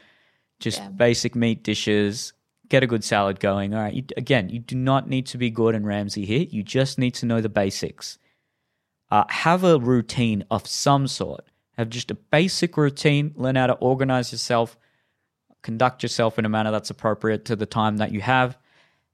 just 0.59 0.79
yeah. 0.79 0.89
basic 0.89 1.35
meat 1.35 1.63
dishes. 1.63 2.33
get 2.69 2.83
a 2.83 2.87
good 2.87 3.03
salad 3.03 3.39
going. 3.39 3.73
All 3.73 3.81
right. 3.81 3.93
You, 3.93 4.03
again, 4.17 4.49
you 4.49 4.59
do 4.59 4.75
not 4.75 5.07
need 5.07 5.25
to 5.27 5.37
be 5.37 5.49
Gordon 5.49 5.85
Ramsay 5.85 6.25
here. 6.25 6.45
You 6.49 6.63
just 6.63 6.97
need 6.97 7.13
to 7.15 7.25
know 7.25 7.41
the 7.41 7.49
basics. 7.49 8.17
Uh, 9.09 9.23
have 9.29 9.63
a 9.63 9.79
routine 9.79 10.43
of 10.51 10.67
some 10.67 11.07
sort. 11.07 11.45
Have 11.77 11.89
just 11.89 12.11
a 12.11 12.15
basic 12.15 12.75
routine. 12.75 13.33
Learn 13.35 13.55
how 13.55 13.67
to 13.67 13.73
organize 13.73 14.31
yourself, 14.31 14.77
conduct 15.61 16.03
yourself 16.03 16.37
in 16.37 16.45
a 16.45 16.49
manner 16.49 16.71
that's 16.71 16.89
appropriate 16.89 17.45
to 17.45 17.55
the 17.55 17.65
time 17.65 17.97
that 17.97 18.11
you 18.11 18.19
have, 18.19 18.57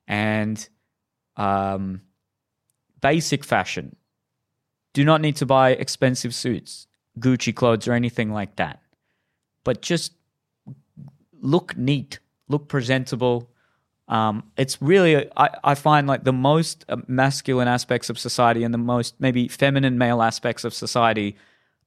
and 0.07 0.67
um, 1.37 2.01
basic 3.01 3.43
fashion. 3.43 3.95
Do 4.93 5.03
not 5.03 5.21
need 5.21 5.35
to 5.37 5.45
buy 5.45 5.71
expensive 5.71 6.33
suits, 6.33 6.87
Gucci 7.19 7.53
clothes, 7.53 7.87
or 7.87 7.93
anything 7.93 8.31
like 8.31 8.55
that. 8.55 8.81
But 9.63 9.81
just 9.81 10.13
look 11.41 11.77
neat, 11.77 12.19
look 12.47 12.67
presentable. 12.67 13.49
Um, 14.07 14.43
it's 14.57 14.81
really, 14.81 15.29
I, 15.37 15.49
I 15.63 15.75
find 15.75 16.07
like 16.07 16.23
the 16.23 16.33
most 16.33 16.85
uh, 16.89 16.97
masculine 17.07 17.67
aspects 17.67 18.09
of 18.09 18.19
society 18.19 18.63
and 18.63 18.73
the 18.73 18.79
most 18.79 19.15
maybe 19.19 19.47
feminine 19.47 19.97
male 19.97 20.21
aspects 20.21 20.63
of 20.63 20.73
society 20.73 21.37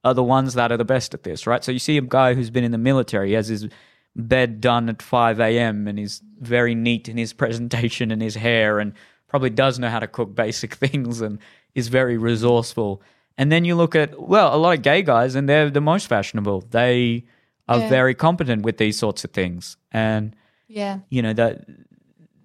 are 0.03 0.13
the 0.13 0.23
ones 0.23 0.53
that 0.55 0.71
are 0.71 0.77
the 0.77 0.85
best 0.85 1.13
at 1.13 1.23
this, 1.23 1.45
right? 1.45 1.63
So 1.63 1.71
you 1.71 1.79
see 1.79 1.97
a 1.97 2.01
guy 2.01 2.33
who's 2.33 2.49
been 2.49 2.63
in 2.63 2.71
the 2.71 2.77
military, 2.77 3.29
he 3.29 3.33
has 3.33 3.47
his 3.47 3.67
bed 4.15 4.59
done 4.61 4.89
at 4.89 5.01
5 5.01 5.39
a.m. 5.39 5.87
and 5.87 5.99
he's 5.99 6.21
very 6.39 6.73
neat 6.73 7.07
in 7.07 7.17
his 7.17 7.33
presentation 7.41 8.11
and 8.11 8.21
his 8.21 8.35
hair 8.35 8.79
and 8.79 8.93
probably 9.27 9.49
does 9.49 9.77
know 9.77 9.89
how 9.89 9.99
to 9.99 10.07
cook 10.07 10.33
basic 10.33 10.73
things 10.83 11.21
and 11.21 11.39
is 11.75 11.87
very 11.87 12.17
resourceful. 12.17 13.01
And 13.37 13.51
then 13.51 13.65
you 13.65 13.75
look 13.75 13.95
at, 13.95 14.19
well, 14.19 14.53
a 14.53 14.57
lot 14.57 14.75
of 14.77 14.81
gay 14.83 15.01
guys 15.03 15.35
and 15.35 15.47
they're 15.47 15.69
the 15.69 15.81
most 15.81 16.07
fashionable. 16.07 16.61
They 16.71 17.25
are 17.67 17.79
Yeah. 17.79 17.89
very 17.89 18.15
competent 18.15 18.63
with 18.63 18.77
these 18.77 18.97
sorts 18.97 19.23
of 19.23 19.31
things. 19.31 19.77
And, 19.91 20.35
Yeah. 20.67 20.99
you 21.09 21.21
know, 21.21 21.33
that 21.33 21.65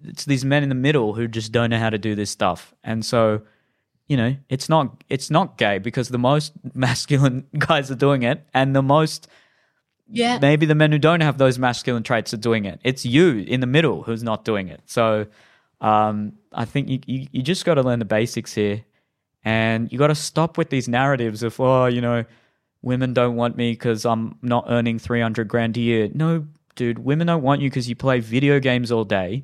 it's 0.03 0.25
these 0.25 0.45
men 0.45 0.63
in 0.63 0.69
the 0.69 0.75
middle 0.75 1.13
who 1.13 1.27
just 1.27 1.51
don't 1.51 1.69
know 1.71 1.79
how 1.79 1.89
to 1.89 1.97
do 1.97 2.13
this 2.13 2.29
stuff. 2.29 2.73
And 2.83 3.05
so, 3.05 3.41
you 4.07 4.17
know, 4.17 4.35
it's 4.49 4.67
not 4.69 5.03
it's 5.09 5.31
not 5.31 5.57
gay 5.57 5.77
because 5.79 6.09
the 6.09 6.17
most 6.19 6.51
masculine 6.75 7.45
guys 7.57 7.89
are 7.89 7.95
doing 7.95 8.23
it 8.23 8.45
and 8.53 8.75
the 8.75 8.83
most 8.83 9.27
Yeah. 10.09 10.37
maybe 10.41 10.65
the 10.65 10.75
men 10.75 10.91
who 10.91 10.99
don't 10.99 11.21
have 11.21 11.37
those 11.37 11.57
masculine 11.57 12.03
traits 12.03 12.33
are 12.33 12.37
doing 12.49 12.65
it. 12.65 12.79
It's 12.83 13.05
you 13.05 13.39
in 13.47 13.61
the 13.61 13.67
middle 13.67 14.03
who's 14.03 14.21
not 14.21 14.43
doing 14.45 14.67
it. 14.67 14.81
So 14.85 15.25
um, 15.81 16.33
I 16.53 16.65
think 16.65 16.87
you, 16.89 16.99
you, 17.07 17.27
you 17.31 17.41
just 17.41 17.65
got 17.65 17.75
to 17.75 17.81
learn 17.81 17.99
the 17.99 18.05
basics 18.05 18.53
here. 18.53 18.83
And 19.43 19.91
you 19.91 19.97
got 19.97 20.07
to 20.07 20.15
stop 20.15 20.57
with 20.57 20.69
these 20.69 20.87
narratives 20.87 21.43
of, 21.43 21.59
oh, 21.59 21.85
you 21.85 22.01
know, 22.01 22.23
women 22.81 23.13
don't 23.13 23.35
want 23.35 23.57
me 23.57 23.71
because 23.71 24.05
I'm 24.05 24.37
not 24.41 24.65
earning 24.67 24.99
300 24.99 25.47
grand 25.47 25.75
a 25.77 25.81
year. 25.81 26.09
No, 26.13 26.45
dude, 26.75 26.99
women 26.99 27.27
don't 27.27 27.43
want 27.43 27.61
you 27.61 27.69
because 27.69 27.89
you 27.89 27.95
play 27.95 28.19
video 28.19 28.59
games 28.59 28.91
all 28.91 29.03
day 29.03 29.43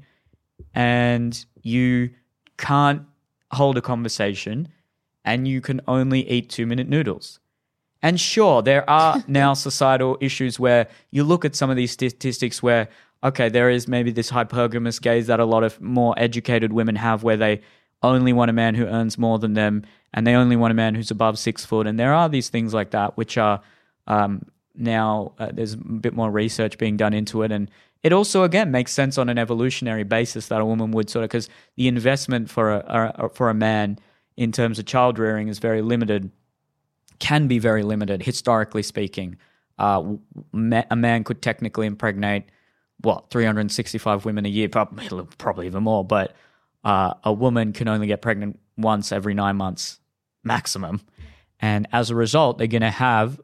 and 0.74 1.46
you 1.64 2.12
can't 2.58 3.04
hold 3.52 3.78
a 3.78 3.82
conversation 3.82 4.68
and 5.26 5.48
you 5.48 5.62
can 5.62 5.82
only 5.88 6.30
eat 6.30 6.50
two 6.50 6.66
minute 6.66 6.88
noodles. 6.88 7.40
And 8.02 8.20
sure, 8.20 8.62
there 8.62 8.90
are 8.90 9.24
now 9.28 9.54
societal 9.54 10.18
issues 10.22 10.60
where 10.60 10.88
you 11.12 11.24
look 11.24 11.46
at 11.46 11.56
some 11.56 11.70
of 11.70 11.76
these 11.76 11.92
statistics 11.92 12.64
where, 12.64 12.90
okay, 13.24 13.50
there 13.50 13.70
is 13.70 13.88
maybe 13.88 14.12
this 14.12 14.32
hypergamous 14.32 15.02
gaze 15.02 15.28
that 15.28 15.40
a 15.40 15.46
lot 15.46 15.64
of 15.64 15.80
more 15.82 16.14
educated 16.18 16.74
women 16.74 16.96
have 16.96 17.24
where 17.24 17.38
they 17.38 17.62
only 18.02 18.34
want 18.34 18.50
a 18.50 18.54
man 18.54 18.76
who 18.76 18.86
earns 18.86 19.18
more 19.18 19.40
than 19.40 19.54
them 19.54 19.84
and 20.14 20.26
they 20.26 20.34
only 20.34 20.56
want 20.56 20.72
a 20.72 20.76
man 20.76 20.96
who's 20.96 21.12
above 21.12 21.38
six 21.38 21.66
foot. 21.66 21.88
And 21.88 22.00
there 22.00 22.14
are 22.14 22.30
these 22.30 22.50
things 22.50 22.74
like 22.74 22.92
that, 22.92 23.18
which 23.18 23.38
are 23.38 23.62
um, 24.08 24.46
now 24.76 25.34
uh, 25.38 25.50
there's 25.54 25.74
a 25.74 25.78
bit 25.78 26.14
more 26.14 26.32
research 26.32 26.78
being 26.78 26.98
done 26.98 27.14
into 27.14 27.44
it. 27.44 27.52
And 27.52 27.70
it 28.02 28.14
also, 28.14 28.44
again, 28.44 28.72
makes 28.72 28.94
sense 28.94 29.18
on 29.18 29.30
an 29.30 29.38
evolutionary 29.38 30.04
basis 30.04 30.48
that 30.48 30.62
a 30.62 30.66
woman 30.66 30.92
would 30.92 31.10
sort 31.10 31.24
of, 31.24 31.30
because 31.30 31.50
the 31.76 31.88
investment 31.88 32.50
for 32.50 32.72
a, 32.72 33.14
a, 33.18 33.30
for 33.30 33.50
a 33.50 33.54
man 33.54 34.00
in 34.38 34.52
terms 34.52 34.80
of 34.80 34.86
child 34.86 35.20
rearing 35.20 35.48
is 35.50 35.60
very 35.60 35.82
limited 35.82 36.32
can 37.20 37.48
be 37.48 37.60
very 37.60 37.84
limited, 37.84 38.24
historically 38.24 38.82
speaking. 38.82 39.38
Uh, 39.78 40.16
a 40.90 40.96
man 40.96 41.24
could 41.24 41.42
technically 41.42 41.86
impregnate 41.86 42.46
what 43.02 43.30
365 43.30 44.26
women 44.26 44.46
a 44.46 44.50
year, 44.50 44.68
probably, 44.68 45.26
probably 45.38 45.68
even 45.68 45.84
more. 45.84 46.04
But 46.04 46.34
uh, 46.84 47.14
a 47.24 47.34
woman 47.34 47.74
can 47.74 47.88
only 47.88 48.08
get 48.08 48.22
pregnant 48.22 48.60
once 48.78 49.12
every 49.12 49.34
nine 49.34 49.58
months 49.58 50.00
maximum, 50.44 51.02
and 51.60 51.88
as 51.92 52.10
a 52.10 52.16
result, 52.16 52.58
they're 52.58 52.68
going 52.68 52.82
to 52.82 52.90
have 52.90 53.40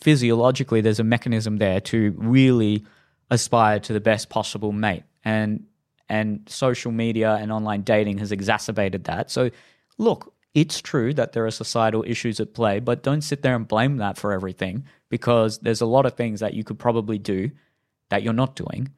physiologically 0.00 0.80
there's 0.80 1.00
a 1.00 1.04
mechanism 1.04 1.58
there 1.58 1.80
to 1.80 2.14
really 2.16 2.84
aspire 3.30 3.78
to 3.80 3.92
the 3.92 4.00
best 4.00 4.28
possible 4.28 4.72
mate, 4.72 5.04
and 5.24 5.64
and 6.08 6.46
social 6.48 6.92
media 6.92 7.34
and 7.34 7.52
online 7.52 7.82
dating 7.82 8.18
has 8.18 8.32
exacerbated 8.32 9.04
that. 9.04 9.30
So, 9.30 9.50
look, 9.96 10.34
it's 10.54 10.80
true 10.80 11.14
that 11.14 11.32
there 11.32 11.46
are 11.46 11.50
societal 11.50 12.04
issues 12.06 12.40
at 12.40 12.54
play, 12.54 12.80
but 12.80 13.02
don't 13.02 13.22
sit 13.22 13.42
there 13.42 13.56
and 13.56 13.66
blame 13.66 13.96
that 13.98 14.18
for 14.18 14.32
everything 14.32 14.84
because 15.08 15.58
there's 15.60 15.80
a 15.80 15.86
lot 15.86 16.06
of 16.06 16.14
things 16.14 16.40
that 16.40 16.54
you 16.54 16.64
could 16.64 16.78
probably 16.78 17.18
do 17.18 17.50
that 18.10 18.22
you're 18.22 18.32
not 18.32 18.56
doing, 18.56 18.90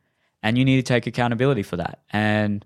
and 0.42 0.58
you 0.58 0.64
need 0.64 0.76
to 0.76 0.82
take 0.82 1.06
accountability 1.06 1.62
for 1.62 1.76
that. 1.76 2.00
And 2.10 2.64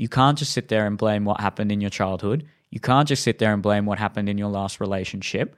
you 0.00 0.08
can't 0.08 0.38
just 0.38 0.54
sit 0.54 0.68
there 0.68 0.86
and 0.86 0.96
blame 0.96 1.26
what 1.26 1.40
happened 1.40 1.70
in 1.70 1.82
your 1.82 1.90
childhood. 1.90 2.46
You 2.70 2.80
can't 2.80 3.06
just 3.06 3.22
sit 3.22 3.38
there 3.38 3.52
and 3.52 3.62
blame 3.62 3.84
what 3.84 3.98
happened 3.98 4.30
in 4.30 4.38
your 4.38 4.48
last 4.48 4.80
relationship. 4.80 5.54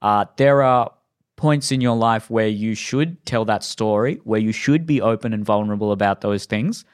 Uh, 0.00 0.26
there 0.36 0.62
are 0.62 0.92
points 1.34 1.72
in 1.72 1.80
your 1.80 1.96
life 1.96 2.30
where 2.30 2.46
you 2.46 2.76
should 2.76 3.26
tell 3.26 3.44
that 3.46 3.64
story, 3.64 4.20
where 4.22 4.38
you 4.38 4.52
should 4.52 4.86
be 4.86 5.00
open 5.00 5.32
and 5.32 5.44
vulnerable 5.44 5.90
about 5.90 6.20
those 6.20 6.44
things. 6.44 6.84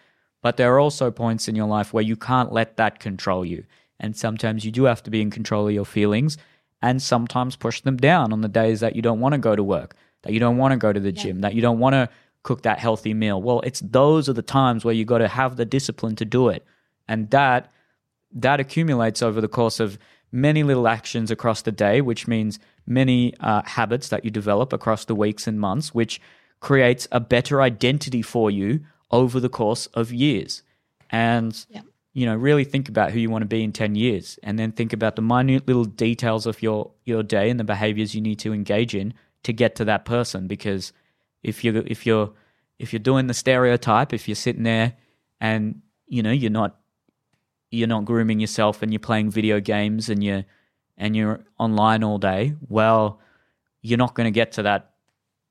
But 0.40 0.56
there 0.56 0.74
are 0.74 0.80
also 0.80 1.10
points 1.10 1.48
in 1.48 1.54
your 1.54 1.66
life 1.66 1.92
where 1.92 2.02
you 2.02 2.16
can't 2.16 2.50
let 2.50 2.78
that 2.78 2.98
control 2.98 3.44
you. 3.44 3.66
And 4.00 4.16
sometimes 4.16 4.64
you 4.64 4.70
do 4.70 4.84
have 4.84 5.02
to 5.02 5.10
be 5.10 5.20
in 5.20 5.30
control 5.30 5.68
of 5.68 5.74
your 5.74 5.84
feelings 5.84 6.38
and 6.80 7.02
sometimes 7.02 7.56
push 7.56 7.82
them 7.82 7.98
down 7.98 8.32
on 8.32 8.40
the 8.40 8.48
days 8.48 8.80
that 8.80 8.96
you 8.96 9.02
don't 9.02 9.20
want 9.20 9.34
to 9.34 9.38
go 9.38 9.54
to 9.54 9.62
work, 9.62 9.96
that 10.22 10.32
you 10.32 10.40
don't 10.40 10.56
want 10.56 10.72
to 10.72 10.78
go 10.78 10.94
to 10.94 11.00
the 11.00 11.12
gym, 11.12 11.42
that 11.42 11.52
you 11.52 11.60
don't 11.60 11.78
want 11.78 11.92
to 11.92 12.08
cook 12.42 12.62
that 12.62 12.78
healthy 12.78 13.12
meal. 13.12 13.42
Well, 13.42 13.60
it's 13.66 13.80
those 13.80 14.30
are 14.30 14.32
the 14.32 14.40
times 14.40 14.82
where 14.82 14.94
you 14.94 15.04
got 15.04 15.18
to 15.18 15.28
have 15.28 15.56
the 15.56 15.66
discipline 15.66 16.16
to 16.16 16.24
do 16.24 16.48
it. 16.48 16.64
And 17.08 17.30
that 17.30 17.72
that 18.32 18.60
accumulates 18.60 19.22
over 19.22 19.40
the 19.40 19.48
course 19.48 19.80
of 19.80 19.98
many 20.32 20.62
little 20.62 20.88
actions 20.88 21.30
across 21.30 21.62
the 21.62 21.72
day, 21.72 22.00
which 22.00 22.26
means 22.26 22.58
many 22.86 23.32
uh, 23.40 23.62
habits 23.64 24.08
that 24.08 24.24
you 24.24 24.30
develop 24.30 24.72
across 24.72 25.04
the 25.04 25.14
weeks 25.14 25.46
and 25.46 25.58
months, 25.60 25.94
which 25.94 26.20
creates 26.60 27.06
a 27.12 27.20
better 27.20 27.62
identity 27.62 28.22
for 28.22 28.50
you 28.50 28.80
over 29.10 29.40
the 29.40 29.48
course 29.48 29.86
of 29.94 30.12
years. 30.12 30.62
And 31.10 31.64
Yeah. 31.70 31.82
you 32.12 32.26
know, 32.26 32.34
really 32.34 32.64
think 32.64 32.88
about 32.88 33.12
who 33.12 33.20
you 33.20 33.30
want 33.30 33.42
to 33.42 33.46
be 33.46 33.62
in 33.62 33.72
10 33.72 33.94
years 33.94 34.38
and 34.42 34.58
then 34.58 34.72
think 34.72 34.92
about 34.92 35.16
the 35.16 35.22
minute 35.22 35.66
little 35.68 35.84
details 35.84 36.46
of 36.46 36.62
your 36.62 36.90
your 37.04 37.22
day 37.22 37.48
and 37.50 37.60
the 37.60 37.64
behaviors 37.64 38.14
you 38.14 38.20
need 38.20 38.38
to 38.40 38.52
engage 38.52 38.94
in 38.94 39.14
to 39.44 39.52
get 39.52 39.76
to 39.76 39.84
that 39.84 40.04
person 40.04 40.46
because 40.48 40.92
if 41.42 41.62
you 41.62 41.84
if 41.86 42.04
you're 42.06 42.32
if 42.78 42.92
you're 42.92 43.00
doing 43.00 43.26
the 43.28 43.34
stereotype, 43.34 44.12
if 44.12 44.26
you're 44.28 44.34
sitting 44.34 44.64
there 44.64 44.94
and 45.40 45.80
you 46.08 46.22
know, 46.22 46.32
you're 46.32 46.50
not 46.50 46.78
you're 47.70 47.88
not 47.88 48.04
grooming 48.04 48.40
yourself 48.40 48.82
and 48.82 48.92
you're 48.92 49.00
playing 49.00 49.30
video 49.30 49.60
games 49.60 50.08
and 50.08 50.22
you're 50.22 50.44
and 50.98 51.14
you're 51.14 51.40
online 51.58 52.02
all 52.02 52.18
day, 52.18 52.54
well, 52.68 53.20
you're 53.82 53.98
not 53.98 54.14
going 54.14 54.24
to 54.26 54.30
get 54.30 54.52
to 54.52 54.62
that 54.62 54.92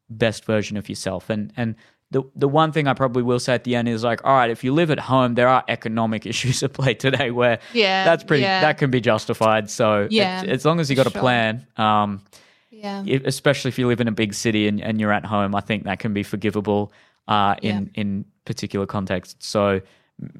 best 0.09 0.45
version 0.45 0.77
of 0.77 0.89
yourself. 0.89 1.29
And 1.29 1.51
and 1.57 1.75
the 2.11 2.23
the 2.35 2.47
one 2.47 2.71
thing 2.71 2.87
I 2.87 2.93
probably 2.93 3.23
will 3.23 3.39
say 3.39 3.53
at 3.53 3.63
the 3.63 3.75
end 3.75 3.87
is 3.89 4.03
like, 4.03 4.23
all 4.23 4.33
right, 4.33 4.49
if 4.49 4.63
you 4.63 4.73
live 4.73 4.91
at 4.91 4.99
home, 4.99 5.35
there 5.35 5.47
are 5.47 5.63
economic 5.67 6.25
issues 6.31 6.63
at 6.63 6.73
play 6.73 6.93
today 6.93 7.31
where 7.31 7.59
Yeah, 7.73 8.05
that's 8.05 8.23
pretty 8.23 8.43
yeah. 8.43 8.61
that 8.61 8.77
can 8.77 8.89
be 8.91 9.01
justified. 9.01 9.69
So 9.69 10.07
Yeah, 10.09 10.41
it- 10.43 10.49
as 10.49 10.65
long 10.65 10.79
as 10.79 10.89
you 10.89 10.95
got 10.95 11.07
a 11.07 11.11
plan, 11.11 11.65
um, 11.77 12.21
Yeah. 12.71 13.03
if- 13.05 13.25
especially 13.25 13.69
if 13.69 13.79
you 13.79 13.87
live 13.87 14.01
in 14.01 14.07
a 14.07 14.11
big 14.11 14.33
city 14.33 14.67
and, 14.67 14.81
and 14.81 14.99
you're 14.99 15.11
at 15.13 15.25
home, 15.25 15.55
I 15.55 15.61
think 15.61 15.83
that 15.83 15.99
can 15.99 16.13
be 16.13 16.23
forgivable 16.23 16.91
uh, 17.27 17.55
in 17.61 17.89
in 17.95 18.25
particular 18.45 18.85
contexts. 18.85 19.47
So 19.47 19.81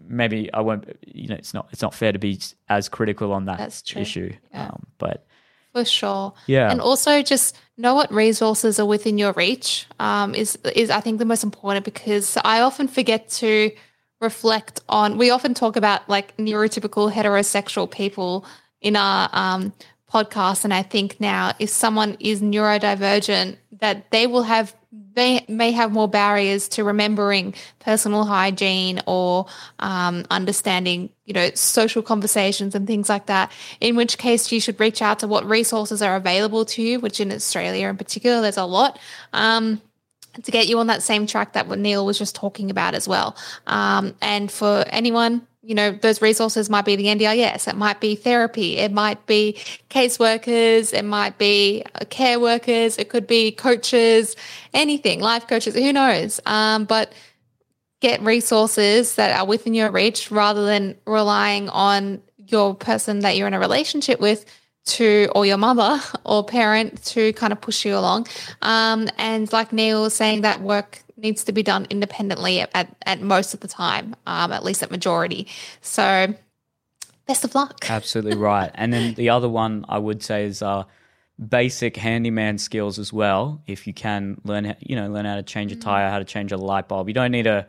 maybe 0.07 0.51
I 0.53 0.61
won't. 0.61 0.97
You 1.05 1.27
know, 1.29 1.35
it's 1.35 1.53
not 1.53 1.67
it's 1.71 1.81
not 1.81 1.93
fair 1.93 2.11
to 2.11 2.19
be 2.19 2.39
as 2.69 2.89
critical 2.89 3.31
on 3.33 3.45
that 3.45 3.83
issue. 3.95 4.33
Yeah. 4.51 4.67
Um, 4.67 4.85
but 4.97 5.25
For 5.73 5.85
sure. 5.85 6.33
Yeah. 6.47 6.71
And 6.71 6.81
also 6.81 7.21
just 7.21 7.57
know 7.77 7.93
what 7.95 8.11
resources 8.11 8.79
are 8.79 8.85
within 8.85 9.17
your 9.17 9.33
reach 9.33 9.85
um, 9.99 10.33
is 10.33 10.57
is 10.73 10.89
I 10.89 11.01
think 11.01 11.19
the 11.19 11.25
most 11.25 11.43
important 11.43 11.85
because 11.85 12.37
I 12.43 12.61
often 12.61 12.87
forget 12.87 13.29
to 13.41 13.71
reflect 14.21 14.81
on 14.87 15.17
we 15.17 15.29
often 15.29 15.53
talk 15.53 15.75
about 15.75 16.07
like 16.09 16.35
neurotypical 16.37 17.11
heterosexual 17.11 17.89
people 17.91 18.45
in 18.79 18.95
our 18.95 19.29
um, 19.33 19.73
podcast 20.09 20.63
and 20.63 20.73
I 20.73 20.83
think 20.83 21.19
now 21.19 21.51
if 21.59 21.69
someone 21.69 22.15
is 22.19 22.41
neurodivergent 22.41 23.57
that 23.81 24.09
they 24.11 24.25
will 24.25 24.43
have 24.43 24.73
they 25.15 25.45
may 25.47 25.71
have 25.71 25.91
more 25.91 26.07
barriers 26.07 26.67
to 26.69 26.83
remembering 26.83 27.53
personal 27.79 28.25
hygiene 28.25 29.01
or 29.07 29.45
um, 29.79 30.25
understanding, 30.29 31.09
you 31.25 31.33
know, 31.33 31.49
social 31.55 32.01
conversations 32.01 32.75
and 32.75 32.85
things 32.85 33.09
like 33.09 33.27
that. 33.27 33.51
In 33.79 33.95
which 33.95 34.17
case, 34.17 34.51
you 34.51 34.59
should 34.59 34.79
reach 34.79 35.01
out 35.01 35.19
to 35.19 35.27
what 35.27 35.45
resources 35.45 36.01
are 36.01 36.15
available 36.15 36.65
to 36.65 36.81
you, 36.81 36.99
which 36.99 37.19
in 37.19 37.31
Australia 37.31 37.87
in 37.87 37.97
particular, 37.97 38.41
there's 38.41 38.57
a 38.57 38.65
lot. 38.65 38.99
Um, 39.33 39.81
to 40.43 40.51
get 40.51 40.67
you 40.67 40.79
on 40.79 40.87
that 40.87 41.01
same 41.01 41.25
track 41.27 41.53
that 41.53 41.69
Neil 41.69 42.05
was 42.05 42.17
just 42.17 42.35
talking 42.35 42.69
about 42.69 42.93
as 42.93 43.07
well. 43.07 43.37
Um, 43.67 44.15
and 44.21 44.51
for 44.51 44.83
anyone, 44.89 45.47
you 45.65 45.73
know, 45.73 45.91
those 45.91 46.21
resources 46.21 46.69
might 46.69 46.85
be 46.85 46.95
the 46.95 47.05
NDIS, 47.05 47.67
it 47.67 47.75
might 47.75 47.99
be 47.99 48.15
therapy, 48.15 48.77
it 48.77 48.91
might 48.91 49.25
be 49.25 49.57
caseworkers, 49.89 50.93
it 50.93 51.03
might 51.03 51.39
be 51.39 51.83
uh, 51.95 52.05
care 52.05 52.39
workers, 52.39 52.97
it 52.99 53.09
could 53.09 53.25
be 53.25 53.51
coaches, 53.51 54.35
anything, 54.73 55.21
life 55.21 55.47
coaches, 55.47 55.73
who 55.73 55.91
knows? 55.91 56.39
Um, 56.45 56.85
but 56.85 57.13
get 57.99 58.21
resources 58.21 59.15
that 59.15 59.35
are 59.39 59.47
within 59.47 59.73
your 59.73 59.89
reach 59.89 60.29
rather 60.29 60.65
than 60.65 60.95
relying 61.07 61.67
on 61.69 62.21
your 62.37 62.75
person 62.75 63.21
that 63.21 63.35
you're 63.35 63.47
in 63.47 63.55
a 63.55 63.59
relationship 63.59 64.19
with 64.19 64.45
to 64.85 65.27
or 65.33 65.47
your 65.47 65.57
mother 65.57 65.99
or 66.25 66.43
parent 66.43 67.03
to 67.05 67.33
kind 67.33 67.51
of 67.51 67.59
push 67.59 67.85
you 67.85 67.97
along 67.97 68.27
um, 68.61 69.09
and 69.17 69.51
like 69.51 69.73
neil 69.73 70.03
was 70.03 70.13
saying 70.13 70.41
that 70.41 70.61
work 70.61 71.01
needs 71.17 71.43
to 71.43 71.51
be 71.51 71.63
done 71.63 71.87
independently 71.89 72.61
at, 72.61 72.69
at, 72.73 72.95
at 73.05 73.21
most 73.21 73.53
of 73.53 73.59
the 73.61 73.67
time 73.67 74.15
um, 74.27 74.51
at 74.51 74.63
least 74.63 74.83
at 74.83 74.91
majority 74.91 75.47
so 75.81 76.33
best 77.25 77.43
of 77.43 77.55
luck 77.55 77.85
absolutely 77.89 78.37
right 78.37 78.71
and 78.75 78.93
then 78.93 79.13
the 79.15 79.29
other 79.29 79.49
one 79.49 79.85
i 79.89 79.97
would 79.97 80.21
say 80.21 80.45
is 80.45 80.61
uh, 80.61 80.83
basic 81.49 81.97
handyman 81.97 82.57
skills 82.57 82.99
as 82.99 83.11
well 83.11 83.61
if 83.67 83.87
you 83.87 83.93
can 83.93 84.39
learn 84.43 84.75
you 84.79 84.95
know 84.95 85.09
learn 85.09 85.25
how 85.25 85.35
to 85.35 85.43
change 85.43 85.71
a 85.71 85.75
tire 85.75 86.09
how 86.09 86.19
to 86.19 86.25
change 86.25 86.51
a 86.51 86.57
light 86.57 86.87
bulb 86.87 87.07
you 87.07 87.13
don't 87.13 87.31
need 87.31 87.47
a 87.47 87.67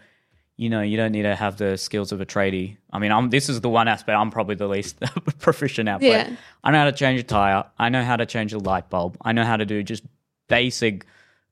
you 0.56 0.70
know, 0.70 0.80
you 0.80 0.96
don't 0.96 1.12
need 1.12 1.22
to 1.22 1.36
have 1.36 1.58
the 1.58 1.76
skills 1.76 2.12
of 2.12 2.20
a 2.20 2.26
tradie. 2.26 2.78
I 2.90 2.98
mean, 2.98 3.12
I'm 3.12 3.28
this 3.28 3.48
is 3.48 3.60
the 3.60 3.68
one 3.68 3.88
aspect 3.88 4.16
I'm 4.16 4.30
probably 4.30 4.54
the 4.54 4.66
least 4.66 4.98
proficient 5.38 5.88
at. 5.88 6.00
Yeah. 6.00 6.28
But 6.30 6.38
I 6.64 6.70
know 6.70 6.78
how 6.78 6.84
to 6.86 6.92
change 6.92 7.20
a 7.20 7.24
tire. 7.24 7.64
I 7.78 7.88
know 7.90 8.02
how 8.02 8.16
to 8.16 8.26
change 8.26 8.52
a 8.52 8.58
light 8.58 8.88
bulb. 8.88 9.18
I 9.20 9.32
know 9.32 9.44
how 9.44 9.56
to 9.56 9.66
do 9.66 9.82
just 9.82 10.02
basic 10.48 11.04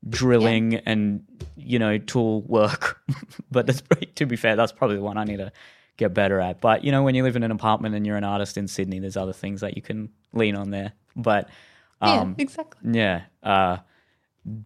drilling 0.09 0.73
yeah. 0.73 0.81
and 0.87 1.25
you 1.57 1.79
know 1.79 1.99
tool 1.99 2.43
work. 2.43 3.01
but 3.51 3.67
that's 3.67 3.83
to 4.17 4.27
be 4.27 4.37
fair, 4.37 4.57
that's 4.57 4.73
probably 4.73 4.97
the 4.97 5.03
one 5.03 5.17
I 5.17 5.25
need 5.25 5.39
to 5.39 5.53
get 5.97 6.15
better 6.15 6.41
at. 6.41 6.61
But 6.61 6.85
you 6.85 6.93
know, 6.93 7.03
when 7.03 7.15
you 7.15 7.23
live 7.23 7.37
in 7.37 7.43
an 7.43 7.51
apartment 7.51 7.95
and 7.95 8.07
you're 8.07 8.17
an 8.17 8.25
artist 8.25 8.57
in 8.57 8.69
Sydney, 8.69 8.99
there's 8.99 9.17
other 9.17 9.33
things 9.33 9.61
that 9.61 9.77
you 9.77 9.83
can 9.83 10.11
lean 10.33 10.57
on 10.57 10.71
there. 10.71 10.93
But 11.17 11.49
um, 12.01 12.35
yeah, 12.39 12.43
exactly. 12.43 12.91
Yeah, 12.93 13.23
uh, 13.43 13.79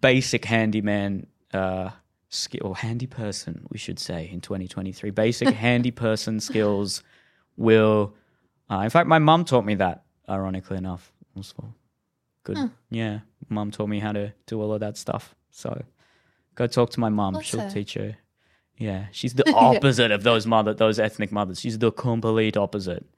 basic 0.01 0.45
handyman. 0.45 1.27
Uh, 1.53 1.91
skill 2.31 2.67
or 2.67 2.77
handy 2.77 3.07
person, 3.07 3.67
we 3.71 3.79
should 3.79 3.99
say, 3.99 4.29
in 4.31 4.41
2023. 4.43 5.11
Basic 5.11 5.49
handy 5.55 5.91
person 5.91 6.41
skills 6.41 7.03
will. 7.57 8.15
Uh, 8.71 8.81
in 8.81 8.91
fact, 8.91 9.09
my 9.09 9.19
mum 9.19 9.45
taught 9.45 9.65
me 9.65 9.75
that. 9.77 10.05
Ironically 10.29 10.77
enough, 10.77 11.11
also 11.35 11.73
good. 12.49 12.57
Huh. 12.57 12.69
Yeah, 12.91 13.21
mum 13.49 13.71
taught 13.71 13.89
me 13.89 14.01
how 14.01 14.13
to 14.13 14.33
do 14.47 14.61
all 14.61 14.73
of 14.73 14.81
that 14.81 14.97
stuff. 14.97 15.35
So 15.51 15.85
go 16.55 16.67
talk 16.67 16.91
to 16.91 17.01
my 17.01 17.09
mum. 17.09 17.41
She'll 17.43 17.71
teach 17.71 17.97
you. 17.97 18.15
Yeah, 18.77 19.07
she's 19.13 19.35
the 19.41 19.53
opposite 19.53 20.11
of 20.11 20.23
those 20.23 20.47
mother, 20.47 20.75
those 20.75 20.99
ethnic 20.99 21.31
mothers. 21.33 21.61
She's 21.61 21.79
the 21.79 21.93
complete 21.93 22.57
opposite. 22.57 23.05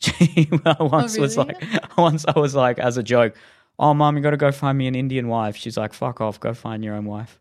She 0.00 0.48
oh, 0.64 0.84
once 0.84 1.14
oh, 1.14 1.16
really? 1.16 1.20
was 1.22 1.36
like, 1.36 1.64
once 1.98 2.24
I 2.24 2.38
was 2.38 2.54
like, 2.54 2.78
as 2.78 2.96
a 2.98 3.02
joke, 3.02 3.34
"Oh, 3.80 3.92
mom, 3.94 4.16
you 4.16 4.22
got 4.22 4.30
to 4.30 4.36
go 4.36 4.52
find 4.52 4.78
me 4.78 4.86
an 4.86 4.94
Indian 4.94 5.26
wife." 5.26 5.56
She's 5.56 5.76
like, 5.76 5.92
"Fuck 5.92 6.20
off, 6.20 6.38
go 6.38 6.54
find 6.54 6.84
your 6.84 6.94
own 6.94 7.04
wife." 7.04 7.40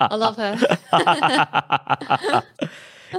I 0.00 0.16
love 0.16 0.38
her. 0.38 0.56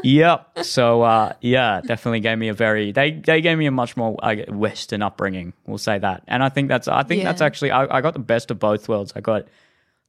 Yep. 0.04 0.60
So 0.64 1.02
uh, 1.02 1.34
yeah, 1.42 1.82
definitely 1.82 2.20
gave 2.20 2.38
me 2.38 2.48
a 2.50 2.54
very 2.54 2.92
they 2.92 3.12
they 3.12 3.42
gave 3.42 3.58
me 3.58 3.66
a 3.66 3.72
much 3.72 3.98
more 3.98 4.16
uh, 4.24 4.36
Western 4.50 5.02
upbringing. 5.02 5.54
We'll 5.66 5.78
say 5.78 6.00
that, 6.00 6.24
and 6.28 6.44
I 6.44 6.50
think 6.50 6.68
that's 6.68 6.88
I 6.88 7.04
think 7.04 7.20
yeah. 7.20 7.30
that's 7.30 7.42
actually 7.42 7.72
I, 7.72 7.98
I, 7.98 8.02
got 8.02 8.14
the 8.14 8.20
best 8.20 8.52
of 8.52 8.60
both 8.60 8.88
worlds. 8.90 9.14
I 9.16 9.22
got 9.22 9.48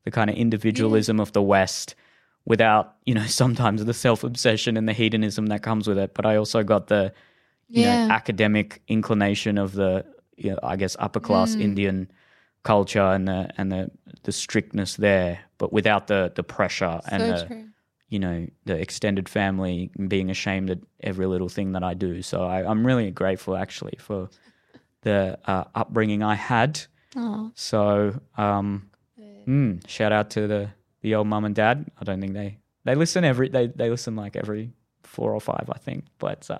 the 0.04 0.10
kind 0.10 0.30
of 0.30 0.36
individualism 0.36 1.18
yeah. 1.18 1.22
of 1.22 1.32
the 1.32 1.42
West 1.42 1.94
without 2.44 2.96
you 3.04 3.14
know 3.14 3.26
sometimes 3.26 3.84
the 3.84 3.94
self 3.94 4.24
obsession 4.24 4.76
and 4.76 4.88
the 4.88 4.92
hedonism 4.92 5.46
that 5.46 5.62
comes 5.62 5.88
with 5.88 5.98
it, 5.98 6.14
but 6.14 6.26
I 6.26 6.36
also 6.36 6.62
got 6.62 6.88
the 6.88 7.12
you 7.68 7.82
yeah. 7.82 8.06
know 8.06 8.14
academic 8.14 8.82
inclination 8.88 9.58
of 9.58 9.72
the 9.72 10.04
you 10.36 10.50
know, 10.50 10.58
I 10.62 10.76
guess 10.76 10.96
upper 10.98 11.20
class 11.20 11.54
mm. 11.54 11.62
Indian 11.62 12.10
culture 12.62 13.00
and 13.00 13.28
the 13.28 13.50
and 13.56 13.72
the 13.72 13.90
the 14.22 14.32
strictness 14.32 14.96
there, 14.96 15.40
but 15.58 15.72
without 15.72 16.06
the 16.06 16.32
the 16.34 16.42
pressure 16.42 17.00
so 17.02 17.08
and 17.10 17.22
the 17.22 17.46
true. 17.46 17.68
You 18.12 18.18
know 18.18 18.46
the 18.66 18.78
extended 18.78 19.26
family 19.26 19.90
being 20.06 20.30
ashamed 20.30 20.68
at 20.68 20.78
every 21.00 21.24
little 21.24 21.48
thing 21.48 21.72
that 21.72 21.82
I 21.82 21.94
do. 21.94 22.20
So 22.20 22.44
I, 22.44 22.70
am 22.70 22.86
really 22.86 23.10
grateful 23.10 23.56
actually 23.56 23.96
for 23.98 24.28
the 25.00 25.38
uh, 25.46 25.64
upbringing 25.74 26.22
I 26.22 26.34
had. 26.34 26.82
Aww. 27.16 27.50
So 27.54 28.20
um, 28.36 28.90
mm, 29.48 29.88
shout 29.88 30.12
out 30.12 30.28
to 30.30 30.46
the 30.46 30.68
the 31.00 31.14
old 31.14 31.26
mum 31.26 31.46
and 31.46 31.54
dad. 31.54 31.90
I 31.98 32.04
don't 32.04 32.20
think 32.20 32.34
they 32.34 32.58
they 32.84 32.94
listen 32.94 33.24
every 33.24 33.48
they 33.48 33.68
they 33.68 33.88
listen 33.88 34.14
like 34.14 34.36
every 34.36 34.74
four 35.04 35.32
or 35.32 35.40
five 35.40 35.70
I 35.72 35.78
think, 35.78 36.04
but 36.18 36.50
uh, 36.50 36.58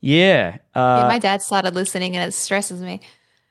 yeah, 0.00 0.58
uh, 0.76 1.00
yeah. 1.02 1.08
My 1.08 1.18
dad 1.18 1.42
started 1.42 1.74
listening 1.74 2.16
and 2.16 2.28
it 2.28 2.32
stresses 2.32 2.80
me. 2.80 3.00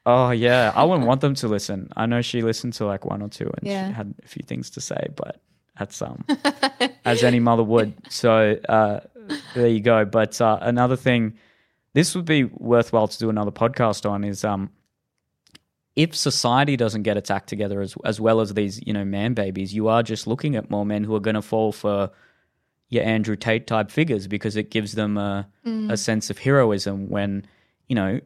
Oh 0.05 0.31
yeah, 0.31 0.71
I 0.73 0.85
wouldn't 0.85 1.05
want 1.05 1.19
them 1.19 1.35
to 1.35 1.49
listen. 1.49 1.89
I 1.97 2.05
know 2.05 2.21
she 2.21 2.43
listened 2.43 2.73
to 2.75 2.85
like 2.85 3.03
one 3.03 3.21
or 3.21 3.27
two 3.27 3.51
and 3.57 3.69
yeah. 3.69 3.89
she 3.89 3.93
had 3.93 4.15
a 4.23 4.27
few 4.27 4.43
things 4.47 4.69
to 4.71 4.81
say, 4.81 5.09
but 5.17 5.41
that's 5.79 5.95
some, 5.95 6.25
as 7.05 7.23
any 7.23 7.39
mother 7.39 7.63
would. 7.63 7.93
So 8.09 8.59
uh, 8.67 8.99
there 9.55 9.67
you 9.67 9.79
go. 9.79 10.05
But 10.05 10.39
uh, 10.41 10.59
another 10.61 10.95
thing, 10.97 11.35
this 11.93 12.15
would 12.15 12.25
be 12.25 12.43
worthwhile 12.43 13.07
to 13.07 13.17
do 13.17 13.29
another 13.29 13.51
podcast 13.51 14.09
on 14.09 14.23
is 14.23 14.43
um 14.43 14.69
if 15.95 16.15
society 16.15 16.77
doesn't 16.77 17.03
get 17.03 17.17
its 17.17 17.31
act 17.31 17.49
together 17.49 17.81
as 17.81 17.95
as 18.05 18.21
well 18.21 18.41
as 18.41 18.53
these 18.53 18.81
you 18.85 18.93
know 18.93 19.05
man 19.05 19.33
babies, 19.33 19.73
you 19.73 19.87
are 19.87 20.03
just 20.03 20.27
looking 20.27 20.55
at 20.55 20.69
more 20.69 20.85
men 20.85 21.03
who 21.03 21.15
are 21.15 21.19
going 21.19 21.35
to 21.35 21.41
fall 21.41 21.71
for 21.71 22.11
your 22.89 23.03
Andrew 23.03 23.35
Tate 23.35 23.67
type 23.67 23.91
figures 23.91 24.27
because 24.27 24.55
it 24.55 24.71
gives 24.71 24.93
them 24.93 25.17
a 25.17 25.47
mm. 25.65 25.91
a 25.91 25.97
sense 25.97 26.29
of 26.29 26.37
heroism 26.39 27.09
when 27.09 27.45
you 27.87 27.95
know 27.95 28.19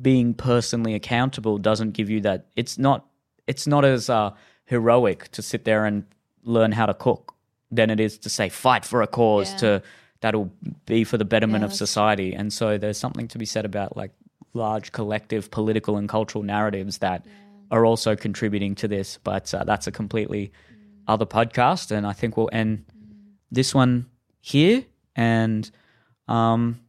being 0.00 0.34
personally 0.34 0.94
accountable 0.94 1.58
doesn't 1.58 1.92
give 1.92 2.10
you 2.10 2.20
that. 2.22 2.46
It's 2.56 2.78
not. 2.78 3.06
It's 3.46 3.66
not 3.66 3.84
as 3.84 4.08
uh, 4.08 4.30
heroic 4.66 5.28
to 5.32 5.42
sit 5.42 5.64
there 5.64 5.84
and 5.84 6.04
learn 6.44 6.72
how 6.72 6.86
to 6.86 6.94
cook 6.94 7.34
than 7.70 7.90
it 7.90 8.00
is 8.00 8.18
to 8.18 8.28
say 8.28 8.48
fight 8.48 8.84
for 8.84 9.02
a 9.02 9.06
cause 9.06 9.52
yeah. 9.52 9.58
to 9.58 9.82
that'll 10.20 10.50
be 10.86 11.04
for 11.04 11.16
the 11.16 11.24
betterment 11.24 11.62
yeah, 11.62 11.66
of 11.66 11.72
society. 11.72 12.34
And 12.34 12.52
so 12.52 12.78
there's 12.78 12.98
something 12.98 13.28
to 13.28 13.38
be 13.38 13.46
said 13.46 13.64
about 13.64 13.96
like 13.96 14.12
large 14.52 14.92
collective 14.92 15.50
political 15.50 15.96
and 15.96 16.08
cultural 16.08 16.44
narratives 16.44 16.98
that 16.98 17.22
yeah. 17.24 17.32
are 17.70 17.84
also 17.84 18.16
contributing 18.16 18.74
to 18.76 18.88
this. 18.88 19.18
But 19.22 19.52
uh, 19.54 19.64
that's 19.64 19.86
a 19.86 19.92
completely 19.92 20.48
mm. 20.48 21.02
other 21.08 21.26
podcast, 21.26 21.90
and 21.90 22.06
I 22.06 22.12
think 22.12 22.36
we'll 22.36 22.50
end 22.52 22.84
mm. 22.86 23.32
this 23.50 23.74
one 23.74 24.06
here. 24.40 24.84
And 25.16 25.70
um, 26.28 26.80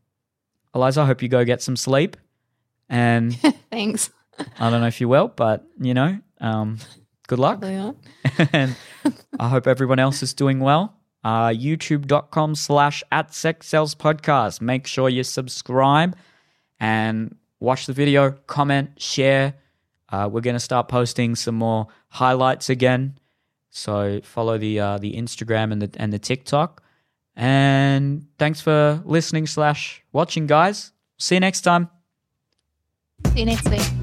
Eliza, 0.75 1.01
I 1.01 1.05
hope 1.05 1.21
you 1.21 1.29
go 1.29 1.45
get 1.45 1.61
some 1.61 1.75
sleep. 1.75 2.17
And 2.89 3.37
thanks. 3.71 4.09
I 4.59 4.69
don't 4.69 4.81
know 4.81 4.87
if 4.87 4.99
you 4.99 5.07
will, 5.07 5.27
but 5.27 5.65
you 5.79 5.93
know, 5.93 6.19
um, 6.39 6.79
good 7.31 7.39
luck. 7.39 7.63
and 8.51 8.75
I 9.39 9.47
hope 9.47 9.65
everyone 9.65 9.99
else 9.99 10.21
is 10.21 10.33
doing 10.33 10.59
well. 10.59 10.97
Uh, 11.23 11.47
YouTube.com 11.47 12.55
slash 12.55 13.03
at 13.09 13.33
Sex 13.33 13.67
Sells 13.67 13.95
Podcast. 13.95 14.59
Make 14.59 14.85
sure 14.85 15.07
you 15.07 15.23
subscribe 15.23 16.17
and 16.77 17.33
watch 17.61 17.85
the 17.85 17.93
video, 17.93 18.31
comment, 18.47 19.01
share. 19.01 19.53
Uh, 20.09 20.27
we're 20.29 20.41
going 20.41 20.57
to 20.57 20.59
start 20.59 20.89
posting 20.89 21.35
some 21.35 21.55
more 21.55 21.87
highlights 22.09 22.69
again. 22.69 23.17
So 23.69 24.19
follow 24.23 24.57
the 24.57 24.81
uh, 24.81 24.97
the 24.97 25.13
Instagram 25.13 25.71
and 25.71 25.81
the 25.81 26.01
and 26.01 26.11
the 26.11 26.19
TikTok. 26.19 26.83
And 27.37 28.25
thanks 28.37 28.59
for 28.59 29.01
listening 29.05 29.47
slash 29.47 30.03
watching, 30.11 30.47
guys. 30.47 30.91
See 31.17 31.35
you 31.35 31.39
next 31.39 31.61
time. 31.61 31.89
See 33.27 33.39
you 33.39 33.45
next 33.45 33.69
week. 33.69 34.00